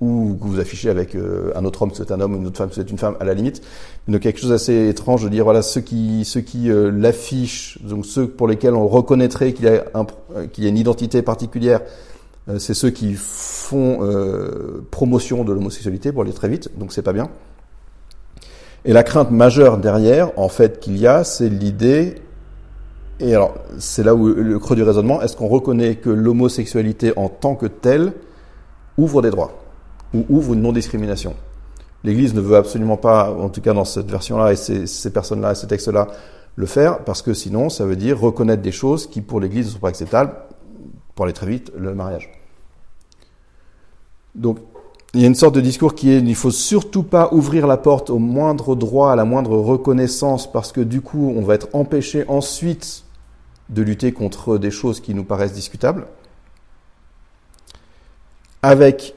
ou 0.00 0.38
que 0.40 0.46
vous 0.46 0.58
affichez 0.58 0.88
avec 0.88 1.14
euh, 1.14 1.52
un 1.54 1.66
autre 1.66 1.82
homme, 1.82 1.90
c'est 1.92 2.10
un 2.10 2.20
homme, 2.20 2.34
une 2.34 2.46
autre 2.46 2.56
femme, 2.56 2.70
c'est 2.72 2.90
une 2.90 2.96
femme, 2.96 3.16
à 3.20 3.24
la 3.24 3.34
limite. 3.34 3.62
Donc 4.08 4.22
quelque 4.22 4.40
chose 4.40 4.50
d'assez 4.50 4.88
étrange 4.88 5.22
de 5.22 5.28
dire, 5.28 5.44
voilà, 5.44 5.60
ceux 5.60 5.82
qui, 5.82 6.24
ceux 6.24 6.40
qui 6.40 6.70
euh, 6.70 6.90
l'affichent, 6.90 7.78
donc 7.82 8.06
ceux 8.06 8.26
pour 8.26 8.48
lesquels 8.48 8.74
on 8.74 8.88
reconnaîtrait 8.88 9.52
qu'il 9.52 9.66
y 9.66 9.68
a, 9.68 9.84
un, 9.94 10.06
euh, 10.34 10.46
qu'il 10.46 10.64
y 10.64 10.66
a 10.66 10.70
une 10.70 10.78
identité 10.78 11.20
particulière, 11.20 11.80
c'est 12.58 12.74
ceux 12.74 12.90
qui 12.90 13.14
font 13.14 14.00
promotion 14.90 15.44
de 15.44 15.52
l'homosexualité, 15.54 16.12
pour 16.12 16.20
aller 16.20 16.34
très 16.34 16.50
vite, 16.50 16.68
donc 16.76 16.92
c'est 16.92 17.00
pas 17.00 17.14
bien. 17.14 17.30
Et 18.84 18.92
la 18.92 19.02
crainte 19.02 19.30
majeure 19.30 19.78
derrière, 19.78 20.30
en 20.38 20.50
fait, 20.50 20.78
qu'il 20.78 20.98
y 20.98 21.06
a, 21.06 21.24
c'est 21.24 21.48
l'idée, 21.48 22.16
et 23.20 23.34
alors 23.34 23.54
c'est 23.78 24.02
là 24.02 24.14
où 24.14 24.28
le 24.28 24.58
creux 24.58 24.76
du 24.76 24.82
raisonnement, 24.82 25.22
est-ce 25.22 25.36
qu'on 25.36 25.48
reconnaît 25.48 25.96
que 25.96 26.10
l'homosexualité 26.10 27.12
en 27.16 27.28
tant 27.28 27.54
que 27.54 27.66
telle 27.66 28.12
ouvre 28.98 29.22
des 29.22 29.30
droits 29.30 29.52
ou 30.12 30.24
ouvre 30.28 30.54
une 30.54 30.62
non-discrimination? 30.62 31.34
L'Église 32.04 32.34
ne 32.34 32.40
veut 32.40 32.56
absolument 32.56 32.98
pas, 32.98 33.30
en 33.30 33.48
tout 33.48 33.62
cas 33.62 33.72
dans 33.72 33.86
cette 33.86 34.10
version-là 34.10 34.52
et 34.52 34.56
ces, 34.56 35.10
personnes-là 35.10 35.52
et 35.52 35.54
ces 35.54 35.66
textes-là, 35.66 36.08
le 36.56 36.66
faire, 36.66 37.02
parce 37.02 37.22
que 37.22 37.32
sinon, 37.32 37.70
ça 37.70 37.86
veut 37.86 37.96
dire 37.96 38.20
reconnaître 38.20 38.62
des 38.62 38.72
choses 38.72 39.08
qui 39.08 39.22
pour 39.22 39.40
l'Église 39.40 39.66
ne 39.66 39.70
sont 39.72 39.78
pas 39.78 39.88
acceptables, 39.88 40.34
pour 41.14 41.24
aller 41.24 41.32
très 41.32 41.46
vite, 41.46 41.72
le 41.76 41.94
mariage. 41.94 42.30
Donc, 44.34 44.58
il 45.14 45.20
y 45.20 45.24
a 45.24 45.28
une 45.28 45.34
sorte 45.34 45.54
de 45.54 45.60
discours 45.60 45.94
qui 45.94 46.10
est 46.10 46.18
il 46.18 46.24
ne 46.24 46.34
faut 46.34 46.50
surtout 46.50 47.04
pas 47.04 47.28
ouvrir 47.32 47.66
la 47.66 47.76
porte 47.76 48.10
au 48.10 48.18
moindre 48.18 48.74
droit, 48.74 49.12
à 49.12 49.16
la 49.16 49.24
moindre 49.24 49.56
reconnaissance, 49.56 50.50
parce 50.50 50.72
que 50.72 50.80
du 50.80 51.00
coup, 51.00 51.32
on 51.36 51.42
va 51.42 51.54
être 51.54 51.68
empêché 51.72 52.24
ensuite 52.28 53.04
de 53.70 53.82
lutter 53.82 54.12
contre 54.12 54.58
des 54.58 54.70
choses 54.70 55.00
qui 55.00 55.14
nous 55.14 55.24
paraissent 55.24 55.52
discutables. 55.52 56.06
Avec 58.62 59.14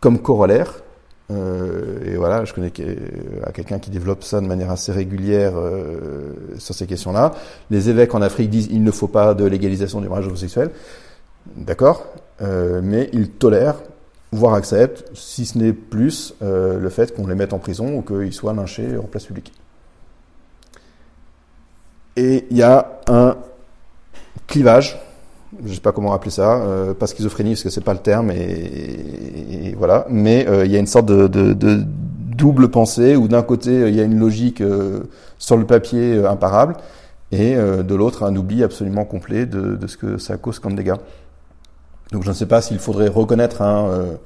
comme 0.00 0.18
corollaire, 0.18 0.82
euh, 1.30 1.98
et 2.04 2.16
voilà, 2.16 2.44
je 2.44 2.54
connais 2.54 2.70
quelqu'un 2.70 3.78
qui 3.78 3.90
développe 3.90 4.22
ça 4.22 4.40
de 4.40 4.46
manière 4.46 4.70
assez 4.70 4.92
régulière 4.92 5.54
euh, 5.56 6.32
sur 6.58 6.74
ces 6.74 6.86
questions-là. 6.86 7.32
Les 7.70 7.88
évêques 7.88 8.14
en 8.14 8.22
Afrique 8.22 8.50
disent 8.50 8.68
il 8.70 8.82
ne 8.82 8.90
faut 8.90 9.08
pas 9.08 9.34
de 9.34 9.44
légalisation 9.44 10.00
du 10.00 10.08
mariage 10.08 10.26
homosexuel, 10.26 10.70
d'accord, 11.56 12.06
euh, 12.42 12.80
mais 12.82 13.10
ils 13.12 13.30
tolèrent, 13.30 13.76
voire 14.32 14.54
acceptent, 14.54 15.04
si 15.14 15.46
ce 15.46 15.56
n'est 15.56 15.72
plus, 15.72 16.34
le 16.40 16.88
fait 16.88 17.14
qu'on 17.14 17.26
les 17.26 17.34
mette 17.34 17.52
en 17.52 17.58
prison 17.58 17.98
ou 17.98 18.02
qu'ils 18.02 18.32
soient 18.32 18.52
lynchés 18.52 18.96
en 18.96 19.04
place 19.04 19.24
publique. 19.24 19.52
Et 22.16 22.46
il 22.50 22.56
y 22.56 22.62
a 22.62 22.98
un 23.08 23.36
clivage 24.46 24.98
je 25.64 25.74
sais 25.74 25.80
pas 25.80 25.92
comment 25.92 26.12
appeler 26.12 26.30
ça, 26.30 26.56
euh, 26.56 26.94
pas 26.94 27.06
schizophrénie 27.06 27.52
parce 27.52 27.62
que 27.62 27.70
c'est 27.70 27.84
pas 27.84 27.92
le 27.92 28.00
terme, 28.00 28.30
et, 28.30 29.74
voilà. 29.76 30.06
Mais 30.10 30.46
euh, 30.48 30.64
il 30.66 30.72
y 30.72 30.76
a 30.76 30.78
une 30.78 30.86
sorte 30.86 31.06
de, 31.06 31.54
double 32.36 32.68
pensée 32.68 33.16
où 33.16 33.28
d'un 33.28 33.42
côté 33.42 33.88
il 33.88 33.94
y 33.94 34.00
a 34.00 34.04
une 34.04 34.18
logique 34.18 34.60
euh, 34.60 35.04
sur 35.38 35.56
le 35.56 35.64
papier 35.64 36.24
imparable, 36.26 36.76
et 37.32 37.56
de 37.56 37.94
l'autre 37.94 38.22
un 38.22 38.36
oubli 38.36 38.62
absolument 38.62 39.04
complet 39.04 39.46
de, 39.46 39.74
de, 39.74 39.86
ce 39.88 39.96
que 39.96 40.16
ça 40.16 40.36
cause 40.36 40.60
comme 40.60 40.76
dégâts. 40.76 40.94
Donc 42.12 42.22
je 42.22 42.28
ne 42.28 42.34
sais 42.34 42.46
pas 42.46 42.60
s'il 42.60 42.78
faudrait 42.78 43.08
reconnaître 43.08 43.62
un 43.62 44.18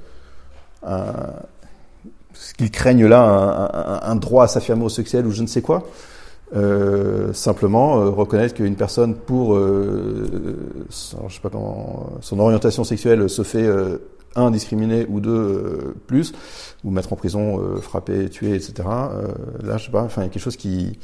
ce 2.33 2.53
qu'ils 2.53 2.71
craignent 2.71 3.07
là, 3.07 4.01
un, 4.03 4.15
droit 4.15 4.45
à 4.45 4.47
s'affirmer 4.47 4.83
au 4.83 4.89
sexuel 4.89 5.25
ou 5.25 5.31
je 5.31 5.41
ne 5.41 5.47
sais 5.47 5.61
quoi. 5.61 5.83
Euh, 6.53 7.31
simplement 7.31 8.01
euh, 8.01 8.09
reconnaître 8.09 8.55
qu'une 8.55 8.75
personne 8.75 9.15
pour 9.15 9.55
euh, 9.55 10.57
son 10.89 12.39
orientation 12.39 12.83
sexuelle 12.83 13.29
se 13.29 13.43
fait 13.43 13.63
euh, 13.63 13.99
un 14.35 14.51
discriminé 14.51 15.05
ou 15.07 15.21
deux 15.21 15.95
plus 16.07 16.33
ou 16.83 16.91
mettre 16.91 17.13
en 17.13 17.15
prison 17.15 17.61
frapper 17.81 18.29
tuer 18.29 18.53
etc 18.55 18.73
là 19.61 19.77
je 19.77 19.85
sais 19.85 19.91
pas 19.91 20.03
enfin 20.03 20.21
il 20.21 20.25
y 20.25 20.27
a 20.27 20.29
quelque 20.29 20.43
chose 20.43 20.57
qui 20.57 20.97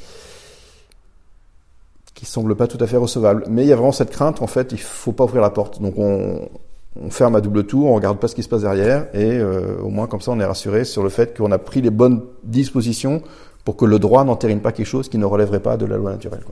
qui 2.14 2.26
semble 2.26 2.56
pas 2.56 2.66
tout 2.66 2.78
à 2.80 2.86
fait 2.86 2.96
recevable. 2.96 3.44
Mais 3.48 3.62
il 3.64 3.68
y 3.68 3.72
a 3.72 3.76
vraiment 3.76 3.92
cette 3.92 4.10
crainte 4.10 4.42
en 4.42 4.48
fait 4.48 4.72
il 4.72 4.80
faut 4.80 5.12
pas 5.12 5.24
ouvrir 5.24 5.40
la 5.40 5.50
porte. 5.50 5.80
Donc 5.80 5.94
on, 5.98 6.48
on 6.96 7.10
ferme 7.10 7.36
à 7.36 7.40
double 7.40 7.64
tour, 7.64 7.90
on 7.90 7.94
regarde 7.94 8.18
pas 8.18 8.28
ce 8.28 8.34
qui 8.34 8.42
se 8.42 8.48
passe 8.48 8.62
derrière, 8.62 9.08
et 9.14 9.40
au 9.42 9.88
moins 9.88 10.06
comme 10.06 10.20
ça 10.20 10.32
on 10.32 10.40
est 10.40 10.44
rassuré 10.44 10.84
sur 10.84 11.02
le 11.02 11.08
fait 11.08 11.36
qu'on 11.36 11.52
a 11.52 11.58
pris 11.58 11.80
les 11.80 11.90
bonnes 11.90 12.22
dispositions 12.44 13.22
pour 13.64 13.76
que 13.76 13.84
le 13.84 13.98
droit 13.98 14.24
n'entérine 14.24 14.60
pas 14.60 14.72
quelque 14.72 14.86
chose 14.86 15.08
qui 15.08 15.18
ne 15.18 15.24
relèverait 15.24 15.60
pas 15.60 15.76
de 15.76 15.86
la 15.86 15.96
loi 15.96 16.10
naturelle. 16.12 16.42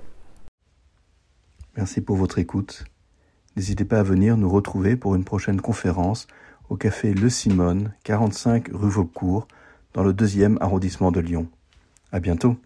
Merci 1.76 2.00
pour 2.00 2.16
votre 2.16 2.38
écoute. 2.38 2.84
N'hésitez 3.56 3.84
pas 3.84 4.00
à 4.00 4.02
venir 4.02 4.36
nous 4.36 4.50
retrouver 4.50 4.96
pour 4.96 5.14
une 5.14 5.24
prochaine 5.24 5.60
conférence 5.60 6.26
au 6.68 6.76
café 6.76 7.14
Le 7.14 7.30
Simone, 7.30 7.92
45 8.04 8.68
rue 8.72 8.90
Vaucourt, 8.90 9.48
dans 9.94 10.02
le 10.02 10.12
deuxième 10.12 10.58
arrondissement 10.60 11.10
de 11.10 11.20
Lyon. 11.20 11.46
À 12.12 12.20
bientôt. 12.20 12.56